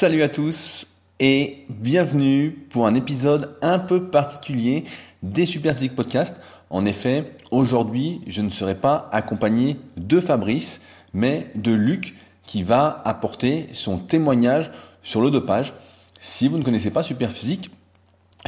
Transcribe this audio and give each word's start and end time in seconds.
Salut 0.00 0.22
à 0.22 0.30
tous 0.30 0.86
et 1.18 1.66
bienvenue 1.68 2.52
pour 2.70 2.86
un 2.86 2.94
épisode 2.94 3.58
un 3.60 3.78
peu 3.78 4.04
particulier 4.04 4.84
des 5.22 5.44
Super 5.44 5.74
Physique 5.74 5.94
Podcast. 5.94 6.34
En 6.70 6.86
effet, 6.86 7.34
aujourd'hui, 7.50 8.22
je 8.26 8.40
ne 8.40 8.48
serai 8.48 8.76
pas 8.76 9.10
accompagné 9.12 9.76
de 9.98 10.18
Fabrice, 10.18 10.80
mais 11.12 11.50
de 11.54 11.72
Luc 11.72 12.14
qui 12.46 12.62
va 12.62 13.02
apporter 13.04 13.68
son 13.72 13.98
témoignage 13.98 14.70
sur 15.02 15.20
le 15.20 15.30
dopage. 15.30 15.74
Si 16.18 16.48
vous 16.48 16.56
ne 16.56 16.64
connaissez 16.64 16.90
pas 16.90 17.02
Superphysique, 17.02 17.70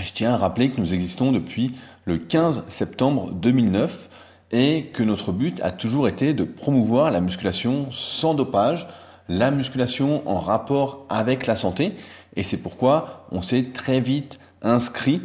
je 0.01 0.11
tiens 0.11 0.33
à 0.33 0.39
rappeler 0.39 0.71
que 0.71 0.81
nous 0.81 0.95
existons 0.95 1.33
depuis 1.33 1.73
le 2.07 2.17
15 2.17 2.65
septembre 2.69 3.31
2009 3.31 4.09
et 4.53 4.85
que 4.95 5.03
notre 5.03 5.33
but 5.33 5.61
a 5.61 5.71
toujours 5.71 6.09
été 6.09 6.33
de 6.33 6.45
promouvoir 6.45 7.11
la 7.11 7.21
musculation 7.21 7.91
sans 7.91 8.33
dopage, 8.33 8.87
la 9.29 9.51
musculation 9.51 10.23
en 10.29 10.39
rapport 10.39 11.07
avec 11.09 11.47
la 11.47 11.57
santé. 11.57 11.95
Et 12.37 12.43
c'est 12.43 12.57
pourquoi 12.57 13.27
on 13.31 13.43
s'est 13.43 13.67
très 13.73 14.01
vite 14.01 14.39
inscrit 14.63 15.21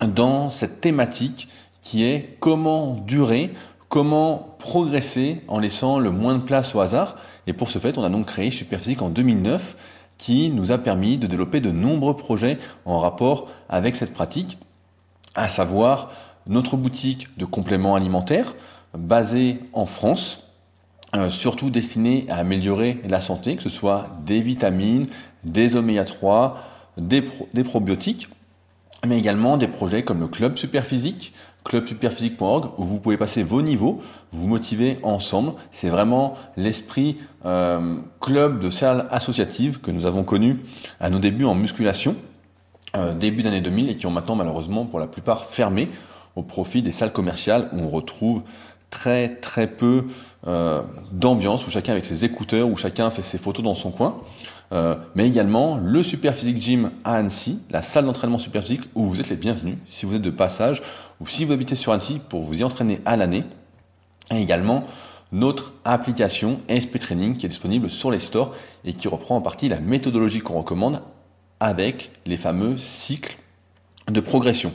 dans 0.00 0.50
cette 0.50 0.80
thématique 0.80 1.48
qui 1.80 2.04
est 2.04 2.36
comment 2.40 2.94
durer, 2.94 3.52
comment 3.88 4.56
progresser 4.58 5.42
en 5.48 5.58
laissant 5.58 5.98
le 5.98 6.10
moins 6.10 6.34
de 6.34 6.42
place 6.42 6.74
au 6.74 6.80
hasard. 6.80 7.16
Et 7.46 7.52
pour 7.52 7.70
ce 7.70 7.78
fait, 7.78 7.98
on 7.98 8.04
a 8.04 8.08
donc 8.08 8.26
créé 8.26 8.50
Superphysique 8.50 9.02
en 9.02 9.10
2009 9.10 9.76
qui 10.18 10.50
nous 10.50 10.72
a 10.72 10.78
permis 10.78 11.18
de 11.18 11.26
développer 11.26 11.60
de 11.60 11.70
nombreux 11.70 12.16
projets 12.16 12.58
en 12.84 12.98
rapport 12.98 13.48
avec 13.68 13.96
cette 13.96 14.14
pratique, 14.14 14.58
à 15.34 15.48
savoir 15.48 16.12
notre 16.46 16.76
boutique 16.76 17.36
de 17.36 17.44
compléments 17.44 17.94
alimentaires 17.94 18.54
basée 18.96 19.60
en 19.72 19.86
France, 19.86 20.43
euh, 21.16 21.30
surtout 21.30 21.70
destinée 21.70 22.26
à 22.28 22.36
améliorer 22.36 23.00
la 23.08 23.20
santé, 23.20 23.56
que 23.56 23.62
ce 23.62 23.68
soit 23.68 24.08
des 24.24 24.40
vitamines, 24.40 25.06
des 25.44 25.76
oméga 25.76 26.04
3, 26.04 26.58
des, 26.96 27.24
des 27.52 27.64
probiotiques, 27.64 28.28
mais 29.06 29.18
également 29.18 29.56
des 29.56 29.68
projets 29.68 30.02
comme 30.02 30.20
le 30.20 30.28
Club 30.28 30.56
Superphysique, 30.56 31.32
clubsuperphysique.org, 31.64 32.70
où 32.78 32.84
vous 32.84 33.00
pouvez 33.00 33.16
passer 33.16 33.42
vos 33.42 33.62
niveaux, 33.62 34.00
vous 34.32 34.46
motiver 34.46 34.98
ensemble. 35.02 35.52
C'est 35.70 35.88
vraiment 35.88 36.34
l'esprit 36.56 37.18
euh, 37.44 37.98
club 38.20 38.58
de 38.58 38.70
salle 38.70 39.06
associative 39.10 39.80
que 39.80 39.90
nous 39.90 40.06
avons 40.06 40.24
connu 40.24 40.60
à 41.00 41.10
nos 41.10 41.18
débuts 41.18 41.44
en 41.46 41.54
musculation, 41.54 42.16
euh, 42.96 43.14
début 43.14 43.42
d'année 43.42 43.60
2000, 43.60 43.88
et 43.88 43.96
qui 43.96 44.06
ont 44.06 44.10
maintenant 44.10 44.36
malheureusement 44.36 44.84
pour 44.84 45.00
la 45.00 45.06
plupart 45.06 45.46
fermé 45.46 45.90
au 46.36 46.42
profit 46.42 46.82
des 46.82 46.92
salles 46.92 47.12
commerciales 47.12 47.70
où 47.72 47.80
on 47.80 47.88
retrouve 47.88 48.42
très 48.94 49.36
très 49.36 49.66
peu 49.66 50.04
euh, 50.46 50.80
d'ambiance, 51.10 51.66
où 51.66 51.70
chacun 51.70 51.92
avec 51.92 52.04
ses 52.04 52.24
écouteurs, 52.24 52.68
où 52.68 52.76
chacun 52.76 53.10
fait 53.10 53.22
ses 53.22 53.38
photos 53.38 53.64
dans 53.64 53.74
son 53.74 53.90
coin. 53.90 54.20
Euh, 54.72 54.94
mais 55.14 55.28
également 55.28 55.76
le 55.76 56.02
Superphysique 56.02 56.56
Gym 56.56 56.92
à 57.02 57.16
Annecy, 57.16 57.58
la 57.70 57.82
salle 57.82 58.06
d'entraînement 58.06 58.38
Superphysique 58.38 58.82
où 58.94 59.04
vous 59.06 59.20
êtes 59.20 59.28
les 59.28 59.36
bienvenus 59.36 59.76
si 59.86 60.06
vous 60.06 60.16
êtes 60.16 60.22
de 60.22 60.30
passage 60.30 60.80
ou 61.20 61.26
si 61.26 61.44
vous 61.44 61.52
habitez 61.52 61.74
sur 61.74 61.92
Annecy 61.92 62.20
pour 62.28 62.42
vous 62.42 62.60
y 62.60 62.64
entraîner 62.64 63.00
à 63.04 63.16
l'année. 63.16 63.44
Et 64.32 64.40
également 64.40 64.84
notre 65.32 65.72
application 65.84 66.60
SP 66.70 66.98
Training 66.98 67.36
qui 67.36 67.46
est 67.46 67.48
disponible 67.48 67.90
sur 67.90 68.10
les 68.10 68.20
stores 68.20 68.54
et 68.84 68.92
qui 68.94 69.08
reprend 69.08 69.36
en 69.36 69.40
partie 69.40 69.68
la 69.68 69.80
méthodologie 69.80 70.40
qu'on 70.40 70.58
recommande 70.58 71.02
avec 71.60 72.10
les 72.26 72.36
fameux 72.36 72.78
cycles 72.78 73.36
de 74.08 74.20
progression. 74.20 74.72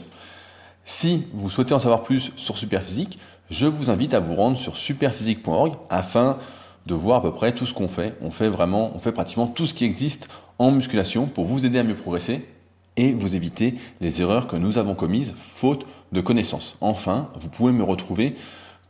Si 0.84 1.26
vous 1.32 1.50
souhaitez 1.50 1.72
en 1.72 1.78
savoir 1.78 2.02
plus 2.02 2.32
sur 2.36 2.58
Superphysique, 2.58 3.18
je 3.50 3.66
vous 3.66 3.90
invite 3.90 4.14
à 4.14 4.20
vous 4.20 4.34
rendre 4.34 4.56
sur 4.56 4.76
superphysique.org 4.76 5.74
afin 5.90 6.38
de 6.86 6.94
voir 6.94 7.18
à 7.18 7.22
peu 7.22 7.32
près 7.32 7.54
tout 7.54 7.66
ce 7.66 7.74
qu'on 7.74 7.88
fait. 7.88 8.14
On 8.22 8.30
fait 8.30 8.48
vraiment, 8.48 8.92
on 8.94 8.98
fait 8.98 9.12
pratiquement 9.12 9.46
tout 9.46 9.66
ce 9.66 9.74
qui 9.74 9.84
existe 9.84 10.28
en 10.58 10.70
musculation 10.70 11.26
pour 11.26 11.44
vous 11.44 11.66
aider 11.66 11.78
à 11.78 11.84
mieux 11.84 11.94
progresser 11.94 12.46
et 12.96 13.12
vous 13.12 13.34
éviter 13.34 13.74
les 14.00 14.22
erreurs 14.22 14.46
que 14.46 14.56
nous 14.56 14.78
avons 14.78 14.94
commises 14.94 15.34
faute 15.36 15.86
de 16.12 16.20
connaissances. 16.20 16.76
Enfin, 16.80 17.28
vous 17.38 17.48
pouvez 17.48 17.72
me 17.72 17.82
retrouver 17.82 18.34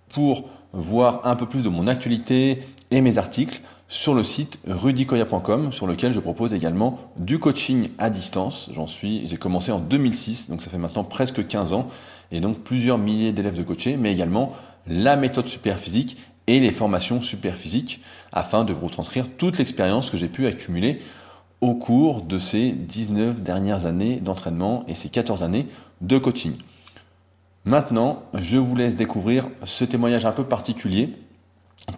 pour 0.08 0.48
voir 0.72 1.22
un 1.24 1.36
peu 1.36 1.46
plus 1.46 1.64
de 1.64 1.68
mon 1.68 1.86
actualité 1.86 2.60
et 2.90 3.00
mes 3.00 3.18
articles 3.18 3.60
sur 3.88 4.14
le 4.14 4.22
site 4.22 4.58
rudicoya.com 4.66 5.72
sur 5.72 5.86
lequel 5.86 6.12
je 6.12 6.20
propose 6.20 6.54
également 6.54 6.98
du 7.16 7.38
coaching 7.38 7.88
à 7.98 8.08
distance. 8.08 8.70
J'en 8.72 8.86
suis, 8.86 9.26
j'ai 9.26 9.36
commencé 9.36 9.72
en 9.72 9.80
2006, 9.80 10.48
donc 10.48 10.62
ça 10.62 10.70
fait 10.70 10.78
maintenant 10.78 11.02
presque 11.02 11.46
15 11.46 11.72
ans 11.72 11.88
et 12.32 12.40
donc 12.40 12.60
plusieurs 12.60 12.98
milliers 12.98 13.32
d'élèves 13.32 13.56
de 13.56 13.62
coachés, 13.62 13.96
mais 13.96 14.12
également 14.12 14.52
la 14.86 15.16
méthode 15.16 15.48
super 15.48 15.78
physique 15.78 16.16
et 16.46 16.60
les 16.60 16.72
formations 16.72 17.20
super 17.20 17.56
physiques 17.56 18.02
afin 18.32 18.64
de 18.64 18.72
vous 18.72 18.88
transcrire 18.88 19.28
toute 19.36 19.58
l'expérience 19.58 20.10
que 20.10 20.16
j'ai 20.16 20.28
pu 20.28 20.46
accumuler 20.46 21.00
au 21.60 21.74
cours 21.74 22.22
de 22.22 22.38
ces 22.38 22.70
19 22.72 23.42
dernières 23.42 23.86
années 23.86 24.16
d'entraînement 24.16 24.84
et 24.88 24.94
ces 24.94 25.08
14 25.08 25.42
années 25.42 25.66
de 26.00 26.18
coaching. 26.18 26.54
Maintenant, 27.64 28.22
je 28.34 28.56
vous 28.56 28.74
laisse 28.74 28.96
découvrir 28.96 29.46
ce 29.64 29.84
témoignage 29.84 30.24
un 30.24 30.32
peu 30.32 30.44
particulier 30.44 31.12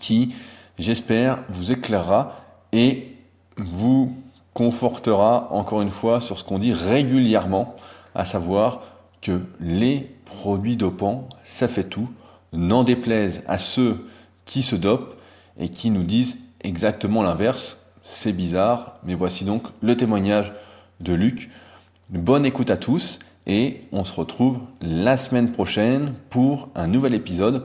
qui, 0.01 0.35
j'espère, 0.79 1.39
vous 1.49 1.71
éclairera 1.71 2.41
et 2.73 3.17
vous 3.57 4.17
confortera 4.55 5.49
encore 5.53 5.83
une 5.83 5.91
fois 5.91 6.21
sur 6.21 6.39
ce 6.39 6.45
qu'on 6.45 6.59
dit 6.59 6.73
régulièrement, 6.73 7.77
à 8.15 8.25
savoir 8.25 8.81
que 9.21 9.43
les 9.61 10.11
produits 10.33 10.77
dopants, 10.77 11.29
ça 11.45 11.69
fait 11.69 11.85
tout, 11.85 12.09
n'en 12.53 12.85
déplaise 12.85 13.43
à 13.47 13.59
ceux 13.59 14.07
qui 14.45 14.63
se 14.63 14.77
dopent 14.77 15.15
et 15.59 15.69
qui 15.69 15.91
nous 15.91 16.03
disent 16.03 16.39
exactement 16.63 17.23
l'inverse. 17.23 17.79
C'est 18.03 18.33
bizarre, 18.33 18.97
mais 19.05 19.15
voici 19.15 19.45
donc 19.45 19.69
le 19.83 19.97
témoignage 19.97 20.53
de 21.01 21.13
Luc. 21.13 21.51
Bonne 22.11 22.47
écoute 22.47 22.71
à 22.71 22.77
tous 22.77 23.19
et 23.47 23.83
on 23.93 24.05
se 24.05 24.15
retrouve 24.15 24.61
la 24.81 25.17
semaine 25.17 25.53
prochaine 25.53 26.15
pour 26.31 26.69
un 26.75 26.87
nouvel 26.87 27.15
épisode 27.15 27.65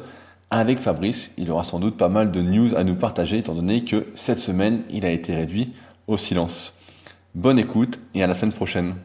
avec 0.52 0.80
Fabrice. 0.80 1.32
Il 1.38 1.52
aura 1.52 1.64
sans 1.64 1.80
doute 1.80 1.98
pas 1.98 2.10
mal 2.10 2.32
de 2.32 2.42
news 2.42 2.76
à 2.76 2.84
nous 2.84 2.96
partager 2.96 3.40
étant 3.40 3.56
donné 3.56 3.84
que 3.84 4.08
cette 4.16 4.40
semaine, 4.40 4.84
il 4.90 5.06
a 5.06 5.12
été 5.12 5.36
réduit 5.36 5.74
au 6.08 6.18
silence. 6.18 6.74
Bonne 7.36 7.60
écoute 7.60 8.00
et 8.14 8.24
à 8.24 8.28
la 8.28 8.34
semaine 8.34 8.54
prochaine. 8.54 8.96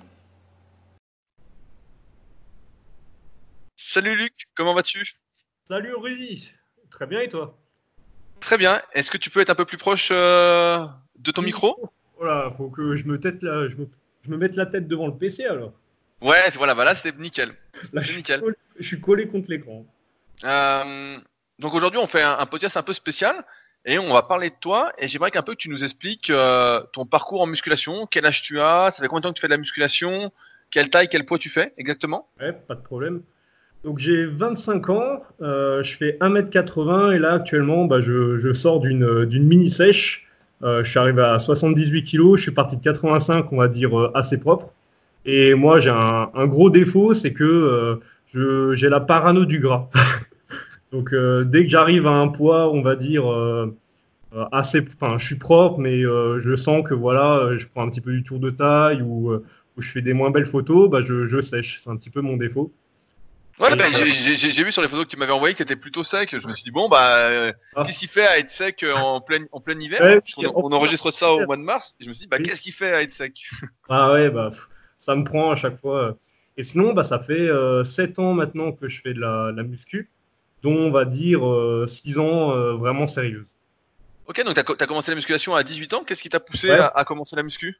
Salut 3.92 4.16
Luc, 4.16 4.32
comment 4.54 4.72
vas-tu? 4.72 5.06
Salut 5.68 5.94
Rudy, 5.94 6.50
très 6.90 7.06
bien 7.06 7.20
et 7.20 7.28
toi? 7.28 7.58
Très 8.40 8.56
bien. 8.56 8.80
Est-ce 8.94 9.10
que 9.10 9.18
tu 9.18 9.28
peux 9.28 9.40
être 9.40 9.50
un 9.50 9.54
peu 9.54 9.66
plus 9.66 9.76
proche 9.76 10.08
euh, 10.10 10.86
de 11.18 11.30
ton 11.30 11.42
micro? 11.42 11.92
Voilà, 12.16 12.50
faut 12.56 12.70
que 12.70 12.96
je 12.96 13.04
me, 13.04 13.20
tête 13.20 13.42
là, 13.42 13.68
je, 13.68 13.76
me, 14.30 14.36
mette 14.38 14.56
la 14.56 14.64
tête 14.64 14.88
devant 14.88 15.08
le 15.08 15.14
PC 15.14 15.44
alors. 15.44 15.74
Ouais, 16.22 16.48
voilà, 16.54 16.74
bah 16.74 16.86
là 16.86 16.94
c'est 16.94 17.18
nickel. 17.18 17.50
Là, 17.92 18.00
je, 18.00 18.16
nickel. 18.16 18.38
Suis 18.38 18.40
collé, 18.40 18.56
je 18.78 18.86
suis 18.86 19.00
collé 19.02 19.28
contre 19.28 19.50
l'écran. 19.50 19.84
Euh, 20.42 21.18
donc 21.58 21.74
aujourd'hui, 21.74 21.98
on 21.98 22.06
fait 22.06 22.22
un, 22.22 22.46
podcast 22.46 22.78
un 22.78 22.82
peu 22.82 22.94
spécial 22.94 23.44
et 23.84 23.98
on 23.98 24.10
va 24.10 24.22
parler 24.22 24.48
de 24.48 24.56
toi. 24.58 24.90
Et 24.96 25.06
j'aimerais 25.06 25.30
qu'un 25.30 25.42
peu 25.42 25.52
que 25.52 25.58
tu 25.58 25.68
nous 25.68 25.84
expliques 25.84 26.30
euh, 26.30 26.82
ton 26.94 27.04
parcours 27.04 27.42
en 27.42 27.46
musculation, 27.46 28.06
quel 28.06 28.24
âge 28.24 28.40
tu 28.40 28.58
as, 28.58 28.90
ça 28.90 29.02
fait 29.02 29.08
combien 29.08 29.20
de 29.20 29.24
temps 29.24 29.32
que 29.32 29.36
tu 29.36 29.42
fais 29.42 29.48
de 29.48 29.52
la 29.52 29.58
musculation, 29.58 30.32
quelle 30.70 30.88
taille, 30.88 31.10
quel 31.10 31.26
poids 31.26 31.36
tu 31.36 31.50
fais 31.50 31.74
exactement? 31.76 32.30
Ouais, 32.40 32.54
pas 32.54 32.74
de 32.74 32.80
problème. 32.80 33.22
Donc 33.84 33.98
j'ai 33.98 34.26
25 34.26 34.90
ans, 34.90 35.22
euh, 35.40 35.82
je 35.82 35.96
fais 35.96 36.16
1m80 36.20 37.16
et 37.16 37.18
là 37.18 37.32
actuellement 37.32 37.86
bah, 37.86 37.98
je, 37.98 38.52
sors 38.52 38.78
d'une 38.80 39.26
mini 39.44 39.70
sèche. 39.70 40.26
Euh, 40.62 40.84
je 40.84 40.90
suis 40.90 41.00
arrivé 41.00 41.22
à 41.22 41.40
78 41.40 42.04
kg, 42.04 42.36
je 42.36 42.42
suis 42.42 42.52
parti 42.52 42.76
de 42.76 42.82
85, 42.82 43.52
on 43.52 43.56
va 43.56 43.66
dire 43.66 43.98
euh, 43.98 44.12
assez 44.14 44.38
propre. 44.38 44.72
Et 45.24 45.54
moi 45.54 45.80
j'ai 45.80 45.90
un, 45.90 46.46
gros 46.46 46.70
défaut, 46.70 47.12
c'est 47.14 47.32
que 47.32 48.00
j'ai 48.32 48.88
la 48.88 49.00
parano 49.00 49.44
du 49.44 49.58
gras. 49.58 49.88
Donc 50.92 51.14
dès 51.14 51.64
que 51.64 51.68
j'arrive 51.68 52.06
à 52.06 52.12
un 52.12 52.28
poids, 52.28 52.70
on 52.72 52.82
va 52.82 52.96
dire 52.96 53.24
assez, 54.52 54.84
enfin 54.94 55.16
je 55.18 55.24
suis 55.24 55.36
propre, 55.36 55.78
mais 55.78 56.02
je 56.02 56.56
sens 56.56 56.84
que 56.86 56.94
voilà, 56.94 57.56
je 57.56 57.66
prends 57.66 57.82
un 57.82 57.90
petit 57.90 58.00
peu 58.00 58.12
du 58.12 58.22
tour 58.22 58.38
de 58.38 58.50
taille 58.50 59.02
ou, 59.02 59.32
je 59.78 59.90
fais 59.90 60.02
des 60.02 60.12
moins 60.12 60.30
belles 60.30 60.46
photos, 60.46 60.90
bah, 60.90 61.00
je, 61.02 61.26
je 61.26 61.40
sèche. 61.40 61.80
C'est 61.82 61.90
un 61.90 61.96
petit 61.96 62.10
peu 62.10 62.20
mon 62.20 62.36
défaut. 62.36 62.72
Ouais, 63.62 63.76
bah, 63.76 63.84
j'ai 63.92 64.64
vu 64.64 64.72
sur 64.72 64.82
les 64.82 64.88
photos 64.88 65.04
que 65.04 65.10
tu 65.10 65.16
m'avais 65.16 65.32
envoyées 65.32 65.54
que 65.54 65.58
tu 65.58 65.62
étais 65.62 65.76
plutôt 65.76 66.02
sec. 66.02 66.36
Je 66.36 66.48
me 66.48 66.52
suis 66.52 66.64
dit, 66.64 66.72
bon, 66.72 66.88
bah, 66.88 67.16
euh, 67.16 67.52
ah. 67.76 67.84
qu'est-ce 67.86 68.00
qu'il 68.00 68.08
fait 68.08 68.26
à 68.26 68.38
être 68.38 68.50
sec 68.50 68.82
euh, 68.82 68.92
en 68.94 69.20
plein, 69.20 69.44
en 69.52 69.60
plein 69.60 69.78
hiver? 69.78 70.20
On, 70.52 70.72
enregistre 70.72 71.12
ça 71.12 71.32
au 71.32 71.46
mois 71.46 71.56
de 71.56 71.62
mars. 71.62 71.94
Et 72.00 72.04
je 72.04 72.08
me 72.08 72.14
suis 72.14 72.22
dit, 72.22 72.28
bah, 72.28 72.38
qu'est-ce 72.40 72.60
qu'il 72.60 72.72
fait 72.72 72.92
à 72.92 73.02
être 73.02 73.12
sec? 73.12 73.48
Ah 73.88 74.12
ouais, 74.12 74.30
bah, 74.30 74.50
ça 74.98 75.14
me 75.14 75.22
prend 75.22 75.52
à 75.52 75.56
chaque 75.56 75.80
fois. 75.80 76.16
Et 76.56 76.64
sinon, 76.64 76.92
bah, 76.92 77.04
ça 77.04 77.20
fait 77.20 77.48
euh, 77.48 77.84
7 77.84 78.18
ans 78.18 78.34
maintenant 78.34 78.72
que 78.72 78.88
je 78.88 79.00
fais 79.00 79.14
de 79.14 79.20
la, 79.20 79.52
la 79.54 79.62
muscu, 79.62 80.10
dont 80.62 80.74
on 80.74 80.90
va 80.90 81.04
dire 81.04 81.40
6 81.86 82.18
euh, 82.18 82.20
ans 82.20 82.76
vraiment 82.76 83.06
sérieuse. 83.06 83.54
Ok, 84.26 84.42
donc 84.44 84.54
tu 84.54 84.60
as, 84.60 84.86
commencé 84.86 85.12
la 85.12 85.16
musculation 85.16 85.54
à 85.54 85.62
18 85.62 85.94
ans. 85.94 86.04
Qu'est-ce 86.04 86.22
qui 86.22 86.28
t'a 86.28 86.40
poussé 86.40 86.70
à, 86.70 86.86
à 86.88 87.04
commencer 87.04 87.36
la 87.36 87.44
muscu? 87.44 87.78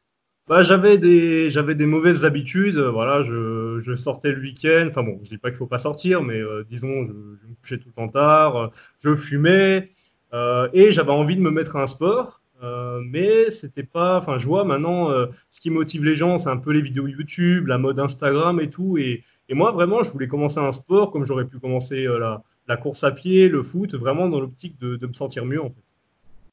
Bah, 0.49 0.62
j'avais 0.62 0.99
des 0.99 1.50
j'avais 1.50 1.75
des 1.75 1.87
mauvaises 1.87 2.25
habitudes. 2.25 2.79
Voilà, 2.79 3.23
je, 3.23 3.79
je 3.81 3.94
sortais 3.97 4.33
le 4.33 4.41
week-end. 4.41 4.87
Enfin 4.89 5.03
bon, 5.03 5.21
je 5.25 5.31
dis 5.31 5.39
pas 5.39 5.50
qu'il 5.50 5.59
faut 5.59 5.67
pas 5.67 5.79
sortir, 5.79 6.23
mais 6.23 6.41
euh, 6.41 6.65
disons, 6.69 7.05
je, 7.06 7.12
me 7.12 7.55
couchais 7.61 7.79
tout 7.79 7.89
le 7.89 7.94
temps 7.94 8.09
tard. 8.09 8.73
Je 9.03 9.15
fumais 9.15 9.91
euh, 10.35 10.69
et 10.73 10.93
j'avais 10.93 11.11
envie 11.11 11.37
de 11.37 11.41
me 11.43 11.50
mettre 11.50 11.77
à 11.77 11.83
un 11.83 11.87
sport. 11.87 12.43
Euh, 12.62 13.00
mais 13.05 13.50
c'était 13.50 13.83
pas. 13.83 14.19
Enfin, 14.19 14.39
je 14.39 14.47
vois 14.47 14.65
maintenant, 14.65 15.11
euh, 15.11 15.27
ce 15.50 15.61
qui 15.61 15.71
motive 15.71 16.05
les 16.05 16.15
gens, 16.15 16.39
c'est 16.39 16.49
un 16.49 16.56
peu 16.56 16.71
les 16.71 16.81
vidéos 16.81 17.09
YouTube, 17.09 17.67
la 17.67 17.79
mode 17.79 17.99
Instagram 17.99 18.61
et 18.61 18.71
tout. 18.71 18.99
Et, 18.99 19.25
et 19.49 19.55
moi, 19.55 19.73
vraiment, 19.73 20.03
je 20.03 20.12
voulais 20.12 20.29
commencer 20.29 20.61
un 20.61 20.73
sport 20.73 21.11
comme 21.11 21.25
j'aurais 21.25 21.47
pu 21.47 21.59
commencer 21.59 22.06
euh, 22.06 22.19
la, 22.19 22.43
la, 22.69 22.77
course 22.77 23.03
à 23.03 23.11
pied, 23.11 23.49
le 23.49 23.62
foot, 23.62 23.94
vraiment 23.94 24.29
dans 24.29 24.41
l'optique 24.41 24.79
de, 24.81 24.97
de, 24.97 25.06
me 25.06 25.12
sentir 25.12 25.44
mieux. 25.44 25.61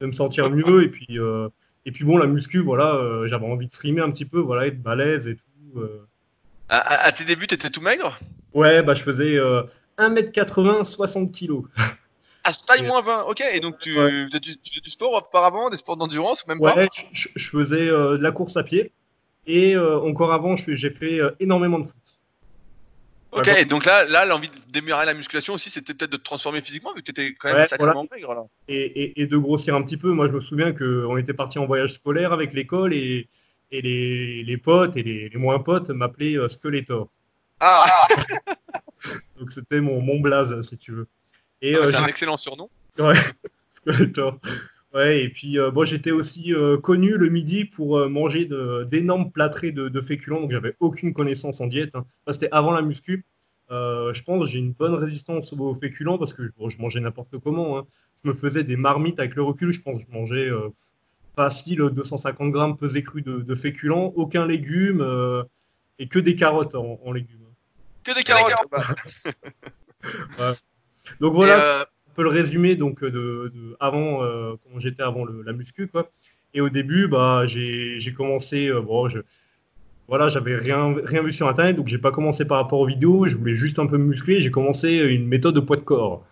De 0.02 0.08
me 0.08 0.12
sentir 0.12 0.50
mieux. 0.50 0.84
Et 0.84 0.90
puis, 0.90 1.20
et 1.90 1.92
puis 1.92 2.04
bon, 2.06 2.18
la 2.18 2.28
muscu, 2.28 2.60
voilà, 2.60 3.02
j'avais 3.26 3.48
envie 3.48 3.68
de 3.68 3.74
frimer 3.74 4.02
un 4.02 4.12
petit 4.12 4.26
peu, 4.26 4.40
voilà, 4.40 4.68
être 4.68 4.80
balèze 4.82 5.28
et 5.28 5.36
tout. 5.36 5.82
À, 6.70 7.06
à, 7.06 7.12
tes 7.12 7.24
débuts, 7.26 7.48
tu 7.48 7.56
étais 7.56 7.72
tout 7.72 7.82
maigre? 7.82 8.20
Ouais, 8.54 8.84
bah, 8.84 8.94
je 8.94 9.02
faisais 9.02 9.40
1m80, 9.98 10.84
60 10.84 11.32
kg. 11.32 11.64
À 12.44 12.52
taille 12.54 12.86
moins 12.86 13.02
20, 13.02 13.24
ok. 13.24 13.44
Et 13.54 13.60
donc, 13.60 13.80
tu, 13.80 13.94
faisais 13.94 14.40
du, 14.40 14.56
du, 14.82 14.90
sport 14.90 15.14
auparavant, 15.14 15.70
des 15.70 15.78
sports 15.78 15.98
d'endurance, 15.98 16.48
même 16.48 16.60
ouais, 16.62 16.88
je, 17.12 17.28
je, 17.36 17.50
faisais 17.50 17.88
euh, 17.88 18.18
de 18.18 18.24
la 18.24 18.32
course 18.32 18.58
à 18.58 18.64
pied. 18.64 18.92
Et 19.46 19.76
euh, 19.76 20.00
encore 20.00 20.34
avant, 20.34 20.56
j'ai 20.56 20.90
fait 20.90 21.20
euh, 21.20 21.32
énormément 21.40 21.80
de 21.80 21.86
foot. 21.86 21.96
Ok, 23.32 23.68
donc 23.68 23.86
là, 23.86 24.06
là 24.06 24.26
l'envie 24.26 24.50
de 24.50 24.56
démarrer 24.72 25.06
la 25.06 25.14
musculation 25.14 25.54
aussi, 25.54 25.70
c'était 25.70 25.94
peut-être 25.94 26.12
de 26.12 26.18
te 26.18 26.24
transformer 26.24 26.62
physiquement, 26.62 26.94
vu 26.94 27.02
que 27.02 27.06
tu 27.06 27.12
étais 27.12 27.36
quand 27.36 27.50
même 27.50 27.58
ouais, 27.58 27.68
sacrément 27.68 28.06
voilà. 28.08 28.10
maigre. 28.12 28.34
Là. 28.34 28.44
Et, 28.68 28.82
et, 29.04 29.22
et, 29.22 29.28
de 29.28 29.38
grossir 29.38 29.76
un 29.76 29.84
petit 29.84 29.98
peu. 29.98 30.12
Moi, 30.12 30.28
je 30.28 30.34
me 30.34 30.42
souviens 30.42 30.74
qu'on 30.74 31.16
était 31.18 31.34
parti 31.34 31.60
en 31.60 31.68
voyage 31.68 31.94
scolaire 31.94 32.34
avec 32.34 32.54
l'école 32.54 32.94
et, 32.94 33.30
et 33.72 33.82
les, 33.82 34.44
les, 34.44 34.58
potes 34.58 34.98
et 34.98 35.04
les, 35.04 35.30
les 35.30 35.38
moins 35.38 35.60
potes 35.60 35.90
m'appelaient 35.90 36.38
euh, 36.38 36.50
Skeletor. 36.50 37.10
Ah 37.60 37.86
Donc 39.40 39.52
c'était 39.52 39.80
mon, 39.80 40.02
mon 40.02 40.20
blaze, 40.20 40.60
si 40.62 40.78
tu 40.78 40.92
veux. 40.92 41.08
Et, 41.62 41.76
ah, 41.76 41.80
euh, 41.80 41.92
c'est 41.92 41.98
un 41.98 42.08
excellent 42.08 42.38
surnom. 42.38 42.70
Ouais, 42.98 43.14
Skeletor. 43.76 44.40
Ouais, 44.94 45.24
et 45.24 45.30
puis 45.30 45.60
euh, 45.60 45.70
bon, 45.70 45.86
j'étais 45.86 46.10
aussi 46.10 46.52
euh, 46.52 46.78
connu 46.78 47.16
le 47.16 47.30
midi 47.30 47.64
pour 47.64 48.00
euh, 48.00 48.10
manger 48.10 48.50
d'énormes 48.86 49.32
plâtrés 49.32 49.72
de, 49.72 49.88
de, 49.88 50.02
féculents, 50.02 50.42
donc 50.42 50.52
j'avais 50.52 50.76
aucune 50.80 51.14
connaissance 51.14 51.62
en 51.62 51.68
diète. 51.68 51.92
Hein. 51.94 52.06
Ça, 52.26 52.34
c'était 52.34 52.50
avant 52.52 52.72
la 52.72 52.82
muscu. 52.82 53.24
je 53.70 54.24
pense 54.24 54.48
j'ai 54.48 54.58
une 54.58 54.72
bonne 54.72 54.96
résistance 54.96 55.54
aux 55.54 55.76
féculents 55.76 56.18
parce 56.18 56.34
que 56.34 56.52
bon, 56.58 56.70
je 56.70 56.82
mangeais 56.82 57.00
n'importe 57.02 57.38
comment. 57.38 57.78
Hein. 57.78 57.86
Je 58.24 58.30
me 58.30 58.34
faisais 58.34 58.64
des 58.64 58.78
marmites 58.78 59.20
avec 59.20 59.36
le 59.36 59.44
recul, 59.44 59.72
je 59.72 59.82
pense 59.82 60.04
que 60.04 60.10
je 60.10 60.18
mangeais 60.18 60.50
facile 61.36 61.78
250 61.92 62.52
grammes 62.52 62.76
pesés 62.76 63.04
crus 63.04 63.24
de, 63.24 63.42
de 63.42 63.56
féculents, 63.56 64.12
aucun 64.16 64.48
légume 64.48 65.06
et 66.00 66.08
que 66.08 66.18
des 66.18 66.36
carottes 66.36 66.74
en, 66.74 67.00
en 67.06 67.12
légumes. 67.12 67.38
Que 68.04 68.16
des 68.16 68.24
carottes 68.24 68.56
ouais. 70.40 70.54
Donc 71.20 71.36
voilà 71.36 71.88
le 72.24 72.30
résumé 72.30 72.76
donc 72.76 73.02
de, 73.02 73.10
de 73.10 73.78
avant 73.80 74.24
euh, 74.24 74.54
comment 74.64 74.80
j'étais 74.80 75.04
avant 75.04 75.26
le, 75.26 75.42
la 75.44 75.54
muscu 75.54 75.88
quoi. 75.88 76.10
Et 76.54 76.62
au 76.62 76.70
début 76.70 77.08
bah 77.08 77.44
j'ai 77.46 78.14
commencé 78.16 78.68
euh, 78.68 78.82
bon 78.82 79.10
je 79.10 79.20
voilà 80.08 80.28
j'avais 80.28 80.56
rien 80.56 80.96
rien 81.04 81.22
vu 81.22 81.34
sur 81.34 81.48
internet 81.48 81.76
donc 81.76 81.88
j'ai 81.88 81.98
pas 81.98 82.12
commencé 82.12 82.46
par 82.46 82.58
rapport 82.58 82.80
aux 82.80 82.88
vidéos 82.88 83.28
je 83.28 83.36
voulais 83.36 83.56
juste 83.56 83.80
un 83.80 83.88
peu 83.88 83.98
me 83.98 84.06
muscler 84.06 84.42
j'ai 84.42 84.52
commencé 84.52 84.90
une 84.90 85.28
méthode 85.28 85.56
de 85.56 85.60
poids 85.60 85.78
de 85.78 85.82
corps. 85.82 86.26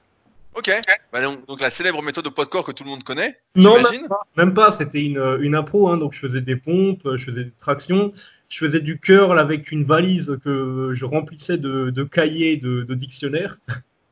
Ok. 0.55 0.71
Bah 1.13 1.21
donc, 1.21 1.45
donc, 1.45 1.61
la 1.61 1.69
célèbre 1.69 2.01
méthode 2.01 2.25
de 2.25 2.29
poids 2.31 2.45
de 2.45 2.49
corps 2.49 2.65
que 2.65 2.71
tout 2.71 2.83
le 2.83 2.89
monde 2.89 3.03
connaît. 3.03 3.37
Non, 3.55 3.75
même 3.75 4.07
pas. 4.07 4.21
Même 4.35 4.53
pas. 4.55 4.71
C'était 4.71 5.03
une, 5.03 5.37
une 5.39 5.53
impro. 5.53 5.87
Hein, 5.87 5.97
donc 5.97 6.13
je 6.13 6.19
faisais 6.19 6.41
des 6.41 6.55
pompes, 6.55 7.07
je 7.15 7.23
faisais 7.23 7.43
des 7.43 7.53
tractions, 7.59 8.11
je 8.49 8.57
faisais 8.57 8.79
du 8.79 8.99
curl 8.99 9.37
avec 9.37 9.71
une 9.71 9.83
valise 9.83 10.39
que 10.43 10.93
je 10.93 11.05
remplissais 11.05 11.59
de, 11.59 11.91
de 11.91 12.03
cahiers 12.03 12.57
de, 12.57 12.81
de 12.81 12.95
dictionnaires. 12.95 13.59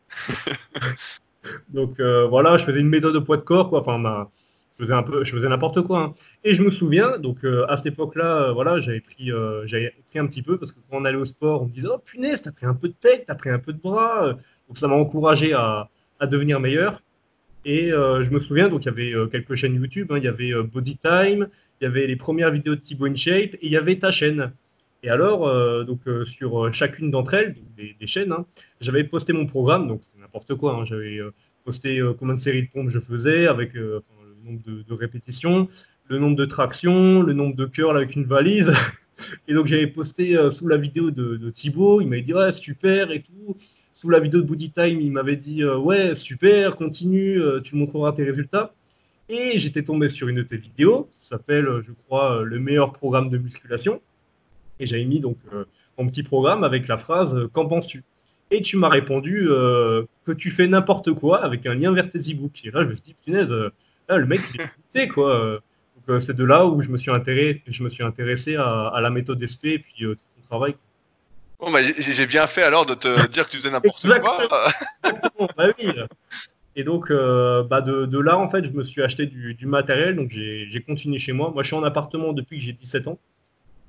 Donc 1.75 1.99
euh, 1.99 2.25
voilà, 2.25 2.57
je 2.57 2.63
faisais 2.63 2.79
une 2.79 2.87
méthode 2.87 3.13
de 3.13 3.19
poids 3.19 3.37
de 3.37 3.41
corps, 3.41 3.69
quoi. 3.69 3.81
Enfin, 3.81 4.29
je 4.71 4.83
faisais 4.83 4.93
un 4.93 5.03
peu, 5.03 5.23
je 5.25 5.35
faisais 5.35 5.49
n'importe 5.49 5.81
quoi. 5.81 5.99
Hein. 5.99 6.13
Et 6.43 6.53
je 6.53 6.63
me 6.63 6.71
souviens, 6.71 7.19
donc 7.19 7.43
euh, 7.43 7.65
à 7.67 7.75
cette 7.75 7.87
époque-là, 7.87 8.43
euh, 8.43 8.53
voilà, 8.53 8.79
j'avais 8.79 9.01
pris, 9.01 9.29
j'avais 9.65 9.93
pris 10.09 10.19
un 10.19 10.25
petit 10.25 10.41
peu 10.41 10.57
parce 10.57 10.71
que 10.71 10.79
quand 10.89 10.97
on 10.97 11.05
allait 11.05 11.17
au 11.17 11.25
sport, 11.25 11.61
on 11.61 11.65
me 11.65 11.71
disait 11.71 11.87
oh 11.91 11.99
punaise, 11.99 12.41
t'as 12.41 12.53
pris 12.53 12.65
un 12.65 12.73
peu 12.73 12.87
de 12.87 12.95
pec, 12.99 13.25
t'as 13.27 13.35
pris 13.35 13.49
un 13.49 13.59
peu 13.59 13.73
de 13.73 13.79
bras. 13.79 14.31
Donc 14.67 14.77
ça 14.77 14.87
m'a 14.87 14.95
encouragé 14.95 15.53
à, 15.53 15.89
à, 16.19 16.27
devenir 16.27 16.59
meilleur. 16.59 17.01
Et 17.65 17.89
je 17.89 18.29
me 18.29 18.39
souviens, 18.39 18.69
donc 18.69 18.85
il 18.85 18.87
y 18.87 18.89
avait 18.89 19.29
quelques 19.31 19.55
chaînes 19.55 19.75
YouTube, 19.75 20.11
hein. 20.11 20.17
il 20.17 20.23
y 20.23 20.27
avait 20.27 20.53
Body 20.63 20.97
Time, 20.97 21.47
il 21.81 21.83
y 21.83 21.87
avait 21.87 22.05
les 22.05 22.15
premières 22.15 22.51
vidéos 22.51 22.75
de 22.75 22.79
Thibaut 22.79 23.07
InShape 23.07 23.55
et 23.55 23.59
il 23.63 23.71
y 23.71 23.77
avait 23.77 23.97
ta 23.97 24.11
chaîne. 24.11 24.53
Et 25.01 25.09
alors, 25.09 25.85
donc, 25.85 26.01
sur 26.27 26.71
chacune 26.73 27.09
d'entre 27.09 27.33
elles, 27.33 27.55
des, 27.75 28.07
chaînes, 28.07 28.31
hein, 28.31 28.45
j'avais 28.81 29.03
posté 29.03 29.33
mon 29.33 29.47
programme, 29.47 29.87
donc 29.87 30.03
c'était 30.03 30.19
n'importe 30.19 30.53
quoi. 30.55 30.83
J'avais 30.85 31.19
euh, 31.65 31.71
posté 31.71 32.01
combien 32.19 32.35
de 32.35 32.39
séries 32.39 32.63
de 32.63 32.69
pompes 32.69 32.89
je 32.89 32.99
faisais, 32.99 33.47
avec 33.47 33.73
le 33.73 34.03
nombre 34.43 34.59
de, 34.65 34.93
répétitions, 34.93 35.67
le 36.07 36.19
nombre 36.19 36.35
de 36.35 36.45
tractions, 36.45 37.21
le 37.21 37.33
nombre 37.33 37.55
de 37.55 37.65
curls 37.65 37.97
avec 37.97 38.15
une 38.15 38.25
valise. 38.25 38.71
Et 39.47 39.53
donc, 39.53 39.65
j'avais 39.67 39.87
posté 39.87 40.37
sous 40.51 40.67
la 40.67 40.77
vidéo 40.77 41.09
de, 41.09 41.37
de 41.37 41.49
Thibaut, 41.49 42.01
il 42.01 42.07
m'avait 42.07 42.21
dit 42.21 42.33
ouais, 42.33 42.51
super 42.51 43.11
et 43.11 43.21
tout. 43.21 43.55
Sous 43.93 44.09
la 44.09 44.19
vidéo 44.19 44.41
de 44.41 44.45
Booty 44.45 44.71
Time, 44.71 44.99
il 44.99 45.11
m'avait 45.11 45.37
dit 45.37 45.63
ouais, 45.63 46.15
super, 46.15 46.75
continue, 46.75 47.41
tu 47.63 47.77
montreras 47.77 48.11
tes 48.11 48.25
résultats. 48.25 48.73
Et 49.29 49.57
j'étais 49.57 49.83
tombé 49.83 50.09
sur 50.09 50.27
une 50.27 50.35
de 50.35 50.43
tes 50.43 50.57
vidéos 50.57 51.09
qui 51.13 51.27
s'appelle, 51.27 51.65
je 51.87 51.93
crois, 52.05 52.43
le 52.43 52.59
meilleur 52.59 52.91
programme 52.91 53.29
de 53.29 53.37
musculation. 53.37 54.01
Et 54.79 54.87
j'avais 54.87 55.05
mis 55.05 55.19
donc 55.19 55.37
euh, 55.53 55.65
mon 55.97 56.07
petit 56.07 56.23
programme 56.23 56.63
avec 56.63 56.87
la 56.87 56.97
phrase 56.97 57.35
euh, 57.35 57.47
Qu'en 57.47 57.65
penses-tu? 57.65 58.03
Et 58.51 58.61
tu 58.61 58.77
m'as 58.77 58.89
répondu 58.89 59.47
euh, 59.49 60.03
que 60.25 60.31
tu 60.31 60.51
fais 60.51 60.67
n'importe 60.67 61.13
quoi 61.13 61.43
avec 61.43 61.65
un 61.65 61.75
lien 61.75 61.93
vers 61.93 62.09
tes 62.09 62.19
e-books. 62.19 62.65
Et 62.65 62.71
là, 62.71 62.83
je 62.83 62.89
me 62.89 62.95
suis 62.95 63.03
dit, 63.03 63.15
punaise, 63.25 63.51
là, 64.09 64.17
le 64.17 64.25
mec, 64.25 64.41
il 64.53 64.61
est 64.61 64.63
écouté, 64.95 65.07
quoi. 65.07 65.59
Donc, 66.07 66.21
c'est 66.21 66.35
de 66.35 66.43
là 66.43 66.65
où 66.65 66.81
je 66.81 66.89
me 66.89 66.97
suis 66.97 67.11
intéressé, 67.11 67.61
je 67.67 67.83
me 67.83 67.89
suis 67.89 68.03
intéressé 68.03 68.55
à, 68.55 68.87
à 68.87 69.01
la 69.01 69.09
méthode 69.09 69.45
SP 69.45 69.65
et 69.65 69.79
puis 69.79 69.93
tout 69.99 70.17
mon 70.37 70.47
travail. 70.47 70.75
Bon, 71.59 71.71
bah, 71.71 71.79
j'ai 71.81 72.27
bien 72.27 72.47
fait 72.47 72.63
alors 72.63 72.85
de 72.85 72.93
te 72.93 73.27
dire 73.31 73.45
que 73.45 73.51
tu 73.51 73.57
faisais 73.57 73.71
n'importe 73.71 74.07
quoi. 74.19 74.47
Bah 75.57 75.67
oui. 75.79 75.91
Et 76.75 76.83
donc, 76.83 77.09
euh, 77.09 77.63
bah 77.63 77.81
de, 77.81 78.05
de, 78.05 78.19
là, 78.19 78.37
en 78.37 78.49
fait, 78.49 78.65
je 78.65 78.71
me 78.71 78.83
suis 78.83 79.01
acheté 79.01 79.25
du, 79.25 79.53
du 79.53 79.65
matériel. 79.65 80.15
Donc, 80.15 80.29
j'ai 80.31 80.83
continué 80.85 81.17
chez 81.17 81.31
moi. 81.31 81.51
Moi, 81.51 81.63
je 81.63 81.67
suis 81.67 81.75
en 81.75 81.83
appartement 81.83 82.33
depuis 82.33 82.57
que 82.57 82.63
j'ai 82.63 82.73
17 82.73 83.07
ans. 83.07 83.17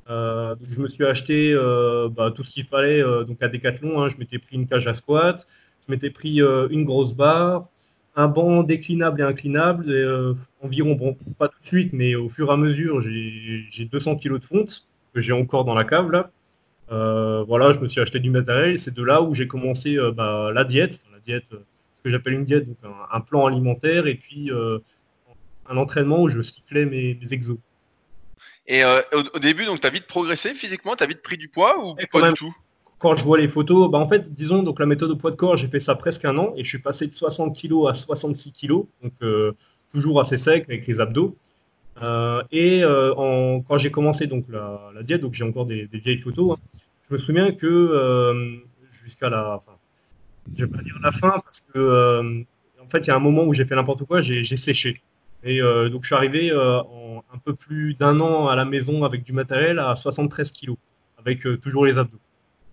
Euh, 0.08 0.54
donc 0.54 0.68
je 0.70 0.78
me 0.80 0.88
suis 0.88 1.04
acheté 1.04 1.52
euh, 1.52 2.08
bah, 2.08 2.32
tout 2.34 2.44
ce 2.44 2.50
qu'il 2.50 2.64
fallait 2.64 3.02
euh, 3.02 3.24
donc 3.24 3.42
à 3.42 3.48
Decathlon. 3.48 4.02
Hein, 4.02 4.08
je 4.08 4.16
m'étais 4.18 4.38
pris 4.38 4.56
une 4.56 4.66
cage 4.66 4.86
à 4.86 4.94
squat, 4.94 5.46
je 5.86 5.92
m'étais 5.92 6.10
pris 6.10 6.40
euh, 6.40 6.68
une 6.70 6.84
grosse 6.84 7.12
barre, 7.12 7.66
un 8.14 8.28
banc 8.28 8.62
déclinable 8.62 9.20
et 9.20 9.24
inclinable. 9.24 9.90
Et, 9.90 9.94
euh, 9.94 10.34
environ, 10.62 10.94
bon, 10.94 11.16
pas 11.38 11.48
tout 11.48 11.60
de 11.60 11.66
suite, 11.66 11.92
mais 11.92 12.14
au 12.14 12.28
fur 12.28 12.50
et 12.50 12.52
à 12.52 12.56
mesure, 12.56 13.00
j'ai 13.00 13.84
200 13.84 14.16
kg 14.16 14.38
de 14.38 14.44
fonte 14.44 14.86
que 15.14 15.20
j'ai 15.20 15.32
encore 15.32 15.64
dans 15.64 15.74
la 15.74 15.84
cave 15.84 16.10
là. 16.10 16.30
voilà, 16.88 17.72
je 17.72 17.80
me 17.80 17.88
suis 17.88 18.00
acheté 18.00 18.18
du 18.18 18.30
matériel. 18.30 18.78
C'est 18.78 18.94
de 18.94 19.02
là 19.02 19.22
où 19.22 19.34
j'ai 19.34 19.46
commencé 19.46 19.96
bah, 20.14 20.50
la 20.52 20.64
diète, 20.64 21.00
la 21.12 21.20
diète, 21.20 21.50
ce 21.94 22.02
que 22.02 22.10
j'appelle 22.10 22.34
une 22.34 22.44
diète, 22.44 22.66
donc 22.66 22.76
un, 22.84 23.16
un, 23.16 23.20
plan 23.20 23.46
alimentaire 23.46 24.06
et 24.06 24.16
puis 24.16 24.50
un 25.68 25.76
entraînement 25.76 26.22
où 26.22 26.28
je 26.28 26.42
cyclais 26.42 26.84
mes, 26.84 27.18
mes 27.20 27.32
exos. 27.32 27.58
Et 28.68 28.84
euh, 28.84 29.00
au, 29.12 29.20
au, 29.34 29.38
début, 29.38 29.64
donc, 29.64 29.80
tu 29.80 29.86
as 29.86 29.90
vite 29.90 30.06
progressé 30.06 30.54
physiquement, 30.54 30.96
tu 30.96 31.04
as 31.04 31.06
vite 31.06 31.22
pris 31.22 31.36
du 31.36 31.48
poids 31.48 31.78
ou 31.78 31.94
et 31.98 32.06
pas 32.06 32.20
même, 32.20 32.32
du 32.32 32.38
tout? 32.38 32.54
Quand 32.98 33.14
je 33.14 33.24
vois 33.24 33.38
les 33.38 33.48
photos, 33.48 33.90
bah, 33.90 33.98
en 33.98 34.08
fait, 34.08 34.32
disons, 34.32 34.62
donc 34.62 34.80
la 34.80 34.86
méthode 34.86 35.10
au 35.10 35.16
poids 35.16 35.30
de 35.30 35.36
corps, 35.36 35.56
j'ai 35.56 35.68
fait 35.68 35.80
ça 35.80 35.94
presque 35.96 36.24
un 36.24 36.36
an 36.38 36.52
et 36.56 36.64
je 36.64 36.68
suis 36.68 36.78
passé 36.78 37.06
de 37.06 37.14
60 37.14 37.56
kg 37.56 37.88
à 37.88 37.94
66 37.94 38.52
kg, 38.52 38.68
donc 39.02 39.12
euh, 39.22 39.52
toujours 39.92 40.20
assez 40.20 40.38
sec 40.38 40.64
avec 40.68 40.86
les 40.86 40.98
abdos. 41.00 41.36
Euh, 42.02 42.42
et 42.50 42.82
euh, 42.82 43.60
quand 43.68 43.78
j'ai 43.78 43.90
commencé 43.90 44.26
donc 44.26 44.46
la, 44.48 45.02
diète, 45.02 45.20
donc 45.20 45.34
j'ai 45.34 45.44
encore 45.44 45.66
des, 45.66 45.88
vieilles 45.92 46.20
photos, 46.20 46.56
hein, 46.56 46.78
je 47.08 47.14
me 47.14 47.18
souviens 47.18 47.52
que 47.52 48.62
jusqu'à 49.04 49.28
la, 49.28 49.56
enfin, 49.56 49.76
je 50.56 50.64
vais 50.64 50.70
pas 50.70 50.82
dire 50.82 50.98
la 51.02 51.12
fin 51.12 51.40
parce 51.44 51.60
que 51.60 52.44
en 52.82 52.88
fait, 52.88 53.00
il 53.00 53.08
y 53.08 53.10
a 53.10 53.16
un 53.16 53.20
moment 53.20 53.44
où 53.44 53.52
j'ai 53.52 53.64
fait 53.64 53.74
n'importe 53.74 54.04
quoi, 54.04 54.22
j'ai 54.22 54.56
séché. 54.56 55.02
Et 55.44 55.60
donc, 55.60 56.02
je 56.02 56.06
suis 56.06 56.14
arrivé 56.14 56.52
en 56.54 57.22
un 57.32 57.38
peu 57.38 57.54
plus 57.54 57.94
d'un 57.94 58.20
an 58.20 58.48
à 58.48 58.56
la 58.56 58.64
maison 58.64 59.04
avec 59.04 59.22
du 59.22 59.32
matériel 59.32 59.78
à 59.78 59.94
73 59.96 60.50
kilos, 60.50 60.78
avec 61.18 61.46
toujours 61.60 61.84
les 61.84 61.98
abdos. 61.98 62.18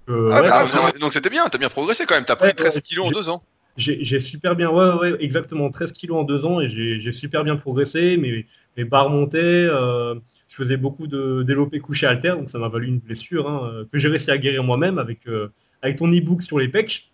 Ah, 0.07 0.11
ouais, 0.11 0.49
bah, 0.49 0.65
donc, 0.99 1.13
c'était 1.13 1.29
bien, 1.29 1.47
tu 1.49 1.55
as 1.55 1.59
bien 1.59 1.69
progressé 1.69 2.05
quand 2.05 2.15
même, 2.15 2.25
tu 2.25 2.31
as 2.31 2.35
pris 2.35 2.47
ouais, 2.47 2.53
13 2.53 2.79
kilos 2.81 3.07
en 3.07 3.11
deux 3.11 3.29
ans. 3.29 3.43
J'ai 3.77 4.19
super 4.19 4.55
bien, 4.55 4.69
ouais, 4.69 4.93
ouais, 4.93 5.15
exactement, 5.19 5.69
13 5.71 5.91
kilos 5.93 6.17
en 6.17 6.23
deux 6.23 6.45
ans 6.45 6.59
et 6.59 6.67
j'ai 6.67 7.13
super 7.13 7.43
bien 7.43 7.55
progressé. 7.55 8.17
Mes, 8.17 8.45
mes 8.77 8.83
barres 8.83 9.09
montaient, 9.09 9.39
euh, 9.39 10.15
je 10.47 10.55
faisais 10.55 10.77
beaucoup 10.77 11.07
de 11.07 11.43
développé 11.43 11.79
couché 11.79 12.05
alter, 12.05 12.35
donc 12.37 12.49
ça 12.49 12.59
m'a 12.59 12.67
valu 12.67 12.87
une 12.87 12.99
blessure 12.99 13.49
hein, 13.49 13.85
que 13.91 13.97
j'ai 13.97 14.09
réussi 14.09 14.29
à 14.29 14.37
guérir 14.37 14.63
moi-même 14.63 14.99
avec, 14.99 15.27
euh, 15.27 15.47
avec 15.81 15.97
ton 15.97 16.07
e-book 16.07 16.43
sur 16.43 16.59
les 16.59 16.67
pecs. 16.67 17.09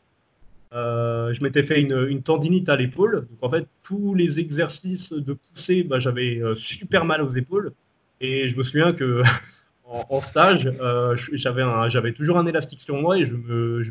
Euh, 0.71 1.33
je 1.33 1.41
m'étais 1.41 1.63
fait 1.63 1.81
une, 1.81 2.07
une, 2.09 2.21
tendinite 2.21 2.69
à 2.69 2.75
l'épaule. 2.75 3.27
Donc 3.29 3.39
en 3.41 3.49
fait, 3.49 3.67
tous 3.83 4.13
les 4.13 4.39
exercices 4.39 5.11
de 5.11 5.33
poussée, 5.33 5.83
bah, 5.83 5.99
j'avais 5.99 6.39
euh, 6.41 6.55
super 6.55 7.05
mal 7.05 7.21
aux 7.21 7.31
épaules. 7.31 7.73
Et 8.21 8.49
je 8.49 8.57
me 8.57 8.63
souviens 8.63 8.93
que 8.93 9.23
en, 9.89 10.05
en, 10.09 10.21
stage, 10.21 10.71
euh, 10.79 11.17
j'avais 11.33 12.13
toujours 12.13 12.37
un 12.37 12.45
élastique 12.45 12.79
sur 12.79 12.95
moi 12.95 13.17
et 13.17 13.25
je 13.25 13.35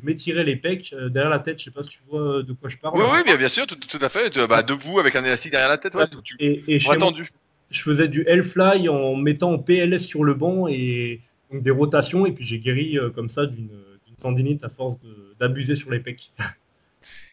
m'étirais 0.02 0.42
je 0.42 0.46
les 0.46 0.56
pecs 0.56 0.92
euh, 0.92 1.08
derrière 1.08 1.30
la 1.30 1.40
tête. 1.40 1.58
Je 1.58 1.64
sais 1.64 1.70
pas 1.70 1.82
si 1.82 1.90
tu 1.90 1.98
vois 2.08 2.42
de 2.42 2.52
quoi 2.52 2.68
je 2.68 2.76
parle. 2.76 2.98
Oui, 2.98 3.06
oui 3.12 3.24
bien, 3.24 3.36
bien 3.36 3.48
sûr, 3.48 3.66
tout, 3.66 3.74
tout, 3.74 3.98
à 4.00 4.08
fait. 4.08 4.38
Bah, 4.46 4.62
debout 4.62 5.00
avec 5.00 5.16
un 5.16 5.24
élastique 5.24 5.52
derrière 5.52 5.68
la 5.68 5.78
tête, 5.78 5.94
ouais, 5.96 6.04
tu, 6.24 6.36
et, 6.38 6.62
et 6.68 6.78
chez, 6.78 6.96
mon, 6.96 7.12
je 7.70 7.82
faisais 7.82 8.08
du 8.08 8.24
Hellfly 8.26 8.88
en 8.88 9.16
mettant 9.16 9.52
en 9.52 9.58
PLS 9.58 10.06
sur 10.06 10.24
le 10.24 10.34
banc 10.34 10.68
et 10.68 11.20
donc 11.52 11.62
des 11.62 11.70
rotations, 11.70 12.26
et 12.26 12.32
puis 12.32 12.44
j'ai 12.44 12.58
guéri 12.58 12.96
comme 13.14 13.28
ça 13.28 13.46
d'une 13.46 13.68
tendinite 14.22 14.64
à 14.64 14.68
force 14.68 14.96
d'abuser 15.40 15.76
sur 15.76 15.90
les 15.90 16.00
pecs. 16.00 16.30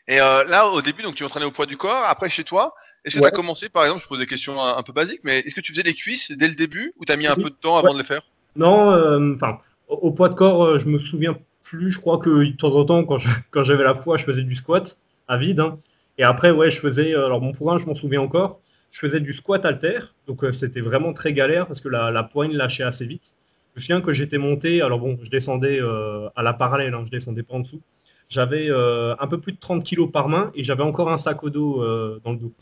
Et 0.07 0.17
là, 0.17 0.67
au 0.67 0.84
début, 0.84 1.01
donc 1.01 1.15
tu 1.15 1.24
entraînais 1.24 1.48
au 1.48 1.51
poids 1.51 1.65
du 1.65 1.77
corps. 1.77 2.03
Après, 2.03 2.29
chez 2.29 2.43
toi, 2.43 2.75
est-ce 3.03 3.15
que 3.15 3.22
tu 3.22 3.25
as 3.25 3.31
commencé, 3.31 3.69
par 3.69 3.84
exemple, 3.84 4.03
je 4.03 4.07
pose 4.07 4.19
des 4.19 4.27
questions 4.27 4.62
un, 4.62 4.84
peu 4.84 4.93
basiques, 4.93 5.22
mais 5.24 5.39
est-ce 5.39 5.55
que 5.55 5.62
tu 5.62 5.72
faisais 5.72 5.81
les 5.81 5.95
cuisses 5.95 6.31
dès 6.31 6.48
le 6.48 6.53
début 6.53 6.93
ou 6.98 7.05
tu 7.05 7.12
as 7.12 7.17
mis 7.17 7.25
un 7.25 7.34
peu 7.34 7.50
de 7.50 7.55
temps 7.55 7.77
avant 7.77 7.93
de 7.93 7.98
les 7.98 8.03
faire? 8.03 8.22
Non, 8.56 9.34
enfin, 9.36 9.60
au, 9.88 10.12
poids 10.12 10.30
de 10.30 10.36
corps, 10.36 10.80
je 10.80 10.88
me 10.88 11.00
souviens 11.00 11.38
plus. 11.64 11.92
Je 11.92 12.00
crois 12.00 12.18
que 12.18 12.46
de 12.46 12.56
temps 12.56 12.74
en 12.74 12.86
temps, 12.86 13.04
quand 13.04 13.18
j'avais 13.64 13.84
la 13.84 13.96
foi, 13.96 14.18
je 14.18 14.24
faisais 14.24 14.44
du 14.44 14.56
squat 14.56 14.98
à 15.28 15.38
vide. 15.38 15.60
Hein. 15.60 15.80
Et 16.18 16.24
après, 16.24 16.52
ouais, 16.52 16.70
je 16.70 16.80
faisais. 16.80 17.14
Alors, 17.14 17.42
mon 17.42 17.52
programme, 17.52 17.80
je 17.80 17.86
m'en 17.86 17.96
souviens 17.96 18.22
encore. 18.22 18.62
Je 18.92 19.00
faisais 19.00 19.20
du 19.20 19.34
squat 19.34 19.66
alter. 19.66 20.00
Donc, 20.28 20.44
euh, 20.44 20.52
c'était 20.52 20.82
vraiment 20.82 21.14
très 21.14 21.34
galère 21.34 21.68
parce 21.68 21.82
que 21.82 21.90
la, 21.90 22.24
poigne 22.24 22.54
lâchait 22.54 22.84
assez 22.84 23.06
vite. 23.06 23.34
Je 23.74 23.80
me 23.80 23.82
souviens 23.82 24.02
que 24.02 24.14
j'étais 24.14 24.38
monté. 24.38 24.82
Alors, 24.82 25.00
bon, 25.00 25.18
je 25.22 25.30
descendais 25.30 25.80
euh, 25.82 26.30
à 26.36 26.44
la 26.44 26.54
parallèle. 26.54 26.94
Hein, 26.94 27.04
je 27.06 27.12
descendais 27.12 27.44
pas 27.44 27.56
en 27.56 27.60
dessous. 27.60 27.82
J'avais 28.30 28.70
euh, 28.70 29.16
un 29.20 29.28
peu 29.28 29.40
plus 29.40 29.52
de 29.52 29.60
30 29.60 29.84
kilos 29.84 30.12
par 30.12 30.30
main 30.30 30.52
et 30.56 30.64
j'avais 30.64 30.84
encore 30.84 31.12
un 31.12 31.18
sac 31.18 31.44
au 31.44 31.50
dos 31.50 31.84
dans 32.24 32.32
le 32.32 32.38
dos. 32.38 32.54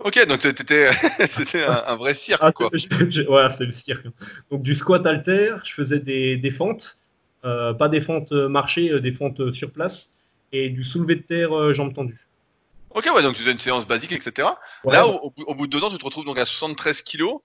Ok, 0.00 0.26
donc 0.26 0.40
c'était 1.30 1.64
un, 1.64 1.96
vrai 1.96 2.14
cirque. 2.14 2.40
Ah, 2.42 2.52
quoi. 2.52 2.70
ouais, 2.72 3.50
c'est 3.50 3.64
le 3.64 3.72
cirque. 3.72 4.06
Donc 4.50 4.62
du 4.62 4.74
squat 4.74 5.04
alter, 5.06 5.56
je 5.64 5.74
faisais 5.74 5.98
des, 5.98 6.36
des 6.36 6.50
fentes, 6.50 6.98
pas 7.42 7.88
des 7.88 8.00
fentes 8.00 8.32
marchées, 8.32 8.98
des 9.00 9.12
fentes 9.12 9.52
sur 9.52 9.70
place, 9.70 10.12
et 10.52 10.70
du 10.70 10.84
soulevé 10.84 11.16
de 11.16 11.22
terre 11.22 11.74
jambes 11.74 11.94
tendues. 11.94 12.26
Ok, 12.92 13.08
ouais, 13.14 13.22
donc 13.22 13.34
tu 13.34 13.40
faisais 13.40 13.52
une 13.52 13.58
séance 13.58 13.86
basique, 13.86 14.10
etc. 14.12 14.48
Là, 14.84 15.06
au, 15.06 15.54
bout 15.54 15.66
de 15.66 15.70
deux 15.70 15.84
ans, 15.84 15.90
tu 15.90 15.98
te 15.98 16.04
retrouves 16.04 16.24
donc 16.24 16.38
à 16.38 16.44
73 16.44 17.02
kilos. 17.02 17.40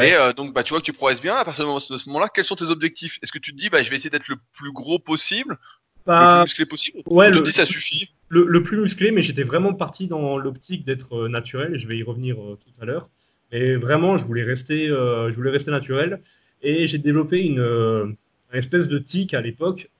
Et 0.00 0.14
euh, 0.14 0.32
donc, 0.32 0.52
bah, 0.52 0.62
tu 0.62 0.70
vois 0.70 0.80
que 0.80 0.84
tu 0.84 0.92
progresses 0.92 1.22
bien. 1.22 1.36
À 1.36 1.44
partir 1.44 1.64
de 1.64 1.98
ce 1.98 2.08
moment-là, 2.08 2.28
quels 2.32 2.44
sont 2.44 2.56
tes 2.56 2.66
objectifs? 2.66 3.18
Est-ce 3.22 3.32
que 3.32 3.38
tu 3.38 3.52
te 3.52 3.56
dis, 3.56 3.70
bah, 3.70 3.82
je 3.82 3.88
vais 3.88 3.96
essayer 3.96 4.10
d'être 4.10 4.28
le 4.28 4.36
plus 4.52 4.72
gros 4.72 4.98
possible, 4.98 5.52
le 5.52 5.58
bah, 6.06 6.28
plus 6.28 6.40
musclé 6.42 6.66
possible? 6.66 7.00
Ouais, 7.06 7.28
le, 7.28 7.36
tu 7.36 7.40
te 7.40 7.44
dis, 7.46 7.52
ça 7.52 7.64
suffit? 7.64 8.10
Le, 8.30 8.62
plus 8.62 8.80
musclé, 8.80 9.10
mais 9.10 9.22
j'étais 9.22 9.42
vraiment 9.42 9.74
parti 9.74 10.06
dans 10.06 10.38
l'optique 10.38 10.86
d'être 10.86 11.24
euh, 11.24 11.28
naturel. 11.28 11.78
Je 11.78 11.86
vais 11.86 11.98
y 11.98 12.02
revenir 12.02 12.40
euh, 12.40 12.56
tout 12.56 12.70
à 12.80 12.86
l'heure. 12.86 13.10
Et 13.52 13.76
vraiment, 13.76 14.16
je 14.16 14.24
voulais 14.24 14.44
rester, 14.44 14.86
je 14.86 15.34
voulais 15.34 15.50
rester 15.50 15.72
naturel. 15.72 16.22
Et 16.62 16.86
j'ai 16.86 16.98
développé 16.98 17.40
une, 17.40 18.16
espèce 18.52 18.86
de 18.86 18.98
tic 19.00 19.34
à 19.34 19.40
l'époque. 19.40 19.90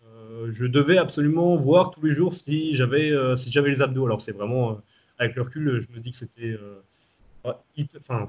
je 0.52 0.66
devais 0.66 0.99
absolument 0.99 1.56
voir 1.56 1.90
tous 1.90 2.06
les 2.06 2.12
jours 2.12 2.32
si 2.32 2.76
j'avais 2.76 3.12
si 3.37 3.50
les 3.50 3.82
abdos. 3.82 4.06
Alors, 4.06 4.20
c'est 4.20 4.37
vraiment 4.37 4.80
avec 5.20 5.37
le 5.37 5.42
recul, 5.42 5.87
je 5.87 5.94
me 5.94 6.02
dis 6.02 6.10
que 6.10 6.16
c'était. 6.16 6.56
Euh, 7.46 7.52
enfin, 7.99 8.26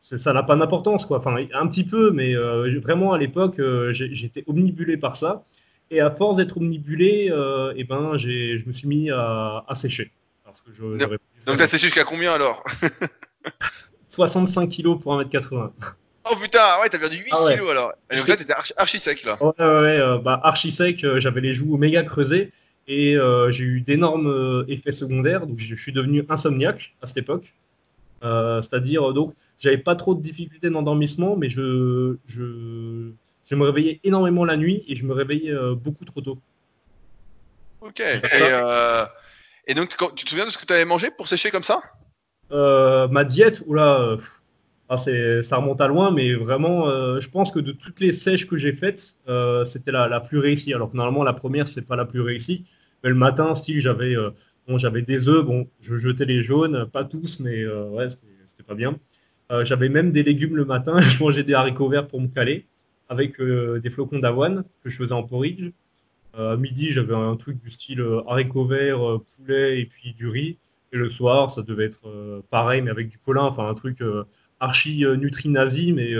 ça 0.00 0.32
n'a 0.32 0.42
pas 0.42 0.56
d'importance, 0.56 1.06
quoi. 1.06 1.18
Enfin, 1.18 1.36
un 1.54 1.66
petit 1.68 1.84
peu, 1.84 2.10
mais 2.10 2.34
euh, 2.34 2.80
vraiment 2.80 3.12
à 3.12 3.18
l'époque, 3.18 3.60
euh, 3.60 3.92
j'étais 3.92 4.44
omnibulé 4.48 4.96
par 4.96 5.16
ça. 5.16 5.44
Et 5.92 6.00
à 6.00 6.10
force 6.10 6.38
d'être 6.38 6.56
omnibulé, 6.56 7.26
et 7.26 7.74
eh 7.76 7.84
ben, 7.84 8.16
je 8.16 8.66
me 8.66 8.72
suis 8.72 8.88
mis 8.88 9.10
à, 9.10 9.64
sécher. 9.74 10.10
Parce 10.44 10.60
que 10.60 10.70
je, 10.76 10.82
Donc, 11.46 11.56
tu 11.56 11.62
as 11.62 11.68
séché 11.68 11.86
jusqu'à 11.86 12.04
combien 12.04 12.32
alors 12.32 12.64
65 14.08 14.68
kilos 14.68 15.00
pour 15.00 15.18
1m80. 15.18 15.70
Oh 16.30 16.36
putain, 16.40 16.60
ouais, 16.80 16.88
t'as 16.88 16.98
perdu 16.98 17.16
8 17.16 17.30
ah 17.32 17.52
kilos 17.52 17.70
alors. 17.70 17.92
Et 18.10 18.16
donc 18.16 18.28
là, 18.28 18.36
t'étais 18.36 18.52
archi, 18.76 18.98
sec 18.98 19.24
là. 19.24 19.38
Ouais, 19.42 19.52
ouais, 19.58 20.18
bah, 20.22 20.40
archi 20.42 20.70
sec, 20.70 21.04
j'avais 21.18 21.40
les 21.40 21.54
joues 21.54 21.76
méga 21.76 22.02
creusées. 22.02 22.52
Et 22.88 23.16
euh, 23.16 23.50
j'ai 23.52 23.64
eu 23.64 23.80
d'énormes 23.80 24.28
euh, 24.28 24.64
effets 24.68 24.92
secondaires. 24.92 25.46
Donc, 25.46 25.58
je 25.58 25.74
suis 25.74 25.92
devenu 25.92 26.24
insomniaque 26.28 26.94
à 27.02 27.06
cette 27.06 27.18
époque. 27.18 27.54
Euh, 28.24 28.60
c'est-à-dire, 28.62 29.12
donc, 29.12 29.34
j'avais 29.58 29.78
pas 29.78 29.94
trop 29.94 30.14
de 30.14 30.22
difficultés 30.22 30.70
d'endormissement, 30.70 31.36
mais 31.36 31.48
je, 31.48 32.16
je, 32.26 33.10
je, 33.52 33.56
me 33.56 33.64
réveillais 33.66 34.00
énormément 34.04 34.44
la 34.44 34.56
nuit 34.56 34.82
et 34.88 34.96
je 34.96 35.04
me 35.04 35.12
réveillais 35.12 35.54
beaucoup 35.76 36.04
trop 36.04 36.20
tôt. 36.20 36.38
Ok. 37.80 38.00
Et, 39.68 39.74
donc, 39.74 39.96
tu 40.16 40.24
te 40.24 40.30
souviens 40.30 40.46
de 40.46 40.50
ce 40.50 40.58
que 40.58 40.66
tu 40.66 40.72
avais 40.72 40.84
mangé 40.84 41.10
pour 41.10 41.28
sécher 41.28 41.50
comme 41.50 41.62
ça? 41.62 41.82
Ma 42.50 43.24
diète, 43.24 43.62
oula, 43.66 44.16
ah, 44.88 44.96
ça 44.96 45.56
remonte 45.56 45.80
à 45.80 45.86
loin, 45.86 46.10
mais 46.10 46.34
vraiment, 46.34 46.86
je 47.20 47.28
pense 47.28 47.50
que 47.50 47.60
de 47.60 47.72
toutes 47.72 48.00
les 48.00 48.12
sèches 48.12 48.46
que 48.46 48.56
j'ai 48.56 48.72
faites, 48.72 49.14
c'était 49.64 49.92
la, 49.92 50.08
la, 50.08 50.20
plus 50.20 50.38
réussie. 50.38 50.74
Alors 50.74 50.90
que 50.90 50.96
normalement, 50.96 51.24
la 51.24 51.32
première, 51.32 51.68
c'est 51.68 51.86
pas 51.86 51.96
la 51.96 52.04
plus 52.04 52.20
réussie. 52.20 52.64
Mais 53.02 53.10
le 53.10 53.16
matin, 53.16 53.54
style, 53.54 53.80
j'avais 53.80 54.14
euh, 54.16 54.30
bon, 54.68 54.76
des 54.76 55.28
œufs, 55.28 55.44
bon, 55.44 55.68
je 55.80 55.96
jetais 55.96 56.24
les 56.24 56.42
jaunes, 56.42 56.86
pas 56.86 57.04
tous, 57.04 57.40
mais 57.40 57.62
euh, 57.62 57.88
ouais, 57.90 58.08
c'était 58.10 58.62
pas 58.62 58.74
bien. 58.74 58.98
Euh, 59.50 59.64
j'avais 59.64 59.88
même 59.88 60.12
des 60.12 60.22
légumes 60.22 60.56
le 60.56 60.64
matin, 60.64 61.00
je 61.00 61.22
mangeais 61.22 61.42
des 61.42 61.54
haricots 61.54 61.88
verts 61.88 62.06
pour 62.06 62.20
me 62.20 62.28
caler, 62.28 62.66
avec 63.12 63.40
des 63.40 63.90
flocons 63.90 64.18
d'avoine 64.18 64.64
que 64.82 64.90
je 64.90 64.96
faisais 64.96 65.12
en 65.12 65.22
porridge. 65.22 65.70
à 66.36 66.56
midi, 66.56 66.92
j'avais 66.92 67.14
un 67.14 67.36
truc 67.36 67.62
du 67.62 67.70
style 67.70 68.04
haricots 68.26 68.66
verts, 68.66 69.20
poulet 69.36 69.80
et 69.80 69.86
puis 69.86 70.14
du 70.14 70.28
riz. 70.28 70.58
Et 70.92 70.96
le 70.96 71.10
soir, 71.10 71.50
ça 71.50 71.62
devait 71.62 71.84
être 71.84 72.42
pareil, 72.50 72.82
mais 72.82 72.90
avec 72.90 73.08
du 73.08 73.18
colin, 73.18 73.44
enfin 73.44 73.68
un 73.68 73.74
truc 73.74 74.02
archi 74.60 75.04
nutri-nazi, 75.06 75.92
mais 75.92 76.14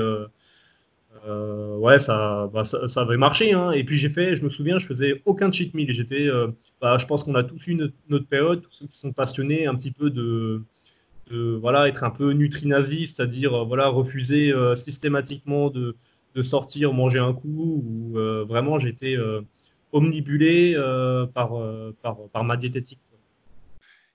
euh, 1.27 1.77
ouais, 1.77 1.99
bah, 2.09 2.65
ça, 2.65 2.89
ça, 2.89 3.01
avait 3.03 3.17
marché. 3.17 3.53
Hein. 3.53 3.71
Et 3.73 3.85
puis 3.85 3.97
j'ai 3.97 4.09
fait, 4.09 4.37
je 4.37 4.43
me 4.45 4.51
souviens, 4.51 4.79
je 4.79 4.87
faisais 4.87 5.23
aucun 5.25 5.53
cheat 5.53 5.75
meal. 5.75 5.91
J'étais, 5.91 6.27
euh, 6.27 6.49
bah, 6.81 6.99
je 6.99 7.07
pense 7.07 7.25
qu'on 7.25 7.35
a 7.35 7.45
tous 7.45 7.67
eu 7.67 7.75
notre, 8.09 8.27
période, 8.27 8.63
tous 8.63 8.73
ceux 8.73 8.87
qui 8.87 8.99
sont 8.99 9.13
passionnés 9.13 9.67
un 9.67 9.75
petit 9.75 9.93
peu 9.93 10.11
de, 10.11 10.63
voilà, 11.31 11.89
être 11.89 12.05
un 12.05 12.11
peu 12.11 12.33
nutri-nazi, 12.33 13.07
c'est-à-dire 13.07 13.55
euh, 13.55 13.65
voilà, 13.65 13.89
refuser 13.89 14.53
systématiquement 14.75 15.71
de, 15.71 15.97
sortir, 16.43 16.93
manger 16.93 17.19
un 17.19 17.33
coup, 17.33 17.85
ou 17.87 18.13
vraiment 18.49 18.79
j'étais 18.79 19.17
omnibulé 19.93 20.77
par, 21.35 21.53
par, 22.03 22.45
ma 22.45 22.57
diététique. 22.57 22.99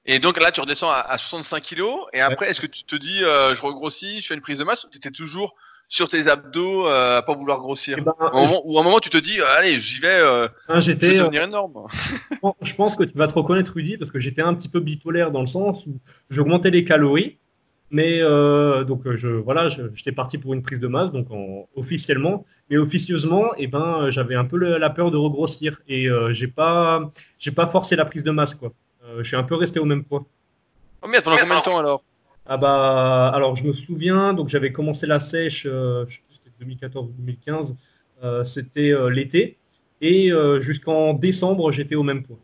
Et 0.05 0.19
donc 0.19 0.41
là, 0.41 0.51
tu 0.51 0.61
redescends 0.61 0.89
à, 0.89 1.17
65 1.17 1.61
kilos. 1.61 1.99
Et 2.13 2.21
après, 2.21 2.49
est-ce 2.49 2.61
que 2.61 2.67
tu 2.67 2.83
te 2.83 2.95
dis, 2.95 3.19
je 3.19 3.61
regrossis, 3.61 4.19
je 4.21 4.27
fais 4.27 4.35
une 4.35 4.41
prise 4.41 4.59
de 4.59 4.63
masse, 4.63 4.83
ou 4.85 4.89
tu 4.89 4.97
étais 4.97 5.11
toujours 5.11 5.55
sur 5.89 6.09
tes 6.09 6.27
abdos 6.27 6.87
euh, 6.87 7.17
à 7.17 7.21
pas 7.21 7.33
vouloir 7.33 7.59
grossir? 7.59 7.97
Eh 7.99 8.01
ben, 8.01 8.13
Ou 8.65 8.77
à 8.77 8.81
un 8.81 8.83
moment 8.83 8.99
tu 8.99 9.09
te 9.09 9.17
dis 9.17 9.39
allez 9.57 9.79
j'y 9.79 9.99
vais 9.99 10.07
euh, 10.07 10.47
ah, 10.67 10.79
je 10.79 10.91
vais 10.91 10.95
devenir 10.95 11.41
euh, 11.41 11.47
énorme 11.47 11.87
je 12.61 12.73
pense 12.75 12.95
que 12.95 13.03
tu 13.03 13.17
vas 13.17 13.27
te 13.27 13.33
reconnaître 13.33 13.73
Rudy 13.73 13.97
parce 13.97 14.11
que 14.11 14.19
j'étais 14.19 14.41
un 14.41 14.53
petit 14.53 14.69
peu 14.69 14.79
bipolaire 14.79 15.31
dans 15.31 15.41
le 15.41 15.47
sens 15.47 15.85
où 15.85 15.97
j'augmentais 16.29 16.71
les 16.71 16.83
calories 16.83 17.37
mais 17.89 18.19
euh, 18.21 18.83
donc 18.83 19.09
je 19.15 19.29
voilà 19.29 19.69
j'étais 19.69 20.11
parti 20.11 20.37
pour 20.37 20.53
une 20.53 20.61
prise 20.61 20.79
de 20.79 20.87
masse 20.87 21.11
donc 21.11 21.27
officiellement. 21.75 22.45
Mais 22.69 22.77
officieusement 22.77 23.55
et 23.55 23.63
eh 23.63 23.67
ben 23.67 24.09
j'avais 24.09 24.35
un 24.35 24.43
peu 24.43 24.57
la 24.57 24.89
peur 24.89 25.09
de 25.09 25.17
regrossir 25.17 25.81
et 25.87 26.09
j'ai 26.31 26.47
pas 26.47 27.11
j'ai 27.39 27.51
pas 27.51 27.67
forcé 27.67 27.95
la 27.95 28.05
prise 28.05 28.23
de 28.23 28.31
masse 28.31 28.55
quoi. 28.55 28.73
Je 29.19 29.23
suis 29.23 29.37
un 29.37 29.43
peu 29.43 29.55
resté 29.55 29.79
au 29.79 29.85
même 29.85 30.03
poids. 30.03 30.25
Oh 31.01 31.07
merde 31.07 31.23
pendant 31.23 31.37
combien 31.37 31.57
de 31.59 31.63
temps 31.63 31.77
alors? 31.77 32.03
Ah 32.49 32.55
bah, 32.55 33.29
alors 33.33 33.57
je 33.57 33.65
me 33.65 33.73
souviens, 33.73 34.33
donc 34.33 34.47
j'avais 34.47 34.71
commencé 34.71 35.05
la 35.05 35.19
sèche, 35.19 35.67
euh, 35.69 36.05
c'était 36.07 36.55
2014 36.59 37.09
ou 37.09 37.11
2015, 37.11 37.75
euh, 38.23 38.45
c'était 38.45 38.91
euh, 38.91 39.09
l'été, 39.09 39.57
et 39.99 40.31
jusqu'en 40.59 41.13
décembre, 41.13 41.71
j'étais 41.71 41.95
au 41.95 42.03
même 42.03 42.23
poids. 42.23 42.37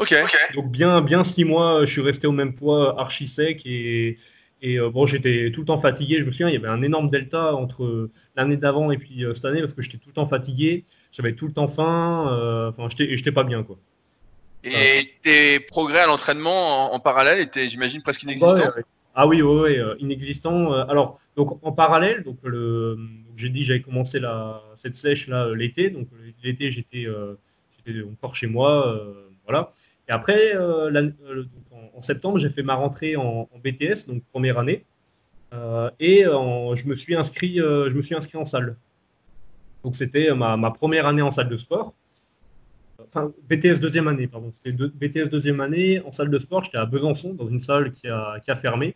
Ok. 0.00 0.14
Donc 0.54 0.70
bien, 0.70 1.00
bien 1.00 1.22
six 1.22 1.44
mois, 1.44 1.84
je 1.84 1.92
suis 1.92 2.00
resté 2.00 2.26
au 2.26 2.32
même 2.32 2.54
poids, 2.54 2.98
archi 3.00 3.28
sec, 3.28 3.62
et, 3.64 4.18
et 4.62 4.78
bon, 4.80 5.06
j'étais 5.06 5.52
tout 5.52 5.60
le 5.60 5.66
temps 5.66 5.78
fatigué. 5.78 6.18
Je 6.18 6.24
me 6.24 6.32
souviens, 6.32 6.48
il 6.48 6.54
y 6.54 6.56
avait 6.56 6.68
un 6.68 6.82
énorme 6.82 7.10
delta 7.10 7.54
entre 7.54 8.10
l'année 8.34 8.56
d'avant 8.56 8.90
et 8.90 8.98
puis 8.98 9.24
cette 9.34 9.44
année, 9.44 9.60
parce 9.60 9.74
que 9.74 9.82
j'étais 9.82 9.98
tout 9.98 10.08
le 10.08 10.14
temps 10.14 10.26
fatigué, 10.26 10.84
j'avais 11.12 11.34
tout 11.34 11.46
le 11.46 11.52
temps 11.52 11.68
faim, 11.68 12.72
enfin, 12.76 12.88
j'étais 12.96 13.32
pas 13.32 13.44
bien, 13.44 13.62
quoi. 13.62 13.76
Et 14.62 15.14
tes 15.22 15.60
progrès 15.60 16.00
à 16.00 16.06
l'entraînement 16.06 16.92
en, 16.94 17.00
parallèle 17.00 17.40
étaient, 17.40 17.68
j'imagine, 17.68 18.02
presque 18.02 18.22
inexistants 18.24 18.72
Ah 19.14 19.26
oui, 19.26 19.40
oui, 19.40 19.78
euh, 19.78 19.94
inexistants. 19.98 20.72
Euh, 20.72 20.84
alors, 20.86 21.18
donc, 21.36 21.58
en 21.64 21.72
parallèle, 21.72 22.22
donc, 22.24 22.38
le, 22.42 22.98
j'ai 23.36 23.48
dit 23.48 23.64
j'avais 23.64 23.80
commencé 23.80 24.20
la, 24.20 24.62
cette 24.74 24.96
sèche 24.96 25.28
là 25.28 25.46
euh, 25.46 25.54
l'été. 25.54 25.88
Donc, 25.90 26.08
l'été, 26.42 26.70
j'étais, 26.70 27.06
encore 28.12 28.36
chez 28.36 28.46
moi. 28.46 29.00
voilà. 29.44 29.72
Après, 30.10 30.56
en, 30.56 32.02
septembre, 32.02 32.38
j'ai 32.38 32.50
fait 32.50 32.62
ma 32.62 32.74
rentrée 32.74 33.16
en, 33.16 33.48
BTS, 33.62 34.06
donc 34.08 34.22
première 34.32 34.58
année. 34.58 34.84
et 36.00 36.22
je, 36.24 36.88
me 36.88 36.96
suis 36.96 37.14
inscrit, 37.14 37.56
je 37.56 37.94
me 37.94 38.02
suis 38.02 38.14
inscrit 38.14 38.38
en 38.38 38.44
salle. 38.44 38.76
Donc, 39.84 39.96
c'était 39.96 40.34
ma, 40.34 40.70
première 40.70 41.06
année 41.06 41.22
en 41.22 41.30
salle 41.30 41.48
de 41.48 41.56
sport 41.56 41.94
enfin 43.08 43.32
BTS 43.48 43.80
deuxième 43.80 44.08
année, 44.08 44.26
pardon. 44.26 44.50
C'était 44.52 44.72
BTS 44.72 45.30
deuxième 45.30 45.60
année 45.60 46.00
en 46.00 46.12
salle 46.12 46.30
de 46.30 46.38
sport. 46.38 46.64
J'étais 46.64 46.78
à 46.78 46.86
Besançon 46.86 47.34
dans 47.34 47.48
une 47.48 47.60
salle 47.60 47.92
qui 47.92 48.08
a, 48.08 48.40
fermé, 48.56 48.94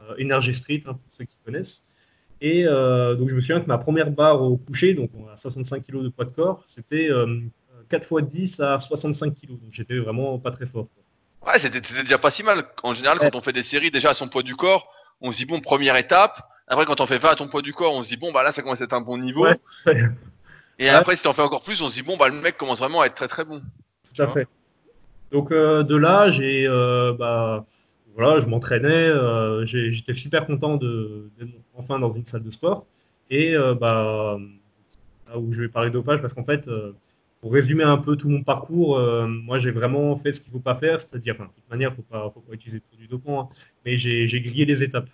euh, 0.00 0.14
Energy 0.20 0.54
Street 0.54 0.82
hein, 0.86 0.94
pour 0.94 1.12
ceux 1.12 1.24
qui 1.24 1.36
connaissent. 1.44 1.88
Et 2.40 2.66
euh, 2.66 3.14
donc 3.14 3.28
je 3.28 3.36
me 3.36 3.40
souviens 3.40 3.60
que 3.60 3.66
ma 3.66 3.78
première 3.78 4.10
barre 4.10 4.42
au 4.42 4.56
coucher, 4.56 4.94
donc 4.94 5.10
à 5.32 5.36
65 5.36 5.86
kg 5.86 6.02
de 6.02 6.08
poids 6.08 6.24
de 6.24 6.30
corps, 6.30 6.64
c'était 6.66 7.08
4 7.92 8.20
x 8.20 8.30
10 8.30 8.60
à 8.60 8.80
65 8.80 9.34
kg. 9.34 9.48
Donc 9.50 9.60
j'étais 9.70 9.98
vraiment 9.98 10.38
pas 10.38 10.50
très 10.50 10.66
fort. 10.66 10.88
Ouais, 11.46 11.58
c'était 11.58 11.80
déjà 11.80 12.18
pas 12.18 12.30
si 12.30 12.42
mal. 12.42 12.64
En 12.82 12.94
général, 12.94 13.18
quand 13.18 13.34
on 13.34 13.40
fait 13.40 13.52
des 13.52 13.62
séries 13.62 13.90
déjà 13.90 14.10
à 14.10 14.14
son 14.14 14.28
poids 14.28 14.42
du 14.42 14.56
corps, 14.56 14.88
on 15.20 15.32
se 15.32 15.38
dit 15.38 15.44
bon, 15.44 15.60
première 15.60 15.96
étape. 15.96 16.48
Après, 16.66 16.84
quand 16.86 17.00
on 17.00 17.06
fait 17.06 17.18
20 17.18 17.30
à 17.30 17.34
ton 17.36 17.48
poids 17.48 17.62
du 17.62 17.72
corps, 17.72 17.94
on 17.94 18.02
se 18.02 18.08
dit 18.08 18.16
bon, 18.16 18.32
bah 18.32 18.42
là, 18.42 18.52
ça 18.52 18.62
commence 18.62 18.80
à 18.80 18.84
être 18.84 18.92
un 18.94 19.00
bon 19.00 19.18
niveau. 19.18 19.46
Et 20.78 20.88
après, 20.88 21.16
si 21.16 21.22
t'en 21.22 21.32
fais 21.32 21.42
encore 21.42 21.62
plus, 21.62 21.82
on 21.82 21.90
se 21.90 21.94
dit 21.94 22.02
bon, 22.02 22.16
bah 22.16 22.28
le 22.28 22.34
mec 22.34 22.56
commence 22.56 22.78
vraiment 22.78 23.02
à 23.02 23.06
être 23.06 23.14
très 23.14 23.28
très 23.28 23.44
bon. 23.44 23.60
Tout 24.14 24.22
à 24.22 24.28
fait. 24.28 24.48
Donc 25.30 25.50
euh, 25.50 25.82
de 25.82 25.96
là, 25.96 26.30
j'ai, 26.30 26.66
euh, 26.66 27.12
bah, 27.12 27.64
voilà, 28.14 28.40
je 28.40 28.46
m'entraînais, 28.46 28.88
euh, 28.88 29.64
j'étais 29.64 30.14
super 30.14 30.46
content 30.46 30.76
de, 30.76 31.30
d'être 31.38 31.52
enfin 31.74 31.98
dans 31.98 32.12
une 32.12 32.26
salle 32.26 32.42
de 32.42 32.50
sport. 32.50 32.86
Et 33.30 33.54
bah, 33.80 34.38
là 35.28 35.38
où 35.38 35.52
je 35.52 35.62
vais 35.62 35.68
parler 35.68 35.90
dopage, 35.90 36.20
parce 36.20 36.34
qu'en 36.34 36.44
fait, 36.44 36.66
pour 37.42 37.52
résumer 37.52 37.84
un 37.84 37.98
peu 37.98 38.16
tout 38.16 38.30
mon 38.30 38.42
parcours, 38.42 38.98
moi 39.26 39.58
j'ai 39.58 39.72
vraiment 39.72 40.16
fait 40.16 40.32
ce 40.32 40.40
qu'il 40.40 40.50
ne 40.50 40.58
faut 40.58 40.62
pas 40.62 40.76
faire, 40.76 41.00
c'est-à-dire, 41.00 41.34
enfin, 41.34 41.44
de 41.44 41.48
toute 41.50 41.68
manière, 41.68 41.90
il 41.90 41.92
ne 41.92 41.96
faut 41.96 42.02
pas, 42.02 42.30
faut 42.32 42.40
pas 42.40 42.54
utiliser 42.54 42.78
de 42.78 42.84
produits 42.84 43.08
dopants, 43.08 43.40
hein, 43.40 43.48
mais 43.84 43.98
j'ai, 43.98 44.40
grillé 44.40 44.64
les 44.64 44.82
étapes. 44.82 45.08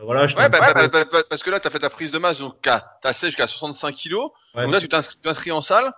Voilà, 0.00 0.26
je 0.28 0.36
ouais, 0.36 0.48
bah, 0.48 0.60
bah, 0.74 0.88
bah, 0.88 1.22
parce 1.28 1.42
que 1.42 1.50
là, 1.50 1.58
tu 1.58 1.66
as 1.66 1.70
fait 1.70 1.80
ta 1.80 1.90
prise 1.90 2.12
de 2.12 2.18
masse, 2.18 2.38
donc 2.38 2.54
tu 2.62 2.70
as 2.70 3.12
sèche 3.12 3.30
jusqu'à 3.30 3.48
65 3.48 3.94
kg. 3.94 4.14
donc 4.54 4.72
là, 4.72 4.80
tu 4.80 4.88
t'inscris 4.88 5.50
en 5.50 5.60
salle 5.60 5.92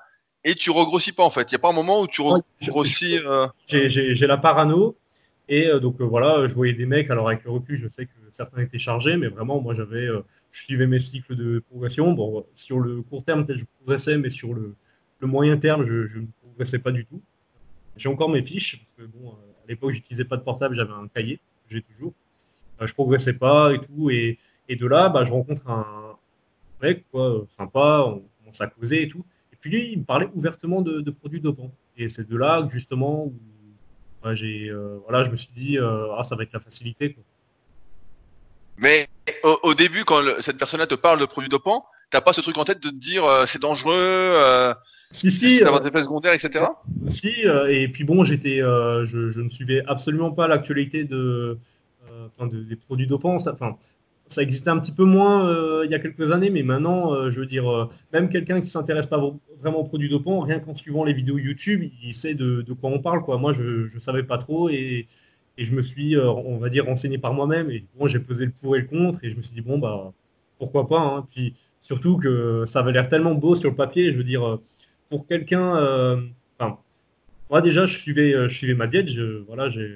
et 0.44 0.54
tu 0.54 0.70
regrossis 0.70 1.12
pas 1.12 1.24
en 1.24 1.30
fait. 1.30 1.50
Il 1.50 1.54
n'y 1.54 1.56
a 1.56 1.58
pas 1.58 1.68
un 1.68 1.74
moment 1.74 2.00
où 2.00 2.06
tu 2.06 2.22
regrossis. 2.22 3.18
Euh... 3.18 3.46
J'ai 3.66 4.26
la 4.26 4.38
parano 4.38 4.96
et 5.48 5.68
euh, 5.68 5.80
donc 5.80 6.00
euh, 6.00 6.04
voilà, 6.04 6.46
je 6.46 6.54
voyais 6.54 6.74
des 6.74 6.86
mecs. 6.86 7.10
Alors 7.10 7.28
avec 7.28 7.44
le 7.44 7.50
recul, 7.50 7.78
je 7.78 7.88
sais 7.88 8.06
que 8.06 8.12
certains 8.30 8.60
étaient 8.60 8.78
chargés, 8.78 9.16
mais 9.16 9.28
vraiment, 9.28 9.60
moi 9.60 9.74
j'avais, 9.74 10.06
euh, 10.06 10.24
je 10.52 10.64
suivais 10.64 10.86
mes 10.86 11.00
cycles 11.00 11.36
de 11.36 11.62
progression. 11.70 12.12
Bon, 12.12 12.44
sur 12.54 12.80
le 12.80 13.02
court 13.02 13.24
terme, 13.24 13.46
peut-être 13.46 13.60
je 13.60 13.66
progressais, 13.78 14.18
mais 14.18 14.30
sur 14.30 14.54
le, 14.54 14.74
le 15.20 15.26
moyen 15.26 15.56
terme, 15.56 15.84
je, 15.84 16.18
ne 16.18 16.26
progressais 16.42 16.78
pas 16.78 16.92
du 16.92 17.04
tout. 17.04 17.20
J'ai 17.96 18.08
encore 18.08 18.28
mes 18.28 18.42
fiches 18.42 18.78
parce 18.78 18.92
que 18.92 19.16
bon, 19.16 19.30
à 19.30 19.68
l'époque, 19.68 19.92
j'utilisais 19.92 20.24
pas 20.24 20.36
de 20.36 20.42
portable, 20.42 20.76
j'avais 20.76 20.92
un 20.92 21.08
cahier, 21.08 21.40
j'ai 21.68 21.82
toujours. 21.82 22.12
je 22.80 22.92
progressais 22.92 23.34
pas 23.34 23.72
et 23.72 23.80
tout, 23.80 24.10
et, 24.10 24.38
et 24.68 24.76
de 24.76 24.86
là, 24.86 25.08
bah, 25.08 25.24
je 25.24 25.32
rencontre 25.32 25.68
un 25.68 26.16
mec 26.82 27.04
quoi, 27.10 27.44
sympa, 27.56 28.04
on 28.06 28.22
commence 28.40 28.60
à 28.60 28.66
causer 28.66 29.02
et 29.02 29.08
tout. 29.08 29.24
Puis 29.60 29.70
lui, 29.70 29.92
il 29.92 29.98
me 29.98 30.04
parlait 30.04 30.28
ouvertement 30.34 30.82
de, 30.82 31.10
produits 31.10 31.40
dopants. 31.40 31.72
Et 31.96 32.08
c'est 32.08 32.28
de 32.28 32.36
là 32.36 32.66
justement, 32.70 33.24
où, 33.24 33.34
j'ai, 34.34 34.68
euh, 34.68 34.98
voilà, 35.04 35.24
je 35.24 35.30
me 35.30 35.36
suis 35.36 35.50
dit, 35.54 35.78
euh, 35.78 36.14
ah, 36.16 36.22
ça 36.22 36.36
va 36.36 36.44
être 36.44 36.52
la 36.52 36.60
facilité. 36.60 37.16
Mais 38.76 39.08
au, 39.42 39.74
début, 39.74 40.04
quand 40.04 40.22
cette 40.40 40.58
personne-là 40.58 40.86
te 40.86 40.94
parle 40.94 41.18
de 41.18 41.26
produits 41.26 41.48
dopants, 41.48 41.86
t'as 42.10 42.20
pas 42.20 42.32
ce 42.32 42.40
truc 42.40 42.56
en 42.58 42.64
tête 42.64 42.80
de 42.80 42.90
te 42.90 42.94
dire 42.94 43.24
euh, 43.24 43.44
c'est 43.46 43.60
dangereux, 43.60 44.74
si 45.10 45.30
si, 45.30 45.60
des 45.60 45.88
effets 45.88 46.02
secondaires, 46.02 46.34
etc. 46.34 46.66
Si, 47.08 47.32
et 47.68 47.88
puis 47.88 48.04
bon, 48.04 48.24
j'étais, 48.24 48.58
je, 48.58 49.40
ne 49.40 49.48
suivais 49.50 49.82
absolument 49.86 50.30
pas 50.30 50.48
l'actualité 50.48 51.04
de, 51.04 51.58
des 52.52 52.76
produits 52.76 53.06
dopants. 53.06 53.36
Enfin, 53.36 53.76
ça 54.28 54.42
existait 54.42 54.70
un 54.70 54.78
petit 54.78 54.92
peu 54.92 55.04
moins 55.04 55.48
euh, 55.48 55.82
il 55.84 55.90
y 55.90 55.94
a 55.94 55.98
quelques 55.98 56.30
années, 56.32 56.50
mais 56.50 56.62
maintenant, 56.62 57.14
euh, 57.14 57.30
je 57.30 57.40
veux 57.40 57.46
dire, 57.46 57.68
euh, 57.70 57.88
même 58.12 58.28
quelqu'un 58.28 58.60
qui 58.60 58.68
s'intéresse 58.68 59.06
pas 59.06 59.18
vraiment 59.60 59.78
aux 59.78 59.84
produits 59.84 60.08
dopants, 60.08 60.40
rien 60.40 60.60
qu'en 60.60 60.74
suivant 60.74 61.04
les 61.04 61.14
vidéos 61.14 61.38
YouTube, 61.38 61.90
il 62.02 62.14
sait 62.14 62.34
de, 62.34 62.62
quoi 62.80 62.90
on 62.90 63.00
parle. 63.00 63.22
Quoi. 63.22 63.38
Moi, 63.38 63.52
je 63.52 63.94
ne 63.94 64.00
savais 64.00 64.22
pas 64.22 64.38
trop 64.38 64.68
et, 64.68 65.08
et 65.56 65.64
je 65.64 65.74
me 65.74 65.82
suis, 65.82 66.16
on 66.18 66.58
va 66.58 66.68
dire, 66.68 66.84
renseigné 66.84 67.18
par 67.18 67.32
moi-même. 67.32 67.70
Et 67.70 67.84
bon, 67.98 68.06
j'ai 68.06 68.20
pesé 68.20 68.46
le 68.46 68.52
pour 68.52 68.76
et 68.76 68.80
le 68.80 68.86
contre 68.86 69.24
et 69.24 69.30
je 69.30 69.36
me 69.36 69.42
suis 69.42 69.54
dit, 69.54 69.62
bon, 69.62 69.78
bah, 69.78 70.12
pourquoi 70.58 70.86
pas. 70.88 71.00
Hein. 71.00 71.26
Puis 71.30 71.54
surtout 71.80 72.18
que 72.18 72.64
ça 72.66 72.80
avait 72.80 72.92
l'air 72.92 73.08
tellement 73.08 73.34
beau 73.34 73.54
sur 73.54 73.70
le 73.70 73.76
papier. 73.76 74.12
Je 74.12 74.18
veux 74.18 74.24
dire, 74.24 74.58
pour 75.08 75.26
quelqu'un, 75.26 75.72
enfin, 76.58 76.78
moi 77.50 77.60
déjà, 77.62 77.86
je 77.86 77.98
suivais, 77.98 78.32
je 78.48 78.54
suivais 78.54 78.74
ma 78.74 78.86
diète. 78.86 79.08
Je, 79.08 79.42
voilà, 79.46 79.68
j'ai 79.68 79.94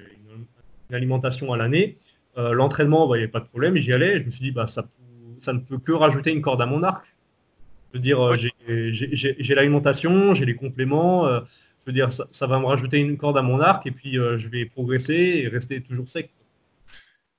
une 0.93 0.97
alimentation 0.97 1.53
à 1.53 1.57
l'année. 1.57 1.97
Euh, 2.39 2.53
l'entraînement, 2.53 3.07
bah, 3.07 3.17
il 3.17 3.21
n'y 3.21 3.25
avait 3.25 3.33
pas 3.33 3.41
de 3.41 3.47
problème, 3.47 3.77
j'y 3.77 3.93
allais. 3.93 4.21
Je 4.21 4.27
me 4.27 4.31
suis 4.31 4.41
dit, 4.41 4.53
bah, 4.53 4.67
ça, 4.67 4.85
ça 5.41 5.53
ne 5.53 5.59
peut 5.59 5.79
que 5.79 5.93
rajouter 5.93 6.31
une 6.31 6.43
corde 6.43 6.63
à 6.63 6.67
mon 6.67 6.83
arc. 6.83 7.05
Je 7.93 7.99
veux 7.99 8.03
dire, 8.03 8.21
euh, 8.23 8.37
j'ai 8.37 9.55
l'alimentation, 9.55 10.35
j'ai 10.35 10.47
les 10.47 10.55
compléments. 10.55 11.27
Euh, 11.27 11.41
je 11.81 11.87
veux 11.87 11.93
dire, 11.93 12.11
ça, 12.13 12.47
va 12.47 12.59
me 12.59 12.67
rajouter 12.67 12.99
une 12.99 13.17
corde 13.17 13.37
à 13.37 13.43
mon 13.43 13.61
arc 13.61 13.87
et 13.87 13.91
puis 13.91 14.13
je 14.13 14.49
vais 14.49 14.67
progresser 14.67 15.15
et 15.15 15.49
rester 15.49 15.81
toujours 15.83 16.09
sec. 16.09 16.31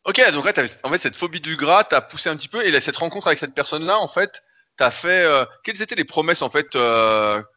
Ok, 0.03 0.21
donc 0.33 0.43
là, 0.43 0.51
en 0.83 0.89
fait, 0.89 0.97
cette 0.97 1.15
phobie 1.15 1.39
du 1.39 1.55
gras 1.55 1.86
t'as 1.86 2.01
poussé 2.01 2.29
un 2.29 2.36
petit 2.36 2.49
peu 2.49 2.62
et 2.65 2.81
cette 2.81 2.97
rencontre 2.97 3.27
avec 3.27 3.39
cette 3.39 3.55
personne-là, 3.55 3.97
en 3.97 4.09
fait, 4.09 4.43
t'as 4.77 4.91
fait. 4.91 5.27
quelles 5.63 5.81
étaient 5.81 5.95
les 5.95 6.05
promesses, 6.05 6.41
en 6.41 6.49
fait, 6.49 6.77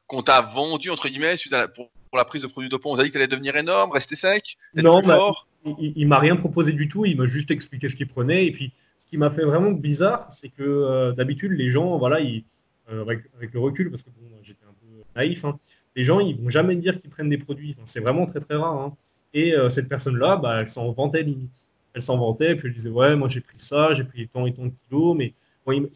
qu'on 0.07 0.23
t'a 0.23 0.41
vendues, 0.43 0.91
entre 0.91 1.09
guillemets, 1.09 1.37
pour, 1.75 1.91
la 2.15 2.25
prise 2.25 2.43
de 2.43 2.47
produits 2.47 2.71
dopants 2.71 2.93
On 2.93 2.99
a 2.99 3.03
dit 3.03 3.11
que 3.11 3.15
t'allais 3.15 3.27
devenir 3.27 3.57
énorme, 3.57 3.91
rester 3.91 4.17
sec, 4.17 4.57
être 4.75 4.83
non, 4.83 5.01
plus 5.01 5.09
bah, 5.09 5.17
fort? 5.17 5.47
il, 5.79 6.07
m'a 6.07 6.19
rien 6.19 6.37
proposé 6.37 6.73
du 6.73 6.89
tout, 6.89 7.05
il 7.05 7.17
m'a 7.17 7.27
juste 7.27 7.51
expliqué 7.51 7.89
ce 7.89 7.97
qu'il 7.97 8.09
prenait. 8.09 8.47
Et 8.47 8.53
puis, 8.53 8.73
ce 8.99 9.07
qui 9.07 9.17
m'a 9.17 9.31
fait 9.31 9.45
vraiment 9.45 9.73
bizarre, 9.73 10.29
c'est 10.31 10.49
que 10.49 10.63
euh, 10.63 11.13
d'habitude, 11.13 11.53
les 11.53 11.71
gens, 11.71 11.99
voilà, 11.99 12.21
ils, 12.21 12.45
euh, 12.91 13.03
avec, 13.03 13.53
le 13.53 13.61
recul, 13.61 13.91
parce 13.91 14.03
que 14.03 14.11
bon, 14.11 14.29
j'étais 14.43 14.65
un 14.65 14.73
peu 14.73 15.03
naïf, 15.15 15.45
hein, 15.45 15.59
les 15.95 16.05
gens, 16.05 16.21
ils 16.21 16.37
vont 16.37 16.51
jamais 16.51 16.77
dire 16.77 17.01
qu'ils 17.01 17.11
prennent 17.11 17.29
des 17.29 17.39
produits. 17.39 17.77
c'est 17.87 18.01
vraiment 18.01 18.27
très, 18.27 18.41
très 18.41 18.57
rare. 18.57 18.75
Hein. 18.75 18.97
Et 19.35 19.55
euh, 19.55 19.71
cette 19.71 19.89
personne-là, 19.89 20.37
bah, 20.37 20.61
elle 20.61 20.69
s'en 20.69 20.93
vantait 20.93 21.23
limite. 21.23 21.55
Elle 21.95 22.03
s'en 22.03 22.19
vantait, 22.19 22.55
puis 22.57 22.69
elle 22.69 22.75
disait, 22.75 22.91
ouais, 22.91 23.17
moi 23.17 23.29
j'ai 23.29 23.41
pris 23.41 23.57
ça, 23.59 23.95
j'ai 23.95 24.05
pris 24.05 24.29
tant 24.29 24.47
et 24.47 24.53
tant 24.53 24.67
de 24.67 24.73
kilos, 24.89 25.17
mais 25.17 25.33
bon, 25.65 25.73
il 25.73 25.89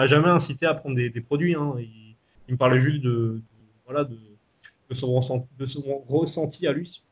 m'a 0.00 0.06
jamais 0.06 0.28
incité 0.28 0.64
à 0.66 0.74
prendre 0.74 0.96
des, 0.96 1.20
produits. 1.20 1.54
Hein. 1.54 1.74
Il, 2.48 2.52
me 2.52 2.56
parlait 2.56 2.80
juste 2.80 3.02
de, 3.02 3.40
voilà, 3.84 4.04
de, 4.04 4.16
de, 4.88 4.94
son, 4.94 5.46
de 5.58 5.66
son 5.66 6.04
ressenti 6.08 6.66
à 6.66 6.72
lui. 6.72 7.02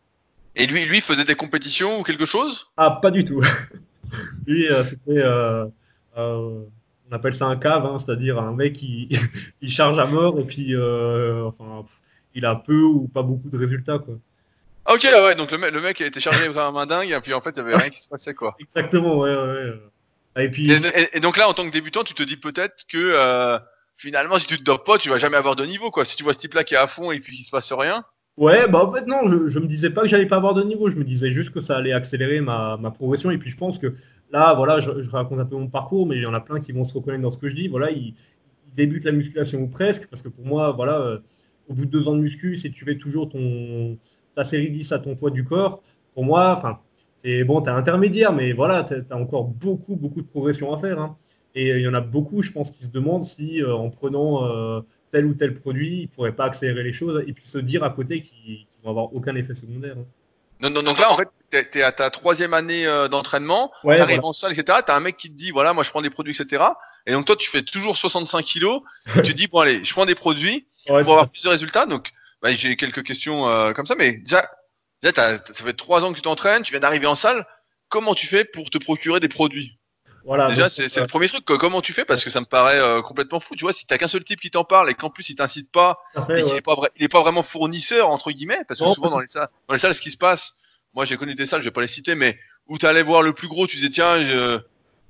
Et 0.57 0.66
lui, 0.66 0.85
lui 0.87 1.01
faisait 1.01 1.24
des 1.24 1.35
compétitions 1.35 2.01
ou 2.01 2.03
quelque 2.03 2.24
chose? 2.24 2.70
Ah, 2.77 2.90
pas 2.90 3.11
du 3.11 3.24
tout. 3.24 3.42
lui, 4.46 4.68
euh, 4.68 4.85
c'était. 4.85 5.18
Euh, 5.18 5.66
euh, 6.16 6.61
on 7.11 7.14
appelle 7.14 7.35
ça 7.35 7.46
un 7.46 7.57
cave, 7.57 7.87
hein, 7.87 7.98
c'est-à-dire 7.98 8.38
un 8.38 8.53
mec 8.53 8.74
qui 8.74 9.09
il 9.62 9.70
charge 9.70 9.98
à 9.98 10.07
mort 10.07 10.38
et 10.40 10.44
puis 10.44 10.74
enfin, 10.77 11.85
il 12.35 12.44
a 12.44 12.55
peu 12.55 12.83
ou 12.83 13.09
pas 13.09 13.22
beaucoup 13.22 13.48
de 13.48 13.59
résultats. 13.59 13.98
Quoi. 13.98 14.14
Ok, 14.90 15.05
ouais, 15.05 15.35
donc 15.35 15.51
le, 15.53 15.59
mec, 15.59 15.72
le 15.72 15.81
mec 15.81 16.01
a 16.01 16.07
été 16.07 16.20
chargé 16.20 16.46
comme 16.46 16.77
un 16.77 16.87
dingue 16.87 17.11
et 17.11 17.20
puis 17.20 17.35
en 17.35 17.40
fait, 17.40 17.51
il 17.57 17.62
n'y 17.62 17.68
avait 17.68 17.77
rien 17.77 17.90
qui 17.90 18.01
se 18.01 18.09
passait. 18.09 18.35
quoi. 18.35 18.57
Exactement, 18.61 19.18
ouais, 19.18 19.35
ouais. 19.35 19.72
Et, 20.37 20.49
puis... 20.49 20.71
Et, 21.12 21.21
donc 21.21 21.37
là, 21.37 21.49
en 21.49 21.55
tant 21.55 21.67
que 21.67 21.73
débutant, 21.73 22.05
tu 22.05 22.14
te 22.14 22.23
dis 22.23 22.37
peut-être 22.37 22.85
que 22.88 23.59
finalement, 23.97 24.38
si 24.38 24.47
tu 24.47 24.57
te 24.57 24.62
dopes 24.62 24.87
pas, 24.87 24.99
tu 24.99 25.11
vas 25.11 25.19
jamais 25.19 25.37
avoir 25.37 25.57
de 25.57 25.64
niveau. 25.64 25.91
quoi. 25.91 26.05
Si 26.05 26.17
tu 26.17 26.25
vois 26.25 26.33
ce 26.33 26.38
type-là 26.38 26.64
qui 26.64 26.75
est 26.75 26.79
à 26.79 26.87
fond 26.87 27.11
et 27.11 27.21
puis 27.21 27.37
qu'il 27.37 27.45
se 27.45 27.51
passe 27.51 27.73
rien. 27.73 28.05
Ouais, 28.37 28.69
bah 28.69 28.85
en 28.85 28.93
fait, 28.93 29.05
non, 29.07 29.27
je, 29.27 29.49
je 29.49 29.59
me 29.59 29.67
disais 29.67 29.91
pas 29.91 30.03
que 30.03 30.09
j'allais 30.09 30.27
pas 30.27 30.37
avoir 30.37 30.55
de 30.55 30.62
niveau, 30.62 30.91
je 30.91 30.97
me 30.97 31.03
disais 31.03 31.33
juste 31.33 31.51
que 31.51 31.61
ça 31.61 31.77
allait 31.77 31.93
accélérer 31.93 32.41
ma, 32.41 32.77
ma 32.77 32.93
progression. 32.93 33.33
Et 33.33 33.38
puis 33.38 33.51
je 33.51 33.57
pense 33.57 33.79
que 33.79 33.97
là, 34.31 34.55
voilà, 34.55 34.79
je, 34.81 34.91
raconte 35.11 35.41
un 35.41 35.45
peu 35.45 35.57
mon 35.57 35.69
parcours, 35.69 36.07
mais 36.07 36.17
il 36.17 36.23
y 36.23 36.27
en 36.27 36.35
a 36.35 36.41
plein 36.41 36.61
qui 36.61 36.71
vont 36.71 36.85
se 36.85 36.95
reconnaître 36.95 37.23
dans 37.23 37.33
ce 37.33 37.38
que 37.38 37.49
je 37.49 37.57
dis. 37.57 37.69
Voilà, 37.69 37.91
il, 37.91 38.14
débute 38.77 39.03
la 39.03 39.11
musculation 39.11 39.61
ou 39.61 39.67
presque, 39.67 40.07
parce 40.07 40.23
que 40.23 40.29
pour 40.29 40.47
moi, 40.47 40.71
voilà, 40.71 41.01
euh, 41.01 41.19
au 41.69 41.75
bout 41.75 41.85
de 41.85 41.91
deux 41.91 42.07
ans 42.07 42.14
de 42.14 42.21
muscu, 42.21 42.57
si 42.57 42.71
tu 42.71 42.85
fais 42.85 42.97
toujours 42.97 43.29
ton, 43.29 43.99
ta 44.37 44.45
série 44.45 44.71
10 44.71 44.93
à 44.93 45.01
ton 45.01 45.17
poids 45.17 45.33
du 45.33 45.43
corps, 45.43 45.83
pour 46.14 46.25
moi, 46.25 46.55
enfin, 46.57 46.79
et 47.25 47.45
bon, 47.45 47.61
tu 47.63 47.69
es 47.69 47.73
intermédiaire, 47.73 48.33
mais 48.33 48.53
voilà, 48.53 48.85
tu 48.85 48.95
as, 48.95 49.17
encore 49.17 49.45
beaucoup, 49.45 49.97
beaucoup 49.97 50.23
de 50.23 50.27
progression 50.27 50.73
à 50.75 50.79
faire. 50.79 51.01
Hein. 51.01 51.17
Et 51.55 51.71
il 51.71 51.81
y 51.81 51.89
en 51.89 51.95
a 51.95 52.01
beaucoup, 52.01 52.43
je 52.43 52.53
pense, 52.53 52.71
qui 52.71 52.85
se 52.85 52.91
demandent 52.91 53.25
si 53.25 53.63
euh, 53.63 53.75
en 53.75 53.91
prenant. 53.91 54.45
Euh, 54.47 54.81
tel 55.13 55.27
ou 55.27 55.35
tel 55.35 55.55
produit, 55.55 56.01
ils 56.01 56.03
ne 56.03 56.09
pourraient 56.09 56.33
pas 56.33 56.47
accélérer 56.47 56.83
les 56.83 56.93
choses 56.93 57.23
et 57.27 57.33
puis 57.33 57.47
se 57.47 57.59
dire 57.59 57.85
à 57.85 57.91
côté 57.91 58.23
qu'ils 58.23 58.67
ne 58.79 58.85
vont 58.85 58.91
avoir 58.91 59.15
aucun 59.15 59.35
effet 59.37 59.55
secondaire. 59.55 59.97
Hein. 59.99 60.05
Non, 60.61 60.71
non, 60.71 60.83
donc 60.83 60.99
là, 60.99 61.13
en 61.13 61.17
fait, 61.17 61.29
tu 61.51 61.79
es, 61.79 61.83
à 61.83 61.93
ta 61.93 62.11
troisième 62.11 62.53
année 62.53 62.87
euh, 62.87 63.09
d'entraînement, 63.09 63.73
tu 63.83 63.91
arrives 63.91 64.25
en 64.25 64.33
salle, 64.33 64.53
etc. 64.53 64.81
Tu 64.85 64.93
as 64.93 64.97
un 64.97 65.01
mec 65.01 65.17
qui 65.17 65.31
te 65.31 65.37
dit, 65.37 65.51
voilà, 65.51 65.73
moi 65.73 65.85
je 65.85 65.91
prends 65.91 66.03
des 66.03 66.11
produits, 66.11 66.35
etc. 66.39 66.65
Et 67.07 67.13
donc 67.13 67.27
toi, 67.27 67.37
tu 67.37 67.49
fais 67.49 67.63
toujours 67.63 67.97
65 67.97 68.45
kilos. 68.45 68.83
tu 69.25 69.35
dis, 69.35 69.47
bon, 69.47 69.61
allez, 69.61 69.85
je 69.85 69.93
prends 69.93 70.07
des 70.07 70.17
produits 70.17 70.67
pour 70.87 70.97
avoir 70.97 71.31
plus 71.31 71.45
de 71.45 71.49
résultats. 71.49 71.87
Donc, 71.87 72.11
bah, 72.43 72.53
j'ai 72.53 72.77
quelques 72.77 73.05
questions 73.05 73.49
euh, 73.49 73.73
comme 73.73 73.87
ça, 73.87 73.95
mais 73.95 74.13
déjà, 74.13 74.51
ça 75.03 75.39
fait 75.55 75.73
trois 75.75 76.05
ans 76.05 76.11
que 76.11 76.17
tu 76.17 76.23
t'entraînes, 76.23 76.63
tu 76.63 76.73
viens 76.73 76.81
d'arriver 76.81 77.07
en 77.07 77.15
salle. 77.15 77.47
Comment 77.89 78.15
tu 78.15 78.27
fais 78.27 78.45
pour 78.45 78.71
te 78.71 78.79
procurer 78.79 79.21
des 79.21 79.29
produits? 79.29 79.79
Déjà, 80.49 80.69
c'est 80.69 80.95
le 80.95 81.07
premier 81.07 81.29
truc. 81.29 81.45
Comment 81.45 81.81
tu 81.81 81.95
fais? 81.95 82.05
Parce 82.05 82.23
que 82.23 82.29
ça 82.29 82.41
me 82.41 82.45
paraît 82.45 82.79
euh, 82.79 83.01
complètement 83.01 83.41
fou. 83.41 83.57
Tu 83.57 83.63
vois, 83.63 83.73
si 83.73 83.87
t'as 83.87 83.97
qu'un 83.97 84.09
seul 84.09 84.25
type 84.25 84.41
qui 84.41 84.51
t'en 84.51 84.65
parle 84.65 84.91
et 84.91 84.95
qu'en 84.95 85.09
plus 85.09 85.31
il 85.31 85.37
t'incite 85.37 85.71
pas, 85.71 85.99
il, 86.29 86.35
est 86.35 86.61
pas 86.61 86.77
il 86.97 87.05
est 87.05 87.09
pas 87.09 87.23
vraiment 87.23 87.43
fournisseur 87.43 88.11
entre 88.11 88.31
guillemets, 88.31 88.61
parce 88.69 88.81
que 88.81 88.87
souvent 88.93 89.11
dans 89.11 89.21
les 89.21 89.27
salles, 89.27 89.49
dans 89.69 89.75
les 89.75 89.81
salles, 89.81 89.95
ce 89.95 90.03
qui 90.03 90.11
se 90.11 90.19
passe, 90.19 90.53
moi 90.93 91.07
j'ai 91.07 91.17
connu 91.17 91.35
des 91.35 91.47
salles, 91.47 91.63
je 91.63 91.67
vais 91.67 91.73
pas 91.73 91.81
les 91.81 91.89
citer, 91.89 92.15
mais 92.15 92.39
où 92.67 92.77
t'allais 92.77 93.03
voir 93.03 93.23
le 93.23 93.33
plus 93.33 93.49
gros, 93.49 93.67
tu 93.67 93.77
disais 93.77 93.89
tiens, 93.89 94.23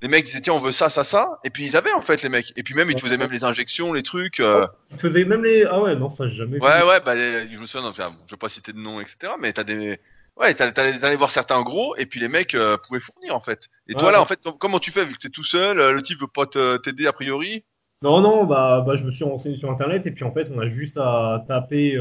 les 0.00 0.08
mecs 0.08 0.24
disaient 0.24 0.40
tiens, 0.40 0.54
on 0.54 0.58
veut 0.58 0.72
ça, 0.72 0.88
ça, 0.88 1.04
ça, 1.04 1.38
et 1.44 1.50
puis 1.50 1.66
ils 1.66 1.76
avaient 1.76 1.92
en 1.92 2.00
fait 2.00 2.22
les 2.22 2.28
mecs. 2.28 2.52
Et 2.56 2.62
puis 2.62 2.74
même 2.74 2.90
ils 2.90 2.94
te 2.94 3.00
faisaient 3.00 3.16
même 3.16 3.32
les 3.32 3.44
injections, 3.44 3.92
les 3.92 4.02
trucs. 4.02 4.40
Euh... 4.40 4.66
Ils 4.90 4.98
faisaient 4.98 5.24
même 5.24 5.44
les 5.44 5.64
ah 5.64 5.80
ouais 5.80 5.96
non 5.96 6.10
ça 6.10 6.28
j'ai 6.28 6.36
jamais. 6.36 6.58
Ouais 6.58 6.82
ouais 6.82 7.00
bah 7.00 7.16
je 7.16 7.58
me 7.58 7.66
souviens, 7.66 7.88
enfin, 7.88 8.12
je 8.26 8.32
vais 8.32 8.38
pas 8.38 8.48
citer 8.48 8.72
de 8.72 8.78
nom 8.78 9.00
etc. 9.00 9.32
Mais 9.40 9.52
t'as 9.52 9.64
des 9.64 10.00
Ouais, 10.40 10.54
t'allais 10.54 11.16
voir 11.16 11.32
certains 11.32 11.62
gros 11.62 11.96
et 11.96 12.06
puis 12.06 12.20
les 12.20 12.28
mecs 12.28 12.54
euh, 12.54 12.76
pouvaient 12.76 13.00
fournir 13.00 13.34
en 13.34 13.40
fait. 13.40 13.68
Et 13.88 13.94
toi 13.94 14.12
là, 14.12 14.22
en 14.22 14.24
fait, 14.24 14.38
comment 14.60 14.78
tu 14.78 14.92
fais 14.92 15.04
vu 15.04 15.14
que 15.14 15.18
t'es 15.18 15.30
tout 15.30 15.42
seul, 15.42 15.80
euh, 15.80 15.92
le 15.92 16.00
type 16.00 16.20
veut 16.20 16.28
pas 16.28 16.46
t'aider 16.46 17.08
a 17.08 17.12
priori? 17.12 17.64
Non, 18.02 18.20
non, 18.20 18.44
bah, 18.44 18.84
bah, 18.86 18.94
je 18.94 19.04
me 19.04 19.10
suis 19.10 19.24
renseigné 19.24 19.58
sur 19.58 19.68
internet 19.68 20.06
et 20.06 20.12
puis 20.12 20.22
en 20.22 20.32
fait, 20.32 20.48
on 20.54 20.60
a 20.60 20.68
juste 20.68 20.96
à 20.96 21.44
taper 21.48 21.98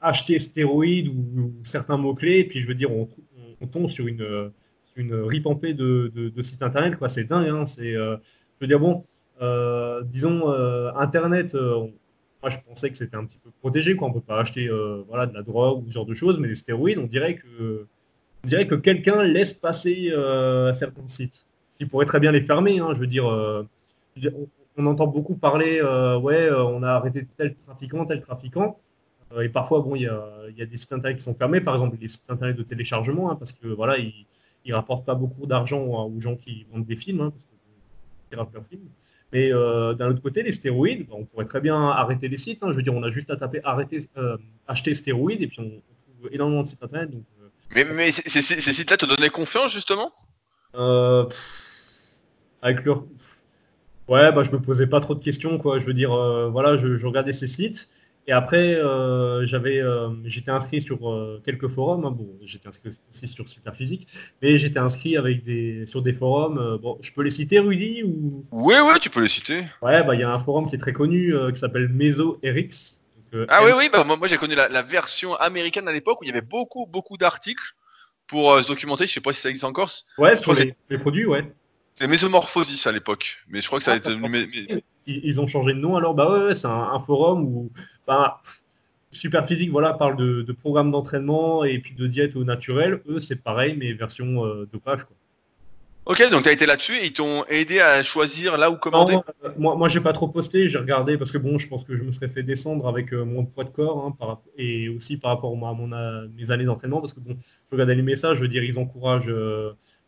acheter 0.00 0.38
stéroïdes 0.38 1.08
ou, 1.08 1.52
certains 1.64 1.96
mots 1.96 2.14
clés 2.14 2.38
et 2.38 2.44
puis 2.44 2.60
je 2.60 2.68
veux 2.68 2.74
dire, 2.74 2.92
on, 2.92 3.08
tombe 3.66 3.90
sur 3.90 4.06
une 4.06 4.52
une 4.96 5.14
ripampée 5.14 5.74
de, 5.74 6.32
sites 6.42 6.62
internet, 6.62 6.96
quoi. 6.96 7.08
C'est 7.08 7.24
dingue. 7.24 7.48
Hein. 7.48 7.66
C'est, 7.66 7.92
je 7.92 8.18
veux 8.60 8.66
dire, 8.66 8.80
bon, 8.80 9.04
disons, 10.04 10.48
Internet, 10.96 11.54
moi 11.54 12.50
je 12.50 12.58
pensais 12.66 12.90
que 12.90 12.96
c'était 12.96 13.16
un 13.16 13.24
petit 13.24 13.38
peu 13.38 13.50
protégé, 13.60 13.96
quoi. 13.96 14.08
On 14.08 14.12
peut 14.12 14.20
pas 14.20 14.40
acheter, 14.40 14.70
voilà, 15.08 15.26
de 15.26 15.34
la 15.34 15.42
drogue 15.42 15.84
ou 15.84 15.88
ce 15.88 15.92
genre 15.92 16.06
de 16.06 16.14
choses, 16.14 16.38
mais 16.38 16.48
les 16.48 16.54
stéroïdes, 16.54 16.98
on 16.98 17.06
dirait 17.06 17.36
que, 17.36 17.86
on 18.44 18.48
dirait 18.48 18.66
que 18.66 18.74
quelqu'un 18.74 19.22
laisse 19.22 19.52
passer 19.52 20.12
certains 20.74 21.08
sites. 21.08 21.46
Il 21.80 21.88
pourrait 21.88 22.06
très 22.06 22.20
bien 22.20 22.32
les 22.32 22.42
fermer. 22.42 22.78
Hein. 22.78 22.94
je 22.94 23.00
veux 23.00 23.06
dire, 23.06 23.26
on, 24.76 24.86
entend 24.86 25.06
beaucoup 25.06 25.34
parler, 25.34 25.82
ouais, 25.82 26.50
on 26.50 26.82
a 26.82 26.90
arrêté 26.90 27.26
tel 27.36 27.54
trafiquant, 27.66 28.06
tel 28.06 28.20
trafiquant. 28.20 28.78
Euh, 29.36 29.42
et 29.42 29.48
parfois, 29.48 29.80
bon, 29.80 29.94
il 29.96 30.02
y 30.02 30.08
a, 30.08 30.66
des 30.66 30.76
sites 30.76 30.92
internet 30.92 31.18
qui 31.18 31.24
sont 31.24 31.34
fermés, 31.34 31.60
par 31.60 31.74
exemple 31.74 31.96
les 32.00 32.08
sites 32.08 32.24
internet 32.28 32.56
de 32.56 32.62
téléchargement, 32.62 33.30
hein, 33.30 33.36
parce 33.36 33.52
que 33.52 33.68
voilà, 33.68 33.98
ne 34.70 34.76
rapportent 34.76 35.04
pas 35.04 35.14
beaucoup 35.14 35.46
d'argent 35.46 35.80
aux 35.80 36.20
gens 36.20 36.36
qui 36.36 36.66
vendent 36.72 36.86
des 36.86 36.96
films, 36.96 37.20
hein, 37.20 37.30
parce 37.30 37.46
films. 38.68 38.88
Mais 39.32 39.52
euh, 39.52 39.94
d'un 39.94 40.10
autre 40.10 40.22
côté, 40.22 40.42
les 40.42 40.52
stéroïdes, 40.52 41.08
bah, 41.08 41.16
on 41.18 41.24
pourrait 41.24 41.46
très 41.46 41.60
bien 41.60 41.88
arrêter 41.90 42.28
les 42.28 42.38
sites. 42.38 42.62
Hein. 42.62 42.68
je 42.70 42.76
veux 42.76 42.82
dire, 42.82 42.94
on 42.94 43.02
a 43.02 43.10
juste 43.10 43.30
à 43.30 43.36
taper 43.36 43.60
arrêter, 43.64 44.08
euh, 44.16 44.36
acheter 44.68 44.94
stéroïdes, 44.94 45.42
et 45.42 45.48
puis 45.48 45.60
on, 45.60 45.82
trouve 46.20 46.32
énormément 46.32 46.62
de 46.62 46.68
sites 46.68 46.82
internet. 46.82 47.10
mais, 47.74 47.84
mais 47.84 48.12
ces 48.12 48.42
sites-là 48.42 48.96
te 48.96 49.06
donnaient 49.06 49.30
confiance 49.30 49.72
justement? 49.72 50.12
Avec 52.62 52.84
leur. 52.84 53.04
Ouais, 54.06 54.30
bah, 54.32 54.42
je 54.42 54.50
me 54.50 54.60
posais 54.60 54.86
pas 54.86 55.00
trop 55.00 55.14
de 55.14 55.22
questions, 55.22 55.58
quoi. 55.58 55.78
Je 55.78 55.86
veux 55.86 55.94
dire, 55.94 56.10
voilà, 56.50 56.76
je, 56.76 57.06
regardais 57.06 57.32
ces 57.32 57.46
sites. 57.46 57.90
Et 58.26 58.32
après, 58.32 58.74
euh, 58.74 59.44
j'avais, 59.44 59.80
euh, 59.80 60.08
j'étais 60.24 60.50
inscrit 60.50 60.80
sur 60.80 61.10
euh, 61.10 61.42
quelques 61.44 61.68
forums. 61.68 62.06
Hein. 62.06 62.10
Bon, 62.10 62.26
j'étais 62.44 62.68
inscrit 62.68 62.96
aussi 63.12 63.28
sur 63.28 63.48
Superphysique, 63.48 64.08
mais 64.40 64.58
j'étais 64.58 64.78
inscrit 64.78 65.18
avec 65.18 65.44
des, 65.44 65.84
sur 65.86 66.00
des 66.00 66.14
forums. 66.14 66.78
bon, 66.80 66.98
je 67.02 67.12
peux 67.12 67.22
les 67.22 67.30
citer, 67.30 67.58
Rudy 67.58 68.02
ou? 68.02 68.46
Oui, 68.50 68.74
oui, 68.82 68.98
tu 69.00 69.10
peux 69.10 69.20
les 69.20 69.28
citer. 69.28 69.66
Ouais, 69.82 70.02
bah 70.02 70.14
il 70.14 70.20
y 70.20 70.24
a 70.24 70.32
un 70.32 70.40
forum 70.40 70.68
qui 70.68 70.76
est 70.76 70.78
très 70.78 70.94
connu 70.94 71.34
qui 71.52 71.60
s'appelle 71.60 71.88
MesoRx. 71.88 73.02
ah 73.48 73.64
oui, 73.64 73.72
oui, 73.76 73.90
bah, 73.92 74.04
moi, 74.04 74.26
j'ai 74.26 74.38
connu 74.38 74.54
la, 74.54 74.82
version 74.82 75.34
américaine 75.34 75.86
à 75.86 75.92
l'époque 75.92 76.22
où 76.22 76.24
il 76.24 76.28
y 76.28 76.32
avait 76.32 76.40
beaucoup, 76.40 76.86
beaucoup 76.86 77.18
d'articles 77.18 77.74
pour 78.26 78.58
se 78.58 78.68
documenter. 78.68 79.06
Je 79.06 79.12
sais 79.12 79.20
pas 79.20 79.34
si 79.34 79.42
ça 79.42 79.50
existe 79.50 79.64
encore. 79.64 79.90
Ouais, 80.16 80.34
sur 80.34 80.54
les, 80.54 80.74
les, 80.88 80.98
produits, 80.98 81.26
ouais. 81.26 81.52
C'est 81.94 82.08
Mesomorphosis 82.08 82.86
à 82.86 82.92
l'époque, 82.92 83.38
mais 83.48 83.60
je 83.60 83.66
crois 83.66 83.78
que 83.78 83.84
ça 83.84 83.92
a 83.92 83.96
été. 83.96 84.10
Ils, 85.06 85.40
ont 85.40 85.46
changé 85.46 85.74
de 85.74 85.78
nom 85.78 85.96
alors? 85.96 86.14
Bah 86.14 86.30
ouais, 86.30 86.54
c'est 86.54 86.66
un, 86.66 86.98
forum 87.00 87.44
où 87.44 87.70
bah, 88.06 88.40
Super 89.14 89.46
Physique 89.46 89.70
voilà, 89.70 89.94
parle 89.94 90.16
de, 90.16 90.42
de 90.42 90.52
programme 90.52 90.90
d'entraînement 90.90 91.64
et 91.64 91.78
puis 91.78 91.94
de 91.94 92.06
diète 92.06 92.36
au 92.36 92.44
naturel. 92.44 93.00
Eux, 93.08 93.20
c'est 93.20 93.42
pareil, 93.42 93.76
mais 93.78 93.92
version 93.92 94.44
euh, 94.44 94.68
dopage. 94.72 95.04
Quoi. 95.04 95.16
Ok, 96.06 96.30
donc 96.30 96.42
tu 96.42 96.48
as 96.50 96.52
été 96.52 96.66
là-dessus 96.66 96.96
et 96.96 97.06
ils 97.06 97.12
t'ont 97.14 97.44
aidé 97.46 97.80
à 97.80 98.02
choisir 98.02 98.58
là 98.58 98.70
où 98.70 98.76
commander? 98.76 99.16
Euh, 99.44 99.50
Moi, 99.56 99.74
moi 99.74 99.88
j'ai 99.88 100.00
pas 100.00 100.12
trop 100.12 100.28
posté, 100.28 100.68
j'ai 100.68 100.78
regardé 100.78 101.16
parce 101.16 101.30
que 101.30 101.38
bon, 101.38 101.58
je 101.58 101.66
pense 101.66 101.84
que 101.84 101.96
je 101.96 102.02
me 102.02 102.12
serais 102.12 102.28
fait 102.28 102.42
descendre 102.42 102.86
avec 102.86 103.14
euh, 103.14 103.24
mon 103.24 103.46
poids 103.46 103.64
de 103.64 103.70
corps 103.70 104.04
hein, 104.04 104.14
par, 104.18 104.42
et 104.58 104.90
aussi 104.90 105.16
par 105.16 105.30
rapport 105.30 105.52
à, 105.52 105.72
mon, 105.72 105.88
mes 106.36 106.50
années 106.50 106.64
d'entraînement 106.64 107.00
parce 107.00 107.14
que 107.14 107.20
bon, 107.20 107.36
je 107.40 107.70
regardais 107.72 107.94
les 107.94 108.02
messages, 108.02 108.36
je 108.36 108.42
veux 108.42 108.48
dire, 108.48 108.62
ils 108.62 108.78
encouragent, 108.78 109.32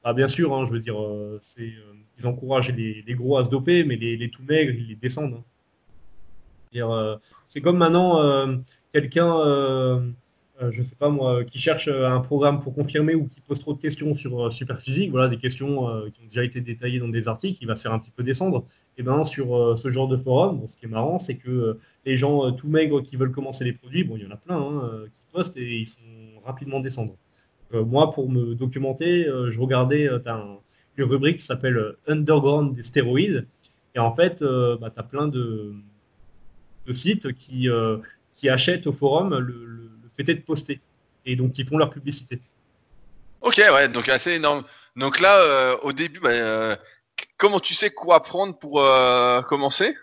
bah, 0.04 0.12
bien 0.12 0.28
sûr, 0.28 0.54
hein, 0.54 0.66
je 0.66 0.72
veux 0.72 0.80
dire, 0.80 0.96
c'est, 1.40 1.72
ils 2.18 2.26
encouragent 2.26 2.72
les, 2.72 3.02
les, 3.06 3.14
gros 3.14 3.38
à 3.38 3.44
se 3.44 3.48
doper, 3.48 3.82
mais 3.84 3.96
les, 3.96 4.18
les 4.18 4.28
tout 4.28 4.42
maigres, 4.46 4.74
ils 4.76 4.88
les 4.88 4.96
descendent. 4.96 5.34
Hein. 5.38 5.44
Euh, 6.82 7.16
c'est 7.48 7.60
comme 7.60 7.78
maintenant 7.78 8.20
euh, 8.20 8.56
quelqu'un, 8.92 9.38
euh, 9.38 10.00
je 10.70 10.82
sais 10.82 10.96
pas 10.96 11.08
moi, 11.08 11.44
qui 11.44 11.58
cherche 11.58 11.88
un 11.88 12.20
programme 12.20 12.60
pour 12.60 12.74
confirmer 12.74 13.14
ou 13.14 13.26
qui 13.26 13.40
pose 13.40 13.60
trop 13.60 13.74
de 13.74 13.80
questions 13.80 14.16
sur 14.16 14.52
Superphysique, 14.52 15.10
voilà, 15.10 15.28
des 15.28 15.36
questions 15.36 15.86
qui 16.12 16.22
ont 16.22 16.26
déjà 16.26 16.44
été 16.44 16.60
détaillées 16.60 16.98
dans 16.98 17.08
des 17.08 17.28
articles, 17.28 17.58
il 17.60 17.66
va 17.66 17.76
se 17.76 17.82
faire 17.82 17.92
un 17.92 17.98
petit 17.98 18.10
peu 18.10 18.22
descendre. 18.22 18.64
Et 18.98 19.02
ben 19.02 19.22
sur 19.24 19.78
ce 19.78 19.90
genre 19.90 20.08
de 20.08 20.16
forum, 20.16 20.62
ce 20.66 20.76
qui 20.76 20.86
est 20.86 20.88
marrant, 20.88 21.18
c'est 21.18 21.36
que 21.36 21.78
les 22.06 22.16
gens 22.16 22.50
tout 22.52 22.68
maigres 22.68 23.02
qui 23.02 23.16
veulent 23.16 23.32
commencer 23.32 23.64
les 23.64 23.74
produits, 23.74 24.04
bon, 24.04 24.16
il 24.16 24.22
y 24.22 24.26
en 24.26 24.30
a 24.30 24.36
plein 24.36 24.56
hein, 24.56 24.90
qui 25.04 25.32
postent 25.34 25.56
et 25.58 25.80
ils 25.80 25.88
sont 25.88 26.40
rapidement 26.46 26.80
descendre. 26.80 27.16
moi, 27.74 28.10
pour 28.10 28.30
me 28.30 28.54
documenter, 28.54 29.26
je 29.50 29.60
regardais, 29.60 30.08
as 30.08 30.42
une 30.96 31.04
rubrique 31.04 31.38
qui 31.40 31.44
s'appelle 31.44 31.96
Underground 32.06 32.74
des 32.74 32.82
stéroïdes. 32.82 33.46
Et 33.94 33.98
en 33.98 34.14
fait, 34.14 34.42
bah, 34.42 34.90
tu 34.90 34.98
as 34.98 35.02
plein 35.02 35.28
de, 35.28 35.74
de 36.86 36.92
sites 36.92 37.32
qui, 37.34 37.68
euh, 37.68 37.98
qui 38.32 38.48
achètent 38.48 38.86
au 38.86 38.92
forum 38.92 39.36
le, 39.38 39.90
fait 40.16 40.24
de 40.24 40.40
poster 40.40 40.80
et 41.26 41.36
donc 41.36 41.52
qui 41.52 41.64
font 41.64 41.76
leur 41.76 41.90
publicité. 41.90 42.40
Ok, 43.42 43.58
ouais, 43.58 43.88
donc 43.88 44.08
assez 44.08 44.32
énorme. 44.32 44.64
Donc 44.96 45.20
là, 45.20 45.38
euh, 45.40 45.76
au 45.82 45.92
début, 45.92 46.20
bah, 46.20 46.30
euh, 46.30 46.76
comment 47.36 47.60
tu 47.60 47.74
sais 47.74 47.90
quoi 47.90 48.22
prendre 48.22 48.58
pour 48.58 48.82
commencer, 49.46 49.94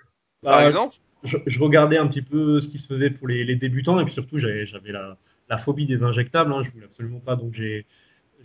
par 0.44 0.60
bah, 0.60 0.66
exemple? 0.66 0.98
je, 1.24 1.60
regardais 1.60 1.98
un 1.98 2.08
petit 2.08 2.22
peu 2.22 2.62
ce 2.62 2.68
qui 2.68 2.78
se 2.78 2.86
faisait 2.86 3.10
pour 3.10 3.28
les, 3.28 3.56
débutants 3.56 4.00
et 4.00 4.04
puis 4.04 4.14
surtout 4.14 4.38
j'avais 4.38 4.92
la, 4.92 5.18
la, 5.50 5.58
phobie 5.58 5.86
des 5.86 6.04
injectables, 6.04 6.52
hein, 6.54 6.62
je 6.64 6.70
voulais 6.70 6.86
absolument 6.86 7.22
pas, 7.22 7.36
donc 7.36 7.54
j'ai 7.54 7.86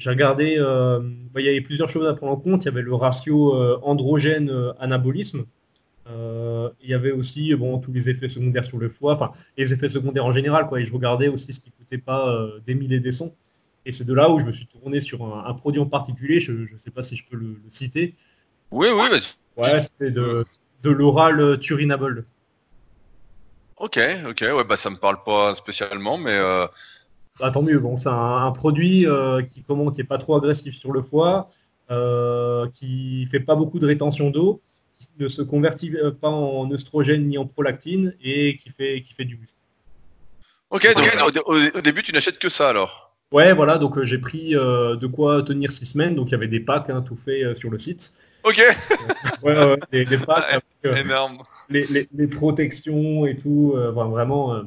regardé, 0.06 0.56
bah, 0.58 1.40
il 1.40 1.44
y 1.44 1.48
avait 1.48 1.60
plusieurs 1.60 1.90
choses 1.90 2.06
à 2.08 2.14
prendre 2.14 2.32
en 2.32 2.36
compte. 2.36 2.64
Il 2.64 2.66
y 2.66 2.70
avait 2.70 2.82
le 2.82 2.94
ratio 2.94 3.54
androgène-anabolisme. 3.82 5.40
Euh, 5.40 5.57
il 6.08 6.88
y 6.90 6.94
avait 6.94 7.12
aussi 7.12 7.54
bon, 7.54 7.78
tous 7.78 7.92
les 7.92 8.08
effets 8.08 8.28
secondaires 8.28 8.64
sur 8.64 8.78
le 8.78 8.88
foie, 8.88 9.14
enfin 9.14 9.32
les 9.56 9.72
effets 9.72 9.88
secondaires 9.88 10.24
en 10.24 10.32
général. 10.32 10.66
Quoi, 10.66 10.80
et 10.80 10.84
je 10.84 10.92
regardais 10.92 11.28
aussi 11.28 11.52
ce 11.52 11.60
qui 11.60 11.70
ne 11.70 11.84
coûtait 11.84 12.02
pas 12.02 12.28
euh, 12.28 12.60
des 12.66 12.74
milliers 12.74 13.00
des 13.00 13.12
cents. 13.12 13.34
Et 13.84 13.92
c'est 13.92 14.04
de 14.04 14.14
là 14.14 14.30
où 14.30 14.38
je 14.38 14.46
me 14.46 14.52
suis 14.52 14.66
tourné 14.66 15.00
sur 15.00 15.24
un, 15.24 15.54
produit 15.54 15.80
en 15.80 15.86
particulier. 15.86 16.40
Je 16.40 16.52
ne 16.52 16.78
sais 16.84 16.90
pas 16.90 17.02
si 17.02 17.16
je 17.16 17.24
peux 17.28 17.36
le, 17.36 17.56
citer. 17.70 18.14
Oui, 18.70 18.88
oui, 18.92 19.18
Ouais, 19.56 19.78
c'était 19.78 20.10
de, 20.10 20.44
de 20.82 20.90
l'oral 20.90 21.58
turinable. 21.58 22.24
Ok, 23.76 23.98
ok, 24.28 24.40
ouais, 24.40 24.64
bah 24.64 24.76
ça 24.76 24.90
me 24.90 24.96
parle 24.96 25.22
pas 25.24 25.54
spécialement, 25.54 26.18
mais. 26.18 26.36
Euh... 26.36 26.66
Bah, 27.40 27.50
tant 27.50 27.62
mieux. 27.62 27.78
Bon, 27.78 27.96
c'est 27.96 28.08
un, 28.08 28.50
produit 28.52 29.06
euh, 29.06 29.42
qui 29.42 29.62
comment, 29.62 29.90
qui 29.90 30.00
est 30.00 30.04
pas 30.04 30.18
trop 30.18 30.36
agressif 30.36 30.76
sur 30.76 30.92
le 30.92 31.00
foie, 31.00 31.50
qui 32.74 33.26
fait 33.30 33.40
pas 33.40 33.54
beaucoup 33.54 33.78
de 33.78 33.86
rétention 33.86 34.30
d'eau 34.30 34.60
ne 35.18 35.28
se 35.28 35.42
convertit 35.42 35.92
pas 36.20 36.28
en 36.28 36.70
oestrogène 36.70 37.26
ni 37.26 37.38
en 37.38 37.46
prolactine 37.46 38.14
et 38.22 38.58
qui 38.58 38.70
fait, 38.70 39.02
qui 39.02 39.14
fait 39.14 39.24
du 39.24 39.36
muscle. 39.36 39.52
Ok, 40.70 40.86
donc 40.94 41.42
au, 41.46 41.80
début, 41.80 42.02
tu 42.02 42.12
n'achètes 42.12 42.38
que 42.38 42.48
ça 42.48 42.68
alors 42.68 43.08
Ouais, 43.30 43.52
voilà, 43.52 43.78
donc 43.78 43.98
euh, 43.98 44.04
j'ai 44.04 44.18
pris 44.18 44.56
euh, 44.56 44.96
de 44.96 45.06
quoi 45.06 45.42
tenir 45.42 45.70
six 45.70 45.86
semaines, 45.86 46.14
donc 46.14 46.28
il 46.28 46.32
y 46.32 46.34
avait 46.34 46.48
des 46.48 46.60
packs 46.60 46.88
hein, 46.88 47.02
tout 47.06 47.18
fait 47.24 47.44
euh, 47.44 47.54
sur 47.54 47.70
le 47.70 47.78
site. 47.78 48.12
Ok 48.42 48.62
Ouais, 49.42 49.64
ouais 49.64 49.76
des, 49.92 50.04
des, 50.04 50.18
packs 50.18 50.44
avec 50.50 50.64
les, 51.68 52.08
les, 52.12 52.26
protections 52.26 53.26
et 53.26 53.36
tout, 53.36 53.74
vraiment. 53.76 54.62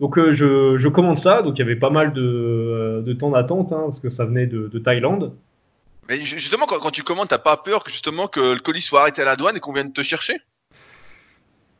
Donc 0.00 0.18
je, 0.32 0.78
je, 0.78 0.88
commande 0.88 1.18
ça, 1.18 1.42
donc 1.42 1.58
il 1.58 1.60
y 1.60 1.62
avait 1.62 1.76
pas 1.76 1.90
mal 1.90 2.12
de, 2.12 3.02
de 3.04 3.12
temps 3.12 3.30
d'attente, 3.30 3.72
hein, 3.72 3.82
parce 3.86 4.00
que 4.00 4.08
ça 4.08 4.24
venait 4.24 4.46
de, 4.46 4.68
de 4.68 4.78
Thaïlande. 4.78 5.34
Mais 6.08 6.24
justement, 6.24 6.66
quand, 6.66 6.90
tu 6.90 7.02
commandes, 7.02 7.28
t'as 7.28 7.38
pas 7.38 7.58
peur 7.58 7.84
que 7.84 7.90
justement 7.90 8.28
que 8.28 8.40
le 8.40 8.60
colis 8.60 8.80
soit 8.80 9.02
arrêté 9.02 9.20
à 9.20 9.26
la 9.26 9.36
douane 9.36 9.56
et 9.56 9.60
qu'on 9.60 9.72
vienne 9.72 9.92
te 9.92 10.02
chercher? 10.02 10.40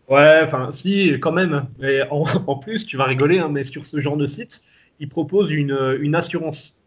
Ouais, 0.07 0.43
enfin, 0.45 0.71
si, 0.73 1.19
quand 1.21 1.33
même. 1.33 1.67
Mais 1.79 2.03
en, 2.11 2.57
plus, 2.57 2.87
tu 2.87 2.97
vas 2.97 3.05
rigoler, 3.05 3.39
hein, 3.39 3.49
mais 3.51 3.65
sur 3.65 3.87
ce 3.87 4.01
genre 4.01 4.19
de 4.19 4.27
site, 4.27 4.63
ils 5.01 5.09
proposent 5.09 5.51
une, 5.51 5.97
une 6.01 6.15
assurance. 6.15 6.83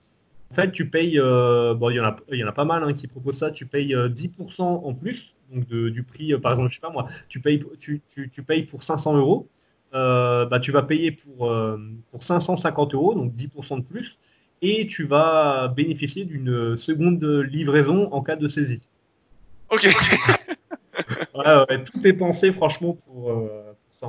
En 0.51 0.55
fait, 0.55 0.71
tu 0.71 0.89
payes, 0.89 1.17
euh, 1.17 1.73
bon, 1.73 1.89
il 1.89 1.95
y, 1.95 1.99
en 1.99 2.05
a, 2.05 2.17
y 2.31 2.43
en 2.43 2.47
a 2.47 2.51
pas 2.51 2.65
mal 2.65 2.83
hein, 2.83 2.93
qui 2.93 3.07
proposent 3.07 3.37
ça, 3.37 3.51
tu 3.51 3.65
payes 3.65 3.95
10% 3.95 4.61
euh, 4.61 4.63
en 4.87 4.93
plus 4.93 5.33
donc 5.51 5.67
du 5.67 6.03
prix, 6.03 6.33
euh, 6.33 6.39
par 6.39 6.53
exemple, 6.53 6.69
je 6.69 6.75
sais 6.75 6.81
pas 6.81 6.89
moi, 6.89 7.09
tu 7.27 7.41
payes, 7.41 7.61
tu, 7.77 8.01
tu, 8.07 8.29
tu 8.29 8.41
payes 8.41 8.63
pour 8.63 8.83
500 8.83 9.17
euros, 9.17 9.49
bah, 9.91 10.59
tu 10.61 10.71
vas 10.71 10.83
payer 10.83 11.11
pour, 11.11 11.53
pour 12.09 12.23
550 12.23 12.93
euros, 12.93 13.13
donc 13.13 13.33
10% 13.33 13.79
de 13.79 13.83
plus 13.83 14.17
et 14.61 14.87
tu 14.87 15.05
vas 15.05 15.67
bénéficier 15.67 16.25
d'une 16.25 16.75
seconde 16.77 17.23
livraison 17.23 18.11
en 18.11 18.21
cas 18.21 18.35
de 18.35 18.47
saisie. 18.47 18.81
Ok. 19.69 19.87
tout 21.85 22.07
est 22.07 22.13
pensé 22.13 22.51
franchement 22.51 22.97
pour, 23.05 23.31
euh, 23.31 23.75
ça. 23.91 24.07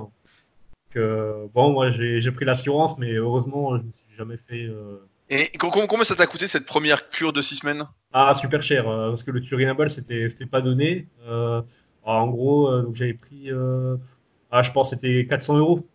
bon, 1.54 1.70
moi 1.72 1.90
j'ai 1.90 2.32
pris 2.32 2.44
l'assurance, 2.44 2.98
mais 2.98 3.12
heureusement 3.12 3.76
je 3.76 3.82
ne 3.82 3.86
me 3.86 3.92
suis 3.92 4.16
jamais 4.16 4.36
fait. 4.48 4.64
Euh, 4.64 4.98
et 5.30 5.50
combien 5.56 6.04
ça 6.04 6.14
t'a 6.14 6.26
coûté 6.26 6.48
cette 6.48 6.66
première 6.66 7.08
cure 7.08 7.32
de 7.32 7.40
6 7.40 7.56
semaines? 7.56 7.86
Ah, 8.12 8.34
super 8.34 8.62
cher, 8.62 8.86
euh, 8.88 9.10
parce 9.10 9.22
que 9.22 9.30
le 9.30 9.40
Turinabol 9.40 9.88
c'était 9.88 10.28
pas 10.50 10.60
donné. 10.60 11.06
en 12.04 12.26
gros, 12.26 12.82
donc 12.82 12.96
j'avais 12.96 13.14
pris, 13.14 13.50
ah, 14.50 14.62
je 14.62 14.70
pense 14.70 14.90
c'était 14.90 15.26
400 15.26 15.58
euros. 15.58 15.86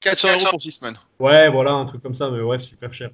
400 0.00 0.28
euros 0.32 0.46
pour 0.50 0.60
6 0.60 0.72
semaines. 0.72 0.98
Ouais, 1.18 1.48
voilà, 1.48 1.72
un 1.72 1.84
truc 1.84 2.02
comme 2.02 2.14
ça, 2.14 2.30
mais 2.30 2.40
ouais, 2.40 2.58
super 2.58 2.92
cher. 2.92 3.10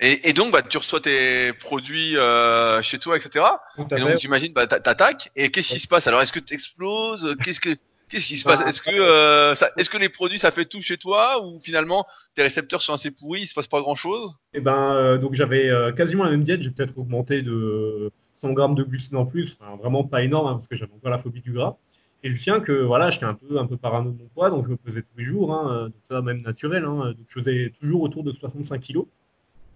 Et, 0.00 0.32
donc, 0.32 0.52
bah, 0.52 0.62
tu 0.62 0.78
reçois 0.78 1.00
tes 1.00 1.52
produits 1.52 2.16
euh, 2.16 2.82
chez 2.82 2.98
toi, 2.98 3.16
etc. 3.16 3.44
Et 3.78 4.00
donc, 4.00 4.18
j'imagine, 4.18 4.52
bah, 4.52 4.66
t'attaques. 4.66 5.30
Et 5.36 5.50
qu'est-ce 5.50 5.72
qui 5.74 5.78
se 5.78 5.88
passe? 5.88 6.06
Alors, 6.06 6.22
est-ce 6.22 6.32
que 6.32 6.40
tu 6.40 6.54
exploses 6.54 7.36
Qu'est-ce 7.44 7.60
que 7.60 7.70
Qu'est-ce 8.12 8.26
qui 8.26 8.36
se 8.36 8.44
passe? 8.44 8.60
Bah, 8.60 8.68
Est-ce 8.68 8.82
que, 8.82 8.90
euh, 8.90 9.54
ça- 9.54 9.70
est-ce 9.78 9.88
que 9.88 9.96
les 9.96 10.10
produits, 10.10 10.38
ça 10.38 10.50
fait 10.50 10.66
tout 10.66 10.82
chez 10.82 10.98
toi? 10.98 11.42
Ou 11.42 11.58
finalement 11.60 12.04
tes 12.34 12.42
récepteurs 12.42 12.82
sont 12.82 12.92
assez 12.92 13.10
pourris, 13.10 13.40
il 13.42 13.46
se 13.46 13.54
passe 13.54 13.68
pas 13.68 13.80
grand-chose? 13.80 14.38
Et 14.52 14.60
ben, 14.60 14.92
euh, 14.94 15.16
donc 15.16 15.32
j'avais 15.32 15.70
euh, 15.70 15.92
quasiment 15.92 16.24
la 16.24 16.30
même 16.30 16.44
diète. 16.44 16.62
J'ai 16.62 16.70
peut-être 16.70 16.98
augmenté 16.98 17.40
de 17.40 18.10
100 18.34 18.52
grammes 18.52 18.74
de 18.74 18.82
glucides 18.82 19.16
en 19.16 19.24
plus. 19.24 19.56
Enfin, 19.58 19.76
vraiment 19.76 20.04
pas 20.04 20.22
énorme 20.22 20.46
hein, 20.48 20.52
parce 20.56 20.68
que 20.68 20.76
j'avais 20.76 20.92
encore 20.92 21.10
la 21.10 21.18
phobie 21.18 21.40
du 21.40 21.52
gras. 21.52 21.76
Et 22.22 22.30
je 22.30 22.38
tiens 22.38 22.60
que 22.60 22.72
voilà, 22.72 23.08
j'étais 23.10 23.24
un 23.24 23.32
peu, 23.34 23.58
un 23.58 23.66
peu 23.66 23.78
parano 23.78 24.10
de 24.10 24.18
mon 24.18 24.28
poids, 24.28 24.50
donc 24.50 24.64
je 24.64 24.68
me 24.68 24.76
pesais 24.76 25.00
tous 25.00 25.18
les 25.18 25.24
jours. 25.24 25.50
Hein, 25.54 25.84
donc 25.84 25.94
ça 26.02 26.20
même 26.20 26.42
naturel. 26.42 26.84
Hein, 26.84 27.14
donc 27.16 27.26
je 27.28 27.32
faisais 27.32 27.72
toujours 27.80 28.02
autour 28.02 28.24
de 28.24 28.32
65 28.32 28.78
kilos. 28.78 29.06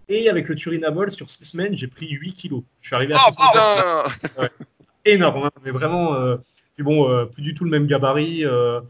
Et 0.09 0.29
avec 0.29 0.49
le 0.49 0.55
Turinabol, 0.55 1.11
sur 1.11 1.29
6 1.29 1.45
semaines, 1.45 1.77
j'ai 1.77 1.89
pris 1.89 2.09
8 2.09 2.33
kilos. 2.35 2.63
Je 2.81 2.89
suis 2.89 2.95
arrivé 2.97 3.15
à 3.15 3.19
Oh 3.29 3.33
65 3.33 4.21
putain 4.21 4.49
énorme, 5.05 5.45
hein, 5.45 5.51
mais 5.65 5.71
vraiment, 5.71 6.15
euh, 6.15 6.37
puis 6.75 6.83
bon, 6.83 7.11
euh, 7.11 7.25
plus 7.27 7.43
du 7.43 7.55
tout 7.55 7.65
le 7.65 7.71
même 7.71 7.87
gabarit. 7.87 8.45
euh, 8.45 8.81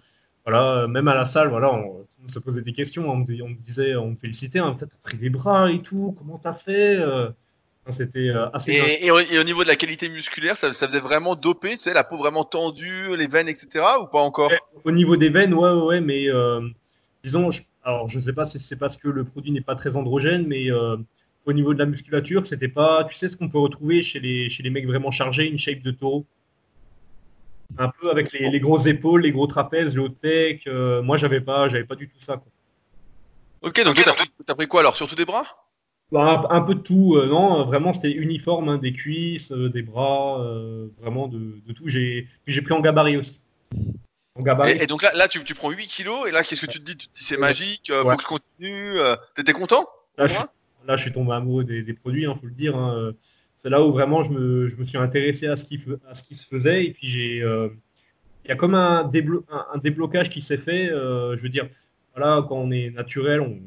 voilà, 0.44 0.86
même 0.86 1.08
à 1.08 1.14
la 1.14 1.24
salle, 1.24 1.48
voilà, 1.48 1.72
on, 1.72 2.06
monde 2.20 2.30
se 2.30 2.38
posait 2.38 2.62
des 2.62 2.72
questions. 2.72 3.10
On 3.10 3.16
me, 3.16 3.42
on 3.42 3.48
me 3.48 3.56
disait, 3.56 3.96
on 3.96 4.10
me 4.10 4.16
félicitait, 4.16 4.60
hein, 4.60 4.76
peut-être 4.78 4.90
t'as 4.90 4.98
pris 5.02 5.16
des 5.16 5.30
bras 5.30 5.70
et 5.72 5.80
tout, 5.82 6.14
comment 6.18 6.38
t'as 6.38 6.52
fait 6.52 6.96
euh, 6.96 7.28
C'était 7.90 8.30
assez. 8.52 8.72
et, 8.72 9.06
et 9.06 9.10
au, 9.10 9.18
et 9.18 9.38
au 9.38 9.44
niveau 9.44 9.64
de 9.64 9.68
la 9.68 9.76
qualité 9.76 10.08
musculaire, 10.08 10.56
ça, 10.56 10.72
ça 10.72 10.86
faisait 10.86 11.00
vraiment 11.00 11.34
doper, 11.34 11.76
tu 11.76 11.80
sais, 11.80 11.94
la 11.94 12.04
peau 12.04 12.16
vraiment 12.16 12.44
tendue, 12.44 13.16
les 13.16 13.26
veines, 13.26 13.48
etc. 13.48 13.84
ou 14.00 14.06
pas 14.06 14.20
encore? 14.20 14.50
Ouais. 14.50 14.60
Au 14.84 14.92
niveau 14.92 15.16
des 15.16 15.30
veines, 15.30 15.52
ouais, 15.52 15.70
ouais, 15.70 15.82
ouais, 15.82 16.00
mais 16.00 16.28
disons, 17.24 17.50
je, 17.50 17.62
alors 17.86 18.08
je 18.08 18.20
sais 18.20 18.32
pas 18.32 18.44
si 18.44 18.60
c'est 18.60 18.78
parce 18.78 18.96
que 18.96 19.08
le 19.08 19.24
produit 19.24 19.52
n'est 19.52 19.60
pas 19.62 19.76
très 19.76 19.96
androgène, 19.96 20.46
mais 20.46 20.70
euh, 20.70 20.96
au 21.46 21.52
niveau 21.52 21.72
de 21.72 21.78
la 21.78 21.86
musculature, 21.86 22.46
c'était 22.46 22.68
pas, 22.68 23.04
tu 23.04 23.14
sais, 23.14 23.28
ce 23.28 23.36
qu'on 23.36 23.48
peut 23.48 23.58
retrouver 23.58 24.02
chez 24.02 24.20
les, 24.20 24.50
chez 24.50 24.62
les 24.62 24.70
mecs 24.70 24.86
vraiment 24.86 25.10
chargés, 25.12 25.48
une 25.48 25.58
shape 25.58 25.82
de 25.82 25.92
taureau. 25.92 26.26
Un 27.78 27.90
peu 28.00 28.10
avec 28.10 28.32
les, 28.32 28.50
les 28.50 28.60
grosses 28.60 28.86
épaules, 28.86 29.22
les 29.22 29.32
gros 29.32 29.46
trapèzes, 29.46 29.94
le 29.96 30.02
haut 30.02 30.08
tech. 30.08 30.62
euh, 30.66 31.02
moi, 31.02 31.16
j'avais 31.16 31.40
pas, 31.40 31.68
j'avais 31.68 31.84
pas 31.84 31.96
du 31.96 32.08
tout 32.08 32.20
ça. 32.20 32.36
Quoi. 32.36 32.50
Ok, 33.62 33.82
donc 33.84 33.96
toi, 33.96 34.14
t'as 34.46 34.54
pris, 34.54 34.68
quoi 34.68 34.80
alors 34.80 34.96
Surtout 34.96 35.14
des 35.14 35.24
bras? 35.24 35.44
Bah, 36.12 36.46
un, 36.50 36.56
un 36.58 36.60
peu 36.62 36.74
de 36.76 36.80
tout, 36.80 37.16
euh, 37.16 37.26
non, 37.26 37.64
vraiment, 37.66 37.92
c'était 37.92 38.12
uniforme, 38.12 38.68
hein, 38.68 38.78
des 38.78 38.92
cuisses, 38.92 39.50
euh, 39.52 39.68
des 39.68 39.82
bras, 39.82 40.40
euh, 40.40 40.88
vraiment 41.00 41.26
de, 41.28 41.60
de 41.66 41.72
tout. 41.72 41.88
J'ai, 41.88 42.28
puis 42.44 42.54
j'ai 42.54 42.62
pris 42.62 42.74
en 42.74 42.80
gabarit 42.80 43.16
aussi. 43.16 43.40
Et, 44.66 44.82
et 44.82 44.86
donc 44.86 45.02
là, 45.02 45.12
là 45.14 45.28
tu, 45.28 45.42
tu 45.44 45.54
prends 45.54 45.70
8 45.70 45.86
kilos, 45.86 46.28
et 46.28 46.30
là, 46.30 46.42
qu'est-ce 46.42 46.60
que 46.64 46.70
tu 46.70 46.78
te 46.80 46.84
dis? 46.84 46.96
Tu 46.96 47.08
te 47.08 47.14
dis 47.14 47.24
c'est 47.24 47.36
magique, 47.38 47.90
euh, 47.90 48.02
Ouais. 48.04 48.10
faut 48.12 48.16
que 48.16 48.22
je 48.22 48.28
continue. 48.28 48.98
euh, 48.98 49.16
T'étais 49.34 49.52
content? 49.52 49.88
Là, 50.18 50.26
je, 50.26 50.34
suis- 50.34 50.42
là, 50.86 50.96
je 50.96 51.02
suis 51.02 51.12
tombé 51.12 51.32
amoureux 51.32 51.64
des, 51.64 51.82
des 51.82 51.92
produits, 51.94 52.22
il 52.24 52.34
faut 52.38 52.46
le 52.46 52.50
dire. 52.52 52.76
hein. 52.76 52.94
Euh, 52.96 53.12
C'est 53.58 53.70
là 53.70 53.82
où 53.82 53.92
vraiment 53.92 54.22
je 54.22 54.30
me, 54.32 54.68
je 54.68 54.76
me 54.76 54.84
suis 54.86 54.98
intéressé 54.98 55.46
à 55.48 55.56
ce 55.56 55.64
qui, 55.64 55.80
à 56.08 56.14
ce 56.14 56.22
qui 56.22 56.34
se 56.34 56.46
faisait. 56.46 56.84
Et 56.84 56.92
puis, 56.92 57.08
j'ai, 57.08 57.42
euh, 57.42 57.68
il 58.44 58.48
y 58.48 58.52
a 58.52 58.56
comme 58.56 58.74
un, 58.74 59.04
déblo- 59.08 59.44
un, 59.50 59.66
un 59.74 59.78
déblocage 59.78 60.28
qui 60.30 60.40
s'est 60.42 60.56
fait. 60.58 60.88
euh, 60.90 61.36
je 61.36 61.42
veux 61.42 61.48
dire, 61.48 61.68
voilà, 62.14 62.44
quand 62.48 62.56
on 62.56 62.70
est 62.70 62.90
naturel, 62.90 63.40
on 63.40 63.48
ne 63.48 63.60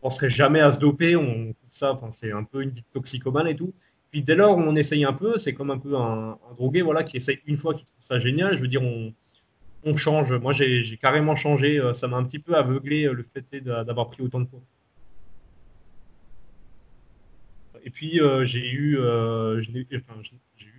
penserait 0.00 0.30
jamais 0.30 0.60
à 0.60 0.70
se 0.70 0.78
doper. 0.78 1.16
On 1.16 1.54
ça, 1.72 1.98
c'est 2.12 2.32
un 2.32 2.44
peu 2.44 2.62
une 2.62 2.72
toxicomane 2.94 3.48
et 3.48 3.56
tout. 3.56 3.72
Dès 4.22 4.34
lors 4.34 4.56
on 4.56 4.76
essaye 4.76 5.04
un 5.04 5.12
peu, 5.12 5.38
c'est 5.38 5.54
comme 5.54 5.70
un 5.70 5.78
peu 5.78 5.96
un, 5.96 6.38
drogué 6.56 6.82
voilà, 6.82 7.04
qui 7.04 7.16
essaye 7.16 7.40
une 7.46 7.56
fois, 7.56 7.74
qui 7.74 7.84
trouve 7.84 8.04
ça 8.04 8.18
génial. 8.18 8.56
Je 8.56 8.62
veux 8.62 8.68
dire, 8.68 8.82
on, 8.82 9.12
change. 9.96 10.32
Moi, 10.32 10.52
j'ai 10.52 10.98
carrément 11.00 11.36
changé. 11.36 11.78
Euh, 11.78 11.92
Ça 11.94 12.08
m'a 12.08 12.16
un 12.16 12.24
petit 12.24 12.38
peu 12.40 12.54
aveuglé 12.54 13.04
euh, 13.04 13.12
le 13.12 13.24
fait 13.32 13.60
d'a- 13.60 13.84
d'avoir 13.84 14.10
pris 14.10 14.22
autant 14.22 14.40
de 14.40 14.46
poids. 14.46 14.60
Et 17.84 17.90
puis, 17.90 18.20
euh, 18.20 18.44
j'ai 18.44 18.68
eu, 18.68 18.98
euh, 18.98 19.62
eu 19.62 19.86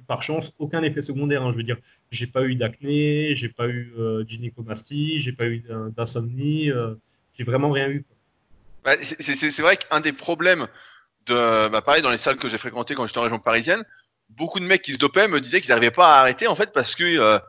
par 0.07 0.21
chance 0.23 0.51
aucun 0.59 0.83
effet 0.83 1.01
secondaire. 1.01 1.41
hein. 1.43 1.51
Je 1.53 1.57
veux 1.57 1.63
dire, 1.63 1.77
j'ai 2.11 2.27
pas 2.27 2.43
eu 2.43 2.55
d'acné, 2.55 3.33
j'ai 3.35 3.49
pas 3.49 3.67
eu 3.69 3.93
euh, 3.97 4.25
gynécomastie, 4.27 5.19
j'ai 5.19 5.31
pas 5.31 5.45
eu 5.47 5.59
d'in- 5.59 5.89
d'insomnie, 5.95 6.69
j'ai 7.37 7.43
vraiment 7.45 7.71
rien 7.71 7.89
eu. 7.89 8.03
Bah, 8.83 8.93
c'est 9.01 9.61
vrai 9.61 9.77
qu'un 9.77 10.01
des 10.01 10.13
problèmes 10.13 10.67
de, 11.27 11.67
bah, 11.69 11.81
pareil, 11.81 12.01
dans 12.01 12.11
les 12.11 12.17
salles 12.17 12.37
que 12.37 12.49
j'ai 12.49 12.57
fréquentées 12.57 12.95
quand 12.95 13.05
j'étais 13.07 13.19
en 13.19 13.23
région 13.23 13.39
parisienne, 13.39 13.83
beaucoup 14.29 14.59
de 14.59 14.65
mecs 14.65 14.81
qui 14.81 14.93
se 14.93 14.97
dopaient 14.97 15.27
me 15.27 15.39
disaient 15.41 15.61
qu'ils 15.61 15.69
n'arrivaient 15.69 15.91
pas 15.91 16.15
à 16.17 16.19
arrêter 16.21 16.47
en 16.47 16.55
fait 16.55 16.71
parce 16.73 16.95
que, 16.95 17.03
euh, 17.03 17.39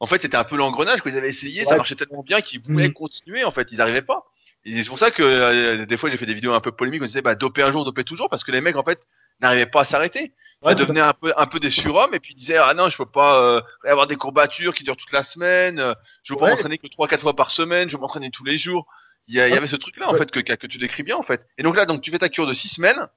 en 0.00 0.06
fait, 0.06 0.20
c'était 0.22 0.36
un 0.36 0.44
peu 0.44 0.56
l'engrenage 0.56 1.02
qu'ils 1.02 1.16
avaient 1.16 1.28
essayé, 1.28 1.64
ça 1.64 1.76
marchait 1.76 1.94
tellement 1.94 2.22
bien 2.22 2.40
qu'ils 2.40 2.60
voulaient 2.62 2.88
Mhm. 2.88 2.94
continuer 2.94 3.44
en 3.44 3.50
fait, 3.50 3.70
ils 3.72 3.78
n'arrivaient 3.78 4.02
pas. 4.02 4.24
Et 4.64 4.82
c'est 4.82 4.88
pour 4.88 4.98
ça 4.98 5.10
que 5.10 5.22
euh, 5.22 5.84
des 5.86 5.96
fois 5.96 6.08
j'ai 6.10 6.16
fait 6.16 6.26
des 6.26 6.34
vidéos 6.34 6.54
un 6.54 6.60
peu 6.60 6.72
polémiques 6.72 7.02
où 7.02 7.04
on 7.04 7.06
disait 7.06 7.22
bah 7.22 7.34
doper 7.34 7.62
un 7.62 7.70
jour, 7.70 7.84
doper 7.84 8.02
toujours 8.04 8.30
parce 8.30 8.44
que 8.44 8.50
les 8.52 8.60
mecs 8.62 8.76
en 8.76 8.82
fait 8.82 9.06
n'arrivaient 9.40 9.66
pas 9.66 9.80
à 9.82 9.84
s'arrêter. 9.84 10.32
Ça 10.62 10.70
Ouais, 10.70 10.74
devenait 10.74 11.00
un 11.00 11.12
peu 11.12 11.32
un 11.36 11.46
peu 11.46 11.60
des 11.60 11.68
surhommes 11.70 12.14
et 12.14 12.20
puis 12.20 12.32
ils 12.32 12.36
disaient 12.36 12.56
ah 12.56 12.72
non 12.74 12.88
je 12.88 12.96
peux 12.96 13.04
pas 13.06 13.40
euh, 13.42 13.60
avoir 13.84 14.06
des 14.06 14.16
courbatures 14.16 14.74
qui 14.74 14.82
durent 14.82 14.96
toute 14.96 15.12
la 15.12 15.22
semaine, 15.22 15.94
je 16.22 16.32
veux 16.32 16.38
pas 16.38 16.46
m'entraîner 16.48 16.78
que 16.78 16.86
trois 16.86 17.06
quatre 17.08 17.20
fois 17.20 17.36
par 17.36 17.50
semaine, 17.50 17.88
je 17.90 17.96
veux 17.96 18.00
m'entraîner 18.00 18.30
tous 18.30 18.44
les 18.44 18.56
jours. 18.56 18.86
Il 19.28 19.34
y, 19.34 19.40
a- 19.40 19.48
il 19.48 19.54
y 19.54 19.56
avait 19.56 19.66
ce 19.66 19.76
truc 19.76 19.96
là 19.96 20.08
en 20.08 20.12
Ouais. 20.12 20.18
fait 20.18 20.30
que, 20.30 20.40
que 20.40 20.66
tu 20.66 20.78
décris 20.78 21.02
bien 21.02 21.16
en 21.16 21.22
fait. 21.22 21.46
Et 21.56 21.62
donc 21.62 21.76
là 21.76 21.86
donc 21.86 22.02
tu 22.02 22.10
fais 22.10 22.18
ta 22.18 22.28
cure 22.28 22.46
de 22.46 22.52
six 22.52 22.68
semaines 22.68 23.08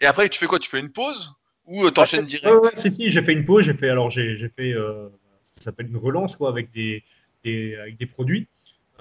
et 0.00 0.06
après 0.06 0.28
tu 0.28 0.38
fais 0.38 0.46
quoi? 0.46 0.58
Tu 0.58 0.70
fais 0.70 0.78
une 0.80 0.90
pause 0.92 1.34
ou 1.64 1.84
euh, 1.84 1.90
t'enchaînes 1.90 2.20
Ouais, 2.20 2.26
direct? 2.26 2.56
Ouais, 2.64 2.70
si, 2.74 2.90
si, 2.92 3.10
j'ai 3.10 3.22
fait 3.22 3.32
une 3.32 3.44
pause, 3.44 3.64
j'ai 3.64 3.74
fait, 3.74 3.88
alors 3.88 4.10
j'ai 4.10 4.36
fait 4.56 4.72
euh, 4.72 5.08
ce 5.42 5.52
qui 5.54 5.62
s'appelle 5.64 5.88
une 5.88 5.96
relance 5.96 6.36
quoi, 6.36 6.48
avec 6.50 6.70
des, 6.70 7.02
des- 7.42 7.74
avec 7.76 7.96
des 7.96 8.06
produits. 8.06 8.46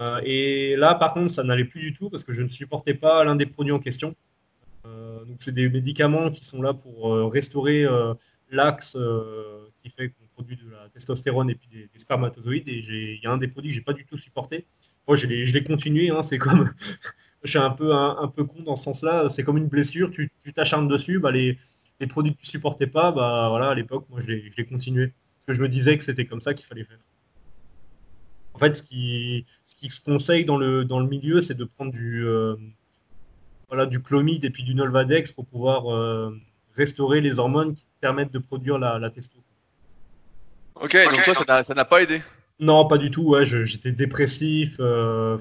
Euh, 0.01 0.19
et 0.25 0.75
là, 0.75 0.95
par 0.95 1.13
contre, 1.13 1.31
ça 1.31 1.43
n'allait 1.43 1.63
plus 1.65 1.79
du 1.81 1.93
tout 1.93 2.09
parce 2.09 2.23
que 2.23 2.33
je 2.33 2.41
ne 2.41 2.49
supportais 2.49 2.95
pas 2.95 3.23
l'un 3.23 3.35
des 3.35 3.45
produits 3.45 3.71
en 3.71 3.79
question. 3.79 4.15
Euh, 4.85 5.23
donc, 5.25 5.37
c'est 5.41 5.53
des 5.53 5.69
médicaments 5.69 6.31
qui 6.31 6.43
sont 6.43 6.61
là 6.61 6.73
pour 6.73 7.31
restaurer 7.31 7.85
l'axe 8.51 8.97
qui 9.81 9.89
fait 9.91 10.09
qu'on 10.09 10.25
produit 10.33 10.57
de 10.57 10.69
la 10.71 10.89
testostérone 10.89 11.49
et 11.51 11.55
puis 11.55 11.69
des, 11.71 11.87
des 11.93 11.99
spermatozoïdes. 11.99 12.67
Et 12.67 12.79
il 12.79 13.19
y 13.23 13.27
a 13.27 13.31
un 13.31 13.37
des 13.37 13.47
produits 13.47 13.71
que 13.71 13.75
j'ai 13.75 13.81
pas 13.81 13.93
du 13.93 14.05
tout 14.05 14.17
supporté. 14.17 14.65
Moi, 15.07 15.15
je 15.17 15.27
l'ai 15.27 15.45
je 15.45 15.53
l'ai 15.53 15.63
continué. 15.63 16.09
hein, 16.09 16.21
c'est 16.23 16.37
comme, 16.37 16.71
je 17.43 17.49
suis 17.49 17.59
un 17.59 17.71
peu 17.71 17.93
un, 17.93 18.17
un 18.19 18.27
peu 18.27 18.43
con 18.43 18.61
dans 18.63 18.75
ce 18.75 18.83
sens-là. 18.85 19.29
C'est 19.29 19.43
comme 19.43 19.57
une 19.57 19.67
blessure. 19.67 20.11
Tu 20.11 20.31
tu 20.43 20.53
t'acharnes 20.53 20.87
dessus. 20.87 21.19
Bah, 21.19 21.31
les, 21.31 21.57
les 21.99 22.07
produits 22.07 22.33
que 22.35 22.39
tu 22.41 22.47
supportais 22.47 22.87
pas, 22.87 23.11
bah 23.11 23.47
voilà, 23.49 23.69
à 23.69 23.75
l'époque, 23.75 24.05
moi, 24.09 24.19
je 24.21 24.27
l'ai 24.27 24.51
je 24.51 24.57
l'ai 24.57 24.65
continué. 24.65 25.13
Parce 25.37 25.45
que 25.47 25.53
je 25.53 25.61
me 25.61 25.69
disais 25.69 25.97
que 25.97 26.03
c'était 26.03 26.25
comme 26.25 26.41
ça 26.41 26.53
qu'il 26.53 26.65
fallait 26.65 26.85
faire. 26.85 26.97
En 28.53 28.57
fait, 28.57 28.73
ce 28.75 28.83
qui, 28.83 29.45
ce 29.65 29.75
qui 29.75 29.89
se 29.89 29.99
conseille 30.01 30.45
dans 30.45 30.57
le, 30.57 30.85
dans 30.85 30.99
le 30.99 31.07
milieu, 31.07 31.41
c'est 31.41 31.55
de 31.55 31.65
prendre 31.65 31.91
du, 31.91 32.25
euh, 32.25 32.55
voilà, 33.67 33.85
du 33.85 34.01
clomide 34.01 34.45
et 34.45 34.49
puis 34.49 34.63
du 34.63 34.73
Nolvadex 34.75 35.33
pour 35.33 35.45
pouvoir 35.45 35.93
euh, 35.93 36.31
restaurer 36.77 37.19
les 37.19 37.37
hormones 37.37 37.73
qui 37.75 37.85
permettent 37.99 38.31
de 38.31 38.39
produire 38.39 38.77
la, 38.77 38.97
la 38.97 39.09
testo. 39.09 39.37
Ok, 40.75 40.97
donc 41.11 41.23
toi 41.23 41.63
ça 41.63 41.73
n'a 41.73 41.85
pas 41.85 42.01
aidé. 42.01 42.21
Non, 42.59 42.87
pas 42.87 42.97
du 42.97 43.11
tout. 43.11 43.23
Ouais, 43.23 43.45
j'étais 43.45 43.91
dépressif. 43.91 44.77
euh, 44.79 45.37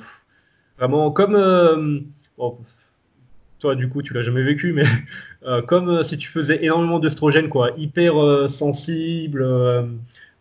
vraiment, 0.78 1.10
comme. 1.12 1.36
euh, 1.36 2.00
bon, 2.36 2.58
toi, 3.60 3.74
du 3.74 3.88
coup, 3.88 4.02
tu 4.02 4.12
l'as 4.14 4.22
jamais 4.22 4.42
vécu, 4.42 4.72
mais 4.72 4.84
euh, 5.44 5.62
comme 5.62 6.02
si 6.04 6.18
tu 6.18 6.28
faisais 6.28 6.64
énormément 6.64 6.98
d'œstrogène, 6.98 7.48
quoi. 7.48 7.70
Hyper 7.76 8.50
sensible. 8.50 9.44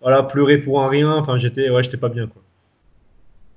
voilà, 0.01 0.23
pleurer 0.23 0.57
pour 0.57 0.81
un 0.83 0.89
rien. 0.89 1.11
Enfin, 1.13 1.37
j'étais 1.37 1.69
ouais, 1.69 1.83
j'étais 1.83 1.97
pas 1.97 2.09
bien, 2.09 2.27
quoi. 2.27 2.41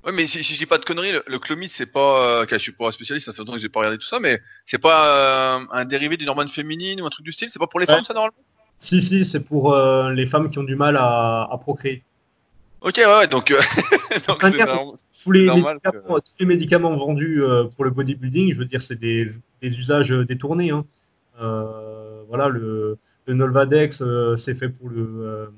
Ouais, 0.05 0.11
mais 0.13 0.25
si, 0.27 0.41
si 0.43 0.53
je 0.53 0.59
dis 0.59 0.65
pas 0.65 0.77
de 0.77 0.85
conneries, 0.85 1.11
le, 1.11 1.23
le 1.27 1.39
clomide, 1.39 1.69
c'est 1.69 1.85
pas. 1.91 2.45
Je 2.49 2.57
suis 2.57 2.71
pas 2.71 2.87
un 2.87 2.91
spécialiste, 2.91 3.25
ça 3.25 3.33
fait 3.33 3.39
longtemps 3.39 3.53
que 3.53 3.59
j'ai 3.59 3.67
pas 3.67 3.79
regardé 3.79 3.97
tout 3.97 4.07
ça, 4.07 4.19
mais 4.19 4.39
c'est 4.65 4.77
pas 4.77 5.59
un 5.71 5.85
dérivé 5.85 6.15
d'une 6.17 6.29
hormone 6.29 6.47
féminine 6.49 7.01
ou 7.01 7.05
un 7.05 7.09
truc 7.09 7.25
du 7.25 7.31
style 7.31 7.49
C'est 7.49 7.59
pas 7.59 7.67
pour 7.67 7.79
les 7.79 7.87
Ouais. 7.87 7.95
femmes, 7.95 8.03
ça, 8.05 8.13
normalement? 8.13 8.37
Si, 8.79 9.01
si, 9.01 9.25
c'est 9.25 9.43
pour 9.43 9.75
les 9.75 10.27
femmes 10.27 10.49
qui 10.49 10.59
ont 10.59 10.63
du 10.63 10.75
mal 10.75 10.95
à, 10.97 11.49
à 11.51 11.57
procréer. 11.57 12.03
Ok, 12.81 12.97
ouais, 13.05 13.27
donc. 13.27 13.51
euh, 13.51 13.59
c'est. 14.27 14.95
Tous 15.23 15.31
les, 15.31 15.45
Normal 15.45 15.79
que- 15.83 15.89
médicaments, 15.89 16.19
tous 16.19 16.33
les 16.39 16.45
médicaments 16.45 16.95
vendus 16.95 17.43
euh, 17.43 17.65
pour 17.65 17.83
le 17.85 17.91
bodybuilding, 17.91 18.53
je 18.53 18.59
veux 18.59 18.65
dire, 18.65 18.81
c'est 18.81 18.99
des, 18.99 19.27
des 19.61 19.75
usages 19.77 20.11
euh, 20.11 20.25
détournés. 20.25 20.71
hein. 20.71 20.85
Euh, 21.41 22.21
voilà, 22.27 22.47
le, 22.49 22.97
le 23.25 23.33
Nolvadex, 23.33 24.03
c'est 24.37 24.55
fait 24.55 24.69
pour, 24.69 24.89
le, 24.89 25.51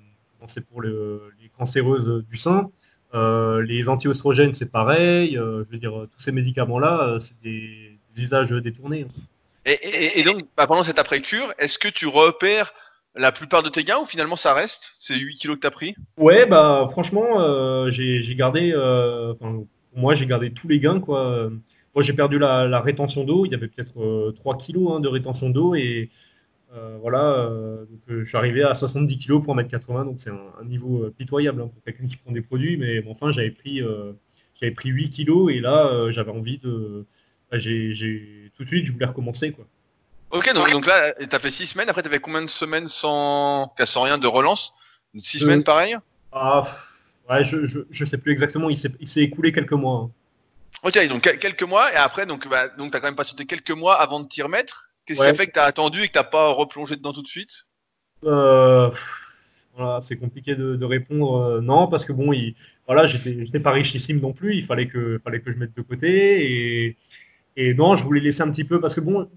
c'est 0.48 0.66
pour 0.66 0.82
le- 0.82 1.22
les 1.42 1.50
cancéreuses 1.50 2.24
du 2.30 2.38
sein. 2.38 2.70
Les 3.14 3.90
anti-oestrogènes, 3.90 4.54
c'est 4.54 4.72
pareil. 4.72 5.34
Je 5.36 5.66
veux 5.72 5.78
dire, 5.78 5.92
tous 6.14 6.22
ces 6.22 6.32
médicaments-là, 6.32 7.18
c'est 7.20 7.42
des, 7.42 7.98
des 8.16 8.22
usages 8.24 8.52
détournés. 8.52 9.06
hein. 9.08 9.22
Et, 9.66 9.74
et, 9.74 10.20
et 10.20 10.24
donc, 10.24 10.42
bah, 10.58 10.66
pendant 10.68 10.84
cette 10.84 11.00
après-cure, 11.00 11.54
est-ce 11.60 11.78
que 11.78 11.90
tu 11.90 12.08
repères 12.08 12.74
la 13.16 13.32
plupart 13.32 13.64
de 13.64 13.70
tes 13.70 13.84
gains 13.84 14.00
ou 14.00 14.06
finalement 14.06 14.36
ça 14.36 14.54
reste? 14.54 14.92
C'est 15.00 15.18
8 15.18 15.38
kilos 15.38 15.58
que 15.58 15.62
t'as 15.62 15.72
pris? 15.72 15.96
Ouais, 16.18 16.46
bah 16.46 16.88
franchement, 16.92 17.42
euh, 17.42 17.90
j'ai 17.92 18.36
gardé, 18.36 18.72
euh, 18.74 19.34
moi, 19.96 20.16
j'ai 20.16 20.26
gardé 20.26 20.52
tous 20.52 20.68
les 20.68 20.80
gains, 20.80 21.00
quoi. 21.00 21.50
Moi, 21.96 22.04
j'ai 22.04 22.14
perdu 22.14 22.38
la, 22.40 22.80
rétention 22.82 23.24
d'eau. 23.24 23.46
Il 23.46 23.52
y 23.52 23.56
avait 23.56 23.68
peut-être 23.68 24.00
euh, 24.02 24.32
3 24.32 24.58
kilos 24.58 24.94
hein, 24.94 25.00
de 25.00 25.08
rétention 25.08 25.50
d'eau 25.50 25.76
et 25.76 26.10
euh, 26.74 26.98
voilà. 27.02 27.24
euh, 27.34 27.86
euh, 28.10 28.24
je 28.24 28.26
suis 28.26 28.38
arrivé 28.38 28.64
à 28.64 28.74
70 28.74 29.18
kilos 29.18 29.44
pour 29.44 29.56
1m80, 29.56 30.06
donc 30.06 30.16
c'est 30.20 30.30
un, 30.30 30.64
niveau 30.66 31.10
pitoyable 31.18 31.62
hein, 31.62 31.68
pour 31.68 31.84
quelqu'un 31.84 32.08
qui 32.08 32.18
prend 32.18 32.32
des 32.32 32.42
produits. 32.42 32.78
Mais 32.78 33.02
bon, 33.02 33.12
enfin, 33.12 33.32
j'avais 33.32 33.52
pris, 33.52 33.82
j'avais 34.56 34.74
pris 34.74 34.90
8 34.90 35.10
kilos 35.10 35.52
et 35.52 35.60
là, 35.60 36.12
j'avais 36.12 36.32
envie 36.32 36.60
de, 36.60 37.06
bah, 37.52 37.58
j'ai 37.60 38.52
tout 38.56 38.64
de 38.64 38.70
suite, 38.70 38.86
je 38.86 38.92
voulais 38.92 39.06
recommencer, 39.06 39.52
quoi. 39.52 39.66
Ok, 40.32 40.54
donc, 40.54 40.70
donc 40.72 40.86
là, 40.86 41.14
t'as 41.30 41.40
fait 41.40 41.50
6 41.50 41.68
semaines, 41.68 41.90
après 41.90 42.02
t'avais 42.04 42.20
combien 42.20 42.42
de 42.42 42.48
semaines 42.48 42.88
sans, 42.90 43.74
sans 43.86 44.02
rien 44.04 44.18
de 44.18 44.28
relance? 44.28 44.74
6 45.20 45.40
Euh, 45.42 45.46
semaines 45.46 45.64
pareil 45.64 45.98
Ah, 46.32 46.64
Ouais, 47.30 47.44
je, 47.44 47.66
je, 47.66 47.80
je 47.92 48.06
sais 48.06 48.18
plus 48.18 48.32
exactement, 48.34 48.70
il 48.70 48.78
s'est 48.78 49.22
écoulé 49.24 49.52
quelques 49.54 49.74
mois. 49.74 50.06
hein. 50.06 50.12
Ok, 50.84 50.98
donc 51.08 51.22
quel- 51.24 51.38
quelques 51.40 51.64
mois, 51.64 51.92
et 51.94 51.96
après, 51.96 52.26
donc, 52.26 52.48
bah, 52.50 52.68
donc 52.70 52.92
t'as 52.92 53.00
quand 53.00 53.08
même 53.08 53.16
patienté 53.16 53.46
quelques 53.46 53.72
mois 53.72 53.96
avant 54.00 54.20
de 54.20 54.28
t'y 54.28 54.42
remettre. 54.42 54.90
Qu'est-ce 55.06 55.22
qui 55.22 55.30
a 55.30 55.34
fait 55.34 55.48
que 55.48 55.52
t'as 55.54 55.66
attendu 55.66 56.02
et 56.04 56.08
que 56.08 56.14
t'as 56.14 56.24
pas 56.24 56.50
replongé 56.50 56.96
dedans 56.98 57.14
tout 57.14 57.24
de 57.24 57.28
suite? 57.28 57.66
Euh, 58.26 58.90
voilà, 59.76 60.02
c'est 60.02 60.18
compliqué 60.18 60.56
de, 60.56 60.76
de 60.76 60.86
répondre. 60.86 61.36
euh, 61.42 61.62
non, 61.62 61.88
parce 61.88 62.06
que 62.06 62.14
bon, 62.14 62.34
il, 62.34 62.56
voilà, 62.88 63.06
j'étais 63.08 63.60
pas 63.60 63.72
richissime 63.72 64.20
non 64.20 64.34
plus. 64.34 64.56
Il 64.56 64.66
fallait 64.66 64.88
que, 64.88 65.20
fallait 65.24 65.42
que 65.42 65.52
je 65.52 65.58
mette 65.58 65.76
de 65.76 65.82
côté. 65.82 66.86
Et, 66.88 66.98
et 67.58 67.74
non, 67.74 67.96
je 67.96 68.04
voulais 68.04 68.22
laisser 68.22 68.42
un 68.44 68.52
petit 68.52 68.64
peu 68.66 68.82
parce 68.82 68.96
que 68.96 69.02
bon, 69.02 69.30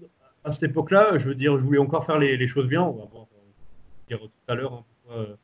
à 0.43 0.51
cette 0.51 0.63
époque-là, 0.63 1.17
je 1.17 1.27
veux 1.27 1.35
dire, 1.35 1.57
je 1.57 1.63
voulais 1.63 1.79
encore 1.79 2.05
faire 2.05 2.19
les, 2.19 2.47
choses 2.47 2.67
bien. 2.67 2.81
On 2.81 2.91
va 2.91 3.05
voir, 3.05 3.27
euh, 3.33 4.07
dire 4.09 4.19
tout 4.19 4.29
à 4.47 4.55
l'heure 4.55 4.73
hein, 4.73 4.83
pourquoi 5.03 5.21
euh, 5.21 5.35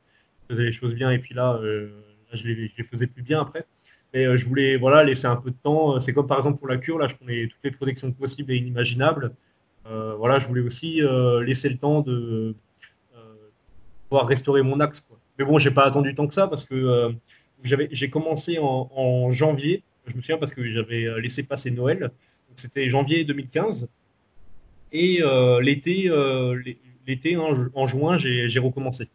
je 0.50 0.56
faisais 0.56 0.66
les 0.66 0.72
choses 0.72 0.94
bien 0.94 1.12
et 1.12 1.20
puis 1.20 1.34
là, 1.34 1.54
euh, 1.56 1.90
je, 2.34 2.46
les, 2.48 2.72
les 2.78 2.84
faisais 2.84 3.08
plus 3.08 3.24
bien 3.24 3.42
après. 3.42 3.66
Mais 4.14 4.38
je 4.38 4.48
voulais 4.48 4.76
voilà 4.76 5.04
laisser 5.04 5.28
un 5.28 5.36
peu 5.36 5.52
de 5.52 5.56
temps. 5.62 6.00
C'est 6.00 6.14
comme 6.14 6.26
par 6.26 6.40
exemple 6.40 6.58
pour 6.58 6.68
la 6.68 6.78
cure, 6.78 6.98
là, 6.98 7.08
je 7.08 7.16
prenais 7.16 7.48
toutes 7.48 7.64
les 7.64 7.72
protections 7.72 8.12
possibles 8.12 8.52
et 8.52 8.58
inimaginables. 8.58 9.34
Voilà, 9.86 10.40
je 10.40 10.48
voulais 10.48 10.62
aussi 10.62 11.02
laisser 11.46 11.70
le 11.70 11.78
temps 11.78 12.02
de 12.02 12.56
pouvoir 14.10 14.28
restaurer 14.28 14.64
mon 14.64 14.80
axe. 14.80 15.08
Mais 15.38 15.46
bon, 15.46 15.60
j'ai 15.60 15.70
pas 15.70 15.86
attendu 15.86 16.16
tant 16.16 16.26
que 16.26 16.34
ça 16.34 16.48
parce 16.48 16.64
que 16.64 17.14
j'ai 17.62 18.10
commencé 18.10 18.58
en, 18.60 19.32
janvier. 19.32 19.84
Je 20.08 20.16
me 20.16 20.22
souviens 20.22 20.40
parce 20.40 20.56
que 20.56 20.64
j'avais 20.72 21.08
laissé 21.22 21.44
passer 21.44 21.70
Noël. 21.70 22.10
C'était 22.56 22.90
janvier 22.90 23.24
2015. 23.26 23.88
Et 24.92 25.22
euh, 25.22 25.62
l'été, 25.62 26.10
euh, 26.10 26.60
l'é- 26.66 26.80
l'été 27.08 27.36
hein, 27.36 27.70
en 27.76 27.88
juin, 27.88 28.18
j'ai, 28.18 28.60
recommencé. 28.60 29.08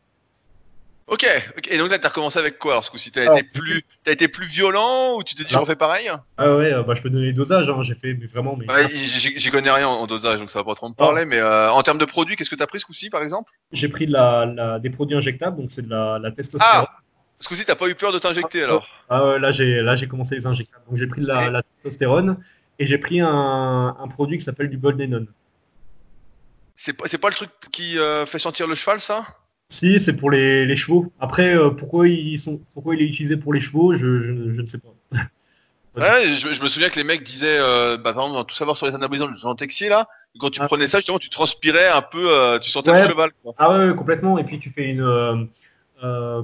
Ok. 1.07 1.27
Et 1.71 1.77
donc 1.77 1.91
là, 1.91 1.99
t'as 1.99 2.09
recommencé 2.09 2.39
avec 2.39 2.59
quoi? 2.59 2.73
Alors 2.73 2.85
ce 2.85 2.91
coup-ci 2.91 3.13
T'as 3.13 3.23
Alors, 3.23 3.37
été 3.37 3.47
plus, 3.53 3.85
t'as 4.05 4.13
été 4.13 4.27
plus 4.27 4.47
violent 4.47 5.17
ou 5.17 5.23
tu 5.23 5.35
t'es 5.35 5.43
dit 5.43 5.51
je 5.51 5.55
Alors- 5.57 5.67
refais 5.67 5.77
pareil? 5.77 6.09
Ah 6.39 6.57
ouais, 6.57 6.73
euh, 6.73 6.83
bah, 6.83 6.95
je 6.97 7.03
peux 7.03 7.11
donner 7.11 7.27
les 7.27 7.33
dosages. 7.35 7.69
Hein, 7.69 7.83
j'ai 7.83 7.95
fait 7.95 8.15
mais 8.15 8.27
vraiment. 8.27 8.57
Mais... 8.57 8.67
Ouais, 8.71 8.89
J'y 8.89 9.51
connais 9.51 9.71
rien 9.71 9.87
en 9.87 10.07
dosage, 10.07 10.41
donc 10.41 10.51
ça 10.51 10.61
va 10.61 10.65
pas 10.65 10.75
trop 10.75 10.89
me 10.89 10.95
parler. 10.95 11.27
Mais 11.27 11.39
euh, 11.41 11.71
en 11.71 11.83
termes 11.83 11.99
de 11.99 12.05
produits, 12.07 12.37
qu'est-ce 12.37 12.49
que 12.51 12.57
t'as 12.57 12.67
pris 12.67 12.81
ce 12.81 12.87
coup-ci, 12.87 13.11
par 13.11 13.23
exemple? 13.23 13.53
J'ai 13.73 13.89
pris 13.89 14.07
de 14.07 14.13
la, 14.13 14.47
la- 14.47 14.79
des 14.79 14.89
produits 14.91 15.17
injectables, 15.17 15.59
donc 15.61 15.73
c'est 15.73 15.83
de 15.83 15.91
la, 15.91 16.19
la 16.19 16.31
testostérone. 16.31 16.87
Ah 16.89 16.97
Ce 17.39 17.49
coup-ci, 17.49 17.67
t'as 17.67 17.75
pas 17.77 17.89
eu 17.89 17.95
peur 17.95 18.11
de 18.13 18.19
t'injecter 18.19 18.63
Ah, 18.63 18.65
alors? 18.65 18.89
Ah 19.11 19.27
ouais, 19.27 19.39
là 19.39 19.53
j'ai 19.53 20.09
commencé 20.09 20.37
les 20.37 20.47
injectables. 20.47 20.85
Donc 20.89 20.97
j'ai 20.99 21.07
pris 21.07 21.21
de 21.21 21.27
la, 21.27 21.63
testostérone 21.83 22.39
et 22.79 22.87
j'ai 22.87 22.97
pris 22.99 23.21
un, 23.21 23.95
un 24.01 24.09
produit 24.09 24.39
qui 24.39 24.45
s'appelle 24.45 24.71
du 24.71 24.79
Boldenon. 24.79 25.27
C'est 26.77 26.93
pas, 26.93 27.05
pas 27.07 27.29
le 27.29 27.35
truc 27.35 27.51
qui 27.73 27.99
euh, 27.99 28.27
fait 28.27 28.39
sentir 28.39 28.67
le 28.67 28.75
cheval, 28.75 29.01
ça? 29.01 29.25
Si, 29.71 29.99
c'est 29.99 30.15
pour 30.17 30.31
les, 30.31 30.67
les 30.67 30.77
chevaux. 30.77 31.13
Après, 31.21 31.55
euh, 31.57 31.71
pourquoi 31.71 32.07
ils 32.09 32.39
sont 32.39 32.61
pourquoi 32.73 32.95
il 32.95 33.03
est 33.03 33.07
utilisé 33.07 33.37
pour 33.37 33.53
les 33.55 33.61
chevaux, 33.61 33.95
je, 33.95 34.21
je, 34.21 34.53
je 34.53 34.61
ne 34.61 34.67
sais 34.67 34.79
pas. 34.79 34.93
Ouais, 35.97 36.27
je, 36.35 36.51
je 36.51 36.61
me 36.61 36.67
souviens 36.67 36.89
que 36.89 36.97
les 36.97 37.05
mecs 37.05 37.23
disaient, 37.23 37.57
euh, 37.61 37.97
bah, 37.97 38.13
par 38.13 38.25
exemple, 38.25 38.35
dans 38.35 38.43
tout 38.45 38.57
savoir 38.57 38.77
sur 38.77 38.87
les 38.87 38.97
anabolisants, 38.97 39.29
le 39.29 39.37
Jean 39.37 39.55
Texier, 39.55 39.89
là, 39.89 40.09
quand 40.41 40.51
tu 40.51 40.61
Ah. 40.61 40.67
prenais 40.67 40.89
ça, 40.89 40.99
justement, 40.99 41.21
tu 41.21 41.31
transpirais 41.31 41.87
un 41.87 42.03
peu, 42.03 42.33
euh, 42.37 42.59
tu 42.59 42.69
sentais 42.73 42.91
Ouais. 42.91 43.03
le 43.03 43.07
cheval. 43.09 43.31
Quoi. 43.45 43.55
Ah 43.59 43.71
ouais, 43.73 43.95
complètement. 43.95 44.37
Et 44.39 44.43
puis 44.43 44.59
tu 44.59 44.71
fais 44.71 44.87
une 44.91 45.49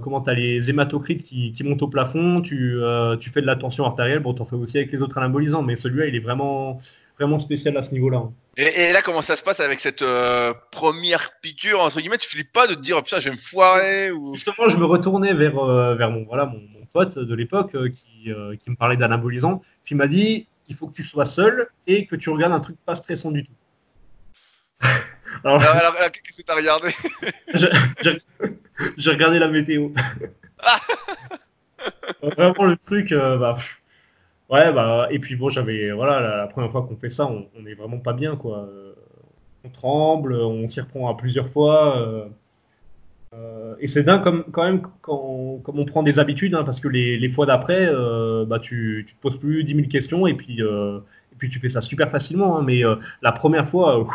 comment 0.02 0.20
t'as 0.20 0.34
les 0.34 0.70
hématocrites 0.70 1.24
qui, 1.24 1.50
qui 1.52 1.64
montent 1.64 1.82
au 1.82 1.88
plafond. 1.88 2.40
Tu 2.42 2.80
tu 3.20 3.30
fais 3.30 3.40
de 3.40 3.46
la 3.46 3.56
tension 3.56 3.84
artérielle. 3.84 4.20
Bon, 4.20 4.34
t'en 4.34 4.44
fais 4.44 4.54
aussi 4.54 4.78
avec 4.78 4.92
les 4.92 5.02
autres 5.02 5.18
anabolisants, 5.18 5.62
mais 5.62 5.74
celui-là, 5.74 6.06
il 6.06 6.14
est 6.14 6.20
vraiment 6.20 6.80
vraiment 7.20 7.38
spécial 7.38 7.76
à 7.76 7.82
ce 7.82 7.92
niveau-là. 7.92 8.18
hein. 8.18 8.32
Et, 8.56 8.88
et 8.88 8.92
là, 8.92 9.02
comment 9.02 9.22
ça 9.22 9.36
se 9.36 9.42
passe 9.42 9.60
avec 9.60 9.78
cette 9.78 10.02
euh, 10.02 10.52
première 10.72 11.30
piqûre, 11.42 11.80
entre 11.80 12.00
guillemets? 12.00 12.18
Tu 12.18 12.28
flippes 12.28 12.52
pas 12.52 12.66
de 12.66 12.74
te 12.74 12.80
dire, 12.80 12.96
oh, 12.98 13.02
putain, 13.02 13.20
je 13.20 13.28
vais 13.28 13.36
me 13.36 13.40
foirer 13.40 14.10
ou... 14.10 14.34
Justement, 14.34 14.68
je 14.68 14.76
me 14.76 14.84
retournais 14.86 15.34
vers, 15.34 15.58
euh, 15.58 15.94
vers 15.94 16.10
mon, 16.10 16.24
voilà, 16.24 16.46
mon, 16.46 16.58
mon 16.58 16.84
pote 16.92 17.18
de 17.18 17.34
l'époque 17.34 17.74
euh, 17.74 17.90
qui, 17.90 18.30
qui 18.58 18.70
me 18.70 18.76
parlait 18.76 18.96
d'anabolisant, 18.96 19.62
qui 19.84 19.94
m'a 19.94 20.06
dit 20.08 20.46
il 20.68 20.76
faut 20.76 20.86
que 20.88 20.94
tu 20.94 21.04
sois 21.04 21.24
seul 21.24 21.68
et 21.86 22.06
que 22.06 22.16
tu 22.16 22.30
regardes 22.30 22.52
un 22.52 22.60
truc 22.60 22.76
pas 22.86 22.94
stressant 22.94 23.30
du 23.32 23.44
tout. 23.44 23.52
Alors, 25.44 25.60
Alors, 25.62 25.76
alors, 25.76 25.94
alors, 25.96 26.10
qu'est-ce 26.10 26.42
que 26.42 26.46
t'as 26.46 26.56
regardé? 26.56 26.88
J'ai 28.98 29.10
regardé 29.10 29.38
la 29.38 29.48
météo. 29.48 29.90
Vraiment 32.22 32.64
le 32.64 32.76
truc, 32.76 33.12
bah, 33.14 33.54
pff. 33.56 33.79
Ouais, 34.50 34.72
bah, 34.72 35.08
et 35.10 35.18
puis 35.18 35.36
bon, 35.36 35.48
j'avais, 35.48 35.90
voilà, 35.92 36.20
la, 36.38 36.46
première 36.48 36.70
fois 36.70 36.82
qu'on 36.86 36.96
fait 36.96 37.10
ça, 37.10 37.26
on, 37.26 37.48
on 37.58 37.66
est 37.66 37.74
vraiment 37.74 37.98
pas 37.98 38.12
bien, 38.12 38.36
quoi. 38.36 38.58
Euh, 38.68 38.94
On 39.64 39.70
tremble, 39.70 40.34
on 40.34 40.68
s'y 40.68 40.80
reprend 40.80 41.08
à 41.10 41.16
plusieurs 41.16 41.48
fois. 41.50 41.98
euh, 41.98 42.28
euh, 43.32 43.76
et 43.78 43.86
c'est 43.86 44.02
dingue 44.02 44.24
comme, 44.24 44.44
quand 44.50 44.64
même 44.64 44.82
quand, 45.02 45.60
comme 45.62 45.78
on 45.78 45.84
prend 45.84 46.02
des 46.02 46.18
habitudes, 46.18 46.54
hein, 46.54 46.64
parce 46.64 46.80
que 46.80 46.88
les, 46.88 47.16
les 47.18 47.28
fois 47.28 47.46
d'après, 47.46 47.88
bah, 48.46 48.58
tu, 48.58 49.04
tu 49.08 49.14
te 49.14 49.20
poses 49.20 49.38
plus 49.38 49.62
10 49.64 49.74
000 49.76 49.88
questions 49.88 50.26
et 50.26 50.34
puis, 50.34 50.60
et 50.60 51.36
puis 51.38 51.48
tu 51.50 51.60
fais 51.60 51.68
ça 51.68 51.80
super 51.80 52.10
facilement. 52.10 52.58
hein, 52.58 52.62
mais 52.62 52.82
la 53.22 53.32
première 53.32 53.68
fois, 53.68 54.06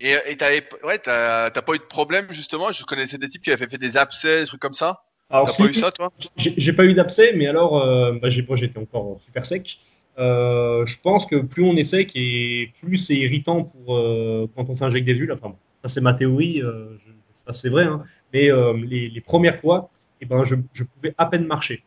Et 0.00 0.14
ouais, 0.16 0.98
t'as 0.98 1.50
t'as 1.50 1.62
pas 1.62 1.74
eu 1.74 1.78
de 1.78 1.82
problème, 1.84 2.26
justement? 2.32 2.70
Je 2.72 2.84
connaissais 2.84 3.18
des 3.18 3.28
types 3.28 3.42
qui 3.42 3.50
avaient 3.52 3.68
fait 3.68 3.78
des 3.78 3.96
abcès, 3.96 4.40
des 4.40 4.46
trucs 4.46 4.60
comme 4.60 4.74
ça? 4.74 5.02
Alors 5.30 5.46
T'as 5.46 5.52
si- 5.52 5.62
pas 5.62 5.68
eu 5.68 5.74
ça, 5.74 5.90
toi? 5.92 6.10
J'ai 6.36 6.54
j'ai 6.56 6.72
pas 6.72 6.84
eu 6.84 6.94
d'abcès, 6.94 7.32
mais 7.36 7.46
alors, 7.46 7.80
euh, 7.82 8.12
bah, 8.20 8.30
j'ai- 8.30 8.42
moi 8.42 8.56
j'étais 8.56 8.78
encore 8.78 9.20
super 9.24 9.44
sec. 9.44 9.78
Euh, 10.18 10.84
je 10.86 11.00
pense 11.00 11.26
que 11.26 11.36
plus 11.36 11.62
on 11.62 11.76
est 11.76 11.84
sec 11.84 12.10
et 12.16 12.70
plus 12.80 12.98
c'est 12.98 13.14
irritant 13.16 13.62
pour 13.62 13.96
euh, 13.96 14.48
quand 14.56 14.68
on 14.68 14.76
s'injecte 14.76 15.06
des 15.06 15.14
huiles. 15.14 15.32
Enfin, 15.32 15.50
bon, 15.50 15.56
ça 15.82 15.88
c'est 15.88 16.00
ma 16.00 16.14
théorie, 16.14 16.60
euh, 16.62 16.96
je, 16.98 17.10
je 17.12 17.38
sais 17.38 17.44
pas 17.46 17.52
si 17.52 17.60
c'est 17.62 17.68
vrai, 17.68 17.84
hein, 17.84 18.02
mais 18.32 18.50
euh, 18.50 18.72
les, 18.76 19.08
les 19.10 19.20
premières 19.20 19.56
fois, 19.56 19.90
eh 20.20 20.26
ben, 20.26 20.42
je, 20.44 20.56
je 20.72 20.82
pouvais 20.84 21.14
à 21.18 21.26
peine 21.26 21.46
marcher. 21.46 21.84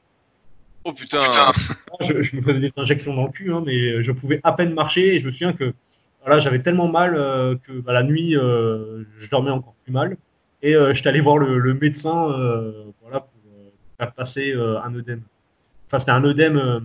Oh 0.83 0.93
putain, 0.93 1.19
Je, 2.01 2.23
je 2.23 2.35
me 2.35 2.41
faisais 2.41 2.59
des 2.59 2.71
injections 2.77 3.13
dans 3.13 3.25
le 3.25 3.31
cul, 3.31 3.51
hein, 3.53 3.61
mais 3.65 4.01
je 4.01 4.11
pouvais 4.11 4.39
à 4.43 4.53
peine 4.53 4.73
marcher 4.73 5.15
et 5.15 5.19
je 5.19 5.27
me 5.27 5.31
souviens 5.31 5.53
que 5.53 5.73
voilà, 6.23 6.39
j'avais 6.39 6.61
tellement 6.61 6.87
mal 6.87 7.15
euh, 7.15 7.55
que 7.63 7.73
bah, 7.73 7.93
la 7.93 8.03
nuit, 8.03 8.35
euh, 8.37 9.03
je 9.19 9.29
dormais 9.29 9.51
encore 9.51 9.75
plus 9.83 9.91
mal. 9.91 10.17
Et 10.63 10.75
euh, 10.75 10.93
j'étais 10.93 11.09
allé 11.09 11.21
voir 11.21 11.37
le, 11.37 11.57
le 11.59 11.73
médecin 11.73 12.29
euh, 12.31 12.85
voilà, 13.01 13.19
pour 13.21 13.30
faire 14.05 14.13
passer 14.13 14.51
euh, 14.51 14.81
un 14.81 14.93
œdème. 14.95 15.21
Enfin, 15.87 15.99
c'était 15.99 16.11
un 16.11 16.23
œdème, 16.23 16.57
euh, 16.57 16.79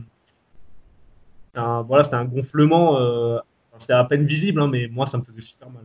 c'était 1.48 1.64
un, 1.64 1.82
voilà, 1.82 2.04
c'était 2.04 2.16
un 2.16 2.24
gonflement, 2.24 2.98
euh, 3.00 3.36
enfin, 3.70 3.78
c'était 3.78 3.92
à 3.94 4.04
peine 4.04 4.26
visible, 4.26 4.60
hein, 4.60 4.68
mais 4.68 4.88
moi, 4.88 5.06
ça 5.06 5.18
me 5.18 5.24
faisait 5.24 5.40
super 5.40 5.70
mal. 5.70 5.84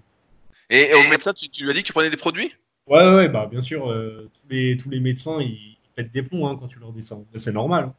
Et, 0.69 0.89
et 0.91 0.95
au 0.95 1.03
médecin, 1.09 1.33
tu, 1.33 1.49
tu 1.49 1.63
lui 1.63 1.71
as 1.71 1.73
dit 1.73 1.81
que 1.81 1.87
tu 1.87 1.93
prenais 1.93 2.09
des 2.09 2.17
produits? 2.17 2.53
Ouais, 2.87 3.13
ouais, 3.13 3.29
bah, 3.29 3.47
bien 3.49 3.61
sûr, 3.61 3.89
euh, 3.89 4.29
tous, 4.33 4.49
les, 4.49 4.77
tous 4.77 4.89
les 4.89 4.99
médecins, 4.99 5.39
ils, 5.39 5.51
ils 5.51 5.77
pètent 5.95 6.11
des 6.11 6.23
plombs 6.23 6.47
hein, 6.47 6.57
quand 6.59 6.67
tu 6.67 6.79
leur 6.79 6.91
dis 6.91 7.03
ça. 7.03 7.17
C'est 7.35 7.53
normal. 7.53 7.85
hein. 7.85 7.93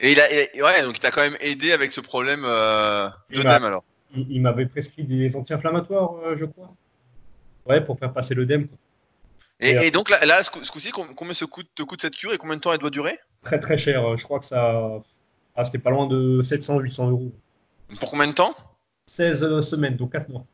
Et 0.00 0.12
il 0.12 0.20
a, 0.20 0.32
et- 0.32 0.62
ouais, 0.62 0.82
donc 0.82 0.96
il 0.96 1.00
t'a 1.00 1.10
quand 1.10 1.20
même 1.20 1.36
aidé 1.40 1.72
avec 1.72 1.92
ce 1.92 2.00
problème 2.00 2.42
euh, 2.44 3.08
alors. 3.34 3.84
Il, 4.14 4.30
il 4.30 4.40
m'avait 4.40 4.66
prescrit 4.66 5.04
des 5.04 5.36
anti-inflammatoires, 5.36 6.14
euh, 6.24 6.36
je 6.36 6.46
crois. 6.46 6.74
Ouais, 7.66 7.80
pour 7.82 7.98
faire 7.98 8.12
passer 8.12 8.34
l'œdème. 8.34 8.68
Quoi. 9.60 9.68
Et, 9.68 9.72
Et, 9.72 9.78
euh, 9.78 9.82
et 9.82 9.90
donc 9.90 10.10
là, 10.10 10.24
là 10.24 10.42
ce 10.42 10.50
coup- 10.50 10.64
ce 10.64 10.70
coup-ci, 10.70 10.90
com- 10.90 11.14
combien 11.14 11.34
se 11.34 11.44
coûte, 11.44 11.68
te 11.74 11.82
coûte 11.82 12.02
cette 12.02 12.16
cure 12.16 12.32
et 12.32 12.38
combien 12.38 12.56
de 12.56 12.60
temps 12.60 12.72
elle 12.72 12.78
doit 12.78 12.90
durer? 12.90 13.18
Très 13.42 13.58
très 13.60 13.78
cher. 13.78 14.16
Je 14.16 14.24
crois 14.24 14.38
que 14.38 14.44
ça. 14.46 15.02
Ah, 15.56 15.64
c'était 15.64 15.78
pas 15.78 15.90
loin 15.90 16.06
de 16.06 16.42
700-800 16.42 17.10
euros. 17.10 17.32
Pour 18.00 18.10
combien 18.10 18.28
de 18.28 18.32
temps? 18.32 18.54
16 19.06 19.42
euh, 19.42 19.60
semaines, 19.62 19.96
donc 19.96 20.12
4 20.12 20.28
mois. 20.28 20.44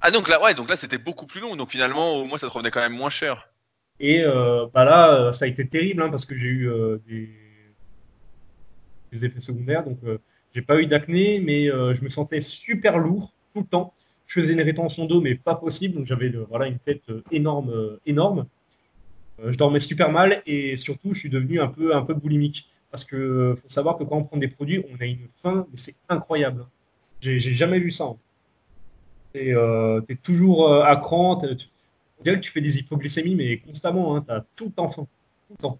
Ah 0.00 0.10
donc 0.10 0.28
là, 0.28 0.42
ouais, 0.42 0.54
donc 0.54 0.68
là 0.68 0.76
c'était 0.76 0.98
beaucoup 0.98 1.26
plus 1.26 1.40
long. 1.40 1.56
Donc 1.56 1.70
finalement, 1.70 2.14
au 2.16 2.24
moins 2.24 2.38
ça 2.38 2.48
te 2.48 2.52
revenait 2.52 2.70
quand 2.70 2.80
même 2.80 2.92
moins 2.94 3.10
cher. 3.10 3.48
Et 4.00 4.22
euh, 4.24 4.66
bah 4.74 4.84
là, 4.84 5.32
ça 5.32 5.44
a 5.44 5.48
été 5.48 5.66
terrible 5.68 6.02
hein, 6.02 6.10
parce 6.10 6.24
que 6.26 6.34
j'ai 6.34 6.48
eu 6.48 6.68
euh, 6.68 6.98
des... 7.06 7.30
des 9.12 9.24
effets 9.24 9.40
secondaires. 9.40 9.84
Donc, 9.84 9.98
euh, 10.04 10.18
j'ai 10.54 10.62
pas 10.62 10.80
eu 10.80 10.86
d'acné, 10.86 11.40
mais 11.40 11.66
je 11.66 12.02
me 12.04 12.10
sentais 12.10 12.40
super 12.40 12.98
lourd 12.98 13.32
tout 13.54 13.60
le 13.60 13.66
temps. 13.66 13.94
Je 14.32 14.40
faisais 14.40 14.54
une 14.54 14.62
rétention 14.62 15.04
d'eau, 15.04 15.20
mais 15.20 15.34
pas 15.34 15.54
possible. 15.54 15.94
Donc, 15.94 16.06
j'avais 16.06 16.30
voilà, 16.48 16.66
une 16.66 16.78
tête 16.78 17.02
euh, 17.10 17.22
énorme, 17.30 17.70
euh, 17.70 18.00
énorme. 18.06 18.46
Euh, 19.40 19.52
je 19.52 19.58
dormais 19.58 19.80
super 19.80 20.10
mal 20.10 20.42
et 20.46 20.76
surtout, 20.78 21.12
je 21.12 21.20
suis 21.20 21.28
devenu 21.28 21.60
un 21.60 21.68
peu, 21.68 21.94
un 21.94 22.02
peu 22.02 22.14
boulimique. 22.14 22.66
Parce 22.90 23.04
que 23.04 23.16
euh, 23.16 23.56
faut 23.56 23.68
savoir 23.68 23.98
que 23.98 24.04
quand 24.04 24.16
on 24.16 24.24
prend 24.24 24.38
des 24.38 24.48
produits, 24.48 24.84
on 24.90 25.00
a 25.02 25.06
une 25.06 25.28
faim, 25.42 25.66
mais 25.70 25.76
c'est 25.76 25.96
incroyable. 26.08 26.66
J'ai 27.20 27.38
jamais 27.38 27.78
vu 27.78 27.92
ça. 27.92 28.06
Tu 29.34 29.50
es 29.50 30.16
toujours 30.22 30.68
euh, 30.68 30.82
à 30.82 30.96
cran. 30.96 31.38
on 31.38 32.24
que 32.24 32.30
tu 32.36 32.50
fais 32.50 32.60
des 32.60 32.78
hypoglycémies, 32.78 33.34
mais 33.34 33.58
constamment. 33.58 34.20
Tu 34.22 34.30
as 34.30 34.44
tout 34.56 34.66
le 34.66 34.88
faim. 34.88 35.06
Tout. 35.60 35.78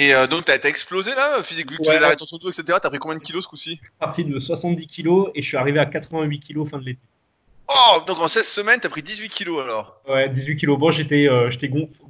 Et 0.00 0.14
euh, 0.14 0.28
donc 0.28 0.44
t'as 0.44 0.56
explosé 0.62 1.10
là, 1.14 1.42
physique, 1.42 1.70
vu 1.70 1.76
que 1.76 1.82
tu 1.82 1.88
Ouais. 1.88 1.96
faisais 1.96 2.02
la 2.04 2.10
rétention 2.10 2.38
d'eau, 2.38 2.48
etc. 2.50 2.78
T'as 2.80 2.88
pris 2.88 3.00
combien 3.00 3.18
de 3.18 3.22
kilos 3.22 3.42
ce 3.44 3.48
coup-ci? 3.48 3.80
Parti 3.98 4.24
de 4.24 4.38
70 4.38 4.86
kilos 4.86 5.30
et 5.34 5.42
je 5.42 5.48
suis 5.48 5.56
arrivé 5.56 5.80
à 5.80 5.86
88 5.86 6.38
kilos 6.40 6.70
fin 6.70 6.78
de 6.78 6.84
l'été. 6.84 7.00
Oh, 7.68 8.00
donc 8.06 8.18
en 8.20 8.28
16 8.28 8.46
semaines, 8.46 8.80
t'as 8.80 8.88
pris 8.88 9.02
18 9.02 9.28
kilos 9.28 9.62
alors? 9.62 10.00
Ouais, 10.08 10.28
18 10.28 10.56
kilos. 10.56 10.78
Bon, 10.78 10.90
j'étais 10.90 11.28
euh, 11.28 11.50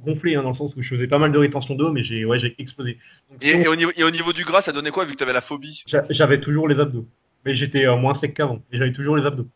gonflé 0.05 0.35
hein, 0.35 0.43
dans 0.43 0.49
le 0.49 0.53
sens 0.55 0.73
où 0.77 0.81
je 0.81 0.87
faisais 0.87 1.07
pas 1.07 1.17
mal 1.17 1.31
de 1.31 1.37
rétention 1.37 1.75
d'eau, 1.75 1.91
mais 1.91 2.03
j'ai 2.03 2.23
ouais, 2.25 2.37
explosé. 2.59 2.97
Donc, 3.29 3.43
Et, 3.43 3.67
au 3.67 3.75
niveau, 3.75 3.91
et 3.97 4.03
au 4.03 4.11
niveau 4.11 4.31
du 4.33 4.45
gras, 4.45 4.61
ça 4.61 4.71
donnait 4.71 4.91
quoi 4.91 5.03
vu 5.03 5.13
que 5.13 5.17
t'avais 5.17 5.33
la 5.33 5.41
phobie? 5.41 5.83
J'a- 5.85 6.05
J'avais 6.11 6.39
toujours 6.39 6.67
les 6.69 6.79
abdos. 6.79 7.05
Mais 7.43 7.55
j'étais 7.55 7.85
euh, 7.85 7.95
moins 7.97 8.13
sec 8.13 8.33
qu'avant. 8.35 8.61
Et 8.71 8.77
j'avais 8.77 8.93
toujours 8.93 9.17
les 9.17 9.25
abdos. 9.25 9.47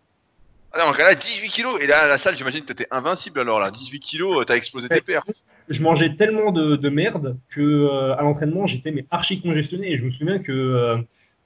Ah 0.73 0.79
non, 0.85 0.91
là, 0.91 1.13
18 1.15 1.49
kilos. 1.49 1.79
Et 1.81 1.87
là, 1.87 1.99
à 1.99 2.07
la 2.07 2.17
salle, 2.17 2.35
j'imagine 2.35 2.61
que 2.61 2.65
t'étais 2.73 2.87
invincible 2.91 3.39
alors 3.39 3.59
là. 3.59 3.69
18 3.69 3.99
kilos, 3.99 4.43
t'as 4.45 4.55
explosé 4.55 4.89
tes 4.89 5.01
perfs. 5.01 5.29
Je 5.69 5.81
mangeais 5.81 6.15
tellement 6.15 6.51
de, 6.51 6.89
merde 6.89 7.37
que 7.49 7.61
euh, 7.61 8.15
à 8.15 8.21
l'entraînement, 8.21 8.67
j'étais 8.67 8.91
mais 8.91 9.05
archi 9.11 9.41
congestionné. 9.41 9.91
Et 9.91 9.97
je 9.97 10.03
me 10.05 10.11
souviens 10.11 10.39
que 10.39 10.51
euh, 10.51 10.97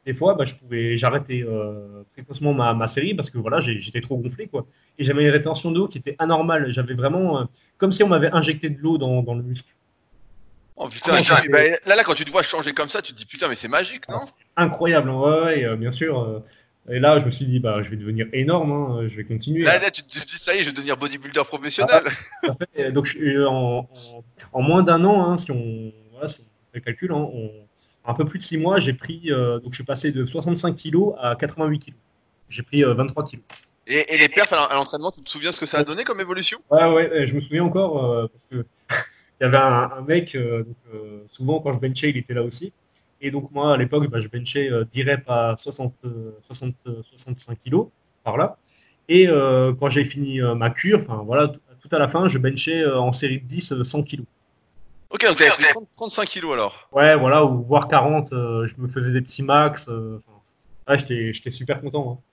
des 0.05 0.13
fois, 0.13 0.33
bah, 0.35 0.45
je 0.45 0.55
pouvais, 0.55 0.97
j'arrêtais 0.97 1.43
euh, 1.43 2.03
précocement 2.13 2.53
ma, 2.53 2.73
ma, 2.73 2.87
série 2.87 3.13
parce 3.13 3.29
que 3.29 3.37
voilà, 3.37 3.59
j'étais 3.59 4.01
trop 4.01 4.17
gonflé, 4.17 4.47
quoi. 4.47 4.65
Et 4.97 5.03
j'avais 5.03 5.23
une 5.23 5.29
rétention 5.29 5.71
d'eau 5.71 5.87
qui 5.87 5.97
était 5.97 6.15
anormale. 6.19 6.71
J'avais 6.71 6.93
vraiment 6.93 7.47
comme 7.77 7.91
si 7.91 8.03
on 8.03 8.07
m'avait 8.07 8.31
injecté 8.31 8.69
de 8.69 8.79
l'eau 8.79 8.97
dans, 8.97 9.21
dans, 9.21 9.35
le 9.35 9.43
muscle. 9.43 9.67
Oh 10.75 10.89
putain, 10.89 11.11
bah, 11.49 11.59
là, 11.85 11.95
là, 11.95 12.03
quand 12.03 12.15
tu 12.15 12.25
te 12.25 12.31
vois 12.31 12.43
changer 12.43 12.73
comme 12.73 12.89
ça, 12.89 13.01
tu 13.01 13.13
te 13.13 13.17
dis 13.17 13.25
putain, 13.25 13.47
mais 13.47 13.55
c'est 13.55 13.67
magique, 13.67 14.07
non? 14.09 14.19
Incroyable, 14.55 15.09
ouais, 15.09 15.75
bien 15.77 15.91
sûr. 15.91 16.41
Et 16.89 16.99
là, 16.99 17.17
je 17.17 17.25
me 17.25 17.31
suis 17.31 17.45
dit, 17.45 17.59
bah, 17.59 17.81
je 17.81 17.89
vais 17.89 17.97
devenir 17.97 18.27
énorme, 18.31 18.71
hein, 18.71 19.07
je 19.07 19.17
vais 19.17 19.25
continuer. 19.25 19.63
Là, 19.63 19.77
là 19.77 19.91
tu 19.91 20.03
te 20.03 20.07
dis, 20.07 20.37
ça 20.37 20.55
y 20.55 20.59
est, 20.59 20.63
je 20.63 20.69
vais 20.69 20.75
devenir 20.75 20.95
bodybuilder 20.95 21.43
professionnel. 21.43 22.03
Ah, 22.43 22.91
donc, 22.91 23.17
en, 23.45 23.89
en, 24.53 24.61
moins 24.61 24.83
d'un 24.83 25.03
an, 25.03 25.29
hein, 25.29 25.37
si, 25.37 25.51
on, 25.51 25.91
voilà, 26.11 26.29
si 26.29 26.39
on 26.39 26.43
fait 26.71 26.79
le 26.79 26.81
calcul, 26.81 27.11
hein, 27.11 27.27
un 28.07 28.13
peu 28.13 28.25
plus 28.25 28.39
de 28.39 28.43
six 28.43 28.57
mois, 28.57 28.79
j'ai 28.79 28.93
pris, 28.93 29.31
euh, 29.31 29.59
donc 29.59 29.73
je 29.73 29.77
suis 29.77 29.83
passé 29.83 30.11
de 30.11 30.25
65 30.25 30.75
kg 30.75 31.13
à 31.19 31.35
88 31.35 31.79
kg. 31.79 31.93
J'ai 32.49 32.63
pris 32.63 32.83
23 32.83 33.23
euh, 33.23 33.27
kg. 33.27 33.39
Et, 33.87 34.13
et, 34.13 34.17
les 34.17 34.29
perfs 34.29 34.53
à 34.53 34.73
l'entraînement, 34.73 35.11
tu 35.11 35.21
te 35.21 35.29
souviens 35.29 35.51
ce 35.51 35.59
que 35.59 35.65
ça 35.65 35.79
a 35.79 35.83
donné 35.83 36.03
comme 36.05 36.21
évolution? 36.21 36.59
Ouais, 36.69 36.89
ouais, 36.89 37.27
je 37.27 37.35
me 37.35 37.41
souviens 37.41 37.63
encore, 37.63 38.03
euh, 38.03 38.27
parce 38.27 38.43
que 38.49 38.65
il 39.41 39.43
y 39.43 39.45
avait 39.45 39.57
un, 39.57 40.01
mec, 40.07 40.35
donc, 40.35 41.27
souvent 41.31 41.59
quand 41.59 41.73
je 41.73 41.79
benchais, 41.79 42.09
il 42.09 42.17
était 42.17 42.33
là 42.33 42.43
aussi. 42.43 42.71
Et 43.21 43.31
donc, 43.31 43.51
moi, 43.51 43.73
à 43.73 43.77
l'époque, 43.77 44.07
bah, 44.09 44.19
je 44.19 44.27
benchais 44.27 44.69
euh, 44.71 44.85
10 44.93 45.03
reps 45.03 45.23
à 45.27 45.55
60, 45.57 45.93
60, 46.47 46.75
65 47.03 47.57
kg 47.63 47.87
par 48.23 48.37
là. 48.37 48.57
Et 49.09 49.27
euh, 49.27 49.73
quand 49.79 49.89
j'ai 49.89 50.05
fini 50.05 50.41
euh, 50.41 50.55
ma 50.55 50.69
cure, 50.69 50.99
enfin 50.99 51.21
voilà, 51.25 51.47
tout 51.47 51.89
à 51.91 51.97
la 51.97 52.07
fin, 52.07 52.27
je 52.27 52.37
benchais 52.37 52.81
euh, 52.81 52.99
en 52.99 53.11
série 53.11 53.39
de 53.39 53.45
10 53.45 53.83
100 53.83 54.03
kg. 54.03 54.23
Ok, 55.09 55.25
donc 55.25 55.37
tu 55.37 55.45
pris 55.49 55.73
35 55.95 56.27
kg 56.27 56.51
alors 56.51 56.89
Ouais, 56.91 57.15
voilà, 57.15 57.45
ou 57.45 57.63
voire 57.63 57.87
40, 57.87 58.27
je 58.31 58.73
me 58.77 58.89
faisais 58.89 59.11
des 59.11 59.21
petits 59.21 59.41
max. 59.43 59.87
ouais, 59.87 60.97
j'étais 60.97 61.49
super 61.49 61.79
content. 61.79 62.19
Hein. 62.19 62.23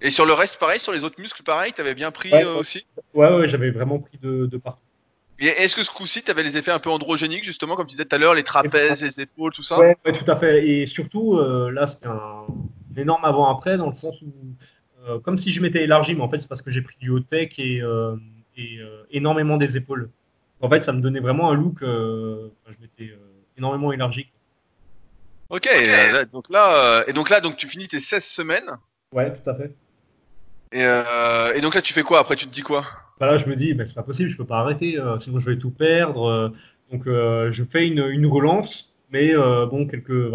Et 0.00 0.10
sur 0.10 0.24
le 0.24 0.32
reste, 0.32 0.58
pareil, 0.58 0.78
sur 0.78 0.92
les 0.92 1.02
autres 1.02 1.20
muscles, 1.20 1.42
pareil, 1.42 1.72
tu 1.72 1.80
avais 1.80 1.94
bien 1.94 2.12
pris 2.12 2.32
aussi? 2.44 2.86
Ouais, 3.12 3.34
ouais, 3.34 3.48
j'avais 3.48 3.70
vraiment 3.70 3.98
pris 3.98 4.16
de, 4.18 4.46
de 4.46 4.56
partout. 4.56 4.78
Est-ce 5.40 5.74
que 5.74 5.82
ce 5.82 5.90
coup-ci, 5.90 6.22
tu 6.22 6.30
avais 6.30 6.42
les 6.42 6.58
effets 6.58 6.70
un 6.70 6.78
peu 6.78 6.90
androgéniques, 6.90 7.44
justement, 7.44 7.74
comme 7.74 7.86
tu 7.86 7.92
disais 7.92 8.04
tout 8.04 8.14
à 8.14 8.18
l'heure, 8.18 8.34
les 8.34 8.42
trapèzes, 8.42 9.02
les 9.02 9.22
épaules, 9.22 9.52
tout 9.52 9.62
ça? 9.62 9.78
Oui, 9.78 10.12
tout 10.12 10.30
à 10.30 10.36
fait. 10.36 10.68
Et 10.68 10.86
surtout, 10.86 11.38
euh, 11.38 11.70
là, 11.70 11.86
c'est 11.86 12.04
un, 12.06 12.46
énorme 12.94 13.24
avant-après, 13.24 13.78
dans 13.78 13.88
le 13.88 13.96
sens 13.96 14.20
où, 14.20 14.32
euh, 15.08 15.18
comme 15.18 15.38
si 15.38 15.50
je 15.50 15.62
m'étais 15.62 15.84
élargi, 15.84 16.14
mais 16.14 16.20
en 16.20 16.28
fait, 16.28 16.40
c'est 16.40 16.48
parce 16.48 16.60
que 16.60 16.70
j'ai 16.70 16.82
pris 16.82 16.96
du 17.00 17.08
haut 17.08 17.20
pec 17.22 17.58
et, 17.58 17.80
euh, 17.80 18.16
énormément 19.10 19.56
des 19.56 19.78
épaules. 19.78 20.10
En 20.60 20.68
fait, 20.68 20.82
ça 20.82 20.92
me 20.92 21.00
donnait 21.00 21.20
vraiment 21.20 21.50
un 21.50 21.54
look, 21.54 21.78
je 21.80 22.76
m'étais 22.82 23.14
énormément 23.56 23.92
élargi. 23.92 24.26
Ok, 25.48 25.66
donc 26.30 26.50
là, 26.50 27.02
et 27.06 27.14
donc 27.14 27.30
là, 27.30 27.40
donc 27.40 27.56
tu 27.56 27.66
finis 27.66 27.88
tes 27.88 27.98
16 27.98 28.22
semaines 28.22 28.70
Ouais, 29.14 29.32
tout 29.32 29.48
à 29.48 29.54
fait. 29.54 29.74
Et, 30.72 30.82
et 30.82 31.60
donc 31.62 31.74
là, 31.74 31.80
tu 31.80 31.94
fais 31.94 32.02
quoi? 32.02 32.18
Après 32.18 32.36
Tu 32.36 32.46
te 32.46 32.52
dis 32.52 32.60
quoi? 32.60 32.84
Bah 33.20 33.26
là, 33.26 33.36
je 33.36 33.44
me 33.46 33.54
dis, 33.54 33.74
bah, 33.74 33.84
c'est 33.86 33.94
pas 33.94 34.02
possible, 34.02 34.30
je 34.30 34.36
peux 34.36 34.46
pas 34.46 34.60
arrêter, 34.60 34.98
euh, 34.98 35.18
sinon 35.18 35.38
je 35.38 35.50
vais 35.50 35.58
tout 35.58 35.70
perdre. 35.70 36.26
Euh. 36.26 36.48
donc, 36.90 37.06
euh, 37.06 37.52
je 37.52 37.62
fais 37.62 37.86
une, 37.86 37.98
une 37.98 38.26
relance, 38.26 38.94
mais 39.12 39.34
bon, 39.34 39.86
quelques, 39.86 40.32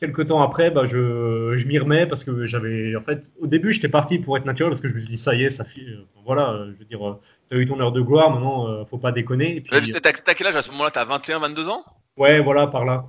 quelques 0.00 0.26
temps 0.26 0.42
après, 0.42 0.70
bah, 0.70 0.84
je, 0.84 1.54
je 1.56 1.66
m'y 1.66 1.78
remets 1.78 2.06
parce 2.06 2.24
que 2.24 2.44
j'avais, 2.44 2.96
en 2.96 3.02
fait, 3.02 3.30
au 3.40 3.46
début, 3.46 3.72
j'étais 3.72 3.88
parti 3.88 4.18
pour 4.18 4.36
être 4.36 4.46
naturel 4.46 4.70
parce 4.70 4.80
que 4.80 4.88
je 4.88 4.94
me 4.94 5.00
suis 5.00 5.10
dit, 5.10 5.16
ça 5.18 5.34
y 5.34 5.44
est, 5.44 5.50
ça 5.50 5.64
fait, 5.64 5.82
voilà, 6.24 6.66
je 6.66 6.78
veux 6.78 6.84
dire, 6.84 7.18
tu 7.48 7.56
as 7.56 7.60
eu 7.60 7.68
ton 7.68 7.78
heure 7.80 7.92
de 7.92 8.00
gloire, 8.00 8.30
maintenant, 8.30 8.84
faut 8.86 8.98
pas 8.98 9.12
déconner. 9.12 9.56
Et 9.56 9.60
puis, 9.60 9.92
t'as, 10.02 10.34
quel 10.34 10.48
âge 10.48 10.56
à 10.56 10.62
ce 10.62 10.72
moment-là? 10.72 10.90
T'as 10.90 11.04
21, 11.04 11.38
22 11.38 11.68
ans? 11.68 11.84
Ouais, 12.16 12.40
voilà, 12.40 12.66
par 12.66 12.84
là. 12.84 13.06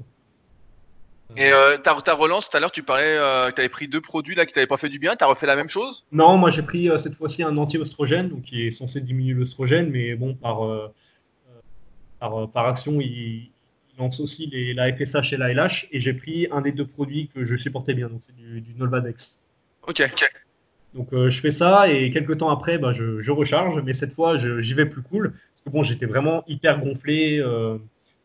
Et 1.36 1.52
euh, 1.52 1.78
ta, 1.78 1.94
ta, 1.96 2.14
relance, 2.14 2.50
tout 2.50 2.56
à 2.56 2.60
l'heure, 2.60 2.72
tu 2.72 2.84
parlais 2.84 3.18
euh, 3.18 3.50
que 3.50 3.56
tu 3.56 3.62
avais 3.62 3.70
pris 3.70 3.88
deux 3.88 4.00
produits 4.00 4.36
là 4.36 4.46
qui 4.46 4.54
t'avaient 4.54 4.68
pas 4.68 4.78
fait 4.78 4.90
du 4.90 4.98
bien. 4.98 5.16
Tu 5.16 5.24
as 5.24 5.28
refait 5.28 5.46
la 5.46 5.56
même 5.56 5.68
chose? 5.68 6.06
Non, 6.12 6.38
moi 6.38 6.50
j'ai 6.50 6.62
pris 6.62 6.90
euh, 6.90 6.98
cette 6.98 7.16
fois-ci 7.16 7.44
un 7.44 7.58
anti-oestrogène, 7.58 8.30
donc 8.30 8.44
qui 8.44 8.66
est 8.66 8.72
censé 8.72 9.02
diminuer 9.02 9.34
l'oestrogène, 9.34 9.90
mais 9.90 10.16
bon, 10.16 10.36
par, 10.36 10.66
euh, 10.66 10.88
par, 12.20 12.50
par, 12.50 12.68
action, 12.68 13.02
il, 13.02 13.52
lance 14.00 14.20
aussi 14.20 14.46
les, 14.46 14.74
la 14.74 14.94
FSH 14.94 15.34
et 15.34 15.38
la 15.38 15.54
LH. 15.54 15.88
Et 15.92 16.00
j'ai 16.00 16.14
pris 16.14 16.48
un 16.52 16.62
des 16.62 16.72
deux 16.72 16.86
produits 16.86 17.30
que 17.34 17.44
je 17.44 17.58
supportais 17.58 17.94
bien, 17.94 18.08
donc 18.08 18.22
c'est 18.26 18.36
du, 18.36 18.62
du, 18.62 18.74
Nolvadex. 18.76 19.44
Ok. 19.88 20.02
ok. 20.14 20.32
Donc 20.94 21.10
je 21.12 21.42
fais 21.42 21.52
ça 21.52 21.90
et 21.90 22.10
quelques 22.12 22.38
temps 22.38 22.50
après, 22.50 22.78
bah, 22.78 22.94
je, 22.94 23.20
je, 23.20 23.32
recharge, 23.32 23.82
mais 23.84 23.94
cette 23.94 24.14
fois, 24.14 24.38
j'y 24.38 24.74
vais 24.74 24.86
plus 24.86 25.02
cool. 25.02 25.32
Parce 25.32 25.62
que 25.66 25.70
bon, 25.70 25.84
j'étais 25.84 26.06
vraiment 26.06 26.44
hyper 26.48 26.80
gonflé, 26.80 27.44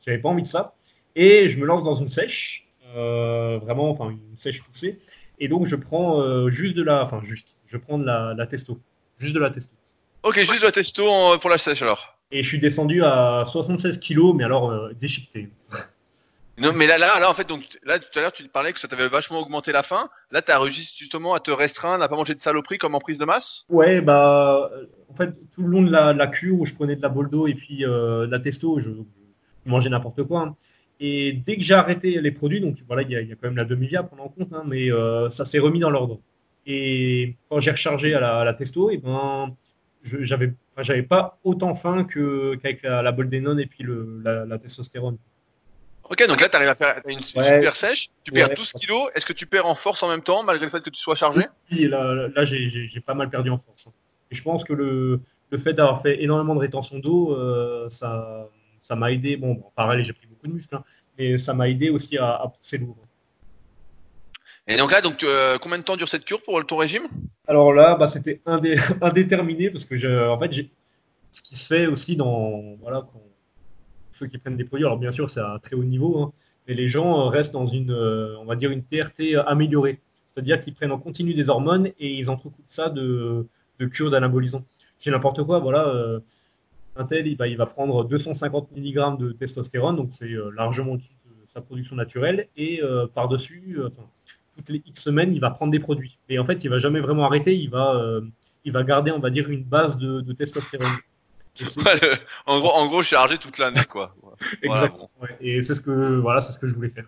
j'avais 0.04 0.18
pas 0.18 0.28
envie 0.28 0.42
de 0.42 0.46
ça. 0.46 0.74
Et 1.16 1.48
je 1.48 1.58
me 1.58 1.66
lance 1.66 1.82
dans 1.82 1.94
une 1.94 2.08
sèche. 2.08 2.61
Euh, 2.94 3.58
vraiment, 3.62 3.90
enfin 3.90 4.10
une 4.10 4.38
sèche 4.38 4.62
poussée. 4.62 5.00
Et 5.38 5.48
donc 5.48 5.66
je 5.66 5.76
prends 5.76 6.20
euh, 6.20 6.50
juste 6.50 6.76
de 6.76 6.82
la, 6.82 7.02
enfin 7.02 7.20
juste, 7.22 7.56
je 7.66 7.76
prends 7.76 7.98
de 7.98 8.04
la, 8.04 8.34
la, 8.36 8.46
testo, 8.46 8.78
juste 9.18 9.34
de 9.34 9.40
la 9.40 9.50
testo. 9.50 9.74
Ok, 10.22 10.38
juste 10.38 10.60
de 10.60 10.66
la 10.66 10.72
testo 10.72 11.38
pour 11.38 11.50
la 11.50 11.58
sèche 11.58 11.82
alors. 11.82 12.18
Et 12.30 12.42
je 12.42 12.48
suis 12.48 12.58
descendu 12.58 13.02
à 13.04 13.44
76 13.46 13.98
kilos, 13.98 14.34
mais 14.34 14.44
alors 14.44 14.70
euh, 14.70 14.92
déchiqueté. 15.00 15.48
Non, 16.60 16.72
mais 16.74 16.86
là, 16.86 16.98
là, 16.98 17.18
là, 17.18 17.30
en 17.30 17.34
fait, 17.34 17.48
donc 17.48 17.64
là, 17.82 17.98
tout 17.98 18.18
à 18.18 18.22
l'heure, 18.22 18.32
tu 18.32 18.46
parlais 18.46 18.72
que 18.72 18.78
ça 18.78 18.86
t'avait 18.86 19.08
vachement 19.08 19.40
augmenté 19.40 19.72
la 19.72 19.82
faim. 19.82 20.10
Là, 20.30 20.42
tu 20.42 20.52
as 20.52 20.58
réussi 20.58 20.94
justement 20.96 21.32
à 21.32 21.40
te 21.40 21.50
restreindre, 21.50 22.04
à 22.04 22.08
pas 22.08 22.14
manger 22.14 22.34
de 22.34 22.40
saloperie 22.40 22.76
comme 22.76 22.94
en 22.94 23.00
prise 23.00 23.16
de 23.16 23.24
masse? 23.24 23.64
Ouais, 23.70 24.02
bah, 24.02 24.70
en 25.08 25.14
fait, 25.14 25.30
tout 25.54 25.62
le 25.62 25.68
long 25.68 25.82
de 25.82 25.90
la, 25.90 26.12
la 26.12 26.26
cure 26.26 26.60
où 26.60 26.66
je 26.66 26.74
prenais 26.74 26.94
de 26.94 27.02
la 27.02 27.08
boldo 27.08 27.46
et 27.46 27.54
puis 27.54 27.86
euh, 27.86 28.26
la 28.26 28.38
testo, 28.38 28.80
je, 28.80 28.90
je 29.64 29.70
mangeais 29.70 29.88
n'importe 29.88 30.22
quoi. 30.24 30.40
Hein. 30.40 30.56
Et 31.04 31.32
dès 31.32 31.56
que 31.56 31.62
j'ai 31.62 31.74
arrêté 31.74 32.20
les 32.20 32.30
produits, 32.30 32.60
donc 32.60 32.76
voilà, 32.86 33.02
il 33.02 33.10
y, 33.10 33.16
a 33.16 33.22
quand 33.22 33.48
même 33.48 33.56
la 33.56 33.64
demi-vie 33.64 33.96
à 33.96 34.04
prendre 34.04 34.22
en 34.22 34.28
compte, 34.28 34.52
hein, 34.52 34.62
mais 34.64 34.92
euh, 34.92 35.28
ça 35.30 35.44
s'est 35.44 35.58
remis 35.58 35.80
dans 35.80 35.90
l'ordre. 35.90 36.20
Et 36.64 37.34
quand 37.48 37.58
j'ai 37.58 37.72
rechargé 37.72 38.14
à 38.14 38.44
la, 38.44 38.54
testo, 38.54 38.88
et 38.88 38.94
eh 38.94 38.98
ben, 38.98 39.52
j'avais 40.04 40.52
j'avais 40.78 41.02
pas 41.02 41.40
autant 41.42 41.74
faim 41.74 42.04
qu'avec 42.04 42.84
la, 42.84 43.02
la 43.02 43.10
Boldenon 43.10 43.58
et 43.58 43.66
puis 43.66 43.82
le, 43.82 44.22
la, 44.22 44.58
testostérone. 44.58 45.18
Ok, 46.08 46.24
donc 46.28 46.40
là, 46.40 46.48
tu 46.48 46.56
arrives 46.56 46.68
à 46.68 46.74
faire 46.76 47.00
une 47.08 47.18
super 47.18 47.74
sèche, 47.74 48.10
tu 48.22 48.30
perds 48.30 48.54
12 48.54 48.72
kilos. 48.74 49.10
Est-ce 49.16 49.26
que 49.26 49.32
tu 49.32 49.46
perds 49.46 49.66
en 49.66 49.74
force 49.74 50.04
en 50.04 50.08
même 50.08 50.22
temps, 50.22 50.44
malgré 50.44 50.66
le 50.66 50.70
fait 50.70 50.82
que 50.82 50.90
tu 50.90 51.00
sois 51.00 51.16
chargé? 51.16 51.42
Oui, 51.72 51.88
là, 51.88 52.28
là 52.28 52.44
j'ai 52.44 53.02
pas 53.04 53.14
mal 53.14 53.28
perdu 53.28 53.50
en 53.50 53.58
force. 53.58 53.88
Hein. 53.88 53.92
Et 54.30 54.36
je 54.36 54.42
pense 54.44 54.62
que 54.62 54.72
le, 54.72 55.20
le 55.50 55.58
fait 55.58 55.72
d'avoir 55.72 56.00
fait 56.00 56.22
énormément 56.22 56.54
de 56.54 56.60
rétention 56.60 57.00
d'eau, 57.00 57.36
euh, 57.36 57.90
ça 57.90 58.48
ça 58.80 58.94
m'a 58.94 59.10
aidé. 59.10 59.36
Bon, 59.36 59.54
bon, 59.54 59.64
pareil, 59.74 60.04
j'ai 60.04 60.12
pris 60.12 60.26
beaucoup 60.42 60.48
de 60.48 60.58
muscles, 60.58 60.74
hein, 60.74 60.84
mais 61.18 61.38
ça 61.38 61.54
m'a 61.54 61.68
aidé 61.68 61.90
aussi 61.90 62.18
à, 62.18 62.50
pousser 62.58 62.78
lourd. 62.78 62.96
Et 64.66 64.76
donc 64.76 64.92
là, 64.92 65.00
donc, 65.00 65.22
euh, 65.24 65.58
combien 65.58 65.78
de 65.78 65.82
temps 65.82 65.96
dure 65.96 66.08
cette 66.08 66.24
cure 66.24 66.42
pour 66.42 66.64
ton 66.64 66.76
régime? 66.76 67.08
Alors 67.48 67.72
là, 67.72 67.96
bah, 67.96 68.06
c'était 68.06 68.40
indé 68.46 68.76
indéterminé 69.00 69.70
parce 69.70 69.84
que, 69.84 69.96
je, 69.96 70.28
en 70.28 70.38
fait, 70.38 70.52
ce 71.32 71.42
qui 71.42 71.56
se 71.56 71.66
fait 71.66 71.86
aussi 71.86 72.16
dans 72.16 72.76
voilà, 72.80 73.06
ceux 74.12 74.26
qui 74.26 74.38
prennent 74.38 74.56
des 74.56 74.64
produits, 74.64 74.86
alors 74.86 74.98
bien 74.98 75.10
sûr, 75.10 75.30
c'est 75.30 75.40
à 75.40 75.58
très 75.60 75.74
haut 75.74 75.84
niveau, 75.84 76.22
hein, 76.22 76.32
mais 76.68 76.74
les 76.74 76.88
gens 76.88 77.28
restent 77.28 77.52
dans 77.52 77.66
une, 77.66 77.90
euh, 77.90 78.36
on 78.40 78.44
va 78.44 78.54
dire, 78.54 78.70
une 78.70 78.84
TRT 78.84 79.36
améliorée. 79.46 80.00
C'est-à-dire 80.28 80.62
qu'ils 80.62 80.74
prennent 80.74 80.92
en 80.92 80.98
continu 80.98 81.34
des 81.34 81.50
hormones 81.50 81.88
et 81.98 82.08
ils 82.08 82.30
entrecoupent 82.30 82.64
ça 82.66 82.88
de, 82.88 83.46
de 83.80 83.86
cure 83.86 84.10
d'anabolisant. 84.10 84.64
J'ai 84.98 85.10
n'importe 85.10 85.42
quoi, 85.42 85.58
voilà. 85.58 85.88
Euh, 85.88 86.20
un 86.96 87.04
tel, 87.04 87.26
il 87.26 87.36
va, 87.36 87.46
il 87.48 87.56
va 87.56 87.66
prendre 87.66 88.04
250 88.04 88.72
mg 88.76 89.18
de 89.18 89.32
testostérone, 89.32 89.96
donc 89.96 90.08
c'est 90.12 90.30
euh, 90.30 90.50
largement 90.56 90.92
au-dessus 90.92 91.08
de 91.24 91.46
sa 91.48 91.60
production 91.60 91.96
naturelle, 91.96 92.48
et 92.56 92.82
euh, 92.82 93.06
par-dessus, 93.06 93.76
euh, 93.78 93.88
toutes 94.56 94.68
les 94.68 94.82
X 94.86 95.02
semaines, 95.02 95.34
il 95.34 95.40
va 95.40 95.50
prendre 95.50 95.72
des 95.72 95.80
produits. 95.80 96.18
Et 96.28 96.38
en 96.38 96.44
fait, 96.44 96.64
il 96.64 96.70
va 96.70 96.78
jamais 96.78 97.00
vraiment 97.00 97.24
arrêter, 97.24 97.56
il 97.56 97.70
va, 97.70 98.20
il 98.64 98.72
va 98.72 98.82
garder, 98.82 99.10
on 99.10 99.18
va 99.18 99.30
dire, 99.30 99.48
une 99.48 99.64
base 99.64 99.96
de, 99.96 100.32
testostérone. 100.32 100.92
en, 102.46 102.58
gros, 102.58 102.72
en 102.72 102.86
gros, 102.86 103.02
chargé 103.02 103.38
toute 103.38 103.58
l'année, 103.58 103.84
quoi. 103.88 104.14
Exactement. 104.62 105.10
Et 105.40 105.62
c'est 105.62 105.74
ce 105.74 105.80
que, 105.80 106.18
voilà, 106.18 106.40
c'est 106.40 106.52
ce 106.52 106.58
que 106.58 106.68
je 106.68 106.74
voulais 106.74 106.90
faire. 106.90 107.06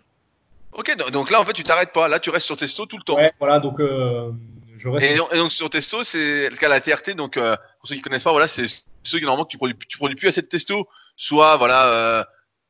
Ok, 0.71 0.95
donc 1.11 1.29
là, 1.29 1.39
en 1.39 1.45
fait, 1.45 1.53
tu 1.53 1.63
t'arrêtes 1.63 1.93
pas. 1.93 2.07
Là, 2.07 2.19
tu 2.19 2.29
restes 2.31 2.45
sur 2.45 2.57
testo 2.57 2.85
tout 2.85 2.97
le 2.97 3.03
temps. 3.03 3.15
Ouais, 3.15 3.31
voilà, 3.39 3.59
donc 3.59 3.79
je 3.79 4.89
reste. 4.89 5.33
Et 5.33 5.37
donc, 5.37 5.51
sur 5.51 5.69
testo, 5.69 6.03
c'est 6.03 6.49
le 6.49 6.55
cas 6.57 6.67
de 6.67 6.71
la 6.71 6.81
TRT. 6.81 7.15
Donc, 7.15 7.35
pour 7.35 7.87
ceux 7.87 7.95
qui 7.95 8.01
connaissent 8.01 8.23
pas, 8.23 8.31
voilà, 8.31 8.47
c'est 8.47 8.65
ceux 9.07 9.19
qui 9.19 9.25
normalement 9.25 9.45
tu 9.45 9.57
produis, 9.57 9.75
tu 9.87 9.97
produis 9.97 10.15
plus 10.15 10.27
assez 10.27 10.41
de 10.41 10.47
testo, 10.47 10.87
soit 11.15 11.57
voilà, 11.57 11.87
euh, 11.87 12.23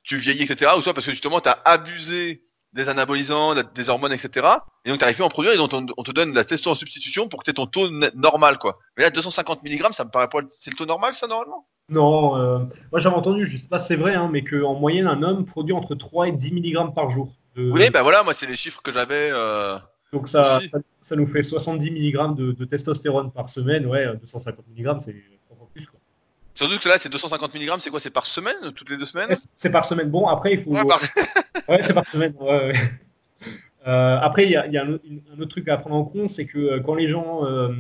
tu 0.04 0.18
vieillis, 0.18 0.44
etc., 0.44 0.72
ou 0.78 0.82
soit 0.82 0.94
parce 0.94 1.06
que 1.06 1.12
justement 1.12 1.42
tu 1.42 1.50
as 1.50 1.60
abusé 1.66 2.44
des 2.76 2.90
anabolisants, 2.90 3.56
des 3.56 3.90
hormones, 3.90 4.12
etc. 4.12 4.48
Et 4.84 4.90
donc 4.90 5.00
tu 5.00 5.04
n'arrives 5.04 5.16
plus 5.16 5.24
à 5.24 5.28
en 5.28 5.30
produire 5.30 5.54
et 5.54 5.58
donc 5.58 5.72
on, 5.74 6.04
te 6.04 6.12
donne 6.12 6.32
de 6.32 6.36
la 6.36 6.44
testo 6.44 6.70
en 6.70 6.76
substitution 6.76 7.30
pour 7.30 7.40
que 7.40 7.46
tu 7.46 7.52
aies 7.52 7.54
ton 7.54 7.68
taux 7.68 7.90
normal, 8.16 8.58
quoi. 8.58 8.78
Mais 8.98 9.04
là, 9.04 9.10
250 9.10 9.64
mg, 9.64 9.94
ça 9.94 10.04
me 10.04 10.10
paraît 10.10 10.28
pas. 10.28 10.40
C'est 10.50 10.72
le 10.72 10.76
taux 10.76 10.86
normal, 10.86 11.14
ça, 11.14 11.26
normalement? 11.28 11.66
Non, 11.88 12.36
euh, 12.38 12.60
moi 12.92 13.00
j'avais 13.00 13.16
entendu, 13.16 13.46
je 13.46 13.58
sais 13.58 13.68
pas 13.68 13.80
si 13.80 13.88
c'est 13.88 13.96
vrai, 13.96 14.16
hein, 14.16 14.30
mais 14.32 14.44
qu'en 14.44 14.74
moyenne, 14.74 15.08
un 15.08 15.24
homme 15.24 15.46
produit 15.46 15.74
entre 15.74 15.96
3 15.96 16.28
et 16.28 16.32
10 16.34 16.52
mg 16.54 16.94
par 16.94 17.12
jour. 17.12 17.34
Oui, 17.58 17.90
ben 17.90 18.02
voilà, 18.02 18.24
moi 18.24 18.34
c'est 18.34 18.48
les 18.48 18.58
chiffres 18.58 18.82
que 18.82 18.92
j'avais. 18.92 19.30
Euh, 19.32 19.78
donc 20.12 20.28
ça, 20.28 20.60
ça, 21.02 21.16
nous 21.16 21.28
fait 21.28 21.44
70 21.44 21.92
mg 21.92 22.36
de, 22.36 22.52
de, 22.52 22.66
testostérone 22.66 23.32
par 23.32 23.50
semaine, 23.50 23.86
ouais, 23.86 24.06
250 24.18 24.66
mg, 24.76 25.00
c'est 25.06 25.16
Surtout 26.56 26.80
que 26.80 26.90
là, 26.90 26.96
c'est 26.98 27.10
250 27.10 27.54
mg, 27.54 27.70
c'est 27.80 27.90
quoi 27.92 28.00
C'est 28.00 28.10
par 28.10 28.26
semaine 28.26 28.56
Toutes 28.76 28.90
les 28.90 28.98
deux 28.98 29.06
semaines 29.06 29.30
C'est 29.56 29.72
par 29.72 29.86
semaine. 29.86 30.10
Bon, 30.10 30.26
après, 30.28 30.54
il 30.54 30.62
faut. 30.62 30.72
Ouais, 30.72 30.84
par- 30.86 31.00
Ouais, 31.70 31.82
c'est 31.82 31.94
par 31.94 32.06
semaine. 32.08 32.34
ouais, 32.40 32.48
ouais. 32.68 32.74
Euh, 33.88 34.18
après, 34.20 34.46
il 34.46 34.52
y 34.52 34.56
a, 34.56 34.66
il 34.66 34.74
y 34.74 34.78
a 34.78 34.84
un, 34.84 34.94
un 34.94 35.40
autre 35.40 35.52
truc 35.52 35.68
à 35.68 35.78
prendre 35.78 35.96
en 35.96 36.06
compte, 36.06 36.30
c'est 36.32 36.46
que 36.48 36.58
euh, 36.58 36.80
quand 36.80 36.96
les 36.96 37.08
gens 37.08 37.46
euh, 37.46 37.72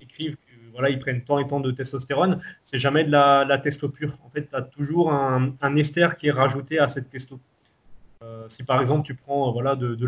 écrivent 0.00 0.36
que 0.36 0.70
voilà, 0.72 0.88
ils 0.90 0.98
prennent 1.00 1.24
tant 1.24 1.38
et 1.40 1.46
tant 1.48 1.58
de 1.58 1.72
testostérone, 1.72 2.40
c'est 2.64 2.78
jamais 2.78 3.02
de 3.02 3.10
la, 3.10 3.44
la 3.44 3.58
testo 3.58 3.88
pure. 3.88 4.16
En 4.24 4.30
fait, 4.30 4.48
tu 4.48 4.54
as 4.54 4.62
toujours 4.62 5.12
un, 5.12 5.54
un 5.60 5.76
ester 5.76 6.08
qui 6.16 6.28
est 6.28 6.32
rajouté 6.32 6.78
à 6.78 6.86
cette 6.88 7.10
testo. 7.10 7.40
Si 8.48 8.64
par 8.64 8.80
exemple 8.80 9.04
tu 9.06 9.14
prends 9.14 9.52
voilà, 9.52 9.76
de, 9.76 9.94
de 9.94 10.06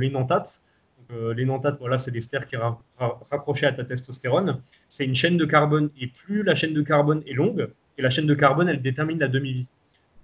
euh, 1.10 1.32
l'énanthate, 1.34 1.78
voilà, 1.78 1.96
c'est 1.98 2.10
l'ester 2.10 2.38
qui 2.48 2.54
est 2.54 2.58
ra- 2.58 2.78
ra- 2.98 3.18
raccroché 3.30 3.66
à 3.66 3.72
ta 3.72 3.84
testostérone, 3.84 4.60
c'est 4.88 5.04
une 5.04 5.14
chaîne 5.14 5.36
de 5.36 5.44
carbone. 5.44 5.90
Et 6.00 6.06
plus 6.08 6.42
la 6.42 6.54
chaîne 6.54 6.74
de 6.74 6.82
carbone 6.82 7.22
est 7.26 7.32
longue, 7.32 7.68
et 7.96 8.02
la 8.02 8.10
chaîne 8.10 8.26
de 8.26 8.34
carbone, 8.34 8.68
elle 8.68 8.82
détermine 8.82 9.18
la 9.18 9.28
demi-vie. 9.28 9.66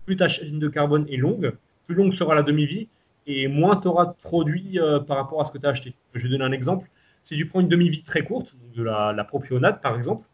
Plus 0.04 0.16
ta 0.16 0.28
chaîne 0.28 0.58
de 0.58 0.68
carbone 0.68 1.06
est 1.08 1.16
longue, 1.16 1.54
plus 1.86 1.94
longue 1.94 2.14
sera 2.14 2.34
la 2.34 2.42
demi-vie, 2.42 2.88
et 3.26 3.48
moins 3.48 3.76
tu 3.76 3.88
auras 3.88 4.06
de 4.06 4.12
produits 4.22 4.78
euh, 4.78 5.00
par 5.00 5.16
rapport 5.16 5.40
à 5.40 5.44
ce 5.46 5.52
que 5.52 5.58
tu 5.58 5.66
as 5.66 5.70
acheté. 5.70 5.94
Je 6.14 6.22
vais 6.24 6.28
donner 6.28 6.44
un 6.44 6.52
exemple. 6.52 6.88
Si 7.22 7.36
tu 7.36 7.46
prends 7.46 7.60
une 7.60 7.68
demi-vie 7.68 8.02
très 8.02 8.22
courte, 8.22 8.54
donc 8.60 8.72
de 8.74 8.82
la, 8.82 9.24
propionate 9.24 9.80
par 9.80 9.96
exemple, 9.96 10.26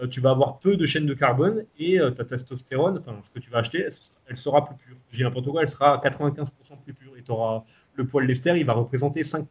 euh, 0.00 0.06
tu 0.06 0.20
vas 0.20 0.30
avoir 0.30 0.60
peu 0.60 0.76
de 0.76 0.86
chaînes 0.86 1.06
de 1.06 1.14
carbone 1.14 1.64
et 1.80 1.98
ta 2.14 2.24
testostérone, 2.24 2.98
enfin 2.98 3.18
ce 3.24 3.30
que 3.32 3.40
tu 3.40 3.50
vas 3.50 3.58
acheter, 3.58 3.88
elle, 4.28 4.36
sera 4.36 4.64
plus 4.64 4.76
pure. 4.76 4.96
J'ai 5.10 5.24
n'importe 5.24 5.48
quoi, 5.48 5.62
elle 5.62 5.68
sera 5.68 5.94
à 5.94 6.08
95% 6.08 6.46
plus 6.84 6.94
pure 6.94 7.16
et 7.18 7.22
tu 7.22 7.32
auras 7.32 7.64
le 7.96 8.06
poil 8.06 8.26
d'ester, 8.28 8.56
il 8.56 8.64
va 8.64 8.74
représenter 8.74 9.22
5%. 9.22 9.42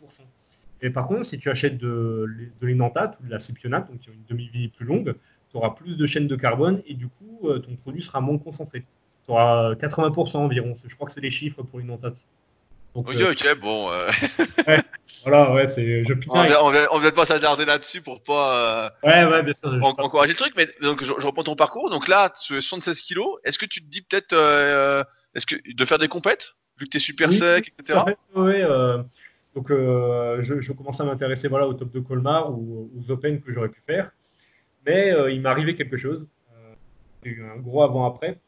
Et 0.81 0.89
par 0.89 1.07
contre, 1.07 1.25
si 1.25 1.39
tu 1.39 1.49
achètes 1.49 1.77
de, 1.77 2.25
de 2.61 2.67
l'énanthate 2.67 3.17
ou 3.21 3.25
de 3.27 3.31
la 3.31 3.39
cipionate, 3.39 3.89
donc 3.89 3.99
qui 3.99 4.09
ont 4.09 4.13
une 4.13 4.25
demi-vie 4.29 4.67
plus 4.67 4.85
longue, 4.85 5.15
tu 5.51 5.57
auras 5.57 5.71
plus 5.71 5.95
de 5.97 6.05
chaînes 6.05 6.27
de 6.27 6.35
carbone 6.35 6.81
et 6.87 6.93
du 6.93 7.07
coup, 7.07 7.49
euh, 7.49 7.59
ton 7.59 7.75
produit 7.75 8.03
sera 8.03 8.21
moins 8.21 8.37
concentré. 8.37 8.83
Tu 9.25 9.31
auras 9.31 9.73
80% 9.75 10.37
environ. 10.37 10.75
Je 10.85 10.93
crois 10.95 11.07
que 11.07 11.13
c'est 11.13 11.21
les 11.21 11.29
chiffres 11.31 11.63
pour 11.63 11.79
l'énanthate. 11.79 12.17
Donc, 12.95 13.09
Ok, 13.09 13.15
euh, 13.15 13.31
ok, 13.31 13.59
bon. 13.59 13.91
euh, 13.91 14.09
voilà, 15.23 15.53
ouais, 15.53 15.67
c'est. 15.67 16.03
Je, 16.03 16.13
on 16.13 16.17
putain, 16.17 16.43
va 16.99 17.11
pas 17.11 17.25
s'attarder 17.25 17.65
là-dessus 17.65 18.01
pour 18.01 18.21
pas 18.23 18.89
euh, 19.03 19.07
ouais, 19.07 19.25
ouais, 19.25 19.43
bien 19.43 19.53
sûr. 19.53 19.69
encourager 19.83 20.33
le 20.33 20.37
truc, 20.37 20.53
mais 20.57 20.67
donc 20.81 21.03
je, 21.03 21.13
je 21.17 21.25
reprends 21.25 21.43
ton 21.43 21.55
parcours. 21.55 21.89
Donc 21.89 22.07
là, 22.07 22.33
tu 22.41 22.57
es 22.57 22.61
76 22.61 23.01
kilos. 23.01 23.37
Est-ce 23.43 23.59
que 23.59 23.65
tu 23.65 23.81
te 23.81 23.85
dis 23.89 24.01
peut-être 24.01 24.33
est-ce 25.35 25.45
que 25.45 25.55
de 25.71 25.85
faire 25.85 25.99
des 25.99 26.07
compètes 26.07 26.55
vu 26.79 26.85
que 26.85 26.91
tu 26.91 26.97
es 26.97 26.99
super 26.99 27.29
Oui, 27.29 27.35
sec, 27.35 27.71
etc. 27.77 27.99
En 27.99 28.05
fait, 28.05 28.17
ouais, 28.35 28.63
donc, 29.57 29.71
euh, 29.71 30.39
je, 30.39 30.71
commençais 30.71 31.01
à 31.01 31.07
m'intéresser 31.07 31.47
voilà, 31.47 31.67
au 31.67 31.73
top 31.73 31.91
de 31.91 31.99
Colmar 31.99 32.51
ou 32.51 32.91
aux 32.95 33.11
Open 33.11 33.41
que 33.41 33.51
j'aurais 33.51 33.69
pu 33.69 33.81
faire. 33.87 34.11
Mais 34.85 35.11
euh, 35.11 35.31
il 35.31 35.41
m'est 35.41 35.49
arrivé 35.49 35.75
quelque 35.75 35.97
chose. 35.97 36.27
Euh, 36.53 36.73
a 37.25 37.27
eu 37.27 37.43
un 37.43 37.57
gros 37.57 37.81
avant-après. 37.81 38.39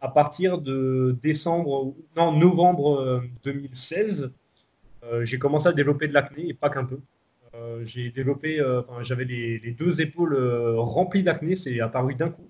À 0.00 0.08
partir 0.08 0.58
de 0.58 1.16
décembre, 1.22 1.94
non, 2.16 2.32
novembre 2.32 2.98
euh, 2.98 3.20
2016, 3.44 4.32
euh, 5.04 5.24
j'ai 5.24 5.38
commencé 5.38 5.68
à 5.68 5.72
développer 5.72 6.08
de 6.08 6.14
l'acné 6.14 6.48
et 6.48 6.54
pas 6.54 6.68
qu'un 6.68 6.84
peu. 6.84 6.98
J'ai 7.84 8.10
développé, 8.10 8.62
j'avais 9.00 9.24
les, 9.24 9.74
deux 9.78 10.02
épaules 10.02 10.36
remplies 10.76 11.22
d'acné, 11.22 11.56
c'est 11.56 11.80
apparu 11.80 12.14
d'un 12.14 12.28
coup. 12.28 12.46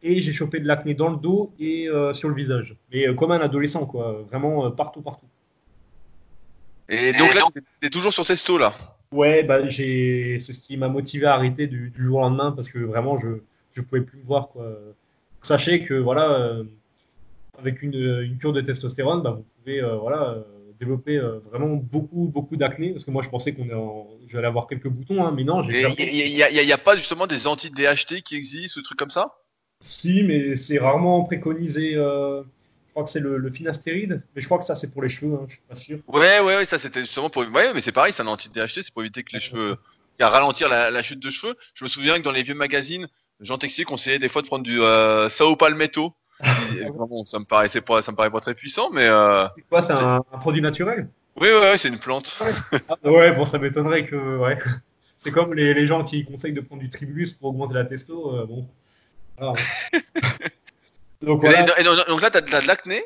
Et 0.00 0.20
j'ai 0.22 0.30
chopé 0.30 0.60
de 0.60 0.66
l'acné 0.66 0.94
dans 0.94 1.08
le 1.08 1.16
dos 1.16 1.52
et 1.58 1.88
sur 2.12 2.28
le 2.28 2.36
visage. 2.36 2.76
Mais 2.92 3.12
comme 3.16 3.32
un 3.32 3.40
adolescent, 3.40 3.84
quoi. 3.84 4.22
Vraiment 4.28 4.70
partout, 4.70 5.02
partout. 5.02 5.26
Et 6.88 7.12
donc 7.12 7.34
là, 7.34 7.42
tu 7.80 7.86
es 7.86 7.90
toujours 7.90 8.12
sur 8.12 8.24
testo 8.26 8.58
là? 8.58 8.74
Ouais, 9.12 9.42
bah, 9.42 9.68
j'ai... 9.68 10.38
c'est 10.40 10.52
ce 10.52 10.58
qui 10.60 10.76
m'a 10.76 10.88
motivé 10.88 11.26
à 11.26 11.34
arrêter 11.34 11.66
du, 11.66 11.90
du 11.90 12.04
jour 12.04 12.18
au 12.18 12.22
lendemain 12.22 12.52
parce 12.52 12.68
que 12.68 12.78
vraiment, 12.78 13.16
je 13.16 13.28
ne 13.76 13.82
pouvais 13.82 14.00
plus 14.00 14.18
me 14.18 14.24
voir. 14.24 14.48
Quoi. 14.48 14.66
Sachez 15.42 15.84
que 15.84 15.94
voilà, 15.94 16.32
euh, 16.32 16.64
avec 17.58 17.82
une, 17.82 17.94
une 17.94 18.38
cure 18.38 18.52
de 18.52 18.60
testostérone, 18.60 19.22
bah, 19.22 19.30
vous 19.30 19.44
pouvez 19.60 19.80
euh, 19.80 19.96
voilà, 19.96 20.30
euh, 20.30 20.42
développer 20.80 21.16
euh, 21.16 21.38
vraiment 21.50 21.76
beaucoup, 21.76 22.30
beaucoup 22.32 22.56
d'acné. 22.56 22.90
Parce 22.92 23.04
que 23.04 23.10
moi, 23.10 23.22
je 23.22 23.28
pensais 23.28 23.52
qu'on 23.52 23.70
en... 23.70 24.08
j'allais 24.28 24.46
avoir 24.48 24.66
quelques 24.66 24.88
boutons, 24.88 25.24
hein, 25.24 25.32
mais 25.34 25.44
non, 25.44 25.62
j'ai 25.62 25.82
il 25.98 26.14
y, 26.36 26.42
a- 26.42 26.74
a- 26.74 26.78
pas 26.78 26.96
justement 26.96 27.26
des 27.26 27.46
anti-DHT 27.46 28.22
qui 28.22 28.36
existent 28.36 28.78
ou 28.78 28.82
des 28.82 28.84
trucs 28.84 28.98
comme 28.98 29.10
ça? 29.10 29.34
Si, 29.80 30.22
mais 30.22 30.56
c'est 30.56 30.78
rarement 30.78 31.22
préconisé. 31.24 31.94
Je 32.94 33.00
crois 33.00 33.04
que 33.04 33.10
c'est 33.10 33.18
le, 33.20 33.38
le 33.38 33.50
finastéride, 33.50 34.22
mais 34.36 34.40
je 34.40 34.46
crois 34.46 34.58
que 34.58 34.64
ça, 34.64 34.76
c'est 34.76 34.92
pour 34.92 35.02
les 35.02 35.08
cheveux, 35.08 35.34
hein, 35.34 35.46
je 35.48 35.54
suis 35.54 35.62
pas 35.68 35.74
sûr. 35.74 35.98
Ouais, 36.06 36.38
ouais, 36.38 36.56
ouais, 36.58 36.64
ça 36.64 36.78
c'était 36.78 37.00
justement 37.00 37.28
pour. 37.28 37.42
Ouais, 37.42 37.74
mais 37.74 37.80
c'est 37.80 37.90
pareil, 37.90 38.12
c'est 38.12 38.22
un 38.22 38.28
anti-DHT, 38.28 38.82
c'est 38.84 38.92
pour 38.92 39.02
éviter 39.02 39.24
que 39.24 39.32
les 39.32 39.40
cheveux. 39.40 39.76
à 40.20 40.28
ralentir 40.28 40.68
la, 40.68 40.90
la 40.92 41.02
chute 41.02 41.18
de 41.18 41.28
cheveux. 41.28 41.56
Je 41.74 41.82
me 41.84 41.88
souviens 41.88 42.18
que 42.18 42.22
dans 42.22 42.30
les 42.30 42.44
vieux 42.44 42.54
magazines, 42.54 43.08
Jean 43.40 43.58
Texier 43.58 43.84
conseillait 43.84 44.20
des 44.20 44.28
fois 44.28 44.42
de 44.42 44.46
prendre 44.46 44.62
du 44.62 44.80
euh, 44.80 45.28
Sao 45.28 45.56
Palmetto. 45.56 46.14
Et 46.78 46.84
vraiment, 46.84 47.24
ça 47.26 47.40
me 47.40 47.44
paraissait 47.44 47.80
pas, 47.80 48.00
ça 48.00 48.12
me 48.12 48.16
paraît 48.16 48.30
pas 48.30 48.40
très 48.40 48.54
puissant, 48.54 48.90
mais 48.92 49.06
euh... 49.06 49.46
C'est 49.56 49.62
quoi, 49.68 49.82
c'est 49.82 49.92
un, 49.92 50.20
un 50.32 50.38
produit 50.38 50.62
naturel? 50.62 51.08
Oui, 51.36 51.48
ouais, 51.48 51.58
ouais, 51.58 51.76
c'est 51.76 51.88
une 51.88 51.98
plante. 51.98 52.38
Ah, 52.88 52.96
Ouais, 53.02 53.32
bon, 53.32 53.44
ça 53.44 53.58
m'étonnerait 53.58 54.06
que. 54.06 54.36
Ouais. 54.38 54.56
C'est 55.18 55.32
comme 55.32 55.52
les, 55.54 55.74
les 55.74 55.86
gens 55.88 56.04
qui 56.04 56.24
conseillent 56.24 56.52
de 56.52 56.60
prendre 56.60 56.80
du 56.82 56.90
tribulus 56.90 57.32
pour 57.32 57.48
augmenter 57.50 57.74
la 57.74 57.84
testo. 57.86 58.36
euh, 58.36 58.46
bon. 58.46 58.68
Donc 61.24 61.40
voilà. 61.40 61.60
et- 61.60 61.80
et 61.80 61.84
donc 61.84 62.20
là, 62.22 62.30
t'as 62.30 62.40
de, 62.40 62.66
l'acné. 62.66 63.02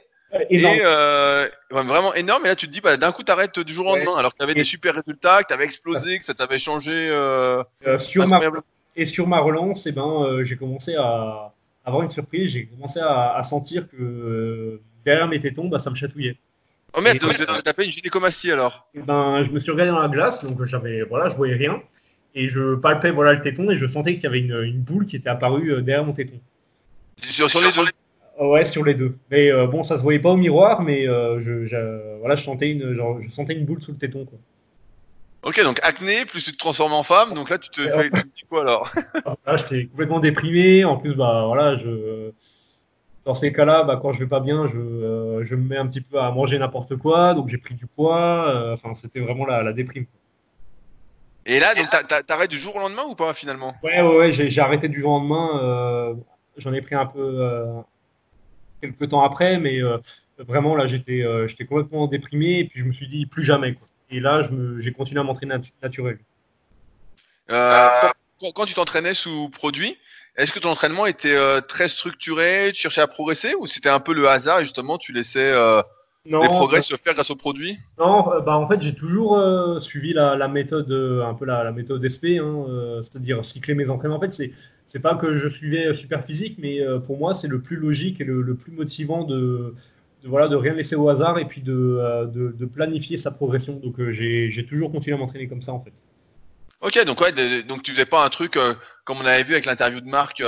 Énorme. 0.50 0.74
Et 0.76 0.80
euh, 0.84 1.48
vraiment 1.70 2.14
énorme. 2.14 2.44
Et 2.44 2.48
là, 2.48 2.56
tu 2.56 2.66
te 2.68 2.72
dis, 2.72 2.80
bah, 2.82 2.96
d'un 2.98 3.12
coup, 3.12 3.22
t'arrêtes 3.22 3.58
du 3.60 3.72
jour 3.72 3.86
au 3.86 3.92
Ouais. 3.94 4.04
lendemain, 4.04 4.18
alors 4.18 4.32
que 4.34 4.38
t'avais 4.38 4.52
Et- 4.52 4.56
des 4.56 4.64
super 4.64 4.94
résultats, 4.94 5.42
que 5.42 5.48
t'avais 5.48 5.64
explosé, 5.64 6.18
que 6.18 6.24
ça 6.24 6.34
t'avait 6.34 6.58
changé. 6.58 6.92
Euh, 6.92 7.62
Euh, 7.86 7.96
sur 7.98 8.26
ma, 8.28 8.38
et 8.94 9.04
sur 9.06 9.26
ma 9.26 9.38
relance, 9.38 9.86
eh 9.86 9.92
ben, 9.92 10.02
euh, 10.24 10.44
j'ai 10.44 10.56
commencé 10.56 10.94
à 10.96 11.52
avoir 11.84 12.02
une 12.02 12.10
surprise. 12.10 12.50
J'ai 12.52 12.66
commencé 12.66 13.00
à, 13.00 13.36
à 13.36 13.42
sentir 13.42 13.88
que 13.88 14.80
derrière 15.04 15.28
mes 15.28 15.40
tétons, 15.40 15.68
bah, 15.68 15.78
ça 15.78 15.88
me 15.88 15.94
chatouillait. 15.94 16.36
Oh 16.94 17.00
merde, 17.00 17.18
t'as 17.64 17.72
fait 17.72 17.84
une 17.86 17.92
gynécomastie 17.92 18.50
alors. 18.52 18.86
Et 18.94 19.00
ben, 19.00 19.42
je 19.44 19.50
me 19.50 19.58
suis 19.58 19.70
regardé 19.70 19.92
dans 19.92 20.00
la 20.00 20.08
glace, 20.08 20.44
donc 20.44 20.62
j'avais, 20.64 21.02
voilà, 21.02 21.28
je 21.28 21.36
voyais 21.36 21.54
rien. 21.54 21.80
Et 22.34 22.48
je 22.50 22.74
palpais 22.76 23.10
voilà, 23.10 23.32
le 23.32 23.40
téton 23.42 23.70
et 23.70 23.76
je 23.76 23.86
sentais 23.86 24.14
qu'il 24.14 24.24
y 24.24 24.26
avait 24.26 24.40
une, 24.40 24.62
une 24.62 24.80
boule 24.80 25.06
qui 25.06 25.16
était 25.16 25.28
apparue 25.30 25.82
derrière 25.82 26.04
mon 26.04 26.12
téton. 26.12 26.38
Sur, 27.22 27.48
sur 27.50 27.60
les. 27.60 27.78
Euh, 27.78 27.84
Ouais, 28.40 28.64
sur 28.64 28.84
les 28.84 28.94
deux. 28.94 29.16
Mais 29.30 29.50
euh, 29.50 29.66
bon, 29.66 29.82
ça 29.82 29.96
se 29.96 30.02
voyait 30.02 30.20
pas 30.20 30.30
au 30.30 30.36
miroir, 30.36 30.82
mais 30.82 31.08
euh, 31.08 31.40
je, 31.40 31.64
je- 31.64 32.18
voilà, 32.20 32.36
je 32.36 32.44
sentais 32.44 32.70
une, 32.70 32.92
genre, 32.94 33.20
je 33.20 33.28
sentais 33.28 33.54
une 33.54 33.64
boule 33.64 33.82
sous 33.82 33.90
le 33.92 33.98
téton. 33.98 34.24
Quoi. 34.24 34.38
Ok, 35.42 35.60
donc 35.62 35.80
acné, 35.82 36.24
plus 36.24 36.44
tu 36.44 36.52
te 36.52 36.56
transformes 36.56 36.92
en 36.92 37.02
femme, 37.02 37.34
donc 37.34 37.50
là, 37.50 37.58
tu 37.58 37.68
te 37.70 37.80
fais, 37.88 38.04
tu 38.10 38.22
te 38.22 38.26
dis 38.34 38.42
quoi 38.48 38.60
alors 38.62 38.92
Là, 39.46 39.56
j'étais 39.56 39.86
complètement 39.86 40.20
déprimé. 40.20 40.84
En 40.84 40.96
plus, 40.96 41.14
bah 41.14 41.44
voilà, 41.46 41.76
je, 41.76 42.30
dans 43.24 43.34
ces 43.34 43.52
cas-là, 43.52 43.82
bah, 43.84 43.98
quand 44.00 44.12
je 44.12 44.20
vais 44.20 44.26
pas 44.28 44.40
bien, 44.40 44.66
je, 44.66 44.78
euh, 44.78 45.44
je 45.44 45.54
me 45.56 45.62
mets 45.68 45.76
un 45.76 45.86
petit 45.86 46.00
peu 46.00 46.20
à 46.20 46.30
manger 46.30 46.58
n'importe 46.58 46.96
quoi. 46.96 47.34
Donc 47.34 47.48
j'ai 47.48 47.58
pris 47.58 47.74
du 47.74 47.86
poids. 47.86 48.48
euh, 48.54 48.74
Enfin, 48.74 48.94
c'était 48.94 49.20
vraiment 49.20 49.46
la, 49.46 49.62
la 49.62 49.72
déprime. 49.72 50.06
Et 51.46 51.58
là, 51.60 51.74
donc, 51.74 51.86
t'arrêtes 52.26 52.50
du 52.50 52.58
jour 52.58 52.76
au 52.76 52.78
lendemain 52.80 53.04
ou 53.08 53.14
pas 53.14 53.32
finalement? 53.32 53.74
Ouais, 53.82 54.00
ouais, 54.02 54.16
ouais. 54.16 54.32
J'ai 54.32 54.50
j'ai 54.50 54.60
arrêté 54.60 54.88
du 54.88 55.00
jour 55.00 55.12
au 55.12 55.18
lendemain. 55.18 55.60
euh, 55.62 56.14
J'en 56.56 56.72
ai 56.72 56.82
pris 56.82 56.94
un 56.96 57.06
peu 57.06 57.20
euh, 57.20 57.66
quelques 58.80 59.08
temps 59.10 59.22
après, 59.22 59.58
mais 59.58 59.82
euh, 59.82 59.98
vraiment 60.38 60.74
là, 60.74 60.86
j'étais, 60.86 61.22
euh, 61.22 61.48
j'étais 61.48 61.64
complètement 61.64 62.06
déprimé. 62.06 62.60
Et 62.60 62.64
puis 62.64 62.80
je 62.80 62.84
me 62.84 62.92
suis 62.92 63.08
dit 63.08 63.26
plus 63.26 63.44
jamais. 63.44 63.74
Quoi. 63.74 63.88
Et 64.10 64.20
là, 64.20 64.42
je 64.42 64.50
me- 64.50 64.80
j'ai 64.80 64.92
continué 64.92 65.20
à 65.20 65.24
m'entraîner 65.24 65.54
natu- 65.54 65.72
naturel. 65.82 66.18
Euh, 67.50 67.88
quand, 68.40 68.52
quand 68.52 68.64
tu 68.66 68.74
t'entraînais 68.74 69.14
sous 69.14 69.48
produit, 69.50 69.96
est-ce 70.36 70.52
que 70.52 70.58
ton 70.60 70.70
entraînement 70.70 71.06
était 71.06 71.34
euh, 71.34 71.60
très 71.60 71.88
structuré, 71.88 72.70
tu 72.74 72.82
cherchais 72.82 73.00
à 73.00 73.06
progresser 73.06 73.54
ou 73.58 73.66
c'était 73.66 73.88
un 73.88 74.00
peu 74.00 74.12
le 74.12 74.28
hasard 74.28 74.60
et 74.60 74.64
justement 74.64 74.98
tu 74.98 75.12
laissais 75.12 75.50
euh, 75.52 75.82
Non, 76.28 76.42
les 76.42 76.48
progrès 76.48 76.82
se 76.82 76.94
faire 76.96 77.14
grâce 77.14 77.30
au 77.30 77.36
produit 77.36 77.78
Non, 77.98 78.32
euh, 78.32 78.40
bah 78.40 78.56
en 78.58 78.68
fait 78.68 78.82
j'ai 78.82 78.94
toujours 78.94 79.38
euh, 79.38 79.80
suivi 79.80 80.12
la, 80.12 80.36
la 80.36 80.46
méthode 80.46 80.90
euh, 80.90 81.24
un 81.24 81.32
peu 81.32 81.46
la, 81.46 81.64
la 81.64 81.72
méthode 81.72 82.06
SP, 82.06 82.36
hein, 82.38 82.66
euh, 82.68 83.02
c'est-à-dire 83.02 83.44
cycler 83.44 83.74
mes 83.74 83.88
entraînements. 83.88 84.18
En 84.18 84.20
fait, 84.20 84.32
c'est 84.34 84.52
c'est 84.86 85.00
pas 85.00 85.14
que 85.14 85.36
je 85.36 85.48
suivais 85.48 85.94
super 85.94 86.24
physique, 86.24 86.56
mais 86.58 86.80
euh, 86.80 86.98
pour 86.98 87.18
moi 87.18 87.32
c'est 87.32 87.48
le 87.48 87.60
plus 87.62 87.76
logique 87.76 88.20
et 88.20 88.24
le, 88.24 88.42
le 88.42 88.54
plus 88.56 88.72
motivant 88.72 89.24
de, 89.24 89.74
de 90.22 90.28
voilà 90.28 90.48
de 90.48 90.56
rien 90.56 90.74
laisser 90.74 90.96
au 90.96 91.08
hasard 91.08 91.38
et 91.38 91.46
puis 91.46 91.62
de, 91.62 92.26
de, 92.26 92.52
de 92.52 92.66
planifier 92.66 93.16
sa 93.16 93.30
progression. 93.30 93.74
Donc 93.82 93.94
j'ai 94.10 94.66
toujours 94.68 94.92
continué 94.92 95.16
à 95.16 95.18
m'entraîner 95.18 95.48
comme 95.48 95.62
ça 95.62 95.72
en 95.72 95.80
fait. 95.80 95.92
Ok, 96.80 97.04
donc 97.06 97.20
ouais, 97.20 97.32
donc 97.64 97.82
tu 97.82 97.90
faisais 97.90 98.06
pas 98.06 98.24
un 98.24 98.28
truc 98.28 98.56
comme 99.04 99.16
on 99.20 99.24
avait 99.26 99.42
vu 99.42 99.52
avec 99.54 99.64
l'interview 99.64 100.00
de 100.00 100.08
Marc 100.08 100.42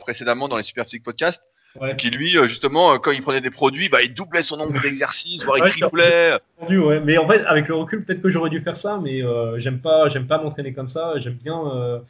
précédemment 0.00 0.48
dans 0.48 0.56
les 0.56 0.64
Super 0.64 0.84
Physique 0.84 1.04
Podcast, 1.04 1.44
Ouais. 1.80 1.94
qui 1.96 2.10
lui 2.10 2.36
euh, 2.36 2.46
justement 2.46 2.94
euh, 2.94 2.98
quand 2.98 3.12
il 3.12 3.20
prenait 3.20 3.40
des 3.40 3.50
produits, 3.50 3.88
bah 3.88 4.02
il 4.02 4.12
doublait 4.12 4.42
son 4.42 4.56
nombre 4.56 4.80
d'exercices, 4.80 5.44
voire 5.44 5.58
il 5.58 5.70
triplait. 5.70 6.32
Entendu, 6.58 6.78
ouais. 6.78 7.00
Mais 7.00 7.18
en 7.18 7.28
fait, 7.28 7.44
avec 7.44 7.68
le 7.68 7.74
recul, 7.74 8.04
peut-être 8.04 8.20
que 8.22 8.30
j'aurais 8.30 8.50
dû 8.50 8.60
faire 8.62 8.76
ça, 8.76 8.98
mais 9.02 9.22
euh, 9.22 9.58
j'aime 9.58 9.78
pas, 9.80 10.08
j'aime 10.08 10.26
pas 10.26 10.38
m'entraîner 10.42 10.72
comme 10.72 10.88
ça. 10.88 11.14
J'aime 11.18 11.34
bien, 11.34 11.60
euh, 11.74 12.00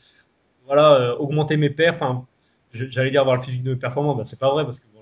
voilà, 0.67 0.95
euh, 0.95 1.15
augmenter 1.17 1.57
mes 1.57 1.71
perfs. 1.71 2.01
Enfin, 2.01 2.25
j'allais 2.73 3.11
dire 3.11 3.21
avoir 3.21 3.37
le 3.37 3.43
physique 3.43 3.63
de 3.63 3.75
performant, 3.75 4.15
bah, 4.15 4.25
c'est 4.27 4.39
pas 4.39 4.51
vrai 4.51 4.65
parce 4.65 4.79
que 4.81 4.87
bon, 4.95 5.01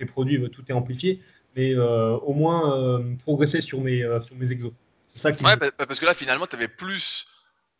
les 0.00 0.06
produits, 0.06 0.36
euh, 0.42 0.48
tout 0.48 0.62
est 0.68 0.72
amplifié, 0.72 1.20
mais 1.56 1.74
au 1.76 2.32
moins 2.32 3.02
progresser 3.24 3.60
sur 3.60 3.80
mes, 3.80 4.02
sur 4.22 4.36
mes 4.36 4.50
exos. 4.52 4.72
C'est 5.08 5.18
ça 5.18 5.32
qui. 5.32 5.44
Ouais, 5.44 5.56
bah, 5.56 5.70
bah, 5.78 5.86
parce 5.86 5.98
que 6.00 6.06
là 6.06 6.14
finalement 6.14 6.46
tu 6.46 6.56
avais 6.56 6.68
plus 6.68 7.26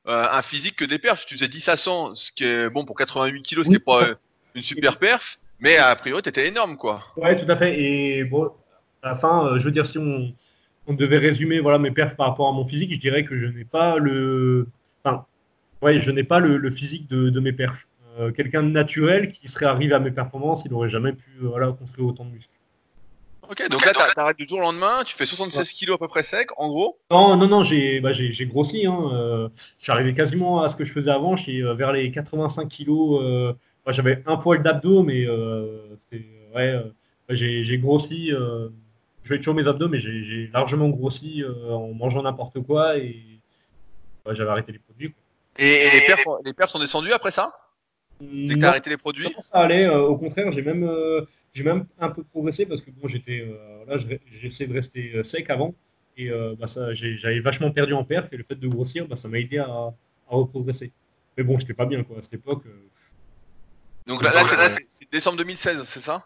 euh, 0.08 0.24
un 0.30 0.42
physique 0.42 0.76
que 0.76 0.84
des 0.84 0.98
perfs. 0.98 1.26
Tu 1.26 1.34
faisais 1.34 1.48
10 1.48 1.68
à 1.68 1.76
100, 1.76 2.14
ce 2.14 2.32
qui 2.32 2.44
est 2.44 2.70
bon 2.70 2.84
pour 2.84 2.96
88 2.96 3.42
kilos, 3.42 3.66
c'était 3.66 3.76
Oui. 3.78 3.82
pas 3.84 4.02
euh, 4.08 4.14
une 4.54 4.62
super 4.62 4.98
perf. 4.98 5.38
Mais 5.60 5.76
a 5.78 5.94
priori, 5.96 6.22
tu 6.22 6.28
étais 6.28 6.48
énorme, 6.48 6.76
quoi. 6.76 7.02
Ouais, 7.16 7.34
tout 7.36 7.50
à 7.50 7.56
fait. 7.56 7.80
Et 7.80 8.24
bon, 8.24 8.50
à 9.02 9.08
la 9.10 9.16
fin, 9.16 9.46
euh, 9.46 9.58
je 9.58 9.64
veux 9.64 9.70
dire, 9.70 9.86
si 9.86 9.98
on, 9.98 10.32
on 10.86 10.94
devait 10.94 11.18
résumer 11.18 11.60
voilà, 11.60 11.78
mes 11.78 11.90
perfs 11.90 12.16
par 12.16 12.28
rapport 12.28 12.48
à 12.48 12.52
mon 12.52 12.66
physique, 12.66 12.92
je 12.92 13.00
dirais 13.00 13.24
que 13.24 13.36
je 13.36 13.46
n'ai 13.46 13.64
pas 13.64 13.96
le. 13.96 14.68
Enfin, 15.02 15.24
ouais, 15.82 16.00
je 16.00 16.10
n'ai 16.10 16.24
pas 16.24 16.40
le, 16.40 16.56
le 16.58 16.70
physique 16.70 17.08
de, 17.08 17.30
de 17.30 17.40
mes 17.40 17.52
perfs. 17.52 17.86
Euh, 18.18 18.32
Quelqu'un 18.32 18.62
de 18.62 18.68
naturel 18.68 19.30
qui 19.30 19.48
serait 19.48 19.66
arrivé 19.66 19.94
à 19.94 19.98
mes 19.98 20.10
performances, 20.10 20.64
il 20.64 20.72
n'aurait 20.72 20.88
jamais 20.88 21.12
pu 21.12 21.30
euh, 21.42 21.48
voilà, 21.48 21.68
construire 21.72 22.08
autant 22.08 22.24
de 22.24 22.30
muscles. 22.30 22.50
Ok, 23.48 23.68
donc 23.70 23.86
là, 23.86 23.92
t'a- 23.92 24.10
t'arrêtes 24.12 24.38
du 24.38 24.44
jour 24.44 24.58
au 24.58 24.62
lendemain, 24.62 25.04
tu 25.06 25.14
fais 25.16 25.24
76 25.24 25.70
kilos 25.72 25.94
à 25.94 25.98
peu 25.98 26.08
près 26.08 26.24
sec, 26.24 26.48
en 26.56 26.68
gros. 26.68 26.98
Non, 27.12 27.36
non, 27.36 27.46
non, 27.46 27.62
j'ai 27.62 28.00
bah, 28.00 28.10
grossi. 28.40 28.86
Hein. 28.86 28.98
euh, 29.12 29.48
je 29.78 29.84
suis 29.84 29.92
arrivé 29.92 30.14
quasiment 30.14 30.62
à 30.62 30.68
ce 30.68 30.74
que 30.74 30.84
je 30.84 30.92
faisais 30.92 31.12
avant. 31.12 31.36
Je 31.36 31.42
suis 31.44 31.62
vers 31.62 31.92
les 31.92 32.10
85 32.10 32.66
kilos. 32.68 33.22
Moi, 33.86 33.92
J'avais 33.92 34.22
un 34.26 34.36
poil 34.36 34.62
d'abdos, 34.62 35.02
mais 35.02 35.24
euh, 35.26 35.96
ouais, 36.54 36.72
euh, 36.74 36.84
j'ai 37.30 37.64
j'ai 37.64 37.78
grossi. 37.78 38.32
euh, 38.32 38.68
je 39.22 39.28
fais 39.28 39.38
toujours 39.38 39.54
mes 39.54 39.66
abdos, 39.68 39.88
mais 39.88 39.98
j'ai 39.98 40.24
j'ai 40.24 40.48
largement 40.48 40.88
grossi 40.90 41.42
euh, 41.42 41.70
en 41.72 41.92
mangeant 41.94 42.22
n'importe 42.22 42.60
quoi 42.62 42.98
et 42.98 43.40
ouais, 44.26 44.34
j'avais 44.34 44.50
arrêté 44.50 44.72
les 44.72 44.78
produits. 44.78 45.12
quoi. 45.12 45.22
Et, 45.58 45.86
et 45.86 45.90
les, 45.90 46.00
perfs, 46.02 46.24
les 46.44 46.52
perfs 46.52 46.70
sont 46.70 46.78
descendus 46.78 47.12
après 47.12 47.30
ça? 47.30 47.52
Dès 48.48 48.54
que 48.54 48.60
Non, 48.60 48.60
t'as 48.60 48.70
arrêté 48.70 48.90
les 48.90 48.96
produits? 48.98 49.34
Non, 49.34 49.40
ça 49.40 49.60
allait. 49.60 49.86
euh, 49.86 50.02
au 50.02 50.16
contraire, 50.18 50.52
j'ai 50.52 50.62
même, 50.62 50.84
euh, 50.84 51.24
j'ai 51.54 51.64
même 51.64 51.86
un 51.98 52.10
peu 52.10 52.24
progressé 52.24 52.66
parce 52.66 52.82
que 52.82 52.90
bon, 52.90 53.08
j'étais, 53.08 53.40
euh, 53.42 53.84
là, 53.86 53.98
je- 53.98 54.06
j'ai 54.32 54.48
essayé 54.48 54.68
de 54.68 54.74
rester 54.74 55.24
sec 55.24 55.50
avant 55.50 55.74
et 56.16 56.30
euh, 56.30 56.54
bah, 56.58 56.66
ça, 56.66 56.94
j'ai- 56.94 57.16
j'avais 57.18 57.40
vachement 57.40 57.70
perdu 57.72 57.92
en 57.94 58.04
perf 58.04 58.32
et 58.32 58.36
le 58.38 58.44
fait 58.44 58.56
de 58.56 58.68
grossir, 58.68 59.06
bah, 59.08 59.16
ça 59.16 59.28
m'a 59.28 59.38
aidé 59.40 59.58
à, 59.58 59.66
à 59.68 59.94
reprogresser. 60.30 60.92
Mais 61.36 61.44
bon, 61.44 61.58
j'étais 61.58 61.74
pas 61.74 61.86
bien 61.86 62.04
quoi 62.04 62.18
à 62.18 62.22
cette 62.22 62.34
époque. 62.34 62.64
Donc 64.06 64.22
là, 64.22 64.32
là, 64.32 64.68
c'est 64.68 65.10
décembre 65.10 65.38
2016, 65.38 65.82
c'est 65.84 66.00
ça? 66.00 66.22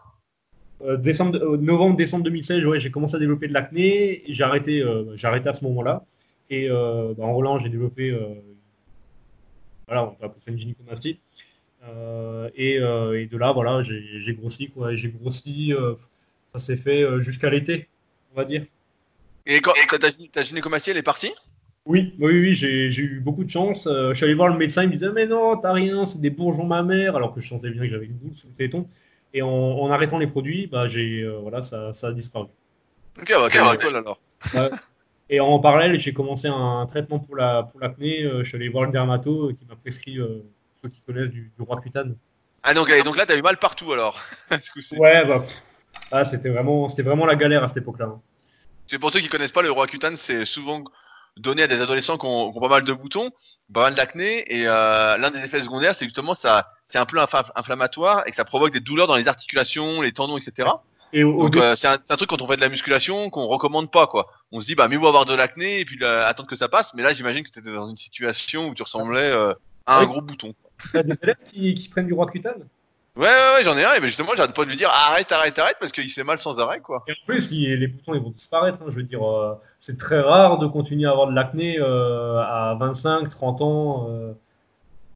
Euh, 0.83 0.97
décembre, 0.97 1.37
euh, 1.37 1.57
novembre, 1.57 1.95
décembre 1.95 2.23
2016, 2.25 2.65
ouais, 2.65 2.79
j'ai 2.79 2.91
commencé 2.91 3.15
à 3.15 3.19
développer 3.19 3.47
de 3.47 3.53
l'acné. 3.53 4.29
et 4.29 4.33
J'ai 4.33 4.43
arrêté, 4.43 4.81
euh, 4.81 5.15
j'ai 5.15 5.27
arrêté 5.27 5.49
à 5.49 5.53
ce 5.53 5.63
moment-là. 5.65 6.03
Et 6.49 6.69
euh, 6.69 7.13
bah, 7.17 7.25
en 7.25 7.33
Roland, 7.33 7.59
j'ai 7.59 7.69
développé, 7.69 8.09
euh, 8.09 8.33
voilà, 9.87 10.03
on 10.03 10.17
va 10.19 10.25
appeler 10.27 10.41
ça 10.43 10.51
une 10.51 10.59
gynécomastie. 10.59 11.19
Euh, 11.83 12.49
et, 12.55 12.77
euh, 12.79 13.19
et 13.19 13.25
de 13.25 13.37
là, 13.37 13.51
voilà, 13.51 13.81
j'ai 13.83 14.33
grossi, 14.33 14.69
quoi. 14.69 14.95
J'ai 14.95 15.09
grossi, 15.09 15.73
euh, 15.73 15.95
ça 16.51 16.59
s'est 16.59 16.77
fait 16.77 17.03
jusqu'à 17.19 17.49
l'été, 17.49 17.87
on 18.33 18.37
va 18.37 18.45
dire. 18.45 18.65
Et 19.45 19.59
quand 19.59 19.73
ta 20.31 20.41
gynécomastie, 20.41 20.91
elle 20.91 20.97
est 20.97 21.03
partie? 21.03 21.33
Oui, 21.85 22.13
oui, 22.19 22.39
oui, 22.39 22.55
j'ai 22.55 22.89
eu 22.95 23.19
beaucoup 23.21 23.43
de 23.43 23.49
chance. 23.49 23.87
Euh, 23.87 24.09
je 24.09 24.13
suis 24.15 24.25
allé 24.25 24.35
voir 24.35 24.49
le 24.49 24.57
médecin, 24.57 24.83
il 24.83 24.89
me 24.89 24.93
disait, 24.93 25.11
mais 25.11 25.25
non, 25.25 25.57
t'as 25.57 25.73
rien, 25.73 26.05
c'est 26.05 26.21
des 26.21 26.29
bourgeons 26.29 26.65
mammaires, 26.65 27.15
alors 27.15 27.33
que 27.33 27.41
je 27.41 27.47
sentais 27.47 27.71
bien 27.71 27.81
que 27.81 27.87
j'avais 27.89 28.05
une 28.05 28.13
boule 28.13 28.35
sous 28.35 28.47
le 28.47 28.53
téton. 28.53 28.87
Et 29.33 29.41
en, 29.41 29.49
en 29.49 29.89
arrêtant 29.91 30.19
les 30.19 30.27
produits, 30.27 30.67
bah, 30.67 30.87
j'ai, 30.87 31.21
euh, 31.23 31.39
voilà, 31.41 31.61
ça, 31.63 31.93
ça 31.93 32.07
a 32.07 32.11
disparu. 32.11 32.47
Ok, 33.19 33.31
bah, 33.31 33.49
t'es 33.49 33.59
Ouais. 33.59 33.77
cool 33.77 33.95
alors. 33.95 34.19
Et 35.29 35.39
en 35.39 35.59
parallèle, 35.59 35.99
j'ai 35.99 36.13
commencé 36.13 36.47
un 36.49 36.85
traitement 36.87 37.19
pour 37.19 37.35
la 37.37 37.63
pour 37.63 37.79
l'acné. 37.79 38.23
Euh, 38.23 38.43
je 38.43 38.49
suis 38.49 38.57
allé 38.57 38.67
voir 38.69 38.85
le 38.85 38.91
dermato 38.91 39.51
qui 39.53 39.65
m'a 39.65 39.75
prescrit, 39.75 40.17
ceux 40.17 40.89
qui 40.89 41.01
connaissent, 41.01 41.29
du, 41.29 41.51
du 41.57 41.63
roi 41.63 41.79
cutane. 41.81 42.15
Ah, 42.63 42.73
donc, 42.73 42.89
et 42.89 43.01
donc 43.01 43.17
là, 43.17 43.25
t'as 43.25 43.37
eu 43.37 43.41
mal 43.41 43.57
partout 43.57 43.91
alors. 43.93 44.19
ce. 44.61 44.95
Ouais, 44.97 45.25
bah, 45.25 45.41
ah, 46.11 46.23
c'était 46.25 46.49
vraiment, 46.49 46.87
vraiment 46.87 47.25
la 47.25 47.35
galère 47.35 47.63
à 47.63 47.67
cette 47.69 47.77
époque-là. 47.77 48.05
hein. 48.05 48.21
C'est 48.87 48.99
pour 48.99 49.11
ceux 49.11 49.21
qui 49.21 49.29
connaissent 49.29 49.53
pas 49.53 49.61
le 49.61 49.71
roi 49.71 49.87
cutane, 49.87 50.17
c'est 50.17 50.43
souvent 50.45 50.83
donné 51.37 51.63
à 51.63 51.67
des 51.67 51.81
adolescents 51.81 52.17
qui 52.17 52.25
ont, 52.25 52.51
qui 52.51 52.57
ont 52.57 52.61
pas 52.61 52.67
mal 52.67 52.83
de 52.83 52.93
boutons, 52.93 53.29
pas 53.73 53.83
mal 53.85 53.95
d'acné, 53.95 54.43
et 54.53 54.67
euh, 54.67 55.17
l'un 55.17 55.29
des 55.31 55.39
effets 55.39 55.63
secondaires, 55.63 55.95
c'est 55.95 56.05
justement 56.05 56.33
ça, 56.33 56.69
c'est 56.85 56.97
un 56.97 57.05
peu 57.05 57.17
inflammatoire 57.55 58.23
et 58.27 58.31
que 58.31 58.35
ça 58.35 58.45
provoque 58.45 58.71
des 58.71 58.79
douleurs 58.79 59.07
dans 59.07 59.15
les 59.15 59.27
articulations, 59.27 60.01
les 60.01 60.11
tendons, 60.11 60.37
etc. 60.37 60.69
Et 61.13 61.23
au, 61.23 61.33
au 61.33 61.43
Donc 61.43 61.53
dé- 61.53 61.59
euh, 61.61 61.75
c'est 61.75 61.87
un, 61.87 61.97
truc 61.97 62.29
quand 62.29 62.41
on 62.41 62.47
fait 62.47 62.55
de 62.55 62.61
la 62.61 62.69
musculation 62.69 63.29
qu'on 63.29 63.45
recommande 63.47 63.91
pas 63.91 64.07
quoi. 64.07 64.27
On 64.51 64.59
se 64.61 64.65
dit 64.65 64.75
bah 64.75 64.87
mieux 64.87 64.97
vaut 64.97 65.07
avoir 65.07 65.25
de 65.25 65.33
l'acné 65.35 65.79
et 65.81 65.85
puis 65.85 65.97
euh, 66.01 66.25
attendre 66.25 66.47
que 66.49 66.55
ça 66.55 66.69
passe. 66.69 66.93
Mais 66.93 67.03
là 67.03 67.11
j'imagine 67.13 67.43
que 67.43 67.49
tu 67.49 67.59
étais 67.59 67.71
dans 67.71 67.89
une 67.89 67.97
situation 67.97 68.67
où 68.69 68.73
tu 68.75 68.83
ressemblais 68.83 69.19
euh, 69.29 69.53
à 69.85 69.97
un 69.97 70.01
Oui. 70.03 70.07
gros 70.07 70.21
bouton. 70.21 70.53
t'as 70.93 71.03
des 71.03 71.17
élèves 71.21 71.35
qui, 71.43 71.73
qui 71.75 71.89
prennent 71.89 72.07
du 72.07 72.13
roi 72.13 72.27
cutane. 72.27 72.65
Ouais 73.17 73.27
ouais, 73.27 73.53
ouais 73.55 73.63
j'en 73.65 73.77
ai 73.77 73.83
un 73.83 73.93
et 73.95 73.99
ben, 73.99 74.07
justement 74.07 74.31
j'arrête 74.37 74.55
pas 74.55 74.63
de 74.63 74.69
lui 74.69 74.77
dire 74.77 74.89
arrête 74.89 75.29
arrête 75.33 75.59
arrête 75.59 75.75
parce 75.81 75.91
qu'il 75.91 76.07
se 76.07 76.13
fait 76.13 76.23
mal 76.23 76.37
sans 76.37 76.61
arrêt 76.61 76.79
quoi. 76.79 77.03
Et 77.09 77.11
en 77.11 77.15
plus, 77.25 77.51
les, 77.51 77.75
les 77.75 77.87
boutons 77.87 78.13
ils 78.15 78.21
vont 78.21 78.29
disparaître. 78.29 78.77
hein. 78.81 78.85
Je 78.87 78.95
veux 78.95 79.03
dire, 79.03 79.21
euh, 79.29 79.53
c'est 79.81 79.97
très 79.97 80.21
rare 80.21 80.59
de 80.59 80.67
continuer 80.67 81.07
à 81.07 81.11
avoir 81.11 81.27
de 81.27 81.33
l'acné 81.35 81.77
euh, 81.79 82.37
à 82.39 82.77
25, 82.79 83.29
30 83.29 83.61
ans. 83.61 84.07
euh. 84.09 84.31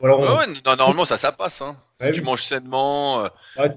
Ou 0.01 0.05
alors, 0.05 0.19
on- 0.19 0.23
Ouais, 0.23 0.37
ouais, 0.39 0.47
non, 0.65 0.75
normalement 0.75 1.05
ça 1.05 1.15
ça 1.17 1.31
passe. 1.31 1.61
Hein. 1.61 1.77
Ouais, 2.01 2.07
si 2.11 2.19
tu 2.19 2.25
manges 2.25 2.43
sainement, 2.43 3.21
euh, 3.23 3.29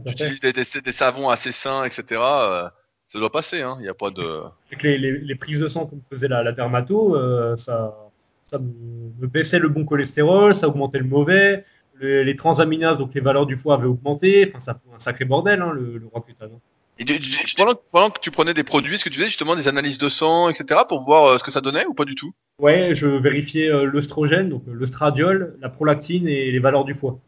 tu 0.07 0.11
utilises 0.13 0.41
des, 0.41 0.53
des, 0.53 0.65
des 0.85 0.93
savons 0.93 1.29
assez 1.29 1.53
sains 1.53 1.85
etc. 1.85 2.21
euh, 2.21 2.69
ça 3.07 3.19
doit 3.21 3.31
passer 3.31 3.63
hein. 3.63 3.77
Il 3.81 3.87
y 3.87 3.89
a 3.89 3.95
pas 3.95 4.11
de. 4.11 4.23
Avec 4.67 4.83
les, 4.83 4.99
les- 4.99 5.19
les 5.19 5.35
prises 5.37 5.61
de 5.61 5.69
sang 5.69 5.87
comme 5.87 6.01
faisait 6.11 6.27
la, 6.27 6.43
la 6.43 6.51
dermato, 6.53 7.17
ça, 7.57 7.95
ça 8.43 8.59
me, 8.59 9.27
baissait 9.29 9.59
le 9.61 9.69
bon 9.69 9.85
cholestérol, 9.85 10.55
ça 10.55 10.69
augmentait 10.69 10.99
le 10.99 11.05
mauvais, 11.05 11.65
le- 11.95 12.23
les 12.23 12.35
transaminases, 12.37 12.99
donc 12.99 13.15
les 13.15 13.21
valeurs 13.21 13.47
du 13.47 13.57
foie 13.57 13.75
avaient 13.75 13.87
augmenté. 13.87 14.49
Enfin, 14.51 14.61
ça 14.61 14.81
un 14.97 14.99
sacré 15.01 15.25
bordel, 15.27 15.63
hein, 15.63 15.71
le, 15.73 15.99
le 15.99 16.07
roi 16.09 16.23
cutane. 16.27 16.51
hein. 16.55 16.61
Et 16.99 17.05
du- 17.05 17.19
du- 17.19 17.37
pendant, 17.57 17.75
que- 17.75 17.81
pendant 17.93 18.11
que 18.11 18.21
tu 18.21 18.31
prenais 18.31 18.55
des 18.55 18.65
produits, 18.65 18.95
est-ce 18.95 19.05
que 19.05 19.09
tu 19.09 19.17
faisais 19.17 19.29
justement 19.29 19.55
des 19.55 19.69
analyses 19.69 19.99
de 19.99 20.09
sang 20.09 20.49
etc. 20.49 20.85
pour 20.89 21.05
voir 21.05 21.25
euh, 21.27 21.39
ce 21.39 21.45
que 21.45 21.51
ça 21.51 21.61
donnait 21.61 21.87
ou 21.87 21.95
pas 21.95 22.05
du 22.05 22.15
tout? 22.15 22.33
Ouais, 22.61 22.93
je 22.95 23.07
vérifiais 23.07 23.71
euh, 23.71 23.85
l'œstrogène, 23.85 24.49
donc 24.49 24.63
euh, 24.69 24.73
l'œstradiol, 24.75 25.57
la 25.61 25.69
prolactine 25.69 26.27
et 26.29 26.51
les 26.51 26.59
valeurs 26.59 26.85
du 26.85 26.95
foie. 26.95 27.19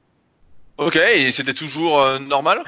Ok, 0.77 0.97
et 0.97 1.31
c'était 1.31 1.55
toujours 1.55 2.01
euh, 2.01 2.19
normal? 2.19 2.59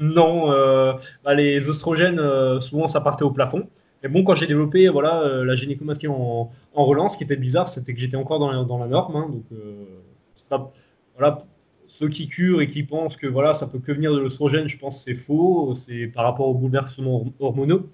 Non, 0.00 0.50
euh, 0.52 0.94
bah, 1.24 1.34
les 1.34 1.68
oestrogènes, 1.68 2.18
euh, 2.18 2.60
souvent 2.60 2.88
ça 2.88 3.00
partait 3.00 3.24
au 3.24 3.30
plafond. 3.30 3.68
Mais 4.02 4.08
bon, 4.08 4.24
quand 4.24 4.34
j'ai 4.36 4.46
développé 4.46 4.88
voilà, 4.88 5.44
la 5.44 5.54
gynécomastie 5.56 6.06
en, 6.08 6.50
en 6.74 6.84
relance, 6.84 7.12
ce 7.12 7.18
qui 7.18 7.24
était 7.24 7.36
bizarre, 7.36 7.66
c'était 7.68 7.94
que 7.94 8.00
j'étais 8.00 8.16
encore 8.16 8.38
dans 8.38 8.50
la, 8.50 8.62
dans 8.64 8.78
la 8.78 8.86
norme. 8.86 9.16
hein, 9.16 9.28
donc, 9.28 9.44
c'est 10.34 10.48
pas, 10.48 10.72
voilà, 11.16 11.38
ceux 11.98 12.08
qui 12.08 12.28
curent 12.28 12.60
et 12.62 12.68
qui 12.68 12.82
pensent 12.82 13.16
que 13.16 13.26
voilà, 13.26 13.52
ça 13.54 13.66
peut 13.66 13.78
que 13.80 13.92
venir 13.92 14.12
de 14.12 14.18
l'oestrogène, 14.18 14.68
je 14.68 14.78
pense 14.78 14.98
que 14.98 15.04
c'est 15.12 15.14
faux. 15.16 15.76
C'est 15.76 16.06
par 16.08 16.24
rapport 16.24 16.48
aux 16.48 16.54
bouleversements 16.54 17.22
hor- 17.22 17.32
hormonaux. 17.40 17.88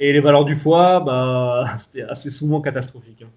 Et 0.00 0.12
les 0.12 0.20
valeurs 0.20 0.44
du 0.46 0.56
foie, 0.56 1.00
bah, 1.00 1.76
c'était 1.78 2.02
assez 2.02 2.30
souvent 2.30 2.60
catastrophique. 2.62 3.22
hein. 3.22 3.30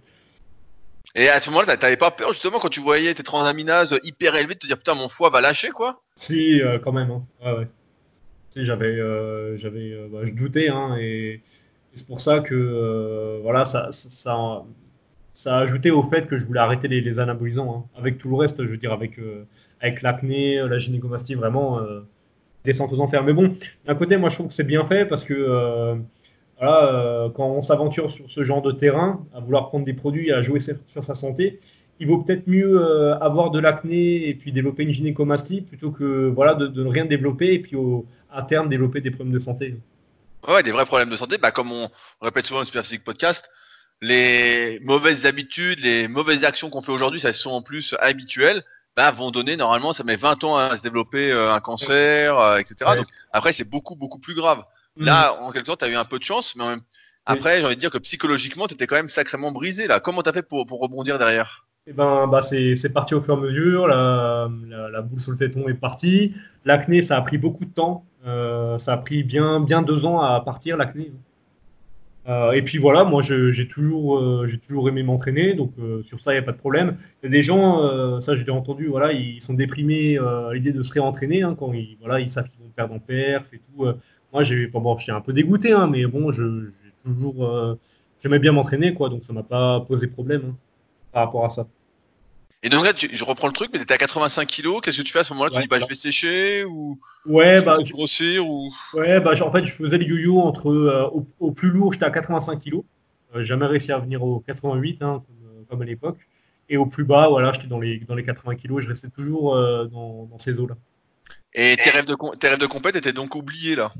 Et 1.15 1.27
à 1.27 1.39
ce 1.39 1.49
moment-là, 1.49 1.65
t'a- 1.65 1.77
t'avais 1.77 1.97
pas 1.97 2.11
peur 2.11 2.31
justement 2.33 2.59
quand 2.59 2.69
tu 2.69 2.79
voyais 2.79 3.15
tes 3.15 3.23
transaminases 3.23 3.99
hyper 4.03 4.35
élevées 4.35 4.53
de 4.53 4.59
te 4.59 4.67
dire 4.67 4.77
putain 4.77 4.93
mon 4.93 5.09
foie 5.09 5.31
va 5.31 5.41
lâcher 5.41 5.69
quoi? 5.71 6.03
Si, 6.15 6.61
euh, 6.61 6.79
quand 6.79 6.91
même. 6.91 7.11
hein. 7.11 7.25
Ouais, 7.43 7.51
ouais. 7.59 7.67
Si, 8.51 8.65
j'avais, 8.65 8.87
euh, 8.99 9.57
j'avais, 9.57 9.93
euh, 9.93 10.09
bah, 10.11 10.21
je 10.25 10.33
doutais, 10.33 10.69
hein, 10.69 10.97
et, 10.99 11.35
et 11.35 11.41
c'est 11.95 12.07
pour 12.07 12.21
ça 12.21 12.41
que, 12.41 13.39
voilà, 13.43 13.65
ça, 13.65 13.91
ça, 13.91 14.09
ça, 14.11 14.65
ça 15.33 15.57
a 15.57 15.61
ajouté 15.61 15.91
au 15.91 16.03
fait 16.03 16.27
que 16.27 16.37
je 16.37 16.45
voulais 16.45 16.59
arrêter 16.59 16.87
les, 16.87 17.19
anabolisants. 17.19 17.85
hein. 17.93 17.99
Avec 17.99 18.17
tout 18.17 18.29
le 18.29 18.35
reste, 18.35 18.63
je 18.65 18.69
veux 18.71 18.77
dire, 18.77 18.93
avec, 18.93 19.17
euh, 19.19 19.45
avec 19.81 20.01
l'acné, 20.01 20.59
euh, 20.59 20.67
la 20.67 20.77
gynécomastie, 20.77 21.35
vraiment 21.35 21.79
euh, 21.79 22.01
descente 22.63 22.91
aux 22.93 22.99
enfers. 22.99 23.23
Mais 23.23 23.33
bon, 23.33 23.55
d'un 23.85 23.95
côté, 23.95 24.17
moi, 24.17 24.29
je 24.29 24.35
trouve 24.35 24.47
que 24.47 24.53
c'est 24.53 24.63
bien 24.63 24.85
fait 24.85 25.05
parce 25.05 25.23
que, 25.23 25.33
euh, 25.33 25.95
quand 26.61 27.47
on 27.47 27.61
s'aventure 27.61 28.11
sur 28.11 28.29
ce 28.31 28.43
genre 28.45 28.61
de 28.61 28.71
terrain, 28.71 29.25
à 29.33 29.41
vouloir 29.41 29.67
prendre 29.67 29.85
des 29.85 29.93
produits, 29.93 30.31
à 30.31 30.41
jouer 30.41 30.59
sur, 30.59 31.03
sa 31.03 31.15
santé, 31.15 31.59
il 31.99 32.07
vaut 32.07 32.19
peut-être 32.19 32.47
mieux 32.47 32.81
avoir 33.21 33.51
de 33.51 33.59
l'acné 33.59 34.27
et 34.29 34.33
puis 34.33 34.51
développer 34.51 34.83
une 34.83 34.91
gynécomastie 34.91 35.61
plutôt 35.61 35.91
que 35.91 36.27
voilà 36.27 36.55
de, 36.55 36.67
ne 36.67 36.89
rien 36.89 37.05
développer 37.05 37.53
et 37.53 37.59
puis 37.59 37.77
à 38.31 38.41
terme 38.43 38.69
développer 38.69 39.01
des 39.01 39.11
problèmes 39.11 39.33
de 39.33 39.39
santé. 39.39 39.75
Ouais, 40.47 40.63
des 40.63 40.71
vrais 40.71 40.85
problèmes 40.85 41.09
de 41.09 41.17
santé. 41.17 41.37
Bah 41.37 41.51
comme 41.51 41.71
on, 41.71 41.89
on 42.21 42.25
répète 42.25 42.45
souvent 42.45 42.59
dans 42.59 42.63
le 42.63 42.67
Super 42.67 42.83
Physique 42.83 43.03
Podcast, 43.03 43.49
les 44.03 44.79
mauvaises 44.83 45.25
habitudes, 45.25 45.79
les 45.79 46.07
mauvaises 46.07 46.43
actions 46.43 46.69
qu'on 46.69 46.81
fait 46.81 46.91
aujourd'hui, 46.91 47.19
ça 47.19 47.33
sont 47.33 47.51
en 47.51 47.61
plus 47.61 47.95
habituelles, 47.99 48.63
bah 48.95 49.11
vont 49.11 49.31
donner 49.31 49.55
normalement, 49.55 49.93
ça 49.93 50.03
met 50.03 50.15
20 50.15 50.43
ans 50.43 50.57
à 50.57 50.77
se 50.77 50.83
développer 50.83 51.31
euh, 51.31 51.53
un 51.53 51.59
cancer, 51.59 52.37
euh, 52.37 52.57
etc. 52.57 52.75
Ouais. 52.87 52.97
Donc 52.97 53.07
après 53.31 53.53
c'est 53.53 53.63
beaucoup 53.67 53.95
beaucoup 53.95 54.19
plus 54.19 54.35
grave. 54.35 54.63
Là, 54.95 55.33
en 55.41 55.51
quelque 55.51 55.65
sorte, 55.65 55.79
tu 55.79 55.85
as 55.85 55.89
eu 55.89 55.95
un 55.95 56.05
peu 56.05 56.19
de 56.19 56.23
chance, 56.23 56.55
mais 56.55 56.63
en 56.63 56.69
même... 56.69 56.81
après, 57.25 57.59
j'ai 57.59 57.65
envie 57.65 57.75
de 57.75 57.79
dire 57.79 57.89
que 57.89 57.97
psychologiquement, 57.97 58.67
tu 58.67 58.75
étais 58.75 58.85
quand 58.85 58.95
même 58.95 59.09
sacrément 59.09 59.51
brisé. 59.51 59.87
là. 59.87 59.99
Comment 59.99 60.21
tu 60.21 60.29
as 60.29 60.33
fait 60.33 60.47
pour, 60.47 60.67
pour 60.67 60.79
rebondir 60.79 61.17
derrière? 61.17 61.65
Et 61.87 61.93
ben, 61.93 62.27
bah, 62.27 62.43
c'est 62.43 62.75
c'est 62.75 62.93
parti 62.93 63.15
au 63.15 63.21
fur 63.21 63.33
et 63.33 63.37
à 63.37 63.39
mesure. 63.41 63.87
La, 63.87 64.47
la, 64.67 64.89
la 64.91 65.01
boule 65.01 65.19
sur 65.19 65.31
le 65.31 65.37
téton 65.37 65.67
est 65.67 65.73
partie. 65.73 66.35
L'acné, 66.63 67.01
ça 67.01 67.17
a 67.17 67.21
pris 67.21 67.39
beaucoup 67.39 67.65
de 67.65 67.73
temps. 67.73 68.05
Euh, 68.25 68.77
ça 68.77 68.93
a 68.93 68.97
pris 68.97 69.23
bien, 69.23 69.59
bien 69.59 69.81
deux 69.81 70.05
ans 70.05 70.21
à 70.21 70.39
partir, 70.41 70.77
l'acné. 70.77 71.11
Euh, 72.27 72.51
et 72.53 72.61
puis 72.61 72.77
voilà, 72.77 73.03
moi 73.03 73.21
j'ai 73.21 73.67
toujours, 73.67 74.17
euh, 74.17 74.47
j'ai 74.47 74.57
toujours 74.57 74.87
aimé 74.87 75.03
m'entraîner, 75.03 75.55
donc 75.55 75.73
euh, 75.77 76.03
sur 76.03 76.21
ça 76.21 76.31
il 76.31 76.35
n'y 76.35 76.39
a 76.39 76.43
pas 76.43 76.53
de 76.53 76.57
problème. 76.57 76.97
Il 77.21 77.25
y 77.25 77.27
a 77.27 77.31
des 77.31 77.43
gens, 77.43 78.21
ça 78.21 78.35
j'ai 78.35 78.43
déjà 78.43 78.53
entendu, 78.53 78.87
voilà, 78.87 79.11
ils 79.11 79.41
sont 79.41 79.53
déprimés 79.53 80.17
à 80.17 80.51
l'idée 80.53 80.71
de 80.71 80.83
se 80.83 80.93
réentraîner 80.93 81.43
hein, 81.43 81.55
quand 81.57 81.73
ils, 81.73 81.97
voilà, 81.99 82.19
ils 82.21 82.29
savent 82.29 82.47
qu'ils 82.49 82.61
vont 82.61 82.69
perdre 82.75 82.95
en 82.95 82.99
perf 82.99 83.45
et 83.53 83.59
tout. 83.59 83.85
Moi 84.31 84.43
j'ai, 84.43 84.67
bon, 84.67 84.97
j'étais 84.97 85.11
un 85.11 85.21
peu 85.21 85.33
dégoûté, 85.33 85.73
hein, 85.73 85.87
mais 85.87 86.05
bon, 86.05 86.31
j'ai 86.31 86.43
toujours, 87.03 87.77
j'aimais 88.21 88.39
bien 88.39 88.53
m'entraîner, 88.53 88.93
quoi, 88.93 89.09
donc 89.09 89.23
ça 89.25 89.33
m'a 89.33 89.43
pas 89.43 89.81
posé 89.81 90.07
problème 90.07 90.41
hein, 90.49 90.55
par 91.11 91.25
rapport 91.25 91.45
à 91.45 91.49
ça. 91.49 91.67
Et 92.63 92.69
donc 92.69 92.85
là, 92.85 92.93
tu- 92.93 93.09
je 93.13 93.23
reprends 93.25 93.47
le 93.47 93.53
truc, 93.53 93.69
mais 93.73 93.79
t'étais 93.79 93.93
à 93.93 93.97
85 93.97 94.47
kilos. 94.47 94.81
Qu'est-ce 94.81 94.97
que 94.97 95.03
tu 95.03 95.11
fais 95.11 95.19
à 95.19 95.23
ce 95.23 95.33
moment-là? 95.33 95.51
Tu 95.51 95.59
dis, 95.61 95.67
bah, 95.67 95.79
je 95.79 95.85
vais 95.85 95.95
sécher 95.95 96.63
ou 96.63 96.97
Ouais, 97.25 97.57
je 97.59 97.65
bah, 97.65 97.77
vais 97.77 97.83
grossir 97.83 98.47
ou. 98.47 98.73
Ouais, 98.93 99.19
bah, 99.19 99.33
en 99.41 99.51
fait, 99.51 99.65
je 99.65 99.73
faisais 99.73 99.97
le 99.97 100.05
yo-yo 100.05 100.39
entre. 100.39 100.69
euh, 100.71 101.07
au, 101.07 101.27
au 101.39 101.51
plus 101.51 101.69
lourd, 101.69 101.93
j'étais 101.93 102.05
à 102.05 102.11
85 102.11 102.61
kg. 102.61 102.83
Euh, 103.35 103.43
jamais 103.43 103.65
réussi 103.65 103.91
à 103.91 103.99
venir 103.99 104.23
au 104.23 104.39
88, 104.39 105.01
hein, 105.01 105.23
comme, 105.27 105.49
euh, 105.49 105.63
comme 105.69 105.81
à 105.81 105.85
l'époque. 105.85 106.19
Et 106.69 106.77
au 106.77 106.85
plus 106.85 107.03
bas, 107.03 107.27
voilà, 107.27 107.51
j'étais 107.51 107.67
dans 107.67 107.79
les, 107.79 107.99
dans 107.99 108.15
les 108.15 108.23
80 108.23 108.55
kg. 108.55 108.79
Je 108.79 108.87
restais 108.87 109.09
toujours 109.09 109.55
euh, 109.55 109.85
dans, 109.85 110.25
dans 110.31 110.39
ces 110.39 110.59
eaux-là. 110.59 110.75
Et 111.53 111.77
tes 111.77 111.89
rêves 111.89 112.05
de, 112.05 112.15
tes 112.37 112.49
rêves 112.49 112.59
de 112.59 112.65
compète 112.67 112.95
étaient 112.95 113.13
donc 113.13 113.35
oubliés 113.35 113.75
là? 113.75 113.93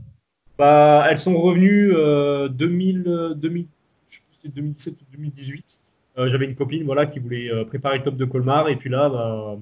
Bah, 0.58 1.06
elles 1.10 1.18
sont 1.18 1.40
revenues 1.40 1.94
euh, 1.96 2.48
2000, 2.48 3.04
euh, 3.08 3.34
2000, 3.34 3.68
je 4.10 4.16
sais 4.18 4.22
plus 4.22 4.34
si 4.36 4.40
c'était 4.44 4.56
2017 4.56 4.94
ou 5.02 5.06
2018. 5.12 5.82
Euh, 6.18 6.30
J'avais 6.30 6.46
une 6.46 6.56
copine 6.56 6.84
voilà, 6.84 7.06
qui 7.06 7.20
voulait 7.20 7.52
euh, 7.52 7.66
préparer 7.66 7.98
le 8.00 8.04
top 8.04 8.18
de 8.18 8.26
Colmar. 8.26 8.70
Et 8.70 8.76
puis 8.76 8.90
là, 8.90 9.10
bah, 9.10 9.58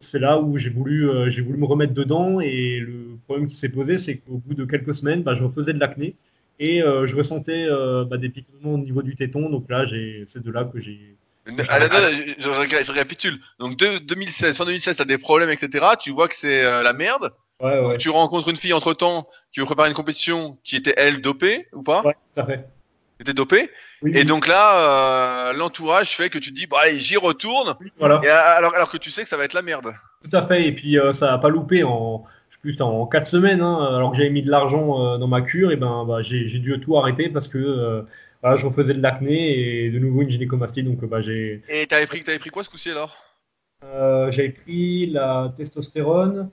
c'est 0.00 0.18
là 0.18 0.38
où 0.38 0.58
j'ai 0.58 0.70
voulu, 0.70 1.08
euh, 1.08 1.30
j'ai 1.30 1.42
voulu 1.42 1.58
me 1.58 1.66
remettre 1.66 1.94
dedans. 1.94 2.40
Et 2.40 2.78
le 2.80 3.18
problème 3.26 3.48
qui 3.48 3.56
s'est 3.56 3.70
posé, 3.70 3.98
c'est 3.98 4.16
qu'au 4.16 4.38
bout 4.38 4.54
de 4.54 4.64
quelques 4.64 4.96
semaines, 4.96 5.22
bah, 5.22 5.34
je 5.34 5.44
refaisais 5.44 5.72
de 5.72 5.80
l'acné. 5.80 6.14
Et 6.58 6.80
je 6.80 7.14
ressentais 7.14 7.66
bah, 8.08 8.16
des 8.16 8.30
piquements 8.30 8.74
au 8.74 8.78
niveau 8.78 9.02
du 9.02 9.14
téton. 9.14 9.50
Donc 9.50 9.68
là, 9.68 9.84
c'est 10.26 10.42
de 10.42 10.50
là 10.50 10.64
que 10.64 10.80
j'ai. 10.80 11.16
Je, 11.46 12.90
récapitule. 12.90 13.38
Donc 13.58 13.76
de- 13.76 13.98
2016, 13.98 14.56
fin 14.56 14.64
2016, 14.64 14.96
t'as 14.96 15.04
des 15.04 15.18
problèmes, 15.18 15.50
etc. 15.50 15.86
Tu 16.00 16.10
vois 16.10 16.28
que 16.28 16.34
c'est 16.34 16.64
euh, 16.64 16.82
la 16.82 16.92
merde. 16.92 17.32
Ouais, 17.60 17.78
ouais, 17.80 17.98
Tu 17.98 18.10
rencontres 18.10 18.48
une 18.48 18.56
fille 18.56 18.72
entre 18.72 18.92
temps 18.92 19.28
qui 19.52 19.60
veut 19.60 19.66
préparer 19.66 19.88
une 19.88 19.94
compétition 19.94 20.58
qui 20.62 20.76
était 20.76 20.94
elle 20.96 21.22
dopée 21.22 21.68
ou 21.72 21.82
pas? 21.82 22.02
Ouais, 22.02 22.14
tout 22.34 22.40
à 22.40 22.46
fait. 22.46 22.66
Dopée. 23.24 23.70
Oui, 24.02 24.12
Et 24.14 24.18
oui, 24.18 24.24
donc 24.24 24.46
là, 24.46 25.50
euh, 25.50 25.52
l'entourage 25.54 26.16
fait 26.16 26.28
que 26.28 26.38
tu 26.38 26.50
te 26.50 26.54
dis, 26.54 26.66
bon 26.66 26.76
allez, 26.76 26.98
j'y 26.98 27.16
retourne. 27.16 27.76
oui, 27.80 27.90
voilà. 27.98 28.20
Et 28.22 28.28
alors, 28.28 28.74
alors 28.74 28.90
que 28.90 28.98
tu 28.98 29.10
sais 29.10 29.22
que 29.22 29.28
ça 29.28 29.36
va 29.36 29.44
être 29.44 29.54
la 29.54 29.62
merde. 29.62 29.94
Tout 30.22 30.36
à 30.36 30.42
fait. 30.42 30.66
Et 30.66 30.72
puis 30.72 30.98
euh, 30.98 31.12
ça 31.12 31.30
n'a 31.30 31.38
pas 31.38 31.48
loupé 31.48 31.82
en, 31.82 32.24
je 32.50 32.56
sais 32.56 32.60
plus, 32.60 32.80
en 32.82 33.06
4 33.06 33.26
semaines, 33.26 33.60
hein, 33.62 33.96
alors 33.96 34.10
que 34.10 34.18
j'avais 34.18 34.30
mis 34.30 34.42
de 34.42 34.50
l'argent 34.50 35.14
euh, 35.14 35.18
dans 35.18 35.28
ma 35.28 35.40
cure, 35.40 35.72
et 35.72 35.76
ben 35.76 36.04
bah, 36.06 36.20
j'ai 36.20 36.44
dû 36.58 36.78
tout 36.80 36.98
arrêter 36.98 37.28
parce 37.30 37.48
que 37.48 38.04
voilà, 38.42 38.56
je 38.56 38.66
refaisais 38.66 38.94
de 38.94 39.00
l'acné 39.02 39.84
et 39.86 39.90
de 39.90 39.98
nouveau 39.98 40.22
une 40.22 40.30
gynécomastie. 40.30 40.82
Donc 40.82 41.04
bah, 41.06 41.20
j'ai 41.20 41.62
Et 41.68 41.86
t'avais 41.86 42.06
pris, 42.06 42.22
t'avais 42.22 42.38
pris 42.38 42.50
quoi 42.50 42.64
ce 42.64 42.68
coup-ci 42.70 42.90
alors? 42.90 43.16
J'avais 44.30 44.50
pris 44.50 45.06
la 45.06 45.52
testostérone, 45.56 46.50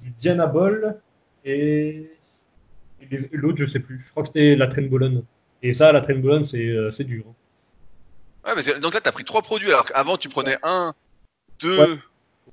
du 0.00 0.10
dianabol 0.12 0.96
et 1.44 2.10
l'autre 3.32 3.58
je 3.58 3.66
sais 3.66 3.80
plus. 3.80 4.02
Je 4.04 4.10
crois 4.10 4.22
que 4.22 4.28
c'était 4.28 4.56
la 4.56 4.66
trenbolone. 4.66 5.22
Et 5.62 5.72
ça, 5.72 5.92
la 5.92 6.00
trenbolone, 6.00 6.44
c'est 6.44 6.66
euh, 6.66 6.90
c'est 6.90 7.04
dur. 7.04 7.24
hein. 7.28 8.54
Ouais, 8.56 8.62
que- 8.62 8.78
donc 8.80 8.94
là, 8.94 9.00
t'as 9.00 9.12
pris 9.12 9.24
trois 9.24 9.42
produits 9.42 9.68
alors 9.70 9.84
qu'avant 9.86 10.16
tu 10.16 10.28
prenais 10.28 10.56
un, 10.62 10.94
deux. 11.60 11.78
Ouais. 11.78 11.98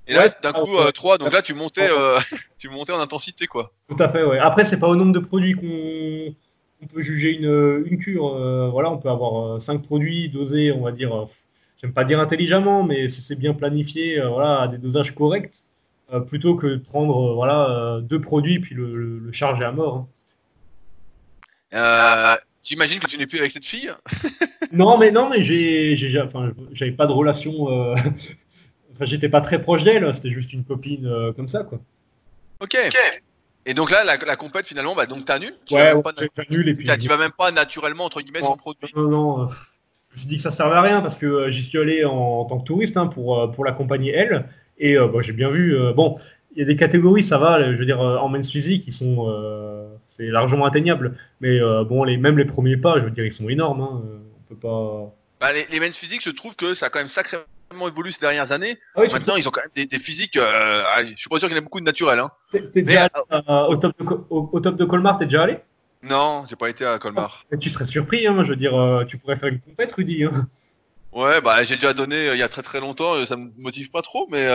Et 0.08 0.14
là, 0.14 0.24
Ouais, 0.26 0.28
d'un 0.42 0.52
coup, 0.54 0.76
euh, 0.78 0.92
trois. 0.92 1.18
Donc 1.18 1.32
là, 1.32 1.42
tu 1.42 1.54
montais, 1.54 1.88
euh, 1.90 2.18
tu 2.58 2.68
montais 2.70 2.92
en 2.92 3.00
intensité, 3.00 3.46
quoi. 3.48 3.72
Tout 3.88 3.96
à 4.00 4.10
fait, 4.10 4.24
ouais. 4.24 4.40
Après, 4.40 4.64
c'est 4.64 4.80
pas 4.80 4.88
au 4.88 4.96
nombre 4.96 5.14
de 5.14 5.20
produits 5.20 5.54
qu'on 5.54 6.88
peut 6.88 7.02
juger 7.02 7.32
une, 7.38 7.84
une 7.86 7.98
cure. 8.00 8.28
Euh, 8.36 8.70
voilà, 8.70 8.90
on 8.92 8.98
peut 8.98 9.10
avoir 9.10 9.62
cinq 9.62 9.84
produits 9.84 10.30
dosés, 10.30 10.72
on 10.72 10.82
va 10.82 10.92
dire, 10.92 11.28
j'aime 11.82 11.94
pas 11.94 12.04
dire 12.04 12.20
intelligemment, 12.20 12.84
mais 12.84 13.08
si 13.08 13.22
c'est 13.22 13.36
bien 13.38 13.54
planifié, 13.54 14.20
voilà, 14.22 14.62
à 14.62 14.68
des 14.68 14.78
dosages 14.78 15.14
corrects, 15.16 15.64
plutôt 16.28 16.56
que 16.56 16.68
de 16.68 16.78
prendre 16.78 17.34
voilà, 17.36 18.00
deux 18.02 18.20
produits 18.20 18.60
puis 18.60 18.76
le, 18.76 18.96
le- 18.96 19.20
le 19.20 19.32
charger 19.32 19.64
à 19.64 19.72
mort. 19.72 19.96
hein. 19.96 20.08
Euh, 21.74 22.36
J'imagine 22.64 23.00
que 23.00 23.08
tu 23.08 23.18
n'es 23.18 23.28
plus 23.28 23.40
avec 23.40 23.52
cette 23.52 23.66
fille. 23.66 23.92
Non, 24.72 24.98
mais 24.98 25.12
non, 25.12 25.30
mais 25.30 25.44
j'ai, 25.44 25.96
j'ai, 25.96 26.20
enfin, 26.22 26.52
j'avais 26.72 26.94
pas 26.94 27.06
de 27.06 27.12
relation. 27.12 27.70
euh, 27.70 27.96
Enfin, 28.96 29.06
j'étais 29.06 29.30
pas 29.30 29.42
très 29.42 29.62
proche 29.62 29.84
d'elle. 29.84 30.14
C'était 30.16 30.32
juste 30.32 30.54
une 30.54 30.64
copine 30.64 31.06
euh, 31.06 31.32
comme 31.34 31.48
ça, 31.50 31.64
quoi. 31.64 31.80
Ok. 32.60 32.76
Et 33.66 33.74
donc 33.74 33.92
là, 33.92 34.04
la, 34.04 34.18
la 34.18 34.36
compète 34.36 34.68
finalement, 34.68 34.94
bah 34.96 35.06
donc 35.06 35.26
t'annules. 35.26 35.56
Tu 35.66 35.74
Ouais, 35.76 35.94
vas 35.94 35.98
ouais, 35.98 36.04
j'annule 36.36 36.70
et 36.70 36.74
puis. 36.74 36.88
tu 37.00 37.08
vas 37.08 37.18
même 37.18 37.32
pas 37.38 37.52
naturellement 37.52 38.06
entre 38.06 38.22
guillemets 38.22 38.42
sans 38.42 38.58
produit. 38.58 38.92
Non, 38.96 39.08
non, 39.10 39.42
euh, 39.44 39.48
je 40.12 40.16
me 40.16 40.20
suis 40.20 40.28
dit 40.28 40.36
que 40.38 40.42
ça 40.42 40.52
servait 40.52 40.76
à 40.76 40.82
rien 40.82 41.02
parce 41.02 41.16
que 41.16 41.26
euh, 41.26 41.50
j'y 41.50 41.64
suis 41.64 41.78
allé 41.80 42.04
en, 42.06 42.14
en 42.14 42.46
tant 42.46 42.60
que 42.60 42.66
touriste 42.66 42.98
hein, 42.98 43.08
pour, 43.08 43.40
euh, 43.40 43.48
pour 43.48 43.64
l'accompagner 43.66 44.12
elle. 44.12 44.48
Et 44.78 44.98
euh, 44.98 45.08
bah, 45.08 45.20
j'ai 45.22 45.34
bien 45.34 45.50
vu. 45.50 45.76
euh, 45.78 45.94
bon, 45.94 46.18
il 46.56 46.60
y 46.60 46.62
a 46.62 46.66
des 46.66 46.76
catégories, 46.76 47.24
ça 47.24 47.38
va. 47.38 47.74
Je 47.74 47.78
veux 47.78 47.86
dire, 47.86 48.02
euh, 48.02 48.18
en 48.18 48.28
men's 48.30 48.50
physique, 48.50 48.84
ils 48.88 48.94
sont. 48.94 49.30
C'est 50.16 50.28
largement 50.28 50.66
atteignable. 50.66 51.18
Mais 51.42 51.60
euh, 51.60 51.84
bon, 51.84 52.04
les, 52.04 52.18
même 52.18 52.38
les 52.38 52.46
premiers 52.46 52.78
pas, 52.78 53.00
je 53.00 53.06
veux 53.06 53.12
dire, 53.12 53.26
ils 53.26 53.34
sont 53.34 53.50
énormes. 53.50 53.82
Hein, 53.82 54.02
euh, 54.06 54.18
on 54.40 54.54
peut 54.54 54.60
pas. 54.60 55.16
Bah, 55.40 55.54
les, 55.54 55.66
les 55.72 55.80
men's 55.80 55.98
physiques, 55.98 56.24
je 56.24 56.30
trouve 56.30 56.56
que 56.56 56.74
ça 56.74 56.86
a 56.86 56.90
quand 56.90 57.00
même 57.00 57.08
sacrément 57.08 57.44
évolué 57.88 58.12
ces 58.12 58.22
dernières 58.22 58.52
années. 58.52 58.78
Ah 58.96 59.02
oui, 59.02 59.08
Maintenant, 59.12 59.36
ils 59.36 59.48
ont 59.48 59.52
quand 59.52 59.62
même 59.62 59.72
des, 59.76 59.86
des 59.86 60.00
physiques. 60.00 60.38
euh, 60.38 60.84
ah, 60.88 61.04
je 61.04 61.16
suis 61.16 61.30
pas 61.30 61.40
sûr 61.40 61.48
qu'il 61.48 61.56
y 61.56 61.60
en 61.60 61.62
ait 61.62 61.64
beaucoup 61.64 61.80
de 61.80 61.86
naturels. 61.86 62.20
Hein. 62.20 62.30
déjà 62.76 63.04
allé, 63.04 63.44
euh, 63.50 63.66
au, 63.66 63.76
top 63.78 63.98
de, 64.00 64.06
au, 64.30 64.50
au 64.54 64.60
top 64.60 64.76
de 64.78 64.86
Colmar, 64.86 65.18
t'es 65.18 65.26
déjà 65.26 65.44
allé? 65.44 65.58
Non, 66.04 66.46
j'ai 66.50 66.56
pas 66.56 66.70
été 66.70 66.86
à 66.86 67.00
Colmar. 67.00 67.46
Tu 67.60 67.70
serais 67.70 67.86
surpris. 67.86 68.28
Hein, 68.28 68.44
je 68.44 68.50
veux 68.50 68.56
dire, 68.56 68.74
tu 69.08 69.18
pourrais 69.18 69.38
faire 69.38 69.50
une 69.50 69.60
compète, 69.62 69.92
Rudy. 69.94 70.26
Hein. 70.26 70.48
Ouais, 71.14 71.40
bah 71.42 71.64
j'ai 71.64 71.76
déjà 71.76 71.94
donné 71.94 72.28
il 72.34 72.38
y 72.38 72.44
a 72.44 72.50
très 72.50 72.62
très 72.64 72.80
longtemps. 72.82 73.24
Ça 73.26 73.38
me 73.38 73.52
motive 73.58 73.90
pas 73.90 74.02
trop, 74.02 74.28
mais 74.30 74.46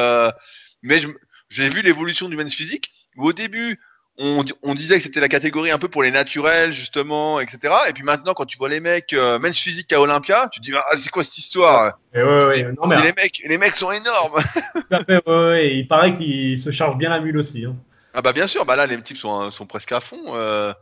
mais 0.82 1.00
j'ai 1.48 1.68
vu 1.70 1.80
l'évolution 1.80 2.28
du 2.28 2.36
men's 2.36 2.54
physique. 2.54 2.92
Au 3.16 3.32
début, 3.32 3.80
on, 4.18 4.42
di- 4.42 4.52
on 4.62 4.74
disait 4.74 4.96
que 4.96 5.02
c'était 5.02 5.20
la 5.20 5.28
catégorie 5.28 5.70
un 5.70 5.78
peu 5.78 5.88
pour 5.88 6.02
les 6.02 6.10
naturels 6.10 6.72
justement, 6.72 7.38
etc. 7.40 7.72
Et 7.88 7.92
puis 7.92 8.02
maintenant, 8.02 8.34
quand 8.34 8.44
tu 8.46 8.58
vois 8.58 8.68
les 8.68 8.80
mecs 8.80 9.12
euh, 9.12 9.38
men's 9.38 9.56
physique 9.58 9.92
à 9.92 10.00
Olympia, 10.00 10.48
tu 10.52 10.60
te 10.60 10.64
dis 10.64 10.72
ah, 10.76 10.84
c'est 10.94 11.10
quoi 11.10 11.22
cette 11.22 11.38
histoire? 11.38 11.98
Ouais, 12.14 12.22
ouais, 12.22 12.62
non, 12.72 12.86
mais 12.88 12.96
les 13.02 13.12
mecs, 13.12 13.42
les 13.46 13.58
mecs 13.58 13.76
sont 13.76 13.92
énormes. 13.92 14.42
tout 14.74 14.80
à 14.90 15.04
fait, 15.04 15.22
ouais, 15.26 15.36
ouais, 15.48 15.66
et 15.68 15.74
il 15.76 15.86
paraît 15.86 16.16
qu'il 16.16 16.58
se 16.58 16.70
charge 16.72 16.96
bien 16.98 17.10
la 17.10 17.20
mule 17.20 17.38
aussi. 17.38 17.64
Hein. 17.64 17.76
Ah 18.14 18.22
bah 18.22 18.32
bien 18.32 18.46
sûr, 18.48 18.64
bah 18.64 18.74
là 18.74 18.86
les 18.86 19.00
types 19.02 19.18
sont, 19.18 19.50
sont 19.50 19.66
presque 19.66 19.92
à 19.92 20.00
fond. 20.00 20.34
euh, 20.34 20.72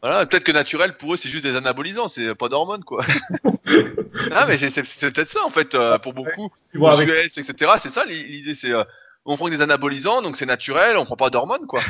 voilà, 0.00 0.24
peut-être 0.26 0.44
que 0.44 0.52
naturel 0.52 0.96
pour 0.96 1.14
eux 1.14 1.16
c'est 1.16 1.28
juste 1.28 1.44
des 1.44 1.56
anabolisants, 1.56 2.06
c'est 2.06 2.32
pas 2.36 2.48
d'hormones 2.48 2.84
quoi. 2.84 3.02
ah 4.32 4.46
mais 4.46 4.56
c'est- 4.58 5.10
peut-être 5.10 5.28
ça 5.30 5.44
en 5.44 5.50
fait 5.50 5.74
euh, 5.74 5.98
pour 5.98 6.12
beaucoup. 6.12 6.50
Tu 6.70 6.78
vois, 6.78 6.92
avec 6.92 7.08
US, 7.08 7.38
etc. 7.38 7.72
C'est 7.78 7.88
ça 7.88 8.04
l'i- 8.04 8.22
l'idée, 8.28 8.54
c'est 8.54 8.70
euh, 8.72 8.84
on 9.24 9.36
prend 9.36 9.48
des 9.48 9.60
anabolisants, 9.60 10.22
donc 10.22 10.36
c'est 10.36 10.46
naturel, 10.46 10.96
on 10.96 11.04
prend 11.04 11.16
pas 11.16 11.30
d'hormones 11.30 11.66
quoi. 11.66 11.80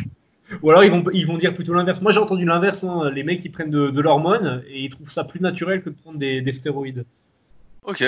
Ou 0.62 0.70
alors 0.70 0.82
ils 0.84 0.90
vont, 0.90 1.04
ils 1.12 1.26
vont 1.26 1.36
dire 1.36 1.54
plutôt 1.54 1.74
l'inverse. 1.74 2.00
Moi 2.00 2.12
j'ai 2.12 2.20
entendu 2.20 2.44
l'inverse, 2.44 2.82
hein. 2.84 3.10
les 3.10 3.22
mecs 3.22 3.44
ils 3.44 3.52
prennent 3.52 3.70
de, 3.70 3.90
de 3.90 4.00
l'hormone 4.00 4.62
et 4.68 4.84
ils 4.84 4.90
trouvent 4.90 5.10
ça 5.10 5.24
plus 5.24 5.40
naturel 5.40 5.82
que 5.82 5.90
de 5.90 5.94
prendre 5.94 6.18
des, 6.18 6.40
des 6.40 6.52
stéroïdes. 6.52 7.04
Ok. 7.84 8.04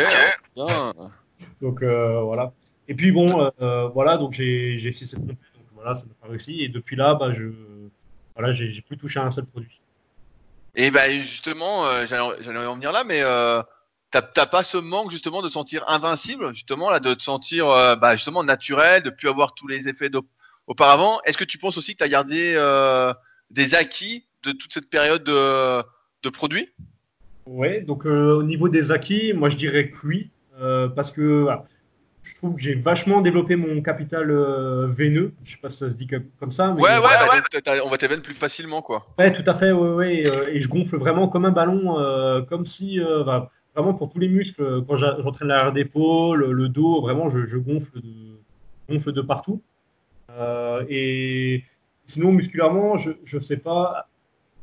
bien. 0.56 0.94
Donc 1.60 1.82
euh, 1.82 2.20
voilà. 2.22 2.52
Et 2.88 2.94
puis 2.94 3.12
bon, 3.12 3.50
euh, 3.60 3.88
voilà, 3.88 4.16
donc 4.16 4.32
j'ai 4.32 4.78
j'ai 4.78 4.88
essayé 4.88 5.06
cette 5.06 5.20
compète, 5.20 5.36
donc 5.54 5.66
voilà, 5.74 5.94
ça 5.94 6.06
n'a 6.06 6.12
pas 6.20 6.28
réussi. 6.28 6.62
Et 6.62 6.68
depuis 6.68 6.96
là, 6.96 7.14
bah, 7.14 7.32
je, 7.32 7.44
voilà, 8.34 8.52
j'ai 8.52 8.72
j'ai 8.72 8.80
plus 8.80 8.96
touché 8.98 9.20
à 9.20 9.24
un 9.24 9.30
seul 9.30 9.44
produit. 9.44 9.80
Et 10.74 10.90
bah 10.90 11.10
justement, 11.10 11.86
euh, 11.86 12.06
j'allais 12.06 12.66
en 12.66 12.74
venir 12.74 12.90
là, 12.92 13.04
mais 13.04 13.20
euh, 13.22 13.62
t'as 14.10 14.22
t'as 14.22 14.46
pas 14.46 14.62
ce 14.62 14.78
manque 14.78 15.10
justement 15.10 15.42
de 15.42 15.48
te 15.48 15.52
sentir 15.52 15.84
invincible, 15.88 16.52
justement 16.52 16.90
là, 16.90 17.00
de 17.00 17.12
te 17.14 17.22
sentir 17.22 17.68
euh, 17.68 17.96
bah, 17.96 18.16
justement 18.16 18.42
naturel, 18.42 19.02
de 19.02 19.10
plus 19.10 19.28
avoir 19.28 19.54
tous 19.54 19.68
les 19.68 19.88
effets 19.88 20.08
d'au- 20.08 20.26
auparavant. 20.70 21.18
Est-ce 21.24 21.36
que 21.36 21.44
tu 21.44 21.58
penses 21.58 21.76
aussi 21.76 21.92
que 21.94 21.98
tu 21.98 22.04
as 22.04 22.08
gardé 22.08 22.54
euh, 22.56 23.12
des 23.50 23.74
acquis 23.74 24.24
de 24.44 24.52
toute 24.52 24.72
cette 24.72 24.88
période 24.88 25.24
de, 25.24 25.82
de 26.22 26.28
produits? 26.30 26.68
Ouais, 27.44 27.80
donc 27.82 28.06
euh, 28.06 28.36
au 28.36 28.42
niveau 28.44 28.68
des 28.68 28.92
acquis, 28.92 29.32
moi 29.34 29.48
je 29.48 29.56
dirais 29.56 29.90
que 29.90 29.96
oui, 30.06 30.30
euh, 30.60 30.88
parce 30.88 31.10
que 31.10 31.46
je 32.22 32.36
trouve 32.36 32.54
que 32.54 32.62
j'ai 32.62 32.74
vachement 32.76 33.20
développé 33.20 33.56
mon 33.56 33.82
capital 33.82 34.30
veineux. 34.86 35.32
Je 35.44 35.52
sais 35.52 35.58
pas 35.60 35.70
si 35.70 35.78
ça 35.78 35.90
se 35.90 35.96
dit 35.96 36.06
comme 36.38 36.52
ça. 36.52 36.72
mais- 36.72 36.80
Ouais, 36.82 36.96
ouais, 36.96 37.00
bah, 37.00 37.42
on 37.84 37.88
va 37.88 37.98
t'évendre 37.98 38.22
plus 38.22 38.34
facilement 38.34 38.80
quoi. 38.80 39.04
Ouais, 39.18 39.32
tout 39.32 39.48
à 39.50 39.54
fait, 39.54 39.72
ouais, 39.72 39.90
ouais, 39.90 40.14
et, 40.18 40.56
et 40.56 40.60
je 40.60 40.68
gonfle 40.68 40.96
vraiment 40.98 41.26
comme 41.28 41.46
un 41.46 41.50
ballon, 41.50 42.44
comme 42.48 42.64
si, 42.66 43.00
bah, 43.26 43.50
vraiment 43.74 43.94
pour 43.94 44.08
tous 44.12 44.20
les 44.20 44.28
muscles, 44.28 44.84
quand 44.86 44.96
j'entraîne 44.96 45.48
l'arrière 45.48 45.72
d'épaule, 45.72 46.44
le 46.52 46.68
dos, 46.68 47.00
vraiment, 47.00 47.28
je, 47.28 47.46
je 47.46 47.56
gonfle, 47.56 48.00
de, 48.00 48.38
gonfle 48.88 49.10
de 49.12 49.22
partout. 49.22 49.62
Euh, 50.38 50.84
et 50.88 51.64
sinon, 52.06 52.32
musculairement, 52.32 52.96
je 52.96 53.12
ne 53.36 53.40
sais 53.42 53.56
pas 53.56 54.08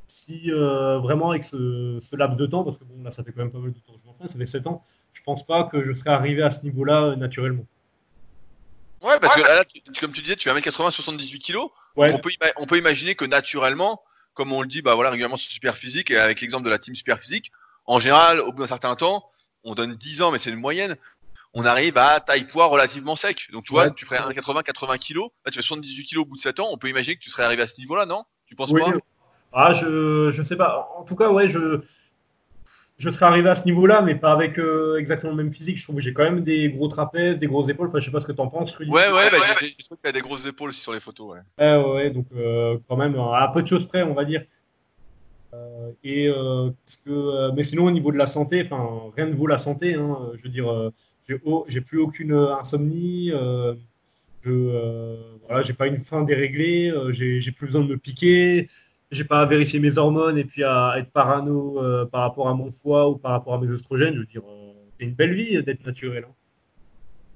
si 0.07 0.51
euh, 0.51 0.99
vraiment 0.99 1.31
avec 1.31 1.43
ce, 1.43 2.01
ce 2.09 2.15
laps 2.15 2.37
de 2.37 2.45
temps, 2.45 2.63
parce 2.63 2.77
que 2.77 2.83
bon, 2.85 3.03
là, 3.03 3.11
ça 3.11 3.23
fait 3.23 3.31
quand 3.31 3.41
même 3.41 3.51
pas 3.51 3.59
mal 3.59 3.71
de 3.73 3.79
temps 3.79 3.93
que 3.93 3.99
je 4.01 4.05
m'entraîne, 4.07 4.29
ça 4.29 4.37
fait 4.37 4.45
7 4.45 4.65
ans, 4.67 4.83
je 5.13 5.21
pense 5.23 5.45
pas 5.45 5.65
que 5.65 5.83
je 5.83 5.93
serais 5.93 6.11
arrivé 6.11 6.41
à 6.43 6.51
ce 6.51 6.63
niveau-là 6.63 7.01
euh, 7.03 7.15
naturellement. 7.15 7.65
Ouais, 9.01 9.19
parce 9.19 9.35
que 9.35 9.41
là, 9.41 9.63
tu- 9.65 9.81
tu- 9.81 9.99
comme 10.01 10.11
tu 10.11 10.21
disais, 10.21 10.35
tu 10.35 10.49
vas 10.49 10.55
1m80, 10.55 10.91
78 10.91 11.39
kilos. 11.39 11.69
Ouais, 11.95 12.09
Donc 12.09 12.17
on, 12.19 12.21
peut 12.21 12.29
ima- 12.31 12.51
on 12.57 12.65
peut 12.65 12.77
imaginer 12.77 13.15
que 13.15 13.25
naturellement, 13.25 14.01
comme 14.33 14.51
on 14.53 14.61
le 14.61 14.67
dit 14.67 14.81
bah 14.81 14.95
voilà 14.95 15.09
régulièrement 15.11 15.37
sur 15.37 15.51
Super 15.51 15.75
Physique 15.77 16.09
et 16.09 16.17
avec 16.17 16.41
l'exemple 16.41 16.65
de 16.65 16.69
la 16.69 16.79
team 16.79 16.95
Super 16.95 17.19
Physique, 17.19 17.51
en 17.85 17.99
général, 17.99 18.39
au 18.39 18.51
bout 18.51 18.61
d'un 18.63 18.67
certain 18.67 18.95
temps, 18.95 19.25
on 19.63 19.75
donne 19.75 19.95
10 19.95 20.21
ans, 20.21 20.31
mais 20.31 20.39
c'est 20.39 20.49
une 20.49 20.59
moyenne, 20.59 20.95
on 21.59 21.65
arrive 21.65 21.97
à 21.97 22.19
taille 22.19 22.45
poids 22.45 22.67
relativement 22.67 23.15
sec. 23.15 23.47
Donc 23.51 23.63
tu 23.63 23.73
vois, 23.73 23.85
Ouais. 23.85 23.93
tu 23.95 24.05
ferais 24.05 24.19
1,80, 24.19 24.61
80 24.61 24.97
kilos, 24.99 25.29
là 25.43 25.51
tu 25.51 25.57
fais 25.57 25.63
78 25.63 26.03
kilos 26.05 26.23
au 26.23 26.27
bout 26.29 26.37
de 26.37 26.41
7 26.41 26.59
ans, 26.59 26.67
on 26.71 26.77
peut 26.77 26.87
imaginer 26.87 27.15
que 27.15 27.21
tu 27.21 27.31
serais 27.31 27.43
arrivé 27.43 27.63
à 27.63 27.67
ce 27.67 27.79
niveau-là, 27.79 28.05
non? 28.05 28.23
Tu 28.45 28.55
penses 28.55 28.69
Oui, 28.71 28.79
pas 28.81 28.93
Ah, 29.53 29.73
je, 29.73 30.29
je 30.31 30.43
sais 30.43 30.55
pas. 30.55 30.87
En 30.99 31.03
tout 31.03 31.15
cas, 31.15 31.29
ouais, 31.31 31.47
je. 31.47 31.81
je 32.99 33.09
serais 33.09 33.25
arrivé 33.25 33.49
à 33.49 33.55
ce 33.55 33.65
niveau-là, 33.65 34.03
mais 34.03 34.13
pas 34.13 34.31
avec 34.33 34.59
euh, 34.59 34.97
exactement 34.99 35.31
le 35.31 35.43
même 35.43 35.51
physique. 35.51 35.77
Je 35.77 35.83
trouve 35.83 35.95
que 35.95 36.01
j'ai 36.01 36.13
quand 36.13 36.23
même 36.23 36.43
des 36.43 36.69
gros 36.69 36.87
trapèzes, 36.89 37.39
des 37.39 37.47
grosses 37.47 37.69
épaules. 37.69 37.87
Enfin, 37.87 37.99
je 37.99 38.05
sais 38.05 38.11
pas 38.11 38.21
ce 38.21 38.27
que 38.27 38.33
tu 38.33 38.41
en 38.41 38.49
penses, 38.49 38.71
Rudy. 38.73 38.91
Ouais, 38.91 39.11
ouais, 39.11 39.31
bah, 39.31 39.37
j'ai 39.59 39.71
trouvé 39.83 39.99
que 40.03 40.07
tu 40.07 40.13
des 40.13 40.21
grosses 40.21 40.45
épaules 40.45 40.69
aussi 40.69 40.81
sur 40.81 40.93
les 40.93 40.99
photos. 40.99 41.37
Ouais, 41.57 41.75
ouais, 41.75 41.93
ouais 41.93 42.09
donc 42.11 42.27
euh, 42.35 42.77
quand 42.87 42.97
même, 42.97 43.15
à 43.19 43.49
peu 43.51 43.63
de 43.63 43.67
choses 43.67 43.87
près, 43.87 44.03
on 44.03 44.13
va 44.13 44.25
dire. 44.25 44.43
Euh, 45.53 45.89
et 46.03 46.27
que, 47.03 47.51
mais 47.55 47.63
sinon, 47.63 47.85
au 47.85 47.91
niveau 47.91 48.11
de 48.11 48.17
la 48.17 48.27
santé, 48.27 48.63
enfin, 48.69 49.11
rien 49.15 49.25
ne 49.25 49.33
vaut 49.33 49.47
la 49.47 49.57
santé. 49.57 49.95
Hein, 49.95 50.17
je 50.35 50.43
veux 50.43 50.49
dire, 50.49 50.91
j'ai 51.67 51.81
plus 51.81 51.99
aucune 51.99 52.33
insomnie. 52.33 53.31
je 54.43 55.17
voilà, 55.47 55.61
j'ai 55.61 55.73
pas 55.73 55.87
une 55.87 56.01
faim 56.01 56.23
déréglée. 56.23 56.93
j'ai 57.11 57.51
plus 57.51 57.67
besoin 57.67 57.81
de 57.81 57.87
me 57.89 57.97
piquer 57.97 58.69
j'ai 59.11 59.23
pas 59.23 59.41
à 59.41 59.45
vérifier 59.45 59.79
mes 59.79 59.97
hormones 59.97 60.37
et 60.37 60.43
puis 60.43 60.63
à 60.63 60.95
être 60.97 61.11
parano 61.11 61.81
euh, 61.81 62.05
par 62.05 62.21
rapport 62.21 62.49
à 62.49 62.53
mon 62.53 62.71
foie 62.71 63.09
ou 63.09 63.17
par 63.17 63.31
rapport 63.31 63.53
à 63.53 63.59
mes 63.59 63.71
oestrogènes. 63.71 64.15
Je 64.15 64.19
veux 64.19 64.25
dire, 64.25 64.41
euh, 64.47 64.73
c'est 64.99 65.05
une 65.05 65.13
belle 65.13 65.33
vie 65.33 65.61
d'être 65.63 65.85
naturel. 65.85 66.25
Hein. 66.27 66.33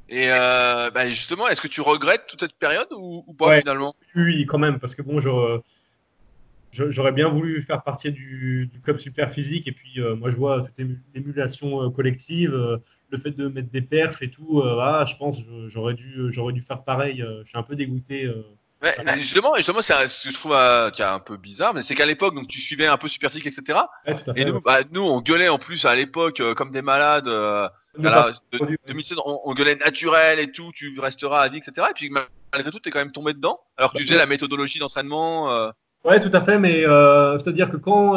Et 0.10 0.30
euh, 0.30 0.90
bah, 0.92 1.08
justement, 1.08 1.48
est-ce 1.48 1.62
que 1.62 1.70
tu 1.70 1.80
regrettes 1.80 2.28
toute 2.28 2.42
cette 2.42 2.56
période 2.56 2.88
ou, 2.92 3.34
pas 3.34 3.60
finalement? 3.60 3.96
Oui, 4.16 4.46
quand 4.46 4.58
même, 4.58 4.78
parce 4.80 4.94
que 4.94 5.02
bon, 5.02 5.22
j'aurais 6.72 7.14
bien 7.14 7.30
voulu 7.30 7.62
faire 7.62 7.82
partie 7.82 8.12
du, 8.12 8.70
club 8.84 9.00
super 9.00 9.32
physique 9.32 9.70
et 9.70 9.72
puis 9.72 10.02
moi 10.18 10.30
je 10.30 10.36
vois 10.36 10.64
toute 10.64 10.86
l'émulation 11.16 11.90
collective, 11.92 12.82
le 13.12 13.18
fait 13.18 13.32
de 13.32 13.48
mettre 13.48 13.70
des 13.70 13.82
perfs 13.82 14.22
et 14.22 14.30
tout. 14.30 14.64
je 14.64 15.16
pense 15.18 15.38
j'aurais 15.68 15.94
dû, 15.94 16.28
j'aurais 16.30 16.54
dû 16.54 16.62
faire 16.62 16.84
pareil. 16.84 17.24
je 17.44 17.48
suis 17.48 17.58
un 17.58 17.64
peu 17.64 17.76
dégoûté 17.76 18.30
Ouais, 18.82 18.96
justement, 19.18 19.54
justement, 19.58 19.82
c'est 19.84 20.08
ce 20.08 20.24
que 20.24 20.34
je 20.34 20.40
trouve 20.40 20.54
euh, 20.54 20.90
un 21.00 21.20
peu 21.20 21.38
bizarre, 21.38 21.76
mais 21.76 21.84
c'est 21.84 21.94
qu'à 21.94 22.08
l'époque, 22.08 22.34
donc 22.34 22.48
tu 22.48 22.60
suivais 22.60 22.88
un 22.88 22.98
peu 22.98 23.08
Superphysique, 23.08 23.46
etc. 23.46 23.80
et 24.36 24.44
nous, 24.44 24.60
bah, 24.60 24.80
nous, 24.92 25.04
on 25.04 25.22
gueulait 25.22 25.50
en 25.50 25.60
plus 25.60 25.86
à 25.86 25.96
l'époque 25.96 26.40
euh, 26.40 26.56
comme 26.56 26.72
des 26.72 26.82
malades. 26.82 27.28
Euh, 27.28 27.70
de, 27.98 28.78
2016, 28.88 29.20
on, 29.24 29.54
gueulait 29.54 29.76
naturel 29.76 30.40
et 30.40 30.52
tout, 30.52 30.72
tu 30.74 30.98
resteras 31.00 31.42
à 31.42 31.50
vie, 31.50 31.58
etc. 31.58 31.88
Et 31.92 31.94
puis 31.94 32.10
malgré 32.10 32.72
tout, 32.72 32.80
tu 32.80 32.90
es 32.90 32.92
quand 32.92 33.00
même 33.00 33.12
tombé 33.12 33.34
dedans, 33.34 33.60
alors 33.78 33.94
que 33.94 33.98
tu 33.98 34.04
faisais 34.04 34.18
la 34.18 34.26
méthodologie 34.26 34.80
d'entraînement. 34.80 35.52
Euh... 35.52 35.70
Ouais, 36.04 36.20
tout 36.20 36.36
à 36.36 36.42
fait, 36.42 36.58
mais 36.58 36.84
c'est-à-dire 37.38 37.70
que 37.70 37.78
quand 37.78 38.16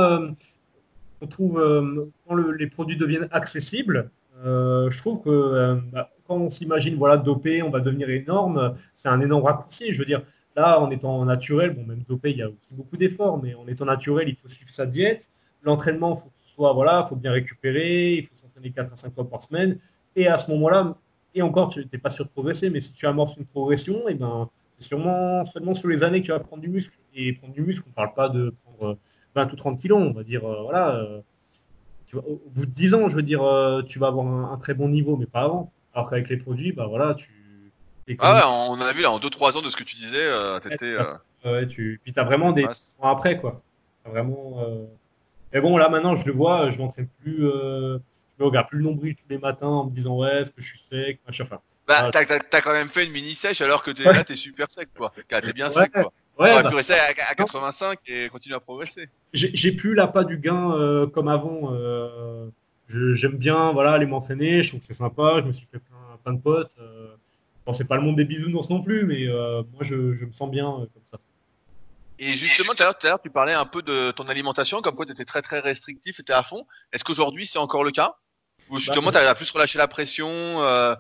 on 1.21 1.27
trouve, 1.27 2.11
quand 2.27 2.37
les 2.37 2.69
produits 2.69 2.97
deviennent 2.97 3.29
accessibles, 3.33 4.11
je 4.45 4.99
trouve 4.99 5.23
que 5.23 5.81
bah, 5.93 6.11
quand 6.27 6.37
on 6.37 6.51
s'imagine 6.51 6.97
voilà 6.97 7.17
dopé, 7.17 7.63
on 7.63 7.71
va 7.71 7.81
devenir 7.81 8.09
énorme, 8.11 8.77
c'est 8.95 9.09
un 9.09 9.21
énorme 9.21 9.45
raccourci. 9.45 9.93
Je 9.93 9.99
veux 9.99 10.05
dire, 10.05 10.23
Là, 10.57 10.81
en 10.81 10.91
étant 10.91 11.25
naturel, 11.25 11.75
bon, 11.75 11.85
même 11.85 12.05
dopé, 12.09 12.31
il 12.31 12.37
y 12.37 12.43
a 12.43 12.49
aussi 12.49 12.73
beaucoup 12.75 12.97
d'efforts, 12.97 13.43
mais 13.43 13.55
en 13.55 13.67
étant 13.67 13.85
naturel, 13.85 14.29
il 14.29 14.37
faut 14.37 14.49
suivre 14.49 14.71
sa 14.71 14.87
diète. 14.87 15.31
L'entraînement, 15.63 16.15
faut 16.15 16.31
voilà, 16.57 17.05
faut 17.09 17.17
bien 17.17 17.33
récupérer, 17.33 18.15
il 18.15 18.27
faut 18.27 18.37
s'entraîner 18.37 18.71
4 18.71 18.93
à 18.93 18.97
5 18.97 19.15
fois 19.15 19.29
par 19.29 19.43
semaine. 19.43 19.79
Et 20.15 20.29
à 20.29 20.39
ce 20.39 20.49
moment-là, 20.53 20.97
et 21.35 21.43
encore, 21.43 21.71
tu 21.71 21.85
n'es 21.93 21.99
pas 21.99 22.11
sûr 22.11 22.25
de 22.25 22.31
progresser, 22.31 22.71
mais 22.71 22.81
si 22.81 22.93
tu 22.93 23.07
amorces 23.07 23.37
une 23.37 23.47
progression, 23.47 24.09
et 24.09 24.13
eh 24.13 24.15
ben, 24.15 24.49
c'est 24.79 24.87
sûrement 24.87 25.45
seulement 25.47 25.75
sur 25.75 25.89
les 25.89 26.05
années 26.05 26.21
que 26.21 26.27
tu 26.27 26.33
vas 26.33 26.39
prendre 26.39 26.63
du 26.63 26.69
muscle. 26.69 26.93
Et 27.15 27.33
prendre 27.33 27.55
du 27.55 27.63
muscle, 27.63 27.83
on 27.87 27.91
ne 27.91 27.95
parle 27.95 28.15
pas 28.15 28.29
de 28.29 28.55
prendre 28.65 28.99
20 29.35 29.53
ou 29.53 29.57
30 29.57 29.81
kilos, 29.81 30.01
on 30.01 30.13
va 30.13 30.23
dire, 30.23 30.45
euh, 30.45 30.63
voilà. 30.63 31.23
Au 32.17 32.41
bout 32.51 32.67
de 32.67 32.71
10 32.71 32.95
ans, 32.95 33.09
je 33.09 33.17
veux 33.17 33.23
dire, 33.23 33.43
euh, 33.43 33.83
tu 33.83 33.99
vas 33.99 34.09
avoir 34.09 34.27
un, 34.27 34.53
un, 34.53 34.57
très 34.59 34.75
bon 34.75 34.89
niveau, 34.89 35.17
mais 35.17 35.27
pas 35.27 35.43
avant. 35.43 35.73
Alors 35.95 36.11
qu'avec 36.11 36.29
les 36.29 36.37
produits, 36.37 36.73
bah 36.73 36.87
voilà, 36.87 37.15
tu, 37.15 37.31
ah 38.19 38.35
ouais, 38.35 38.77
on 38.79 38.81
a 38.81 38.93
vu 38.93 39.03
là 39.03 39.11
en 39.11 39.19
2-3 39.19 39.57
ans 39.57 39.63
de 39.63 39.71
ce 39.71 39.77
que 39.77 39.85
tu 39.85 39.97
disais, 39.97 40.25
euh, 40.25 40.59
t'étais. 40.61 40.95
Euh... 40.95 41.15
Ouais, 41.45 41.67
tu... 41.67 42.01
Puis 42.03 42.13
t'as 42.13 42.25
vraiment 42.25 42.53
des 42.53 42.67
après 43.03 43.39
quoi. 43.39 43.63
vraiment. 44.05 44.61
Euh... 44.61 44.85
Mais 45.53 45.61
bon, 45.61 45.77
là 45.77 45.89
maintenant, 45.89 46.15
je 46.15 46.27
le 46.27 46.33
vois, 46.33 46.71
je 46.71 46.79
m'entraîne 46.79 47.09
plus. 47.23 47.47
Euh... 47.47 47.99
Je 48.37 48.43
me 48.43 48.49
regarde 48.49 48.69
plus 48.69 48.79
le 48.79 48.85
nombril 48.85 49.15
tous 49.15 49.29
les 49.31 49.39
matins 49.39 49.69
en 49.69 49.85
me 49.85 49.91
disant 49.91 50.17
ouais, 50.17 50.41
est-ce 50.41 50.51
que 50.51 50.61
je 50.61 50.69
suis 50.69 50.83
sec, 50.91 51.21
machin. 51.27 51.45
Enfin, 51.45 51.61
bah, 51.87 52.11
t'as, 52.11 52.25
t'as, 52.25 52.61
quand 52.61 52.73
même 52.73 52.89
fait 52.89 53.05
une 53.05 53.13
mini 53.13 53.35
sèche 53.35 53.61
alors 53.61 53.83
que 53.83 53.91
t'es, 53.91 54.03
là, 54.03 54.25
t'es 54.25 54.37
super 54.37 54.71
sec 54.71 54.89
quoi. 54.97 55.13
T'es 55.29 55.53
bien 55.53 55.71
sec 55.71 55.93
quoi. 55.93 56.13
Ouais, 56.39 56.63
bah, 56.63 56.69
pu 56.69 56.77
rester 56.77 56.95
à, 56.95 57.31
à, 57.31 57.35
85 57.35 57.99
et 58.07 58.29
continuer 58.29 58.57
à 58.57 58.61
progresser. 58.61 59.09
J'ai, 59.33 59.73
plus 59.73 59.95
l'appât 59.95 60.25
du 60.25 60.39
gain 60.39 60.73
euh, 60.73 61.07
comme 61.07 61.29
avant. 61.29 61.73
Euh, 61.73 62.49
j'aime 62.89 63.37
bien 63.37 63.73
voilà, 63.73 63.93
aller 63.93 64.07
m'entraîner, 64.07 64.63
je 64.63 64.69
trouve 64.69 64.81
que 64.81 64.87
c'est 64.87 64.95
sympa, 64.95 65.41
je 65.41 65.47
me 65.47 65.53
suis 65.53 65.67
fait 65.71 65.79
plein, 65.79 66.19
plein 66.23 66.33
de 66.33 66.41
potes. 66.41 66.77
Euh, 66.81 67.15
Bon, 67.67 67.73
c'est 67.73 67.87
pas 67.87 67.97
le 67.97 68.03
monde 68.03 68.17
des 68.17 68.25
bisounours 68.25 68.69
non 68.69 68.83
plus, 68.83 69.05
mais 69.05 69.27
euh, 69.27 69.63
moi, 69.73 69.83
je, 69.83 69.95
me 69.95 70.33
sens 70.33 70.51
bien 70.51 70.69
euh, 70.69 70.87
comme 70.93 71.03
ça. 71.11 71.19
Et 72.19 72.35
justement, 72.35 72.75
tout 72.75 72.83
à 72.83 72.93
l'heure, 73.03 73.21
tu 73.23 73.31
parlais 73.31 73.55
un 73.55 73.65
peu 73.65 73.83
de 73.83 74.11
ton 74.11 74.29
alimentation, 74.29 74.83
comme 74.83 74.95
quoi 74.95 75.07
tu 75.07 75.13
étais 75.13 75.25
très 75.25 75.43
très 75.43 75.61
restrictif, 75.61 76.17
c'était 76.17 76.33
à 76.33 76.43
fond. 76.43 76.67
Est-ce 76.93 77.05
qu'aujourd'hui, 77.05 77.47
c'est 77.47 77.59
encore 77.59 77.83
le 77.83 77.91
cas? 77.91 78.17
Ou 78.71 78.79
justement, 78.79 79.11
bah, 79.11 79.21
tu 79.21 79.27
as 79.27 79.35
plus 79.35 79.51
relâché 79.51 79.79
la 79.79 79.89
pression 79.89 80.29
euh, 80.29 80.95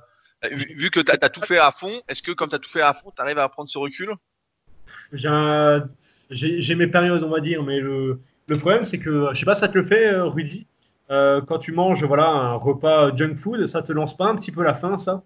vu, 0.50 0.90
que 0.90 1.00
tu 1.00 1.12
as, 1.12 1.28
tout 1.28 1.42
fait 1.42 1.58
à 1.58 1.70
fond, 1.70 2.02
est-ce 2.08 2.22
que 2.22 2.32
comme 2.32 2.48
tu 2.48 2.56
as 2.56 2.58
tout 2.58 2.70
fait 2.70 2.82
à 2.82 2.92
fond, 2.94 3.12
tu 3.14 3.22
arrives 3.22 3.38
à 3.38 3.48
prendre 3.48 3.70
ce 3.70 3.78
recul? 3.78 4.12
J'ai 5.12 6.74
mes 6.74 6.86
périodes, 6.86 7.22
on 7.22 7.30
va 7.30 7.40
dire, 7.40 7.62
mais 7.62 7.80
le, 7.80 8.20
le 8.48 8.58
problème, 8.58 8.84
c'est 8.84 8.98
que, 8.98 9.28
je 9.32 9.38
sais 9.38 9.46
pas, 9.46 9.54
ça 9.54 9.68
te 9.68 9.78
le 9.78 9.84
fait, 9.84 10.10
Rudy 10.20 10.66
Quand 11.08 11.58
tu 11.58 11.72
manges 11.72 12.04
voilà, 12.04 12.26
un 12.26 12.54
repas 12.54 13.14
junk 13.14 13.36
food, 13.36 13.66
ça 13.66 13.82
te 13.82 13.92
lance 13.92 14.16
pas 14.16 14.26
un 14.26 14.36
petit 14.36 14.52
peu 14.52 14.62
la 14.62 14.74
faim, 14.74 14.98
ça? 14.98 15.22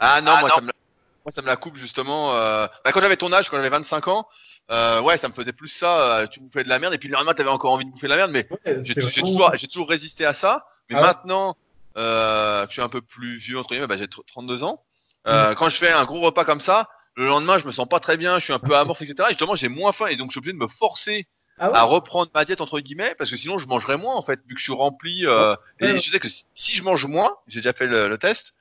Ah 0.00 0.20
non, 0.20 0.32
ah 0.34 0.40
moi, 0.40 0.50
Ça 0.50 0.60
me, 0.60 0.66
moi, 0.66 1.30
ça 1.30 1.42
me 1.42 1.46
la 1.46 1.56
coupe 1.56 1.76
justement. 1.76 2.34
Euh... 2.34 2.66
Bah, 2.84 2.92
quand 2.92 3.00
j'avais 3.00 3.16
ton 3.16 3.32
âge, 3.32 3.48
quand 3.48 3.56
j'avais 3.56 3.68
25 3.68 4.08
ans, 4.08 4.26
euh, 4.70 5.00
ouais, 5.02 5.18
ça 5.18 5.28
me 5.28 5.34
faisait 5.34 5.52
plus 5.52 5.68
ça. 5.68 6.18
Euh, 6.18 6.26
tu 6.26 6.40
bouffais 6.40 6.64
de 6.64 6.68
la 6.68 6.78
merde 6.78 6.94
et 6.94 6.98
puis 6.98 7.08
le 7.08 7.14
lendemain, 7.14 7.34
t'avais 7.34 7.50
encore 7.50 7.72
envie 7.72 7.84
de 7.84 7.90
bouffer 7.90 8.06
de 8.06 8.12
la 8.12 8.16
merde. 8.16 8.30
Mais 8.30 8.48
j'ai 8.82 8.94
toujours, 9.22 9.52
j'ai 9.54 9.66
toujours 9.66 9.88
résisté 9.88 10.24
à 10.24 10.32
ça. 10.32 10.66
Mais 10.88 10.96
ah 10.98 11.02
maintenant 11.02 11.56
euh, 11.96 12.62
que 12.64 12.70
je 12.70 12.74
suis 12.74 12.82
un 12.82 12.88
peu 12.88 13.02
plus 13.02 13.36
vieux 13.36 13.58
entre 13.58 13.70
guillemets, 13.70 13.86
bah, 13.86 13.96
j'ai 13.96 14.08
32 14.08 14.64
ans. 14.64 14.82
Euh, 15.26 15.52
mm. 15.52 15.54
Quand 15.56 15.68
je 15.68 15.76
fais 15.76 15.92
un 15.92 16.04
gros 16.04 16.20
repas 16.20 16.44
comme 16.44 16.60
ça, 16.60 16.88
le 17.16 17.26
lendemain, 17.26 17.58
je 17.58 17.66
me 17.66 17.72
sens 17.72 17.88
pas 17.88 18.00
très 18.00 18.16
bien, 18.16 18.38
je 18.38 18.44
suis 18.44 18.52
un 18.52 18.58
peu 18.58 18.74
amorphe, 18.76 19.02
etc. 19.02 19.28
Et 19.28 19.32
justement, 19.32 19.54
j'ai 19.54 19.68
moins 19.68 19.92
faim 19.92 20.06
et 20.06 20.16
donc 20.16 20.30
je 20.30 20.32
suis 20.32 20.38
obligé 20.38 20.52
de 20.52 20.58
me 20.58 20.68
forcer 20.68 21.26
ah 21.58 21.70
à 21.74 21.82
reprendre 21.82 22.30
ma 22.34 22.44
diète 22.44 22.62
entre 22.62 22.80
guillemets 22.80 23.14
parce 23.18 23.30
que 23.30 23.36
sinon 23.36 23.58
je 23.58 23.68
mangerais 23.68 23.98
moins 23.98 24.16
en 24.16 24.22
fait 24.22 24.40
vu 24.48 24.54
que 24.54 24.58
je 24.58 24.64
suis 24.64 24.72
rempli. 24.72 25.26
Euh, 25.26 25.54
et 25.80 25.98
je 25.98 26.10
sais 26.10 26.18
que 26.18 26.28
si, 26.28 26.72
je 26.74 26.82
mange 26.82 27.06
moins, 27.06 27.36
j'ai 27.46 27.60
déjà 27.60 27.72
fait 27.72 27.86
le, 27.86 28.08
le 28.08 28.18
test 28.18 28.54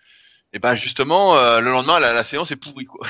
et 0.54 0.60
ben 0.60 0.76
justement 0.76 1.36
euh, 1.36 1.60
le 1.60 1.72
lendemain 1.72 1.99
la, 1.99 2.24
séance 2.24 2.52
est 2.52 2.58
pourrie 2.58 2.86
quoi. 2.86 3.08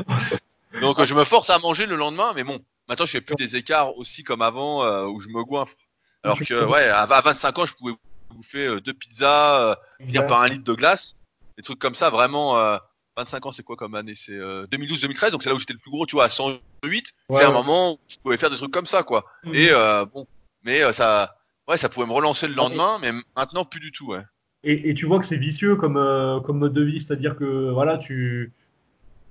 Donc 0.80 1.02
je 1.02 1.14
me 1.14 1.24
force 1.24 1.50
à 1.50 1.58
manger 1.58 1.86
le 1.86 1.96
lendemain, 1.96 2.32
mais 2.34 2.44
bon, 2.44 2.60
maintenant 2.88 3.06
je 3.06 3.12
fais 3.12 3.20
plus 3.20 3.34
des 3.34 3.56
écarts 3.56 3.96
aussi 3.96 4.22
comme 4.22 4.42
avant 4.42 4.84
euh, 4.84 5.06
où 5.06 5.20
je 5.20 5.28
me 5.28 5.42
goinfre. 5.42 5.74
Alors 6.22 6.38
que 6.38 6.64
ouais, 6.66 6.88
à 6.88 7.06
25 7.06 7.58
ans 7.58 7.66
je 7.66 7.74
pouvais 7.74 7.94
bouffer 8.30 8.66
euh, 8.66 8.80
deux 8.80 8.92
pizzas, 8.92 9.76
finir 10.00 10.26
par 10.26 10.42
un 10.42 10.48
litre 10.48 10.64
de 10.64 10.74
glace, 10.74 11.16
des 11.56 11.62
trucs 11.62 11.78
comme 11.78 11.94
ça 11.94 12.10
vraiment. 12.10 12.78
25 13.18 13.46
ans 13.46 13.52
c'est 13.52 13.62
quoi 13.62 13.76
comme 13.76 13.94
année? 13.94 14.14
C'est 14.14 14.32
2012-2013, 14.32 15.30
donc 15.30 15.42
c'est 15.42 15.48
là 15.48 15.54
où 15.54 15.58
j'étais 15.58 15.74
le 15.74 15.78
plus 15.78 15.90
gros, 15.90 16.06
tu 16.06 16.16
vois, 16.16 16.24
à 16.24 16.30
108. 16.30 17.12
c'est 17.30 17.44
un 17.44 17.52
moment 17.52 17.92
où 17.92 17.98
je 18.08 18.16
pouvais 18.22 18.38
faire 18.38 18.50
des 18.50 18.56
trucs 18.56 18.72
comme 18.72 18.86
ça 18.86 19.02
quoi. 19.02 19.24
Mhm. 19.44 19.54
Et 19.54 19.70
bon, 20.12 20.26
mais 20.64 20.92
ça, 20.92 21.36
ouais, 21.68 21.76
ça 21.76 21.88
pouvait 21.88 22.06
me 22.06 22.12
relancer 22.12 22.48
le 22.48 22.54
lendemain, 22.54 22.98
mais 23.00 23.12
maintenant 23.36 23.64
plus 23.64 23.80
du 23.80 23.92
tout 23.92 24.06
ouais. 24.06 24.22
Et, 24.64 24.94
tu 24.94 25.06
vois 25.06 25.20
que 25.20 25.26
c'est 25.26 25.36
vicieux 25.36 25.76
comme, 25.76 25.96
euh, 25.96 26.40
comme 26.40 26.58
mode 26.58 26.72
de 26.72 26.82
vie, 26.82 27.00
c'est-à-dire 27.00 27.36
que 27.36 27.70
voilà, 27.70 27.96
tu, 27.96 28.52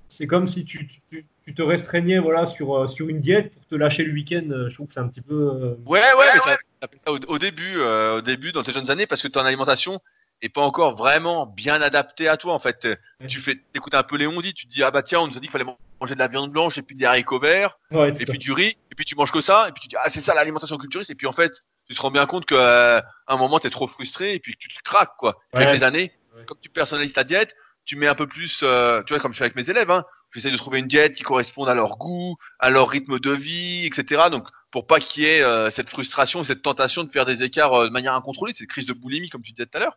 c'est 0.08 0.26
comme 0.26 0.46
si 0.46 0.64
tu, 0.64 0.86
tu, 0.86 1.26
tu, 1.44 1.54
te 1.54 1.60
restreignais 1.60 2.18
voilà, 2.18 2.46
sur, 2.46 2.74
euh, 2.74 2.88
sur 2.88 3.08
une 3.08 3.20
diète 3.20 3.52
pour 3.52 3.66
te 3.66 3.74
lâcher 3.74 4.04
le 4.04 4.12
week-end. 4.14 4.48
Je 4.68 4.74
trouve 4.74 4.86
que 4.86 4.94
c'est 4.94 5.00
un 5.00 5.08
petit 5.08 5.20
peu. 5.20 5.76
Ouais, 5.84 6.00
ouais, 6.00 6.26
mais 6.32 6.40
ça, 6.40 6.56
ça 6.80 7.12
au, 7.12 7.38
début, 7.38 7.76
euh, 7.76 8.18
au 8.18 8.20
début, 8.22 8.52
dans 8.52 8.62
tes 8.62 8.72
jeunes 8.72 8.90
années, 8.90 9.06
parce 9.06 9.20
que 9.22 9.28
ton 9.28 9.42
alimentation 9.42 10.00
est 10.42 10.48
pas 10.48 10.62
encore 10.62 10.96
vraiment 10.96 11.46
bien 11.46 11.80
adaptée 11.82 12.28
à 12.28 12.36
toi. 12.36 12.54
En 12.54 12.58
fait, 12.58 12.88
tu 13.28 13.40
fais, 13.40 13.60
écoutes 13.74 13.94
un 13.94 14.02
peu 14.02 14.16
Léon 14.16 14.40
dit, 14.40 14.54
tu 14.54 14.66
te 14.66 14.72
dis 14.72 14.82
ah 14.82 14.90
bah 14.90 15.02
tiens, 15.02 15.20
on 15.20 15.26
nous 15.26 15.36
a 15.36 15.40
dit 15.40 15.48
qu'il 15.48 15.50
fallait 15.50 15.64
manger 16.00 16.14
de 16.14 16.18
la 16.18 16.28
viande 16.28 16.52
blanche 16.52 16.78
et 16.78 16.82
puis 16.82 16.94
des 16.94 17.04
haricots 17.04 17.40
verts 17.40 17.78
et 17.92 18.12
puis 18.12 18.38
du 18.38 18.52
riz 18.52 18.76
et 18.90 18.94
puis 18.94 19.04
tu 19.04 19.16
manges 19.16 19.32
que 19.32 19.40
ça 19.40 19.68
et 19.68 19.72
puis 19.72 19.82
tu 19.82 19.88
dis 19.88 19.96
ah 19.96 20.08
c'est 20.08 20.20
ça 20.20 20.34
l'alimentation 20.34 20.78
culturiste 20.78 21.10
et 21.10 21.16
puis 21.16 21.26
en 21.26 21.32
fait 21.32 21.64
tu 21.88 21.94
te 21.94 22.02
rends 22.02 22.10
bien 22.10 22.26
compte 22.26 22.46
qu'à 22.46 23.04
un 23.26 23.36
moment, 23.36 23.58
tu 23.58 23.66
es 23.66 23.70
trop 23.70 23.88
frustré 23.88 24.34
et 24.34 24.38
puis 24.38 24.52
que 24.52 24.58
tu 24.58 24.68
te 24.68 24.82
craques, 24.82 25.16
quoi. 25.18 25.40
avec 25.52 25.70
les 25.70 25.84
années, 25.84 26.12
comme 26.46 26.58
tu 26.60 26.68
personnalises 26.68 27.14
ta 27.14 27.24
diète, 27.24 27.56
tu 27.84 27.96
mets 27.96 28.06
un 28.06 28.14
peu 28.14 28.26
plus, 28.26 28.60
euh, 28.62 29.02
tu 29.04 29.14
vois, 29.14 29.20
comme 29.20 29.32
je 29.32 29.38
fais 29.38 29.44
avec 29.44 29.56
mes 29.56 29.70
élèves, 29.70 29.90
hein, 29.90 30.04
j'essaie 30.34 30.50
de 30.50 30.56
trouver 30.58 30.80
une 30.80 30.86
diète 30.86 31.14
qui 31.14 31.22
corresponde 31.22 31.70
à 31.70 31.74
leur 31.74 31.96
goût, 31.96 32.36
à 32.58 32.68
leur 32.68 32.90
rythme 32.90 33.18
de 33.18 33.30
vie, 33.30 33.86
etc. 33.86 34.24
Donc, 34.30 34.46
pour 34.70 34.86
pas 34.86 35.00
qu'il 35.00 35.22
y 35.22 35.26
ait 35.26 35.42
euh, 35.42 35.70
cette 35.70 35.88
frustration, 35.88 36.44
cette 36.44 36.60
tentation 36.60 37.04
de 37.04 37.10
faire 37.10 37.24
des 37.24 37.42
écarts 37.42 37.72
euh, 37.72 37.86
de 37.86 37.90
manière 37.90 38.14
incontrôlée, 38.14 38.52
cette 38.54 38.68
crise 38.68 38.84
de 38.84 38.92
boulimie, 38.92 39.30
comme 39.30 39.40
tu 39.40 39.52
disais 39.52 39.64
tout 39.64 39.78
à 39.78 39.80
l'heure. 39.80 39.96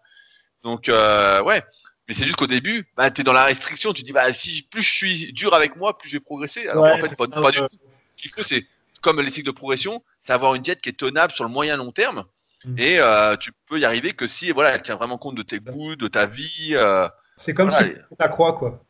Donc, 0.64 0.88
ouais. 0.88 1.64
Mais 2.08 2.16
c'est 2.16 2.26
juste 2.26 2.36
qu'au 2.36 2.48
début, 2.48 2.86
bah, 2.98 3.10
tu 3.10 3.22
es 3.22 3.24
dans 3.24 3.32
la 3.32 3.46
restriction, 3.46 3.94
tu 3.94 4.04
dis, 4.04 4.12
bah, 4.12 4.34
si 4.34 4.68
plus 4.70 4.82
je 4.82 4.92
suis 4.92 5.34
dur 5.34 5.54
avec 5.54 5.78
moi, 5.78 5.98
plus 5.98 6.10
je 6.10 6.18
vais 6.18 6.20
progresser. 6.20 6.68
Alors, 6.68 6.86
en 6.86 6.98
fait, 6.98 7.16
pas, 7.16 7.28
pas 7.28 7.52
du 7.52 7.60
tout. 7.60 7.68
Ce 8.12 8.22
qu'il 8.22 8.32
faut, 8.32 8.44
c'est, 8.44 8.66
comme 9.02 9.20
les 9.22 9.32
cycles 9.32 9.48
de 9.48 9.52
progression, 9.52 10.04
c'est 10.22 10.34
avoir 10.34 10.56
une 10.56 10.62
diète 10.62 10.82
qui 10.82 10.90
est 10.90 10.98
tenable 10.98 11.34
sur 11.34 11.44
le 11.44 11.50
moyen 11.50 11.78
long 11.78 11.92
terme. 11.92 12.26
Mm. 12.66 12.76
Et 12.78 13.00
euh, 13.00 13.36
tu 13.36 13.52
peux 13.68 13.80
y 13.80 13.86
arriver 13.86 14.14
que 14.14 14.28
si 14.28 14.52
voilà, 14.52 14.76
elle 14.76 14.82
tient 14.82 14.96
vraiment 14.96 15.18
compte 15.18 15.36
de 15.36 15.42
tes 15.42 15.60
goûts, 15.60 15.96
de 15.96 16.08
ta 16.08 16.26
vie. 16.26 16.74
Euh, 16.74 17.08
c'est 17.38 17.54
comme 17.54 17.72
si 17.72 17.84
tu 17.84 18.30
croix, 18.30 18.54
quoi. 18.54 18.84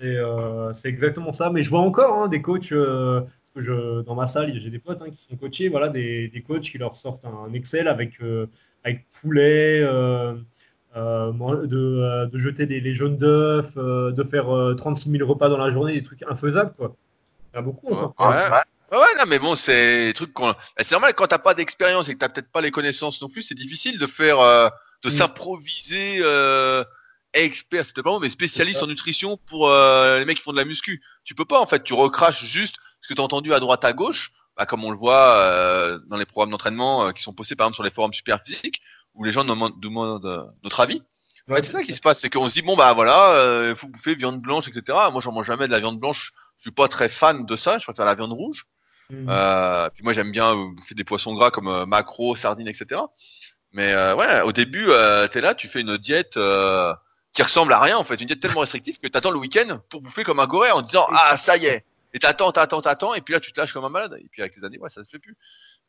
Et 0.00 0.16
euh, 0.16 0.72
c'est 0.74 0.88
exactement 0.88 1.32
ça. 1.32 1.50
Mais 1.50 1.62
je 1.62 1.70
vois 1.70 1.80
encore 1.80 2.22
hein, 2.22 2.28
des 2.28 2.42
coachs, 2.42 2.70
Parce 2.70 3.50
que 3.54 3.60
je, 3.60 4.02
dans 4.02 4.14
ma 4.14 4.26
salle, 4.26 4.58
j'ai 4.58 4.70
des 4.70 4.78
potes 4.78 5.00
hein, 5.02 5.10
qui 5.10 5.24
sont 5.24 5.36
coachés, 5.36 5.68
voilà, 5.68 5.88
des, 5.88 6.28
des, 6.28 6.42
coachs 6.42 6.62
qui 6.62 6.78
leur 6.78 6.96
sortent 6.96 7.24
un 7.24 7.52
Excel 7.52 7.88
avec, 7.88 8.18
avec 8.84 9.06
poulet, 9.20 9.82
de, 10.94 12.26
de, 12.26 12.38
jeter 12.38 12.66
les 12.66 12.94
jaunes 12.94 13.16
d'œufs, 13.16 13.76
de 13.76 14.22
faire 14.24 14.46
36 14.76 15.10
000 15.10 15.28
repas 15.28 15.48
dans 15.48 15.58
la 15.58 15.70
journée, 15.70 15.94
des 15.94 16.02
trucs 16.02 16.22
infaisables, 16.28 16.72
quoi. 16.76 16.94
Il 17.52 17.56
y 17.56 17.58
a 17.58 17.62
beaucoup. 17.62 17.94
Hein. 17.94 18.12
Ouais, 18.18 18.98
ouais, 18.98 19.18
non, 19.18 19.24
mais 19.26 19.38
bon, 19.38 19.56
c'est 19.56 20.06
des 20.06 20.14
trucs 20.14 20.32
qu'on. 20.32 20.54
C'est 20.78 20.92
normal 20.92 21.14
quand 21.14 21.26
t'as 21.26 21.38
pas 21.38 21.54
d'expérience 21.54 22.08
et 22.08 22.14
que 22.14 22.18
t'as 22.18 22.28
peut-être 22.28 22.50
pas 22.50 22.60
les 22.60 22.70
connaissances 22.70 23.20
non 23.22 23.28
plus, 23.28 23.42
c'est 23.42 23.54
difficile 23.54 23.98
de 23.98 24.06
faire, 24.06 24.38
de 24.38 25.08
mm. 25.08 25.10
s'improviser 25.10 26.20
euh, 26.20 26.84
expert, 27.32 27.84
c'est 27.84 27.94
pas 27.94 28.02
bon, 28.02 28.20
mais 28.20 28.30
spécialiste 28.30 28.82
en 28.82 28.86
nutrition 28.86 29.38
pour 29.46 29.68
euh, 29.68 30.18
les 30.18 30.24
mecs 30.24 30.38
qui 30.38 30.42
font 30.42 30.52
de 30.52 30.56
la 30.56 30.64
muscu. 30.64 31.02
Tu 31.24 31.34
peux 31.34 31.44
pas 31.44 31.60
en 31.60 31.66
fait, 31.66 31.82
tu 31.82 31.94
recraches 31.94 32.44
juste 32.44 32.76
ce 33.00 33.08
que 33.08 33.14
tu 33.14 33.20
as 33.20 33.24
entendu 33.24 33.52
à 33.52 33.60
droite 33.60 33.84
à 33.84 33.92
gauche, 33.92 34.32
bah, 34.56 34.66
comme 34.66 34.84
on 34.84 34.90
le 34.90 34.96
voit 34.96 35.36
euh, 35.38 35.98
dans 36.08 36.16
les 36.16 36.26
programmes 36.26 36.50
d'entraînement 36.50 37.06
euh, 37.06 37.12
qui 37.12 37.22
sont 37.22 37.32
postés 37.32 37.56
par 37.56 37.66
exemple 37.66 37.76
sur 37.76 37.84
les 37.84 37.90
forums 37.90 38.12
super 38.12 38.40
physiques 38.44 38.82
où 39.14 39.24
les 39.24 39.32
gens 39.32 39.44
nous 39.44 39.70
demandent 39.78 40.48
notre 40.62 40.80
avis. 40.80 41.02
En 41.50 41.54
fait, 41.54 41.64
c'est 41.64 41.72
ça 41.72 41.82
qui 41.82 41.94
se 41.94 42.00
passe, 42.00 42.20
c'est 42.20 42.30
qu'on 42.30 42.48
se 42.48 42.54
dit 42.54 42.62
bon 42.62 42.76
bah 42.76 42.92
voilà, 42.92 43.68
il 43.68 43.74
faut 43.74 43.88
bouffer 43.88 44.14
viande 44.14 44.40
blanche, 44.40 44.68
etc. 44.68 44.98
Moi, 45.12 45.20
j'en 45.20 45.32
mange 45.32 45.46
jamais 45.46 45.66
de 45.66 45.72
la 45.72 45.80
viande 45.80 45.98
blanche. 45.98 46.32
Je 46.58 46.62
suis 46.62 46.70
pas 46.70 46.88
très 46.88 47.08
fan 47.08 47.44
de 47.44 47.56
ça. 47.56 47.78
Je 47.78 47.84
préfère 47.84 48.04
la 48.04 48.14
viande 48.14 48.32
rouge. 48.32 48.66
Mmh. 49.10 49.26
puis 49.94 50.04
moi, 50.04 50.12
j'aime 50.12 50.30
bien 50.30 50.54
bouffer 50.54 50.94
des 50.94 51.04
poissons 51.04 51.34
gras 51.34 51.50
comme 51.50 51.84
macro, 51.86 52.36
sardines, 52.36 52.68
etc. 52.68 53.00
Mais 53.72 53.94
ouais, 54.14 54.42
au 54.42 54.52
début, 54.52 54.86
tu 55.30 55.38
es 55.38 55.40
là, 55.40 55.54
tu 55.54 55.68
fais 55.68 55.80
une 55.80 55.96
diète 55.96 56.38
qui 57.32 57.42
ressemble 57.42 57.72
à 57.72 57.80
rien 57.80 57.96
en 57.96 58.04
fait, 58.04 58.20
une 58.20 58.26
diète 58.26 58.40
tellement 58.40 58.60
restrictive 58.60 58.98
que 58.98 59.06
t'attends 59.06 59.30
le 59.30 59.38
week-end 59.38 59.80
pour 59.88 60.00
bouffer 60.00 60.24
comme 60.24 60.40
un 60.40 60.46
goré 60.46 60.72
en 60.72 60.82
disant 60.82 61.06
ah 61.12 61.36
ça 61.36 61.56
y 61.56 61.66
est, 61.66 61.84
et 62.12 62.18
t'attends, 62.18 62.50
t'attends, 62.50 62.82
t'attends, 62.82 63.14
et 63.14 63.20
puis 63.20 63.32
là 63.32 63.38
tu 63.38 63.52
te 63.52 63.60
lâches 63.60 63.72
comme 63.72 63.84
un 63.84 63.88
malade, 63.88 64.18
et 64.20 64.28
puis 64.32 64.42
avec 64.42 64.56
les 64.56 64.64
années 64.64 64.78
ouais 64.78 64.88
ça 64.88 65.04
se 65.04 65.08
fait 65.08 65.20
plus. 65.20 65.36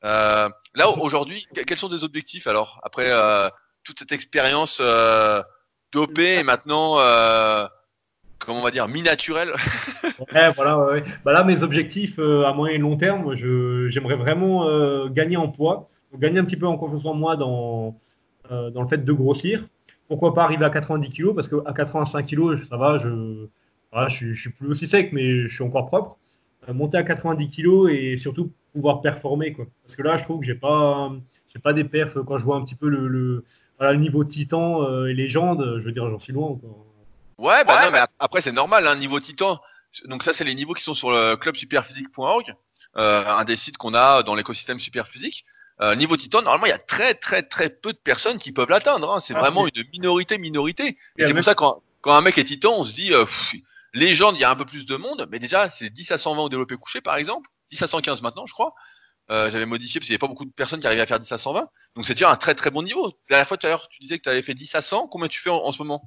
Euh, 0.04 0.50
là 0.76 0.90
aujourd'hui, 1.00 1.46
quels 1.68 1.78
sont 1.78 1.90
tes 1.90 2.04
objectifs 2.04 2.48
alors 2.48 2.80
après 2.84 3.08
euh, 3.10 3.50
toute 3.84 4.00
cette 4.00 4.12
expérience 4.12 4.80
euh, 4.82 5.42
dopée 5.92 6.40
et 6.40 6.44
maintenant 6.44 6.96
comment 8.40 8.60
on 8.60 8.64
va 8.64 8.72
dire 8.72 8.88
mi-naturel 8.88 9.50
ouais, 10.34 10.52
voilà. 10.56 11.04
Bah 11.24 11.34
là 11.34 11.44
mes 11.44 11.62
objectifs 11.62 12.18
à 12.20 12.54
moyen 12.54 12.76
et 12.76 12.80
long 12.80 12.98
terme, 12.98 13.36
j'aimerais 13.36 14.16
vraiment 14.16 15.08
gagner 15.08 15.38
en 15.38 15.50
poids, 15.50 15.90
gagner 16.16 16.40
un 16.40 16.46
petit 16.46 16.58
peu 16.58 16.68
en 16.68 16.78
confiance 16.78 17.06
en 17.06 17.14
moi 17.14 17.36
dans 17.36 17.96
dans 18.50 18.82
le 18.82 18.88
fait 18.88 19.06
de 19.06 19.14
grossir 19.14 19.64
pourquoi 20.12 20.34
pas 20.34 20.44
arriver 20.44 20.66
à 20.66 20.70
90 20.70 21.10
kg 21.10 21.34
Parce 21.34 21.48
qu'à 21.48 21.72
85 21.74 22.28
kg, 22.28 22.56
ça 22.70 22.76
va, 22.76 22.98
je, 22.98 23.48
je, 24.10 24.34
suis 24.34 24.50
plus 24.50 24.68
aussi 24.68 24.86
sec, 24.86 25.14
mais 25.14 25.48
je 25.48 25.54
suis 25.54 25.64
encore 25.64 25.88
propre. 25.88 26.18
Euh, 26.70 26.74
monter 26.74 26.98
à 26.98 27.04
90 27.04 27.50
kg 27.50 27.90
et 27.90 28.18
surtout 28.18 28.52
pouvoir 28.74 29.02
performer. 29.02 29.54
Quoi. 29.54 29.66
Parce 29.84 29.96
que 29.96 30.04
là, 30.04 30.18
je 30.18 30.24
trouve 30.24 30.40
que 30.40 30.46
j'ai 30.46 30.56
pas, 30.56 31.12
j'ai 31.48 31.60
pas 31.60 31.74
des 31.74 31.84
perfs 31.84 32.18
quand 32.26 32.38
je 32.38 32.46
vois 32.46 32.58
un 32.58 32.64
petit 32.64 32.76
peu 32.76 32.88
le, 32.88 33.08
le, 33.08 33.96
niveau 33.96 34.24
titan 34.24 34.84
euh, 34.84 35.08
et 35.08 35.14
légende. 35.14 35.78
Je 35.80 35.84
veux 35.84 35.92
dire, 35.92 36.10
j'en 36.10 36.20
suis 36.20 36.34
loin. 36.34 36.60
Ouais, 37.38 37.64
bah 37.66 37.84
non, 37.84 37.92
mais 37.92 38.00
après, 38.20 38.42
c'est 38.42 38.52
normal, 38.52 38.86
un 38.88 38.92
hein, 38.92 38.96
niveau 38.96 39.20
titan. 39.20 39.60
Donc, 40.06 40.24
ça, 40.24 40.34
c'est 40.34 40.44
les 40.44 40.56
niveaux 40.56 40.74
qui 40.74 40.84
sont 40.84 40.94
sur 40.94 41.12
le 41.12 41.36
clubsuperphysique.org, 41.36 42.56
euh, 42.98 43.26
un 43.26 43.44
des 43.44 43.56
sites 43.56 43.78
qu'on 43.78 43.94
a 43.94 44.24
dans 44.24 44.36
l'écosystème 44.36 44.80
superphysique. 44.80 45.44
Euh, 45.82 45.96
niveau 45.96 46.16
Titan, 46.16 46.44
normalement, 46.44 46.68
il 46.68 46.70
y 46.70 46.74
a 46.74 46.78
très 46.78 47.16
très 47.16 47.42
très 47.42 47.70
peu 47.70 47.92
de 47.92 47.98
personnes 47.98 48.38
qui 48.38 48.52
peuvent 48.52 48.70
l'atteindre. 48.70 49.12
Hein. 49.12 49.20
C'est 49.20 49.34
ah, 49.36 49.40
vraiment 49.40 49.66
une 49.66 49.84
minorité 49.92 50.38
minorité. 50.38 50.98
Et, 51.18 51.26
c'est 51.26 51.34
pour 51.34 51.44
ça 51.44 51.56
quand 51.56 51.82
quand 52.02 52.14
un 52.14 52.22
mec 52.22 52.38
est 52.38 52.44
Titan, 52.44 52.74
on 52.78 52.84
se 52.84 52.94
dit 52.94 53.14
euh, 53.14 53.26
légende, 53.94 54.36
il 54.36 54.42
y 54.42 54.44
a 54.44 54.52
un 54.52 54.56
peu 54.56 54.66
plus 54.66 54.86
de 54.86 54.96
monde, 54.96 55.28
mais 55.32 55.40
déjà 55.40 55.70
c'est 55.70 55.90
10 55.90 56.12
à 56.12 56.18
120 56.18 56.44
au 56.44 56.50
développé 56.50 56.76
couché 56.76 57.02
par 57.02 57.16
exemple, 57.16 57.50
10 57.72 57.82
à 57.84 57.88
115 57.88 58.22
maintenant, 58.22 58.46
je 58.46 58.54
crois. 58.54 58.74
Euh, 59.30 59.50
j'avais 59.50 59.66
modifié 59.66 60.00
parce 60.00 60.08
qu'il 60.08 60.14
n'y 60.14 60.16
avait 60.16 60.20
pas 60.20 60.28
beaucoup 60.28 60.46
de 60.46 60.52
personnes 60.52 60.80
qui 60.82 60.88
arrivaient 60.88 61.02
à 61.02 61.06
faire 61.06 61.20
10 61.20 61.32
à 61.32 61.38
120. 61.38 61.68
Donc 61.96 62.06
c'est 62.06 62.14
déjà 62.14 62.32
un 62.32 62.36
très 62.36 62.54
très 62.54 62.70
bon 62.70 62.84
niveau. 62.84 63.06
La 63.30 63.36
dernière 63.36 63.48
fois 63.48 63.58
tout 63.58 63.68
à 63.68 63.70
l'heure, 63.70 63.88
tu 63.88 64.00
disais 64.00 64.18
que 64.18 64.24
tu 64.24 64.30
avais 64.30 64.42
fait 64.42 64.54
10 64.54 64.76
à 64.76 64.82
100. 64.82 65.08
Combien 65.08 65.28
tu 65.28 65.40
fais 65.40 65.50
en, 65.50 65.72
ce 65.72 65.82
moment? 65.82 66.02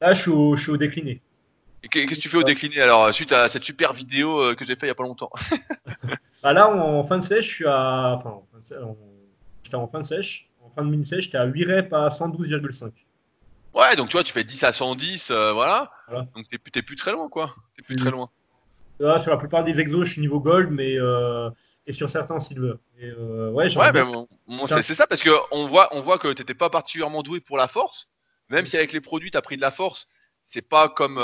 Là, 0.00 0.14
je 0.14 0.22
suis 0.22 0.30
au, 0.30 0.56
je 0.56 0.62
suis 0.62 0.72
au 0.72 0.76
décliné. 0.76 1.22
Qu'est-ce 1.90 2.06
que 2.06 2.20
tu 2.20 2.28
fais 2.28 2.36
au 2.36 2.42
décliné 2.42 2.80
alors 2.80 3.14
suite 3.14 3.32
à 3.32 3.48
cette 3.48 3.64
super 3.64 3.92
vidéo 3.92 4.40
euh, 4.40 4.54
que 4.54 4.64
j'ai 4.64 4.74
fait 4.74 4.86
il 4.86 4.88
y 4.88 4.92
a 4.92 4.94
pas 4.94 5.04
longtemps? 5.04 5.30
Bah 6.42 6.54
Là, 6.54 6.70
en 6.70 7.04
fin 7.04 7.18
de 7.18 7.22
sèche, 7.22 7.46
je 7.46 7.54
suis 7.54 7.66
à. 7.66 8.14
Enfin, 8.16 8.40
j'étais 9.62 9.76
en 9.76 9.86
fin 9.86 10.00
de 10.00 10.06
sèche. 10.06 10.48
En 10.64 10.70
fin 10.70 10.82
de 10.82 10.90
mini-sèche, 10.90 11.24
j'étais 11.24 11.36
à 11.36 11.44
8 11.44 11.64
reps 11.64 11.92
à 11.92 12.08
112,5. 12.08 12.92
Ouais, 13.74 13.96
donc 13.96 14.08
tu 14.08 14.12
vois, 14.12 14.24
tu 14.24 14.32
fais 14.32 14.44
10 14.44 14.64
à 14.64 14.72
110, 14.72 15.30
euh, 15.30 15.52
voilà. 15.52 15.90
Donc 16.34 16.48
t'es 16.48 16.58
plus, 16.58 16.82
plus 16.82 16.96
très 16.96 17.12
loin, 17.12 17.28
quoi. 17.28 17.54
T'es 17.76 17.82
plus 17.82 17.96
très 17.96 18.10
loin. 18.10 18.28
Là, 18.98 19.18
sur 19.18 19.30
la 19.30 19.36
plupart 19.36 19.64
des 19.64 19.80
exos, 19.80 20.06
je 20.06 20.12
suis 20.12 20.20
niveau 20.20 20.40
gold, 20.40 20.70
mais 20.70 20.96
euh, 20.98 21.48
et 21.86 21.92
sur 21.92 22.10
certains 22.10 22.40
silver. 22.40 22.74
Et, 22.98 23.06
euh, 23.06 23.50
ouais, 23.50 23.74
ouais 23.76 23.92
ben, 23.92 24.26
c'est 24.82 24.94
ça 24.94 25.06
parce 25.06 25.22
que 25.22 25.30
on 25.52 25.66
voit, 25.66 25.88
on 25.92 26.00
voit 26.00 26.18
que 26.18 26.32
t'étais 26.32 26.54
pas 26.54 26.68
particulièrement 26.68 27.22
doué 27.22 27.40
pour 27.40 27.56
la 27.56 27.68
force, 27.68 28.08
même 28.50 28.66
si 28.66 28.76
avec 28.76 28.92
les 28.92 29.00
produits 29.00 29.30
t'as 29.30 29.40
pris 29.40 29.56
de 29.56 29.62
la 29.62 29.70
force. 29.70 30.06
C'est 30.44 30.68
pas 30.68 30.88
comme 30.88 31.18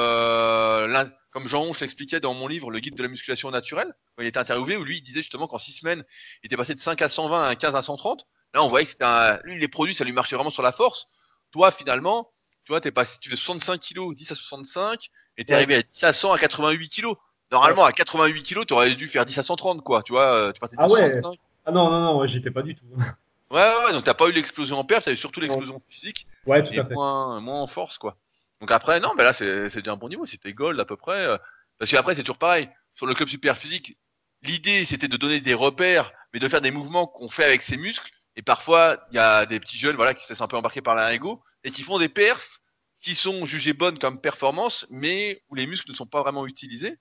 comme 1.36 1.48
Jean 1.48 1.64
Honche 1.64 1.80
l'expliquait 1.80 2.18
dans 2.18 2.32
mon 2.32 2.48
livre, 2.48 2.70
le 2.70 2.78
guide 2.78 2.94
de 2.94 3.02
la 3.02 3.10
musculation 3.10 3.50
naturelle, 3.50 3.92
quand 4.16 4.22
il 4.22 4.26
était 4.26 4.38
interviewé, 4.38 4.78
où 4.78 4.84
lui 4.84 4.96
il 4.96 5.02
disait 5.02 5.20
justement 5.20 5.46
qu'en 5.46 5.58
6 5.58 5.72
semaines, 5.72 6.02
il 6.42 6.46
était 6.46 6.56
passé 6.56 6.74
de 6.74 6.80
5 6.80 7.02
à 7.02 7.10
120 7.10 7.48
à 7.48 7.54
15 7.54 7.76
à 7.76 7.82
130. 7.82 8.26
Là, 8.54 8.64
on 8.64 8.70
voyait 8.70 8.84
que 8.84 8.90
c'était 8.92 9.04
un... 9.04 9.38
lui, 9.44 9.60
les 9.60 9.68
produits, 9.68 9.94
ça 9.94 10.04
lui 10.04 10.12
marchait 10.12 10.34
vraiment 10.34 10.48
sur 10.48 10.62
la 10.62 10.72
force. 10.72 11.08
Toi, 11.50 11.72
finalement, 11.72 12.32
tu 12.66 12.72
vois, 12.72 12.80
t'es 12.80 12.90
pas, 12.90 13.04
tu 13.06 13.30
fais 13.30 13.36
65 13.36 13.80
kg, 13.80 14.12
10 14.12 14.32
à 14.32 14.34
65, 14.34 15.08
et 15.38 15.44
t'es 15.44 15.54
arrivé 15.54 15.76
à 15.76 15.82
10 15.82 16.04
à 16.04 16.12
100 16.12 16.32
à 16.32 16.38
88 16.38 16.88
kg. 16.88 17.06
Normalement, 17.52 17.84
à 17.84 17.92
88 17.92 18.42
kg, 18.42 18.66
t'aurais 18.66 18.92
dû 18.96 19.06
faire 19.06 19.24
10 19.24 19.38
à 19.38 19.42
130, 19.44 19.82
quoi. 19.84 20.02
Tu 20.02 20.12
vois, 20.12 20.34
euh, 20.34 20.52
tu 20.52 20.58
partais 20.58 20.74
de 20.74 20.82
ah 20.82 20.88
ouais. 20.88 21.12
Ah 21.64 21.70
non, 21.70 21.88
non, 21.88 22.00
non, 22.00 22.26
j'étais 22.26 22.50
pas 22.50 22.62
du 22.62 22.74
tout. 22.74 22.84
Ouais, 23.48 23.60
ouais, 23.60 23.84
ouais, 23.84 23.92
donc 23.92 24.02
t'as 24.02 24.12
pas 24.12 24.26
eu 24.26 24.32
l'explosion 24.32 24.76
en 24.76 24.82
perte, 24.82 25.04
t'as 25.04 25.12
eu 25.12 25.16
surtout 25.16 25.38
l'explosion 25.38 25.78
physique. 25.88 26.26
Ouais, 26.46 26.64
tout 26.64 26.72
à 26.80 26.84
fait. 26.84 26.94
Moins, 26.94 27.38
moins 27.38 27.62
en 27.62 27.68
force, 27.68 27.96
quoi. 27.96 28.16
Donc 28.60 28.72
après, 28.72 28.98
non, 28.98 29.12
mais 29.16 29.22
là, 29.22 29.32
c'est 29.32 29.72
déjà 29.72 29.92
un 29.92 29.96
bon 29.96 30.08
niveau. 30.08 30.26
C'était 30.26 30.52
gold 30.52 30.80
à 30.80 30.84
peu 30.84 30.96
près. 30.96 31.26
Euh, 31.26 31.36
parce 31.78 31.92
qu'après, 31.92 32.16
c'est 32.16 32.24
toujours 32.24 32.38
pareil. 32.38 32.68
Sur 32.96 33.06
le 33.06 33.14
club 33.14 33.28
super 33.28 33.56
physique, 33.56 33.96
l'idée, 34.42 34.84
c'était 34.84 35.06
de 35.06 35.16
donner 35.16 35.40
des 35.40 35.54
repères, 35.54 36.10
mais 36.34 36.40
de 36.40 36.48
faire 36.48 36.60
des 36.60 36.72
mouvements 36.72 37.06
qu'on 37.06 37.28
fait 37.28 37.44
avec 37.44 37.62
ses 37.62 37.76
muscles. 37.76 38.10
Et 38.36 38.42
parfois, 38.42 38.98
il 39.10 39.16
y 39.16 39.18
a 39.18 39.46
des 39.46 39.58
petits 39.58 39.78
jeunes 39.78 39.96
voilà, 39.96 40.14
qui 40.14 40.24
se 40.24 40.28
laissent 40.28 40.40
un 40.40 40.46
peu 40.46 40.56
embarquer 40.56 40.82
par 40.82 40.94
l'ego 40.94 41.42
et 41.64 41.70
qui 41.70 41.82
font 41.82 41.98
des 41.98 42.08
perfs 42.08 42.60
qui 43.00 43.14
sont 43.14 43.46
jugées 43.46 43.72
bonnes 43.72 43.98
comme 43.98 44.20
performance, 44.20 44.86
mais 44.90 45.42
où 45.48 45.54
les 45.54 45.66
muscles 45.66 45.90
ne 45.90 45.96
sont 45.96 46.06
pas 46.06 46.22
vraiment 46.22 46.46
utilisés. 46.46 46.98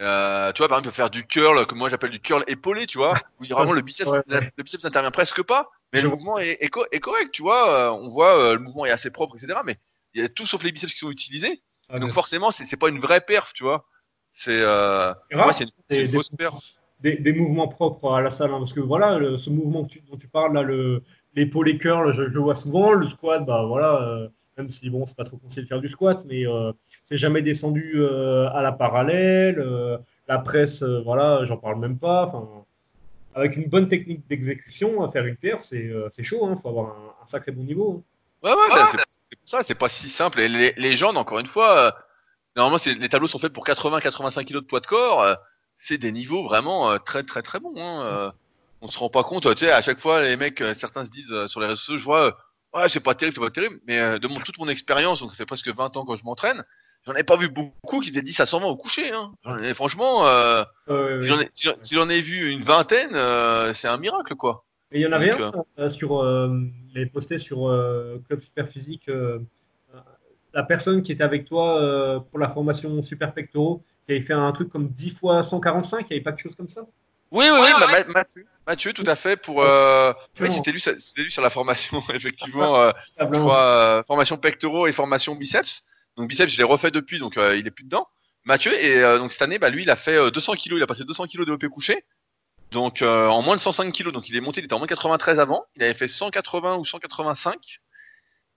Euh, 0.00 0.52
tu 0.52 0.58
vois, 0.58 0.68
par 0.68 0.78
exemple, 0.78 0.94
faire 0.94 1.10
du 1.10 1.26
curl, 1.26 1.66
que 1.66 1.74
moi 1.74 1.88
j'appelle 1.88 2.10
du 2.10 2.20
curl 2.20 2.44
épaulé, 2.46 2.86
tu 2.86 2.98
vois, 2.98 3.14
où 3.40 3.44
vraiment 3.44 3.72
le 3.72 3.82
biceps, 3.82 4.10
le 4.26 4.62
biceps 4.62 4.84
n'intervient 4.84 5.10
presque 5.10 5.42
pas, 5.42 5.70
mais 5.92 6.00
le 6.00 6.08
mouvement 6.08 6.38
est, 6.38 6.58
est, 6.60 6.68
correct, 6.68 7.30
tu 7.32 7.42
vois. 7.42 7.72
Euh, 7.72 7.90
on 7.90 8.08
voit 8.08 8.38
euh, 8.38 8.54
le 8.54 8.60
mouvement 8.60 8.86
est 8.86 8.90
assez 8.90 9.10
propre, 9.10 9.36
etc. 9.36 9.60
Mais 9.64 9.78
il 10.12 10.22
y 10.22 10.24
a 10.24 10.28
tout 10.28 10.46
sauf 10.46 10.62
les 10.62 10.72
biceps 10.72 10.92
qui 10.92 10.98
sont 10.98 11.10
utilisés. 11.10 11.62
Ah, 11.88 11.98
donc 11.98 12.12
forcément, 12.12 12.50
c'est 12.50 12.76
pas 12.76 12.88
une 12.88 13.00
vraie 13.00 13.20
perf, 13.20 13.52
tu 13.52 13.62
vois. 13.62 13.86
C'est 14.32 14.60
euh, 14.60 15.14
c'est 15.52 15.68
une, 15.96 16.10
fausse 16.10 16.30
perf. 16.30 16.54
Des, 17.04 17.32
mouvements 17.34 17.68
propres 17.68 18.14
à 18.14 18.22
la 18.22 18.30
salle, 18.30 18.50
hein, 18.50 18.58
parce 18.58 18.72
que 18.72 18.80
voilà, 18.80 19.20
ce 19.38 19.50
mouvement 19.50 19.82
dont 19.82 20.16
tu 20.16 20.26
parles 20.26 20.54
là, 20.54 20.62
le 20.62 21.02
l'épaulé 21.36 21.76
curl, 21.76 22.14
je, 22.14 22.22
le 22.22 22.40
vois 22.40 22.54
souvent. 22.54 22.92
Le 22.92 23.08
squat, 23.08 23.44
bah 23.44 23.64
voilà 23.66 24.30
même 24.56 24.70
si 24.70 24.90
bon, 24.90 25.06
c'est 25.06 25.16
pas 25.16 25.24
trop 25.24 25.36
conseillé 25.36 25.62
de 25.62 25.68
faire 25.68 25.80
du 25.80 25.88
squat, 25.88 26.22
mais 26.26 26.46
euh, 26.46 26.72
c'est 27.02 27.16
jamais 27.16 27.42
descendu 27.42 27.94
euh, 27.96 28.48
à 28.50 28.62
la 28.62 28.72
parallèle. 28.72 29.58
Euh, 29.58 29.98
la 30.28 30.38
presse, 30.38 30.82
voilà, 30.82 31.44
j'en 31.44 31.56
parle 31.56 31.78
même 31.78 31.98
pas. 31.98 32.26
Enfin, 32.26 32.64
avec 33.34 33.56
une 33.56 33.68
bonne 33.68 33.88
technique 33.88 34.26
d'exécution, 34.28 35.10
faire 35.10 35.26
une 35.26 35.36
paire, 35.36 35.60
c'est 35.60 35.90
chaud. 36.22 36.46
Il 36.46 36.52
hein, 36.52 36.56
faut 36.60 36.68
avoir 36.68 36.96
un, 37.22 37.26
sacré 37.26 37.52
bon 37.52 37.64
niveau. 37.64 38.02
Hein. 38.44 38.48
Ouais, 38.48 38.54
ouais, 38.54 38.68
bah, 38.74 38.88
c'est 38.92 39.36
pour 39.36 39.48
ça, 39.48 39.62
c'est 39.62 39.74
pas 39.74 39.88
si 39.88 40.08
simple. 40.08 40.40
Et 40.40 40.48
les, 40.48 40.72
les 40.76 40.96
gens, 40.96 41.14
encore 41.14 41.40
une 41.40 41.46
fois, 41.46 41.94
normalement, 42.56 42.78
les 42.86 43.08
tableaux 43.08 43.26
sont 43.26 43.38
faits 43.38 43.52
pour 43.52 43.66
80-85 43.66 44.44
kg 44.44 44.54
de 44.54 44.60
poids 44.60 44.80
de 44.80 44.86
corps. 44.86 45.36
C'est 45.84 45.98
des 45.98 46.12
niveaux 46.12 46.42
vraiment 46.42 46.98
très, 46.98 47.22
très, 47.22 47.42
très 47.42 47.60
bons. 47.60 47.74
Hein. 47.76 48.32
on 48.80 48.88
se 48.88 48.98
rend 48.98 49.10
pas 49.10 49.22
compte. 49.22 49.52
Tu 49.54 49.64
sais, 49.64 49.72
à 49.72 49.82
chaque 49.82 50.00
fois, 50.00 50.22
les 50.22 50.36
mecs, 50.36 50.62
certains 50.78 51.04
se 51.04 51.10
disent 51.10 51.46
sur 51.46 51.60
les 51.60 51.66
réseaux 51.66 51.76
sociaux, 51.76 51.98
je 51.98 52.04
vois 52.04 52.36
ouais, 52.74 52.88
c'est 52.88 53.00
pas 53.00 53.14
terrible, 53.14 53.34
c'est 53.36 53.44
pas 53.44 53.50
terrible, 53.50 53.80
mais 53.86 53.98
euh, 53.98 54.18
de 54.18 54.28
mon, 54.28 54.36
toute 54.40 54.58
mon 54.58 54.68
expérience, 54.68 55.20
donc 55.20 55.30
ça 55.30 55.36
fait 55.36 55.46
presque 55.46 55.68
20 55.68 55.96
ans 55.96 56.04
que 56.04 56.16
je 56.16 56.24
m'entraîne, 56.24 56.62
j'en 57.06 57.14
ai 57.14 57.24
pas 57.24 57.36
vu 57.36 57.48
beaucoup 57.48 58.00
qui 58.00 58.10
faisaient 58.10 58.22
10 58.22 58.40
à 58.40 58.46
120 58.46 58.66
au 58.66 58.76
coucher. 58.76 59.12
Hein. 59.12 59.32
franchement, 59.74 60.26
euh, 60.26 60.64
si 61.52 61.94
j'en 61.94 62.08
ai, 62.08 62.20
vu 62.20 62.50
une 62.50 62.62
vingtaine, 62.62 63.14
euh, 63.14 63.72
c'est 63.74 63.88
un 63.88 63.98
miracle, 63.98 64.34
quoi. 64.34 64.64
Et 64.92 65.00
il 65.00 65.02
y 65.02 65.06
en 65.06 65.12
avait 65.12 65.32
un 65.32 65.52
euh, 65.78 65.88
sur 65.88 66.22
les 66.94 67.06
postés 67.06 67.38
sur 67.38 67.58
Club 68.28 68.42
Super 68.42 68.68
Physique, 68.68 69.10
la 70.52 70.62
personne 70.62 71.02
qui 71.02 71.10
était 71.10 71.24
avec 71.24 71.46
toi 71.46 72.24
pour 72.30 72.38
la 72.38 72.48
formation 72.48 73.02
Super 73.02 73.34
Pectoraux, 73.34 73.82
qui 74.06 74.12
avait 74.12 74.22
fait 74.22 74.34
un 74.34 74.52
truc 74.52 74.70
comme 74.70 74.88
10 74.88 75.10
fois 75.10 75.42
145, 75.42 76.00
il 76.00 76.04
n'y 76.04 76.16
avait 76.16 76.22
pas 76.22 76.32
de 76.32 76.38
chose 76.38 76.54
comme 76.56 76.68
ça? 76.68 76.82
Oui, 77.30 77.46
oui, 77.52 77.58
oui, 77.60 78.12
Mathieu, 78.12 78.46
Mathieu, 78.66 78.92
tout 78.92 79.04
à 79.06 79.16
fait, 79.16 79.36
pour. 79.36 79.62
Euh... 79.62 80.12
c'était 80.34 80.70
lui, 80.70 80.82
lui, 81.16 81.32
sur 81.32 81.42
la 81.42 81.50
formation, 81.50 82.02
effectivement. 82.14 82.76
Euh, 82.80 82.92
je 83.18 83.24
crois, 83.24 83.66
euh, 83.66 84.02
formation 84.04 84.36
pectoraux 84.36 84.86
et 84.86 84.92
formation 84.92 85.34
biceps. 85.34 85.84
Donc 86.16 86.28
biceps, 86.28 86.52
je 86.52 86.58
l'ai 86.58 86.64
refait 86.64 86.90
depuis, 86.92 87.18
donc 87.18 87.36
euh, 87.36 87.56
il 87.56 87.66
est 87.66 87.72
plus 87.72 87.84
dedans. 87.84 88.06
Mathieu, 88.44 88.72
et 88.78 89.02
euh, 89.02 89.18
donc 89.18 89.32
cette 89.32 89.42
année, 89.42 89.58
bah, 89.58 89.70
lui, 89.70 89.82
il 89.82 89.90
a 89.90 89.96
fait 89.96 90.16
euh, 90.16 90.30
200 90.30 90.54
kilos, 90.54 90.78
il 90.78 90.82
a 90.82 90.86
passé 90.86 91.04
200 91.04 91.26
kilos 91.26 91.46
de 91.46 91.50
développé 91.50 91.68
couché. 91.68 92.04
Donc 92.70 93.02
euh, 93.02 93.28
en 93.28 93.40
moins 93.40 93.56
de 93.56 93.60
105 93.60 93.90
kilos, 93.92 94.12
donc 94.12 94.28
il 94.28 94.36
est 94.36 94.40
monté, 94.40 94.60
il 94.60 94.64
était 94.64 94.74
en 94.74 94.78
moins 94.78 94.86
93 94.86 95.38
avant, 95.38 95.64
il 95.76 95.82
avait 95.82 95.94
fait 95.94 96.08
180 96.08 96.76
ou 96.76 96.84
185. 96.84 97.80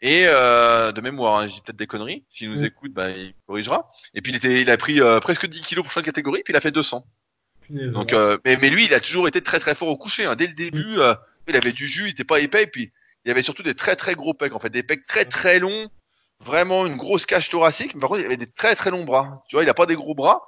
Et 0.02 0.24
euh, 0.28 0.92
de 0.92 1.02
mémoire, 1.02 1.40
hein, 1.40 1.48
j'ai 1.48 1.60
peut-être 1.62 1.76
des 1.78 1.88
conneries. 1.88 2.24
S'il 2.32 2.52
nous 2.52 2.62
Mm. 2.62 2.66
écoute, 2.66 2.94
bah, 2.94 3.10
il 3.10 3.34
corrigera. 3.48 3.90
Et 4.14 4.22
puis 4.22 4.32
il, 4.32 4.36
était, 4.36 4.62
il 4.62 4.70
a 4.70 4.78
pris 4.78 5.02
euh, 5.02 5.20
presque 5.20 5.48
10 5.48 5.62
kilos 5.62 5.84
pour 5.84 5.92
chaque 5.92 6.06
catégorie, 6.06 6.42
puis 6.44 6.54
il 6.54 6.58
a 6.58 6.62
fait 6.62 6.72
200. 6.72 7.06
Punaise, 7.62 7.92
Donc, 7.92 8.14
euh, 8.14 8.38
mais, 8.46 8.58
mais 8.58 8.70
lui, 8.70 8.86
il 8.86 8.94
a 8.94 9.00
toujours 9.00 9.28
été 9.28 9.42
très 9.42 9.60
très 9.60 9.74
fort 9.76 9.88
au 9.88 9.98
coucher. 9.98 10.26
hein. 10.26 10.36
Dès 10.36 10.48
le 10.48 10.54
début, 10.54 11.00
euh, 11.00 11.16
il 11.48 11.56
avait 11.56 11.72
du 11.72 11.88
jus, 11.88 12.06
il 12.06 12.12
était 12.12 12.24
pas 12.24 12.40
épais, 12.40 12.64
et 12.64 12.68
puis 12.68 12.92
il 13.26 13.32
avait 13.32 13.42
surtout 13.42 13.64
des 13.64 13.74
très 13.74 13.96
très 13.96 14.14
gros 14.16 14.34
pecs, 14.34 14.54
en 14.54 14.60
fait, 14.60 14.70
des 14.70 14.84
pecs 14.84 15.06
très 15.08 15.26
très 15.26 15.58
longs, 15.60 15.90
vraiment 16.40 16.86
une 16.86 16.96
grosse 16.96 17.26
cage 17.26 17.50
thoracique. 17.50 17.96
Mais 17.96 18.00
par 18.02 18.10
contre, 18.10 18.22
il 18.22 18.26
avait 18.26 18.38
des 18.38 18.48
très 18.48 18.76
très 18.76 18.92
longs 18.92 19.04
bras. 19.04 19.44
Tu 19.50 19.56
vois, 19.56 19.64
il 19.64 19.70
a 19.70 19.74
pas 19.74 19.88
des 19.88 19.96
gros 19.96 20.14
bras, 20.14 20.42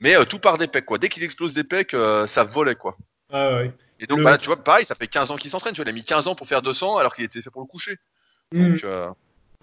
mais 0.00 0.14
tout 0.26 0.40
part 0.40 0.58
des 0.58 0.66
pecs, 0.66 0.84
quoi. 0.84 0.98
Dès 0.98 1.08
qu'il 1.08 1.22
explose 1.22 1.54
des 1.54 1.64
pecs, 1.64 1.94
ça 2.26 2.42
volait, 2.44 2.74
quoi. 2.74 2.96
Ah, 3.32 3.54
ouais. 3.58 3.72
Et 4.00 4.06
donc, 4.06 4.18
Le- 4.18 4.24
bah, 4.24 4.30
là, 4.32 4.38
tu 4.38 4.46
vois, 4.46 4.56
pareil, 4.62 4.84
ça 4.84 4.94
fait 4.96 5.06
15 5.08 5.30
ans 5.30 5.36
qu'il 5.36 5.50
s'entraîne. 5.50 5.72
Tu 5.74 5.80
vois, 5.80 5.86
il 5.86 5.90
a 5.90 5.92
mis 5.92 6.04
15 6.04 6.26
ans 6.28 6.34
pour 6.34 6.46
faire 6.48 6.62
200 6.62 6.96
alors 6.98 7.14
qu'il 7.14 7.24
était 7.24 7.40
fait 7.42 7.50
pour 7.50 7.62
le 7.62 7.66
coucher. 7.66 7.96
Mm. 8.52 8.70
Donc, 8.72 8.84
euh, 8.84 9.10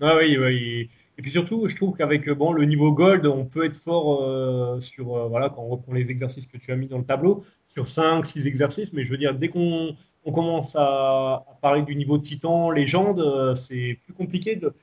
Ah 0.02 0.16
oui, 0.18 0.38
oui. 0.38 0.90
Et, 1.18 1.22
puis 1.22 1.32
surtout, 1.32 1.68
je 1.68 1.76
trouve 1.76 1.96
qu'avec 1.96 2.28
euh, 2.28 2.36
bon, 2.36 2.52
le 2.52 2.66
niveau 2.66 2.92
gold, 2.92 3.26
on 3.26 3.46
peut 3.46 3.66
être 3.66 3.76
fort 3.76 4.24
euh, 4.24 4.82
sur, 4.82 5.16
euh, 5.16 5.28
voilà, 5.28 5.50
quand 5.50 5.62
on 5.62 5.70
reprend 5.70 5.94
les 5.94 6.10
exercices 6.10 6.46
que 6.46 6.58
tu 6.58 6.72
as 6.72 6.76
mis 6.76 6.88
dans 6.88 6.98
le 6.98 7.06
tableau, 7.06 7.46
sur 7.70 7.88
5, 7.88 8.26
6 8.26 8.48
exercices. 8.48 8.94
Mais 8.94 9.06
je 9.06 9.12
veux 9.12 9.18
dire, 9.18 9.34
dès 9.34 9.48
qu'on 9.50 9.96
on 10.26 10.32
commence 10.32 10.76
à, 10.76 10.82
à 10.82 11.58
parler 11.62 11.84
du 11.84 11.96
niveau 11.96 12.18
titan, 12.18 12.70
légende, 12.72 13.20
euh, 13.20 13.56
c'est 13.56 14.00
plus 14.06 14.14
compliqué. 14.14 14.56
De, 14.56 14.74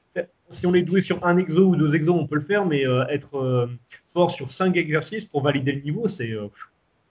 si 0.50 0.66
on 0.66 0.74
est 0.74 0.82
doué 0.82 1.00
sur 1.00 1.24
un 1.26 1.36
exo 1.36 1.62
ou 1.64 1.76
deux 1.76 1.94
exos, 1.94 2.14
on 2.18 2.26
peut 2.26 2.34
le 2.36 2.42
faire, 2.42 2.64
mais 2.66 2.82
être 3.10 3.68
fort 4.12 4.30
sur 4.30 4.52
5 4.52 4.76
exercices 4.76 5.24
pour 5.24 5.42
valider 5.42 5.72
le 5.72 5.80
niveau, 5.80 6.08
c'est. 6.08 6.30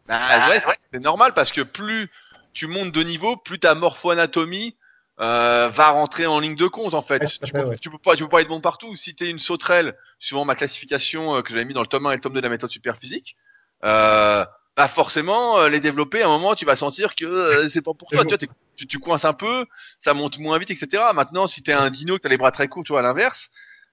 bah, 0.07 0.49
ouais, 0.49 0.59
c'est- 0.59 0.79
c'est 0.93 0.99
normal 0.99 1.31
parce 1.33 1.51
que 1.51 1.61
plus 1.61 2.07
tu 2.53 2.67
montes 2.67 2.93
de 2.93 3.01
niveau, 3.01 3.35
plus 3.37 3.57
ta 3.57 3.73
morpho-anatomie 3.73 4.75
euh, 5.19 5.69
va 5.69 5.89
rentrer 5.89 6.25
en 6.25 6.39
ligne 6.39 6.55
de 6.55 6.67
compte 6.67 6.93
en 6.93 7.01
fait. 7.01 7.23
Tu, 7.43 7.51
peux, 7.51 7.63
ouais. 7.63 7.77
tu 7.77 7.89
peux 7.89 7.97
pas, 7.97 8.15
tu 8.15 8.23
peux 8.23 8.29
pas 8.29 8.41
être 8.41 8.47
bon 8.47 8.61
partout. 8.61 8.95
Si 8.95 9.15
tu 9.15 9.25
es 9.25 9.29
une 9.29 9.39
sauterelle, 9.39 9.95
suivant 10.19 10.45
ma 10.45 10.55
classification 10.55 11.35
euh, 11.35 11.41
que 11.41 11.51
j'avais 11.51 11.65
mis 11.65 11.73
dans 11.73 11.81
le 11.81 11.87
tome 11.87 12.07
1 12.07 12.11
et 12.11 12.15
le 12.15 12.21
tome 12.21 12.33
2 12.33 12.41
de 12.41 12.45
la 12.45 12.49
méthode 12.49 12.71
super 12.71 12.97
physique, 12.97 13.35
euh, 13.83 14.45
bah 14.77 14.87
forcément, 14.87 15.59
euh, 15.59 15.69
les 15.69 15.79
développer, 15.79 16.21
à 16.23 16.27
un 16.27 16.29
moment, 16.29 16.55
tu 16.55 16.65
vas 16.65 16.75
sentir 16.75 17.15
que 17.15 17.67
c'est 17.67 17.81
pas 17.81 17.93
pour 17.93 18.09
toi. 18.09 18.23
Tu, 18.23 18.35
vois, 18.35 18.37
tu, 18.77 18.87
tu 18.87 18.99
coinces 18.99 19.25
un 19.25 19.33
peu, 19.33 19.65
ça 19.99 20.13
monte 20.13 20.39
moins 20.39 20.57
vite, 20.57 20.71
etc. 20.71 21.03
Maintenant, 21.13 21.45
si 21.45 21.61
tu 21.61 21.71
es 21.71 21.73
un 21.73 21.89
dino, 21.89 22.15
que 22.15 22.21
tu 22.21 22.27
as 22.27 22.29
les 22.29 22.37
bras 22.37 22.51
très 22.51 22.67
courts, 22.67 22.83
tu 22.83 22.93
vois, 22.93 23.01
à 23.01 23.03
l'inverse, 23.03 23.49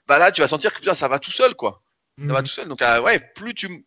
bah 0.06 0.18
là, 0.18 0.30
tu 0.32 0.40
vas 0.40 0.48
sentir 0.48 0.72
que 0.72 0.78
putain, 0.78 0.94
ça 0.94 1.08
va 1.08 1.18
tout 1.18 1.32
seul, 1.32 1.54
quoi. 1.54 1.82
Ça 2.18 2.32
va 2.32 2.42
tout 2.42 2.48
seul. 2.48 2.68
Donc, 2.68 2.82
euh, 2.82 3.00
ouais, 3.00 3.18
plus 3.34 3.54
tu. 3.54 3.86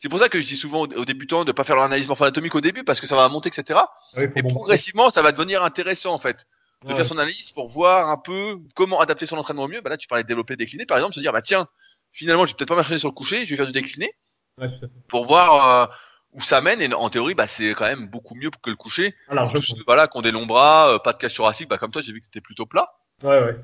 C'est 0.00 0.08
pour 0.08 0.18
ça 0.18 0.28
que 0.28 0.40
je 0.40 0.46
dis 0.46 0.56
souvent 0.56 0.82
aux, 0.82 1.04
débutants 1.04 1.44
de 1.44 1.52
pas 1.52 1.62
faire 1.62 1.76
leur 1.76 1.84
analyse 1.84 2.08
morpho-anatomique 2.08 2.54
au 2.54 2.62
début 2.62 2.84
parce 2.84 3.00
que 3.00 3.06
ça 3.06 3.16
va 3.16 3.28
monter, 3.28 3.48
etc. 3.48 3.80
Et 4.16 4.42
bon- 4.42 4.48
progressivement, 4.48 5.10
ça 5.10 5.20
va 5.20 5.30
devenir 5.30 5.62
intéressant 5.62 6.14
en 6.14 6.18
fait 6.18 6.46
de 6.84 6.88
Ouais. 6.88 6.94
faire 6.94 7.06
son 7.06 7.18
analyse 7.18 7.50
pour 7.50 7.68
voir 7.68 8.08
un 8.08 8.16
peu 8.16 8.58
comment 8.74 9.00
adapter 9.00 9.26
son 9.26 9.36
entraînement 9.36 9.64
au 9.64 9.68
mieux. 9.68 9.80
Bah 9.82 9.90
là, 9.90 9.96
tu 9.96 10.08
parlais 10.08 10.22
de 10.24 10.28
développer, 10.28 10.56
décliner, 10.56 10.86
par 10.86 10.96
exemple, 10.96 11.14
se 11.14 11.20
dire 11.20 11.32
bah 11.32 11.42
tiens, 11.42 11.66
finalement, 12.12 12.46
je 12.46 12.52
vais 12.52 12.56
peut-être 12.56 12.68
pas 12.68 12.76
marcher 12.76 12.98
sur 12.98 13.08
le 13.08 13.14
coucher, 13.14 13.44
je 13.44 13.50
vais 13.50 13.56
faire 13.56 13.66
du 13.66 13.72
décliné 13.72 14.14
Ouais, 14.58 14.68
pour 15.08 15.26
voir 15.26 15.90
euh, 15.90 15.94
où 16.32 16.40
ça 16.40 16.60
mène. 16.60 16.80
Et 16.82 16.92
en 16.94 17.08
théorie, 17.10 17.34
bah 17.34 17.46
c'est 17.46 17.74
quand 17.74 17.84
même 17.86 18.06
beaucoup 18.08 18.34
mieux 18.34 18.50
que 18.62 18.70
le 18.70 18.76
coucher. 18.76 19.14
Alors, 19.28 19.50
ceux, 19.50 19.60
voilà, 19.86 20.06
qui 20.06 20.16
ont 20.18 20.22
des 20.22 20.30
longs 20.32 20.46
bras, 20.46 20.94
euh, 20.94 20.98
pas 20.98 21.12
de 21.12 21.18
cage 21.18 21.34
thoracique, 21.34 21.68
bah 21.68 21.78
comme 21.78 21.90
toi, 21.90 22.02
j'ai 22.02 22.12
vu 22.12 22.20
que 22.20 22.26
c'était 22.26 22.40
plutôt 22.40 22.66
plat. 22.66 22.90
Ouais, 23.22 23.42
ouais. 23.42 23.56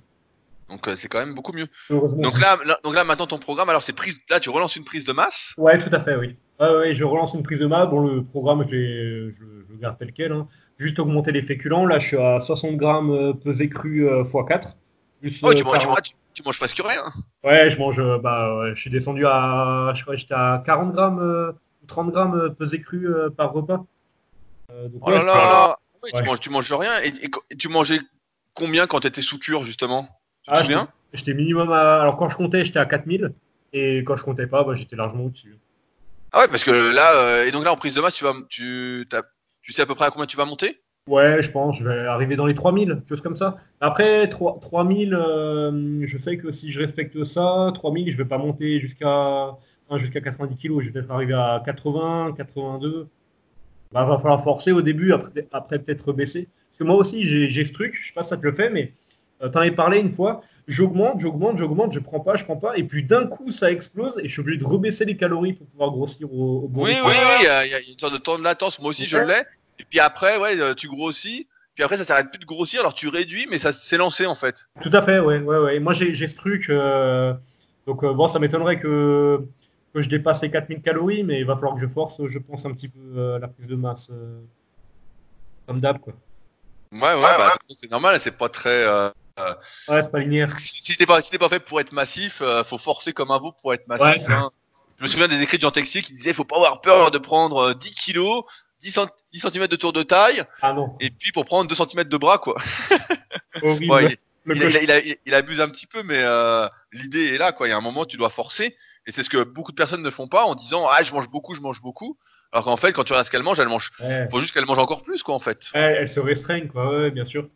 Donc 0.69 0.89
euh, 0.89 0.97
c'est 0.97 1.09
quand 1.09 1.19
même 1.21 1.35
beaucoup 1.35 1.53
mieux. 1.53 1.69
Donc 1.91 2.39
là, 2.41 2.59
là- 2.65 2.79
donc 2.83 2.95
là, 2.95 3.05
maintenant 3.05 3.27
ton 3.29 3.39
programme, 3.39 3.69
alors 3.71 3.83
c'est 3.83 3.93
prise. 3.93 4.19
Là, 4.29 4.41
tu 4.41 4.51
relances 4.51 4.75
une 4.77 4.85
prise 4.85 5.05
de 5.05 5.13
masse. 5.13 5.55
Ouais, 5.57 5.79
tout 5.79 5.95
à 5.95 6.01
fait, 6.03 6.17
oui. 6.17 6.37
Ouais, 6.59 6.69
ouais, 6.77 6.95
je 6.95 7.05
relance 7.05 7.35
une 7.35 7.43
prise 7.43 7.61
de 7.61 7.67
masse. 7.67 7.89
Bon, 7.89 8.01
le 8.01 8.25
programme, 8.25 8.65
je, 8.67 9.31
je, 9.31 9.33
je 9.39 9.73
le 9.73 9.79
garde 9.79 9.97
tel 9.99 10.13
quel. 10.13 10.33
hein. 10.33 10.49
Juste 10.79 10.99
augmenter 10.99 11.33
les 11.33 11.43
féculents. 11.43 11.87
Là, 11.87 11.99
je 11.99 12.07
suis 12.09 12.17
à 12.19 12.41
60 12.41 12.77
grammes 12.77 13.11
euh, 13.11 13.33
pesé 13.33 13.69
cru 13.69 14.09
euh, 14.09 14.23
x 14.25 14.33
4. 14.47 14.77
Plus, 15.21 15.39
Oh, 15.43 15.49
euh, 15.51 15.55
tu, 15.55 15.65
manges, 15.65 15.79
tu, 15.79 15.87
40 15.87 15.87
manges, 15.89 16.15
tu 16.35 16.43
manges 16.43 16.59
presque 16.59 16.83
rien. 16.85 17.03
Ouais, 17.43 17.71
je 17.71 17.79
mange. 17.79 17.99
euh, 17.99 18.19
bah, 18.19 18.59
ouais, 18.59 18.75
je 18.75 18.81
suis 18.81 18.91
descendu 18.91 19.25
à. 19.27 19.93
Je 19.95 20.03
crois 20.03 20.17
j'étais 20.17 20.35
à 20.35 20.63
40 20.67 20.93
grammes 20.93 21.21
euh, 21.21 21.53
ou 21.83 21.87
30 21.87 22.11
grammes 22.13 22.35
euh, 22.39 22.51
pesé 22.51 22.81
cru 22.81 23.09
euh, 23.09 23.31
par 23.31 23.53
repas. 23.53 23.85
Euh, 24.71 24.89
donc, 24.89 25.01
Oh 25.07 25.11
là 25.11 25.25
là. 25.25 25.79
Oui, 26.03 26.11
Ouais. 26.13 26.21
tu, 26.23 26.29
manges, 26.29 26.41
tu 26.41 26.51
manges 26.51 26.73
rien. 26.73 26.93
Et, 27.03 27.09
et 27.25 27.31
co- 27.31 27.43
et 27.51 27.57
tu 27.57 27.69
mangeais 27.69 28.01
combien 28.55 28.87
quand 28.87 29.01
tu 29.01 29.07
étais 29.09 29.23
sous 29.23 29.39
cure, 29.39 29.65
justement? 29.65 30.05
Tu 30.45 30.51
Ah, 30.53 30.63
j'étais- 31.15 31.35
minimum 31.35 31.73
à. 31.73 32.03
Alors, 32.03 32.17
quand 32.19 32.29
je 32.29 32.37
comptais, 32.37 32.65
j'étais 32.65 32.79
à 32.79 32.85
4000. 32.87 33.33
Et 33.73 33.99
quand 34.05 34.15
je 34.17 34.23
comptais 34.25 34.47
pas, 34.47 34.63
bah, 34.63 34.75
j'étais 34.75 34.95
largement 34.97 35.25
au-dessus. 35.25 35.57
Ah 36.33 36.41
ouais, 36.41 36.49
parce 36.49 36.63
que 36.65 36.71
là, 36.95 37.15
euh, 37.15 37.47
et 37.47 37.51
donc 37.51 37.65
là, 37.65 37.73
en 37.73 37.77
prise 37.77 37.95
de 37.95 38.01
masse, 38.01 38.15
tu 38.15 38.25
vas, 38.25 38.35
tu, 38.49 39.07
t'as- 39.09 39.23
tu 39.67 39.73
sais 39.73 39.83
à 39.83 39.87
peu 39.87 39.97
près 39.97 40.05
à 40.05 40.11
combien 40.13 40.27
tu 40.27 40.37
vas 40.37 40.45
monter? 40.45 40.79
Ouais, 41.09 41.43
je 41.43 41.51
pense, 41.51 41.79
je 41.79 41.89
vais 41.89 42.07
arriver 42.07 42.37
dans 42.37 42.47
les 42.47 42.55
3000, 42.55 43.03
chose 43.09 43.21
comme 43.21 43.35
ça. 43.35 43.57
Après, 43.81 44.29
3, 44.29 44.61
3000, 44.61 45.13
euh, 45.13 46.07
je 46.07 46.19
sais 46.19 46.37
que 46.37 46.53
si 46.53 46.71
je 46.71 46.79
respecte 46.79 47.25
ça, 47.25 47.73
3000, 47.75 48.13
je 48.13 48.17
vais 48.17 48.25
pas 48.25 48.39
monter 48.39 48.79
jusqu'à 48.79 49.57
enfin, 49.89 49.99
jusqu'à 49.99 50.21
90 50.21 50.57
kg. 50.57 50.81
Je 50.81 50.87
vais 50.87 50.93
peut-être 50.93 51.11
arriver 51.11 51.35
à 51.35 51.61
80, 51.65 52.35
82. 52.37 53.09
Bah, 53.91 54.05
va 54.05 54.19
falloir 54.19 54.43
forcer 54.43 54.71
au 54.71 54.83
début, 54.83 55.13
après, 55.13 55.49
après 55.53 55.81
peut-être 55.81 56.13
baisser. 56.13 56.49
Parce 56.71 56.79
que 56.79 56.85
moi 56.85 56.97
aussi, 56.97 57.25
j'ai 57.25 57.65
ce 57.65 57.73
truc, 57.73 57.93
je 57.95 58.07
sais 58.07 58.15
pas 58.15 58.23
si 58.23 58.29
ça 58.29 58.37
te 58.37 58.43
le 58.43 58.53
fait, 58.53 58.71
mais 58.71 58.93
euh, 59.43 59.49
t'en 59.49 59.61
avais 59.61 59.73
parlé 59.73 59.99
une 59.99 60.11
fois. 60.11 60.43
J'augmente, 60.69 61.21
j'augmente, 61.21 61.59
j'augmente, 61.59 61.93
je 61.93 62.01
prends 62.01 62.19
pas, 62.21 62.35
je 62.35 62.45
prends 62.45 62.57
pas. 62.57 62.77
Et 62.77 62.83
puis 62.83 63.05
d'un 63.05 63.27
coup, 63.29 63.53
ça 63.53 63.71
explose 63.71 64.19
et 64.19 64.27
je 64.27 64.33
suis 64.33 64.41
obligé 64.41 64.59
de 64.59 64.65
rebaisser 64.65 65.05
les 65.05 65.17
calories 65.17 65.53
pour 65.53 65.67
pouvoir 65.69 65.91
grossir 65.93 66.33
au, 66.33 66.63
au 66.65 66.69
bon 66.69 66.83
Oui, 66.85 66.97
oui, 67.05 67.13
oui, 67.15 67.37
il 67.41 67.45
y, 67.45 67.49
a 67.49 67.65
il 67.67 67.71
y 67.71 67.75
a 67.75 67.79
une 67.81 67.99
sorte 67.99 68.13
de 68.15 68.19
temps 68.19 68.37
de 68.39 68.43
latence. 68.43 68.81
Moi 68.81 68.91
aussi, 68.91 69.07
je 69.07 69.17
Ouais. 69.19 69.27
l'ai. 69.27 69.43
Et 69.79 69.85
puis 69.89 70.01
après, 70.01 70.39
ouais, 70.39 70.59
euh, 70.59 70.75
tu 70.75 70.89
grossis. 70.89 71.47
Puis 71.77 71.85
après, 71.85 71.99
ça 71.99 72.05
s'arrête 72.05 72.31
plus 72.31 72.39
de 72.41 72.47
grossir, 72.47 72.81
alors 72.81 72.95
tu 72.95 73.07
réduis, 73.09 73.47
mais 73.51 73.59
ça 73.59 73.71
s'est 73.71 73.99
lancé 73.99 74.27
en 74.27 74.35
fait. 74.35 74.67
Tout 74.83 74.91
à 74.93 75.03
fait, 75.03 75.21
ouais, 75.21 75.39
ouais, 75.39 75.59
ouais. 75.59 75.79
Moi, 75.79 75.93
j'ai 75.93 76.15
ce 76.27 76.35
truc. 76.35 76.69
euh, 76.71 77.35
donc, 77.87 78.03
euh, 78.03 78.13
bon, 78.13 78.27
ça 78.27 78.39
m'étonnerait 78.41 78.79
que, 78.81 79.41
que 79.95 80.01
je 80.01 80.09
dépasse 80.09 80.43
les 80.43 80.51
4000 80.51 80.81
calories, 80.81 81.23
mais 81.23 81.39
il 81.39 81.45
va 81.47 81.55
falloir 81.55 81.75
que 81.75 81.81
je 81.81 81.87
force, 81.87 82.27
je 82.27 82.39
pense, 82.41 82.65
un 82.67 82.73
petit 82.73 82.89
peu 82.89 82.99
euh, 83.17 83.39
la 83.39 83.47
prise 83.47 83.67
de 83.69 83.77
masse. 83.77 84.11
euh, 84.13 84.41
comme 85.67 85.81
d'hab, 85.81 85.99
quoi. 85.99 86.15
Ouais, 86.93 87.01
ouais, 87.01 87.21
bah, 87.21 87.53
c'est- 87.69 87.75
c'est 87.75 87.91
normal, 87.91 88.19
c'est 88.21 88.31
pas 88.37 88.49
très. 88.49 88.85
Euh, 89.39 89.55
Ouais, 89.89 90.03
c'est 90.03 90.11
pas 90.11 90.19
linéaire. 90.21 90.59
Si 90.59 90.97
t'es 90.97 91.07
pas, 91.07 91.21
si 91.23 91.37
pas 91.39 91.49
fait 91.49 91.61
pour 91.61 91.81
être 91.81 91.93
massif, 91.93 92.41
euh, 92.43 92.65
faut 92.65 92.79
forcer 92.79 93.13
comme 93.13 93.31
un 93.31 93.39
veau 93.39 93.53
pour 93.53 93.75
être 93.75 93.87
massif. 93.89 94.27
Ouais. 94.29 94.35
hein. 94.35 94.51
Je 94.99 95.05
me 95.05 95.09
souviens 95.09 95.29
des 95.29 95.41
écrits 95.43 95.59
de 95.59 95.63
Jean 95.63 95.71
Texier 95.71 96.01
qui 96.03 96.15
disaient 96.15 96.33
faut 96.33 96.45
pas 96.45 96.57
avoir 96.57 96.81
peur 96.81 97.11
de 97.11 97.19
prendre 97.19 97.59
euh, 97.71 97.75
10 97.75 97.95
kilos, 97.95 98.45
10, 98.81 98.93
cent- 98.93 99.11
10 99.33 99.41
cm 99.41 99.67
de 99.67 99.77
tour 99.77 99.93
de 99.93 100.03
taille, 100.03 100.43
Ah 100.63 100.73
non, 100.73 100.97
et 101.01 101.11
puis 101.11 101.33
pour 101.33 101.45
prendre 101.45 101.69
2 101.69 101.75
cm 101.75 102.05
de 102.05 102.17
bras, 102.17 102.39
quoi. 102.39 102.57
horrible. 103.63 103.93
Ouais, 103.93 104.19
il, 105.27 105.35
abuse 105.35 105.61
un 105.61 105.69
petit 105.69 105.87
peu, 105.87 106.03
mais 106.03 106.21
euh, 106.23 106.69
l'idée 106.93 107.35
est 107.35 107.39
là, 107.39 107.53
quoi. 107.53 107.67
Il 107.67 107.71
y 107.71 107.73
a 107.75 107.77
un 107.77 107.81
moment, 107.83 108.05
tu 108.05 108.17
dois 108.17 108.31
forcer, 108.31 108.77
et 109.07 109.13
c'est 109.13 109.23
ce 109.23 109.29
que 109.29 109.43
beaucoup 109.43 109.73
de 109.73 109.77
personnes 109.77 110.03
ne 110.03 110.11
font 110.11 110.29
pas 110.29 110.45
en 110.45 110.55
disant 110.55 110.87
ah 110.89 111.03
je 111.03 111.13
mange 111.13 111.29
beaucoup, 111.29 111.55
je 111.55 111.61
mange 111.61 111.83
beaucoup, 111.83 112.17
alors 112.53 112.65
qu'en 112.65 112.77
fait 112.77 112.93
quand 112.93 113.05
tu 113.05 113.13
regardes 113.13 113.27
ce 113.27 113.31
qu'elle 113.31 113.43
mange, 113.43 113.59
elle 113.61 113.69
mange. 113.69 113.91
Ouais. 114.01 114.29
Faut 114.31 114.39
juste 114.41 114.55
qu'elle 114.55 114.65
mange 114.67 114.79
encore 114.79 115.03
plus, 115.03 115.23
quoi, 115.23 115.35
en 115.35 115.41
fait. 115.41 115.59
Ouais, 115.75 115.97
elle 116.01 116.09
se 116.09 116.21
restreigne, 116.21 116.69
quoi, 116.69 117.11
bien 117.11 117.25
sûr. 117.25 117.49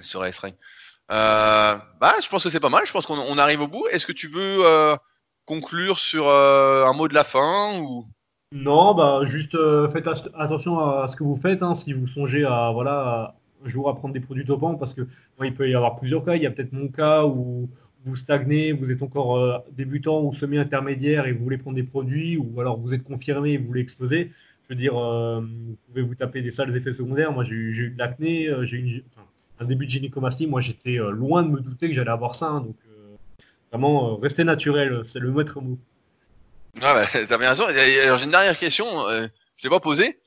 Se 0.00 0.18
restreint. 0.18 0.52
Euh, 1.10 1.76
bah, 2.00 2.14
je 2.22 2.28
pense 2.28 2.44
que 2.44 2.50
c'est 2.50 2.60
pas 2.60 2.68
mal. 2.68 2.84
Je 2.86 2.92
pense 2.92 3.06
qu'on 3.06 3.18
on 3.18 3.38
arrive 3.38 3.60
au 3.60 3.68
bout. 3.68 3.86
Est-ce 3.90 4.06
que 4.06 4.12
tu 4.12 4.28
veux 4.28 4.64
euh, 4.66 4.96
conclure 5.44 5.98
sur 5.98 6.28
euh, 6.28 6.84
un 6.84 6.92
mot 6.92 7.08
de 7.08 7.14
la 7.14 7.24
fin 7.24 7.78
ou? 7.78 8.04
Non, 8.52 8.94
bah, 8.94 9.20
juste 9.24 9.54
euh, 9.54 9.88
faites 9.90 10.06
at- 10.06 10.28
attention 10.34 10.78
à 10.78 11.08
ce 11.08 11.16
que 11.16 11.24
vous 11.24 11.36
faites, 11.36 11.62
hein, 11.62 11.74
si 11.74 11.92
vous 11.92 12.06
songez 12.08 12.44
à, 12.44 12.70
voilà, 12.72 13.34
un 13.64 13.68
jour 13.68 13.88
à 13.88 13.96
prendre 13.96 14.14
des 14.14 14.20
produits 14.20 14.44
dopants, 14.44 14.76
parce 14.76 14.94
que 14.94 15.06
il 15.42 15.54
peut 15.54 15.68
y 15.68 15.74
avoir 15.74 15.96
plusieurs 15.96 16.24
cas. 16.24 16.34
Il 16.36 16.42
y 16.42 16.46
a 16.46 16.50
peut-être 16.50 16.72
mon 16.72 16.88
cas 16.88 17.24
où 17.24 17.68
vous 18.04 18.16
stagnez, 18.16 18.72
vous 18.72 18.90
êtes 18.92 19.02
encore 19.02 19.64
débutant 19.72 20.20
ou 20.20 20.32
semi-intermédiaire 20.34 21.26
et 21.26 21.32
vous 21.32 21.42
voulez 21.42 21.58
prendre 21.58 21.74
des 21.76 21.82
produits, 21.82 22.36
ou 22.36 22.60
alors 22.60 22.78
vous 22.78 22.94
êtes 22.94 23.02
confirmé 23.02 23.52
et 23.52 23.58
vous 23.58 23.66
voulez 23.66 23.80
exploser. 23.80 24.30
Je 24.62 24.68
veux 24.68 24.74
dire, 24.80 24.94
vous 24.94 25.76
pouvez 25.88 26.02
vous 26.02 26.14
taper 26.14 26.40
des 26.40 26.52
sales 26.52 26.76
effets 26.76 26.94
secondaires. 26.94 27.32
Moi, 27.32 27.42
j'ai 27.44 27.54
eu, 27.54 27.90
de 27.90 27.98
l'acné, 27.98 28.48
j'ai 28.62 28.76
eu 28.76 28.80
une- 28.80 29.02
un 29.60 29.64
début 29.64 29.86
de 29.86 29.90
gynécomastie. 29.90 30.46
Moi, 30.46 30.60
j'étais 30.60 30.98
euh, 30.98 31.10
loin 31.10 31.42
de 31.42 31.48
me 31.48 31.60
douter 31.60 31.88
que 31.88 31.94
j'allais 31.94 32.10
avoir 32.10 32.34
ça. 32.34 32.46
hein, 32.48 32.60
donc, 32.60 32.76
euh, 32.88 33.14
vraiment, 33.72 34.12
euh, 34.12 34.14
restez 34.16 34.44
naturel, 34.44 35.02
c'est 35.04 35.18
le 35.20 35.30
maître 35.32 35.60
mot. 35.60 35.78
Ah 36.82 36.94
bah, 36.94 37.06
t'as 37.28 37.38
bien 37.38 37.50
raison. 37.50 37.64
Alors, 37.66 38.16
j'ai 38.18 38.24
une 38.24 38.30
dernière 38.30 38.58
question. 38.58 39.08
Euh, 39.08 39.26
je 39.56 39.62
t'ai 39.62 39.70
pas 39.70 39.80
posée. 39.80 40.18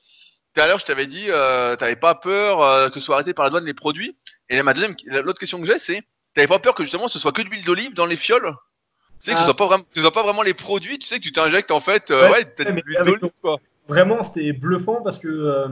Tout 0.54 0.60
à 0.62 0.66
l'heure, 0.66 0.80
je 0.80 0.84
t'avais 0.86 1.06
dit, 1.06 1.26
euh, 1.28 1.76
t'avais 1.76 1.94
pas 1.94 2.16
peur 2.16 2.60
euh, 2.60 2.88
que 2.88 2.98
ce 2.98 3.06
soit 3.06 3.14
arrêté 3.16 3.32
par 3.34 3.44
la 3.44 3.50
douane 3.50 3.64
les 3.64 3.74
produits. 3.74 4.16
Et 4.48 4.56
là, 4.56 4.64
ma 4.64 4.74
deuxième, 4.74 4.96
l'autre 5.24 5.38
question 5.38 5.60
que 5.60 5.64
j'ai, 5.66 5.78
c'est, 5.78 6.02
t'avais 6.34 6.48
pas 6.48 6.58
peur 6.58 6.74
que 6.74 6.82
justement 6.82 7.06
ce 7.06 7.20
soit 7.20 7.30
que 7.30 7.42
de 7.42 7.48
l'huile 7.48 7.64
d'olive 7.64 7.94
dans 7.94 8.06
les 8.06 8.16
fioles? 8.16 8.52
Tu 9.20 9.26
sais 9.26 9.32
que 9.32 9.36
ce 9.38 9.42
Ah. 9.42 9.44
soit 9.44 9.56
pas 9.56 9.66
vraiment, 9.66 9.84
que 9.84 9.90
ce 9.94 10.00
soit 10.00 10.12
pas 10.12 10.24
vraiment 10.24 10.42
les 10.42 10.54
produits. 10.54 10.98
Tu 10.98 11.06
sais 11.06 11.18
que 11.18 11.22
tu 11.22 11.30
t'injectes 11.30 11.70
en 11.70 11.78
fait, 11.78 12.10
Ouais, 12.10 12.30
ouais, 12.30 12.44
peut-être 12.46 12.66
ouais, 12.68 12.72
mais 12.74 12.80
de 12.80 12.86
l'huile 12.86 12.96
avec 12.98 13.20
d'olive 13.20 13.32
quoi. 13.40 13.58
Vraiment, 13.86 14.22
c'était 14.24 14.52
bluffant 14.52 15.02
parce 15.02 15.18
que 15.18 15.66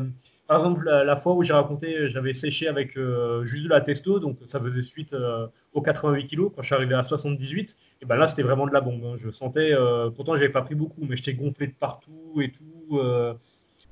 par 0.49 0.57
exemple, 0.57 0.87
la, 0.87 1.17
fois 1.17 1.35
où 1.35 1.43
j'ai 1.43 1.53
raconté, 1.53 2.09
j'avais 2.09 2.33
séché 2.33 2.69
avec 2.69 2.97
euh, 2.97 3.45
juste 3.45 3.65
de 3.65 3.69
la 3.69 3.83
testo, 3.83 4.19
donc 4.19 4.39
ça 4.47 4.59
faisait 4.59 4.81
suite 4.81 5.13
euh, 5.13 5.47
aux 5.75 5.83
88 5.83 6.27
kg. 6.27 6.49
Quand 6.49 6.63
je 6.63 6.67
suis 6.69 6.75
arrivé 6.75 6.95
à 6.95 7.03
78, 7.03 7.77
et 8.01 8.07
ben 8.07 8.17
là, 8.17 8.29
c'était 8.29 8.43
vraiment 8.43 8.67
de 8.67 8.73
la 8.73 8.81
bombe. 8.81 9.05
Hein. 9.05 9.17
Je 9.19 9.31
sentais, 9.31 9.75
euh, 9.75 10.09
pourtant, 10.09 10.37
j'avais 10.37 10.49
pas 10.49 10.63
pris 10.63 10.75
beaucoup, 10.75 11.05
mais 11.07 11.17
j'étais 11.17 11.35
gonflé 11.35 11.67
de 11.67 11.75
partout 11.75 12.41
et 12.41 12.51
tout. 12.51 12.99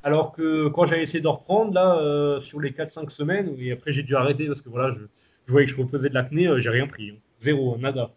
alors 0.03 0.33
que 0.33 0.69
quand 0.69 0.87
j'avais 0.87 1.03
essayé 1.03 1.21
de 1.21 1.29
reprendre, 1.29 1.75
là, 1.75 2.41
sur 2.41 2.59
les 2.59 2.71
4-5 2.71 3.11
semaines, 3.11 3.55
et 3.59 3.73
après, 3.73 3.93
j'ai 3.93 4.03
dû 4.03 4.17
arrêter 4.17 4.47
parce 4.47 4.63
que 4.63 4.71
voilà, 4.71 4.93
je, 4.93 5.01
voyais 5.49 5.67
que 5.67 5.73
je 5.73 5.77
refaisais 5.77 6.09
de 6.09 6.15
l'acné, 6.15 6.51
j'ai 6.57 6.71
rien 6.71 6.87
pris. 6.87 7.11
Hein. 7.11 7.19
Zéro, 7.39 7.77
nada. 7.77 8.13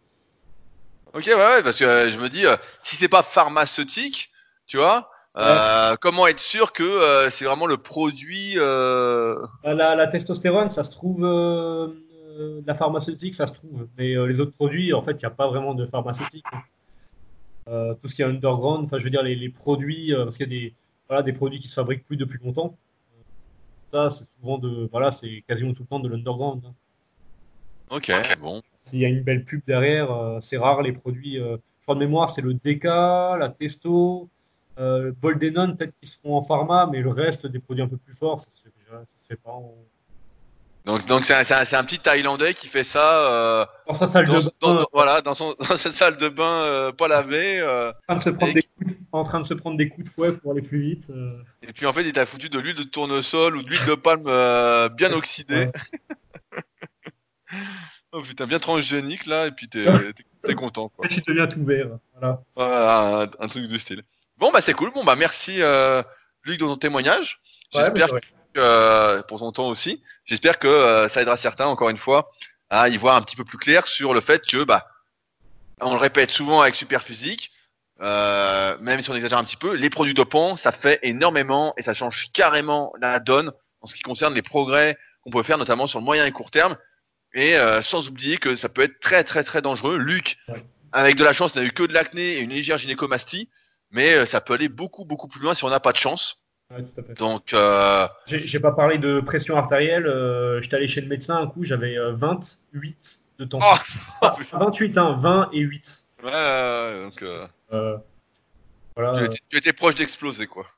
Ok, 1.14 1.26
ouais, 1.28 1.36
ouais 1.36 1.62
parce 1.62 1.78
que 1.78 2.08
je 2.08 2.18
me 2.18 2.30
dis, 2.30 2.46
si 2.84 2.96
c'est 2.96 3.10
pas 3.10 3.22
pharmaceutique, 3.22 4.30
tu 4.66 4.78
vois, 4.78 5.10
euh, 5.40 5.96
comment 6.02 6.28
être 6.28 6.40
sûr 6.40 6.74
que 6.74 6.84
euh, 6.84 7.30
c'est 7.30 7.46
vraiment 7.46 7.66
le 7.66 7.78
produit 7.78 8.54
euh, 8.58 9.36
bah, 9.64 9.74
la, 9.74 10.08
testostérone, 10.08 10.70
ça 10.70 10.84
se 10.84 10.92
trouve, 10.92 11.22
la 12.66 12.74
pharmaceutique, 12.74 13.36
ça 13.36 13.48
se 13.48 13.54
trouve, 13.54 13.88
mais 13.98 14.16
les 14.28 14.40
autres 14.40 14.54
produits, 14.54 14.94
en 14.94 15.02
fait, 15.02 15.14
il 15.14 15.20
n'y 15.20 15.26
a 15.26 15.32
pas 15.32 15.48
vraiment 15.48 15.74
de 15.74 15.86
pharmaceutique. 15.86 16.46
tout 17.66 18.10
ce 18.10 18.16
qui 18.16 18.22
est 18.22 18.26
underground, 18.26 18.86
enfin, 18.86 19.00
je 19.00 19.04
veux 19.04 19.10
dire, 19.10 19.24
les, 19.24 19.50
produits, 19.50 20.14
parce 20.14 20.38
qu'il 20.38 20.52
y 20.52 20.58
a 20.58 20.60
des, 20.60 20.74
voilà, 21.08 21.24
des 21.24 21.34
produits 21.34 21.60
qui 21.60 21.68
se 21.68 21.74
fabriquent 21.74 22.04
plus 22.04 22.18
depuis 22.18 22.40
longtemps. 22.44 22.76
Ça, 23.90 24.10
c'est 24.10 24.26
souvent 24.40 24.58
de, 24.58 24.88
voilà, 24.92 25.12
c'est 25.12 25.44
quasiment 25.48 25.74
tout 25.74 25.84
le 25.84 25.88
temps 25.88 26.00
de 26.00 26.10
l'underground. 26.10 26.64
Hein. 26.66 26.74
Ok, 27.90 28.12
bon. 28.40 28.62
S'il 28.82 29.00
y 29.00 29.06
a 29.06 29.10
une 29.10 29.22
belle 29.22 29.44
pub 29.44 29.62
derrière, 29.66 30.10
c'est 30.42 30.58
rare 30.58 30.82
les 30.82 30.92
produits. 30.92 31.36
je 31.36 31.84
crois 31.84 31.96
de 31.96 32.00
mémoire, 32.00 32.30
c'est 32.30 32.42
le 32.42 32.54
DK, 32.54 32.84
la 32.84 33.50
Testo, 33.58 34.30
euh, 34.80 35.12
Boldenon, 35.22 35.76
peut-être 35.76 35.94
qu'ils 36.00 36.10
se 36.10 36.20
font 36.20 36.36
en 36.36 36.42
pharma, 36.42 36.88
mais 36.92 37.02
le 37.02 37.10
reste 37.10 37.48
des 37.48 37.60
produits 37.60 37.84
un 37.84 37.88
peu 37.88 37.98
plus 37.98 38.16
forts, 38.16 38.40
ça 38.40 38.52
se 38.52 38.62
fait, 38.64 38.72
ça 38.90 39.04
se 39.20 39.28
fait 39.28 39.36
pas 39.36 39.52
en... 39.52 39.76
Donc, 40.86 41.06
donc 41.08 41.26
c'est 41.26 41.34
un, 41.34 41.80
un, 41.80 41.84
petit 41.84 42.00
Thaïlandais 42.00 42.54
qui 42.54 42.68
fait 42.68 42.86
ça 42.86 43.26
euh, 43.26 43.66
dans 43.88 43.94
sa 43.94 44.08
salle 44.08 44.26
de 44.26 44.40
bain. 44.62 44.86
voilà, 44.94 45.22
dans, 45.22 45.34
son, 45.34 45.54
dans 45.60 45.78
sa 45.78 45.92
salle 45.92 46.18
de 46.18 46.30
bain 46.30 46.64
euh, 46.64 46.92
pas 46.92 47.08
lavée. 47.08 47.60
Euh, 47.60 47.92
en, 48.08 48.16
train 48.16 48.16
de 48.16 48.22
se 48.22 48.30
prendre 48.30 48.54
des 48.54 48.64
coups, 48.64 48.96
en 49.12 49.24
train 49.24 49.40
de 49.42 49.46
se 49.46 49.54
prendre 49.54 49.78
des 49.78 49.90
coups 49.90 50.08
de 50.08 50.12
fouet 50.12 50.32
pour 50.32 50.54
aller 50.54 50.62
plus 50.62 50.82
vite. 50.82 51.08
Et 51.62 51.74
puis 51.74 51.86
en 51.86 51.94
fait, 51.94 52.04
il 52.04 52.14
t'a 52.14 52.26
foutu 52.26 52.50
de 52.50 52.58
l'huile 52.58 52.76
de 52.76 52.84
tournesol 52.84 53.58
ou 53.58 53.64
de 53.64 53.70
l'huile 53.70 53.86
de 53.86 53.96
palme 53.96 54.24
bien 54.96 55.12
oxydée. 55.12 55.70
oh 58.14 58.22
putain, 58.22 58.48
bien 58.48 58.60
transgénique 58.60 59.26
là, 59.26 59.48
et 59.48 59.52
puis 59.52 59.68
t'es 59.68 59.86
es, 60.48 60.56
content. 60.56 60.90
Quoi. 60.90 61.06
Et 61.06 61.10
tu 61.10 61.22
deviens 61.28 61.48
tout 61.48 61.64
vert. 61.64 61.90
Voilà, 62.14 62.42
voilà 62.56 63.22
un, 63.22 63.46
un 63.46 63.48
truc 63.48 63.68
de 63.68 63.78
style. 63.78 64.02
Bon, 64.40 64.52
bah 64.52 64.62
c'est 64.62 64.74
cool. 64.74 64.92
Bon, 64.92 65.04
bah 65.04 65.16
merci 65.16 65.62
euh, 65.62 66.02
Luc 66.44 66.60
de 66.60 66.66
ton 66.66 66.78
témoignage. 66.78 67.42
J'espère 67.72 68.10
que 68.10 68.20
euh, 68.58 69.22
pour 69.24 69.40
ton 69.40 69.52
temps 69.52 69.68
aussi. 69.68 70.02
J'espère 70.26 70.60
que 70.60 70.68
euh, 70.68 71.10
ça 71.10 71.22
aidera 71.22 71.38
certains, 71.38 71.68
encore 71.68 71.90
une 71.90 71.98
fois, 71.98 72.32
à 72.70 72.90
y 72.90 72.98
voir 72.98 73.16
un 73.16 73.22
petit 73.22 73.36
peu 73.36 73.44
plus 73.44 73.58
clair 73.58 73.86
sur 73.86 74.14
le 74.14 74.22
fait 74.22 74.46
que, 74.46 74.64
bah, 74.64 74.88
on 75.82 75.92
le 75.92 76.00
répète 76.00 76.32
souvent 76.32 76.62
avec 76.62 76.76
Superphysique, 76.76 77.52
euh, 78.02 78.78
même 78.80 79.02
si 79.02 79.10
on 79.10 79.16
exagère 79.16 79.38
un 79.38 79.44
petit 79.44 79.58
peu, 79.58 79.74
les 79.74 79.90
produits 79.90 80.14
dopants, 80.14 80.56
ça 80.56 80.72
fait 80.72 81.00
énormément 81.04 81.74
et 81.78 81.82
ça 81.82 81.94
change 81.94 82.32
carrément 82.32 82.94
la 83.02 83.20
donne 83.20 83.52
en 83.82 83.88
ce 83.88 83.96
qui 83.96 84.02
concerne 84.02 84.34
les 84.34 84.42
progrès 84.42 84.98
qu'on 85.22 85.32
peut 85.32 85.44
faire, 85.44 85.58
notamment 85.58 85.86
sur 85.86 86.00
le 86.00 86.06
moyen 86.06 86.26
et 86.26 86.32
court 86.32 86.52
terme. 86.52 86.78
Et 87.34 87.56
euh, 87.58 87.82
sans 87.82 88.08
oublier 88.08 88.38
que 88.38 88.56
ça 88.56 88.70
peut 88.70 88.82
être 88.82 89.00
très 89.00 89.24
très 89.24 89.44
très 89.44 89.62
dangereux. 89.62 89.98
Luc, 89.98 90.38
avec 90.92 91.18
de 91.18 91.24
la 91.24 91.34
chance, 91.34 91.54
n'a 91.56 91.64
eu 91.64 91.72
que 91.72 91.84
de 91.84 91.94
l'acné 91.94 92.38
et 92.38 92.40
une 92.40 92.52
légère 92.52 92.78
gynécomastie 92.78 93.50
mais 93.92 94.14
euh, 94.14 94.26
ça 94.26 94.42
peut 94.42 94.54
aller 94.54 94.70
beaucoup 94.70 95.06
beaucoup 95.06 95.28
plus 95.28 95.42
loin 95.42 95.54
si 95.54 95.64
on 95.64 95.70
n'a 95.70 95.80
pas 95.80 95.92
de 95.92 95.98
chance. 95.98 96.44
Ouais, 96.72 96.84
tout 96.84 97.02
à 97.02 97.04
fait. 97.04 97.14
Donc, 97.16 97.54
euh... 97.54 98.08
j'ai 98.28 98.60
pas 98.60 98.72
parlé 98.72 99.00
de 99.00 99.22
pression 99.22 99.58
artérielle. 99.58 100.06
Euh, 100.06 100.62
J'étais 100.62 100.76
allé 100.76 100.88
chez 100.88 101.02
le 101.02 101.08
médecin 101.08 101.38
un 101.38 101.48
coup, 101.48 101.66
j'avais 101.66 101.96
28 102.12 102.40
euh, 102.76 103.44
de 103.44 103.46
tension. 103.50 103.84
Oh 104.22 104.28
28, 104.54 104.98
hein, 104.98 105.16
20 105.18 105.50
et 105.54 105.60
8. 105.60 106.04
Ouais, 106.24 107.04
donc. 107.04 107.24
Euh, 107.24 107.98
voilà. 108.96 109.28
Tu 109.50 109.58
étais, 109.58 109.74
proche 109.74 109.96
d'exploser, 109.96 110.46
quoi. 110.46 110.68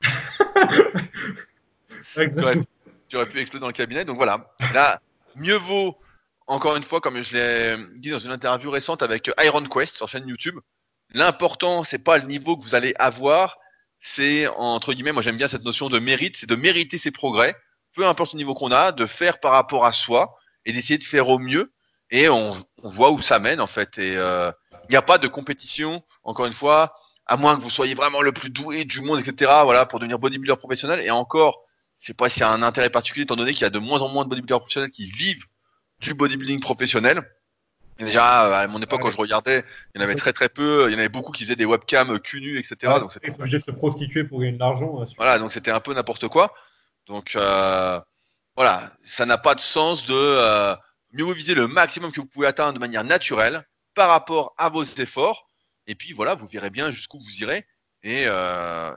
tu, 2.14 2.40
aurais, 2.40 2.56
tu, 3.08 3.16
aurais, 3.16 3.28
pu 3.28 3.40
exploser 3.40 3.60
dans 3.60 3.66
le 3.66 3.72
cabinet. 3.74 4.06
Donc 4.06 4.16
voilà. 4.16 4.50
Là, 4.72 4.98
mieux 5.36 5.56
vaut, 5.56 5.98
encore 6.46 6.76
une 6.76 6.84
fois, 6.84 7.02
comme 7.02 7.20
je 7.20 7.36
l'ai 7.36 7.76
dit 7.96 8.10
dans 8.10 8.18
une 8.18 8.30
interview 8.30 8.70
récente 8.70 9.02
avec 9.02 9.30
Iron 9.44 9.64
Quest 9.64 9.96
sur 9.98 10.08
chaîne 10.08 10.26
YouTube, 10.26 10.58
L'important, 11.14 11.84
c'est 11.84 11.98
pas 11.98 12.18
le 12.18 12.26
niveau 12.26 12.56
que 12.56 12.62
vous 12.62 12.74
allez 12.74 12.94
avoir, 12.98 13.58
c'est 13.98 14.46
entre 14.48 14.92
guillemets, 14.92 15.12
moi 15.12 15.22
j'aime 15.22 15.36
bien 15.36 15.48
cette 15.48 15.64
notion 15.64 15.88
de 15.88 15.98
mérite, 15.98 16.36
c'est 16.36 16.48
de 16.48 16.56
mériter 16.56 16.98
ses 16.98 17.10
progrès, 17.10 17.54
peu 17.94 18.06
importe 18.06 18.32
le 18.32 18.38
niveau 18.38 18.54
qu'on 18.54 18.72
a, 18.72 18.92
de 18.92 19.06
faire 19.06 19.38
par 19.40 19.52
rapport 19.52 19.84
à 19.84 19.92
soi 19.92 20.36
et 20.64 20.72
d'essayer 20.72 20.98
de 20.98 21.04
faire 21.04 21.28
au 21.28 21.38
mieux. 21.38 21.72
Et 22.10 22.28
on, 22.28 22.52
voit 22.82 23.10
où 23.10 23.22
ça 23.22 23.38
mène 23.38 23.60
en 23.60 23.66
fait. 23.66 23.98
Et 23.98 24.16
euh, 24.16 24.50
il 24.88 24.90
n'y 24.90 24.96
a 24.96 25.02
pas 25.02 25.18
de 25.18 25.28
compétition, 25.28 26.02
encore 26.24 26.46
une 26.46 26.52
fois, 26.52 26.94
à 27.26 27.36
moins 27.36 27.56
que 27.56 27.62
vous 27.62 27.70
soyez 27.70 27.94
vraiment 27.94 28.20
le 28.20 28.32
plus 28.32 28.50
doué 28.50 28.84
du 28.84 29.00
monde, 29.00 29.20
etc. 29.20 29.50
Voilà, 29.64 29.86
pour 29.86 29.98
devenir 29.98 30.18
bodybuilder 30.18 30.56
professionnel. 30.56 31.00
Et 31.00 31.10
encore, 31.10 31.62
je 31.98 32.06
sais 32.06 32.14
pas 32.14 32.28
s'il 32.28 32.40
y 32.40 32.44
a 32.44 32.50
un 32.50 32.62
intérêt 32.62 32.90
particulier, 32.90 33.22
étant 33.22 33.36
donné 33.36 33.52
qu'il 33.52 33.62
y 33.62 33.66
a 33.66 33.70
de 33.70 33.78
moins 33.78 34.00
en 34.00 34.08
moins 34.08 34.24
de 34.24 34.28
bodybuilders 34.28 34.58
professionnels 34.58 34.90
qui 34.90 35.06
vivent 35.06 35.46
du 36.00 36.14
bodybuilding 36.14 36.60
professionnel. 36.60 37.22
Déjà, 37.98 38.46
euh, 38.46 38.64
à 38.64 38.66
mon 38.66 38.80
époque, 38.80 39.02
quand 39.02 39.10
je 39.10 39.16
regardais, 39.16 39.64
il 39.94 40.00
y 40.00 40.02
en 40.02 40.04
avait 40.04 40.14
très 40.14 40.32
très 40.32 40.48
peu. 40.48 40.88
Il 40.88 40.92
y 40.92 40.96
en 40.96 40.98
avait 40.98 41.08
beaucoup 41.08 41.32
qui 41.32 41.44
faisaient 41.44 41.56
des 41.56 41.64
webcams 41.64 42.18
cul 42.20 42.40
nu, 42.40 42.58
etc. 42.58 42.76
donc 42.82 43.12
c'était 43.12 43.32
obligé 43.32 43.58
de 43.58 43.62
se 43.62 43.70
prostituer 43.70 44.24
pour 44.24 44.40
gagner 44.40 44.52
de 44.52 44.58
l'argent. 44.58 45.04
Voilà, 45.16 45.38
donc 45.38 45.52
c'était 45.52 45.70
un 45.70 45.80
peu 45.80 45.94
n'importe 45.94 46.28
quoi. 46.28 46.54
Donc 47.06 47.36
euh, 47.36 48.00
voilà, 48.56 48.92
ça 49.02 49.26
n'a 49.26 49.38
pas 49.38 49.54
de 49.54 49.60
sens 49.60 50.04
de 50.04 50.14
euh, 50.14 50.74
mieux 51.12 51.30
viser 51.32 51.54
le 51.54 51.66
maximum 51.66 52.12
que 52.12 52.20
vous 52.20 52.26
pouvez 52.26 52.46
atteindre 52.46 52.74
de 52.74 52.78
manière 52.78 53.04
naturelle 53.04 53.66
par 53.94 54.08
rapport 54.08 54.54
à 54.58 54.68
vos 54.68 54.84
efforts. 54.84 55.48
Et 55.86 55.94
puis 55.94 56.12
voilà, 56.12 56.34
vous 56.34 56.46
verrez 56.46 56.70
bien 56.70 56.90
jusqu'où 56.90 57.18
vous 57.18 57.42
irez. 57.42 57.66
Et 58.04 58.26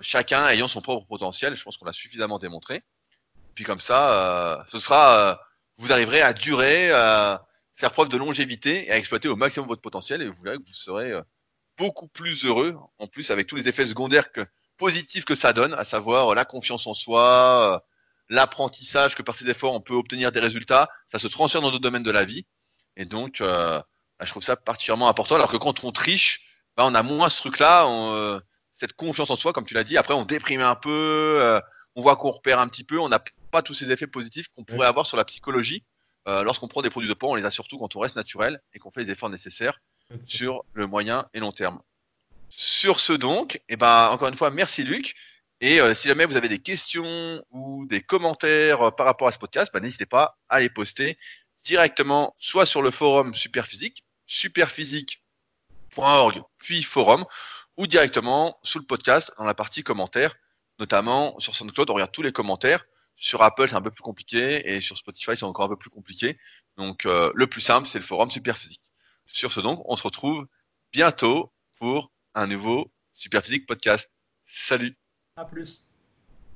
chacun 0.01 0.47
ayant 0.47 0.67
son 0.67 0.81
propre 0.81 1.05
potentiel, 1.05 1.53
je 1.55 1.63
pense 1.63 1.77
qu'on 1.77 1.85
l'a 1.85 1.93
suffisamment 1.93 2.39
démontré. 2.39 2.81
Puis 3.53 3.63
comme 3.63 3.80
ça, 3.80 4.65
ce 4.67 4.80
sera, 4.80 5.39
vous 5.77 5.91
arriverez 5.91 6.22
à 6.22 6.34
durer 6.34 6.91
faire 7.76 7.91
preuve 7.91 8.10
de 8.10 8.18
longévité 8.18 8.88
et 8.88 8.91
à 8.91 8.97
exploiter 8.97 9.27
au 9.27 9.35
maximum 9.35 9.68
votre 9.68 9.81
potentiel 9.81 10.22
et 10.22 10.27
vous 10.27 10.41
verrez 10.41 10.57
que 10.57 10.64
vous 10.65 10.73
serez 10.73 11.11
euh, 11.11 11.22
beaucoup 11.77 12.07
plus 12.07 12.45
heureux, 12.45 12.76
en 12.99 13.07
plus 13.07 13.31
avec 13.31 13.47
tous 13.47 13.56
les 13.56 13.68
effets 13.68 13.85
secondaires 13.85 14.31
que, 14.31 14.45
positifs 14.77 15.26
que 15.26 15.35
ça 15.35 15.53
donne, 15.53 15.73
à 15.73 15.84
savoir 15.84 16.31
euh, 16.31 16.35
la 16.35 16.45
confiance 16.45 16.88
en 16.88 16.93
soi, 16.93 17.76
euh, 17.76 17.80
l'apprentissage 18.30 19.15
que 19.15 19.22
par 19.22 19.35
ces 19.35 19.49
efforts 19.49 19.73
on 19.73 19.81
peut 19.81 19.93
obtenir 19.93 20.31
des 20.31 20.39
résultats, 20.39 20.89
ça 21.07 21.19
se 21.19 21.27
transfère 21.27 21.61
dans 21.61 21.72
d'autres 21.72 21.84
domaines 21.84 22.03
de 22.03 22.11
la 22.11 22.26
vie. 22.26 22.45
Et 22.97 23.06
donc, 23.06 23.41
euh, 23.41 23.80
bah, 24.19 24.26
je 24.26 24.30
trouve 24.30 24.43
ça 24.43 24.56
particulièrement 24.56 25.10
important. 25.10 25.35
Alors 25.35 25.52
que 25.52 25.57
quand 25.57 25.84
on 25.84 25.91
triche, 25.91 26.41
bah, 26.77 26.84
on 26.85 26.95
a 26.95 27.03
moins 27.03 27.30
ce 27.30 27.38
truc-là, 27.39 27.85
cette 28.73 28.93
confiance 28.93 29.30
en 29.30 29.35
soi, 29.35 29.53
comme 29.53 29.65
tu 29.65 29.73
l'as 29.73 29.84
dit. 29.84 29.97
Après, 29.97 30.14
on 30.14 30.26
déprime 30.26 30.61
un 30.61 30.76
peu, 30.76 31.61
on 31.95 32.02
voit 32.02 32.15
qu'on 32.15 32.31
repère 32.31 32.60
un 32.60 32.68
petit 32.68 32.84
peu, 32.84 32.99
on 32.99 33.10
n'a 33.10 33.23
pas 33.52 33.61
tous 33.61 33.73
ces 33.73 33.91
effets 33.91 34.07
positifs 34.07 34.47
qu'on 34.49 34.64
pourrait 34.64 34.88
avoir 34.88 35.06
sur 35.06 35.18
la 35.18 35.26
psychologie. 35.26 35.84
Euh, 36.27 36.43
lorsqu'on 36.43 36.68
prend 36.68 36.81
des 36.81 36.89
produits 36.89 37.10
de 37.10 37.14
poids, 37.14 37.30
on 37.30 37.35
les 37.35 37.45
a 37.45 37.52
surtout 37.52 37.77
quand 37.77 37.95
on 37.95 37.99
reste 37.99 38.15
naturel 38.15 38.60
et 38.73 38.80
qu'on 38.80 38.91
fait 38.91 39.03
les 39.03 39.11
efforts 39.11 39.30
nécessaires 39.30 39.80
sur 40.23 40.65
le 40.73 40.88
moyen 40.88 41.27
et 41.34 41.39
long 41.39 41.52
terme. 41.52 41.81
Sur 42.49 42.99
ce 42.99 43.14
donc, 43.14 43.56
et 43.56 43.64
eh 43.69 43.76
ben, 43.76 44.10
encore 44.10 44.27
une 44.27 44.35
fois, 44.35 44.52
merci 44.52 44.84
Luc. 44.84 45.15
Et 45.61 45.80
euh, 45.80 45.93
si 45.93 46.07
jamais 46.07 46.26
vous 46.26 46.38
avez 46.38 46.49
des 46.49 46.60
questions 46.60 47.43
ou 47.49 47.85
des 47.88 48.02
commentaires 48.02 48.81
euh, 48.81 48.91
par 48.91 49.06
rapport 49.06 49.27
à 49.27 49.31
ce 49.31 49.39
podcast, 49.39 49.72
ben, 49.73 49.80
n'hésitez 49.80 50.06
pas 50.06 50.38
à 50.49 50.60
les 50.60 50.69
poster 50.69 51.18
directement 51.64 52.34
soit 52.38 52.65
sur 52.65 52.81
le 52.81 52.91
forum 52.91 53.34
Superphysique, 53.34 54.03
superphysique.org, 54.26 56.41
puis 56.57 56.84
forum, 56.84 57.26
ou 57.77 57.88
directement 57.88 58.60
sous 58.64 58.80
le 58.80 58.85
podcast 58.85 59.31
dans 59.38 59.45
la 59.45 59.53
partie 59.53 59.84
commentaires, 59.84 60.35
notamment 60.80 61.39
sur 61.39 61.56
SoundCloud, 61.56 61.89
on 61.89 61.93
regarde 61.93 62.11
tous 62.11 62.22
les 62.22 62.31
commentaires. 62.31 62.85
Sur 63.16 63.42
Apple, 63.44 63.70
c'est 63.70 63.76
un 63.76 63.82
peu 63.82 63.92
plus 63.92 64.04
compliqué 64.04 64.70
et 64.70 64.82
sur 64.82 64.98
Spotify, 64.98 65.38
c'est 65.38 65.44
encore 65.44 65.66
un 65.66 65.70
peu 65.70 65.78
plus 65.78 65.90
compliqué. 65.90 66.38
Donc, 66.78 67.06
euh, 67.06 67.32
le 67.34 67.48
plus 67.48 67.62
simple, 67.62 67.88
c'est 67.88 68.00
le 68.00 68.04
forum 68.04 68.30
Superphysique. 68.30 68.82
Sur 69.26 69.52
ce, 69.52 69.62
donc, 69.62 69.82
on 69.86 69.96
se 69.96 70.04
retrouve 70.04 70.48
bientôt 70.92 71.54
pour 71.80 72.12
un 72.34 72.48
nouveau 72.48 72.92
Superphysique 73.12 73.66
podcast. 73.66 74.12
Salut. 74.46 74.98
À 75.38 75.46
plus. 75.46 75.88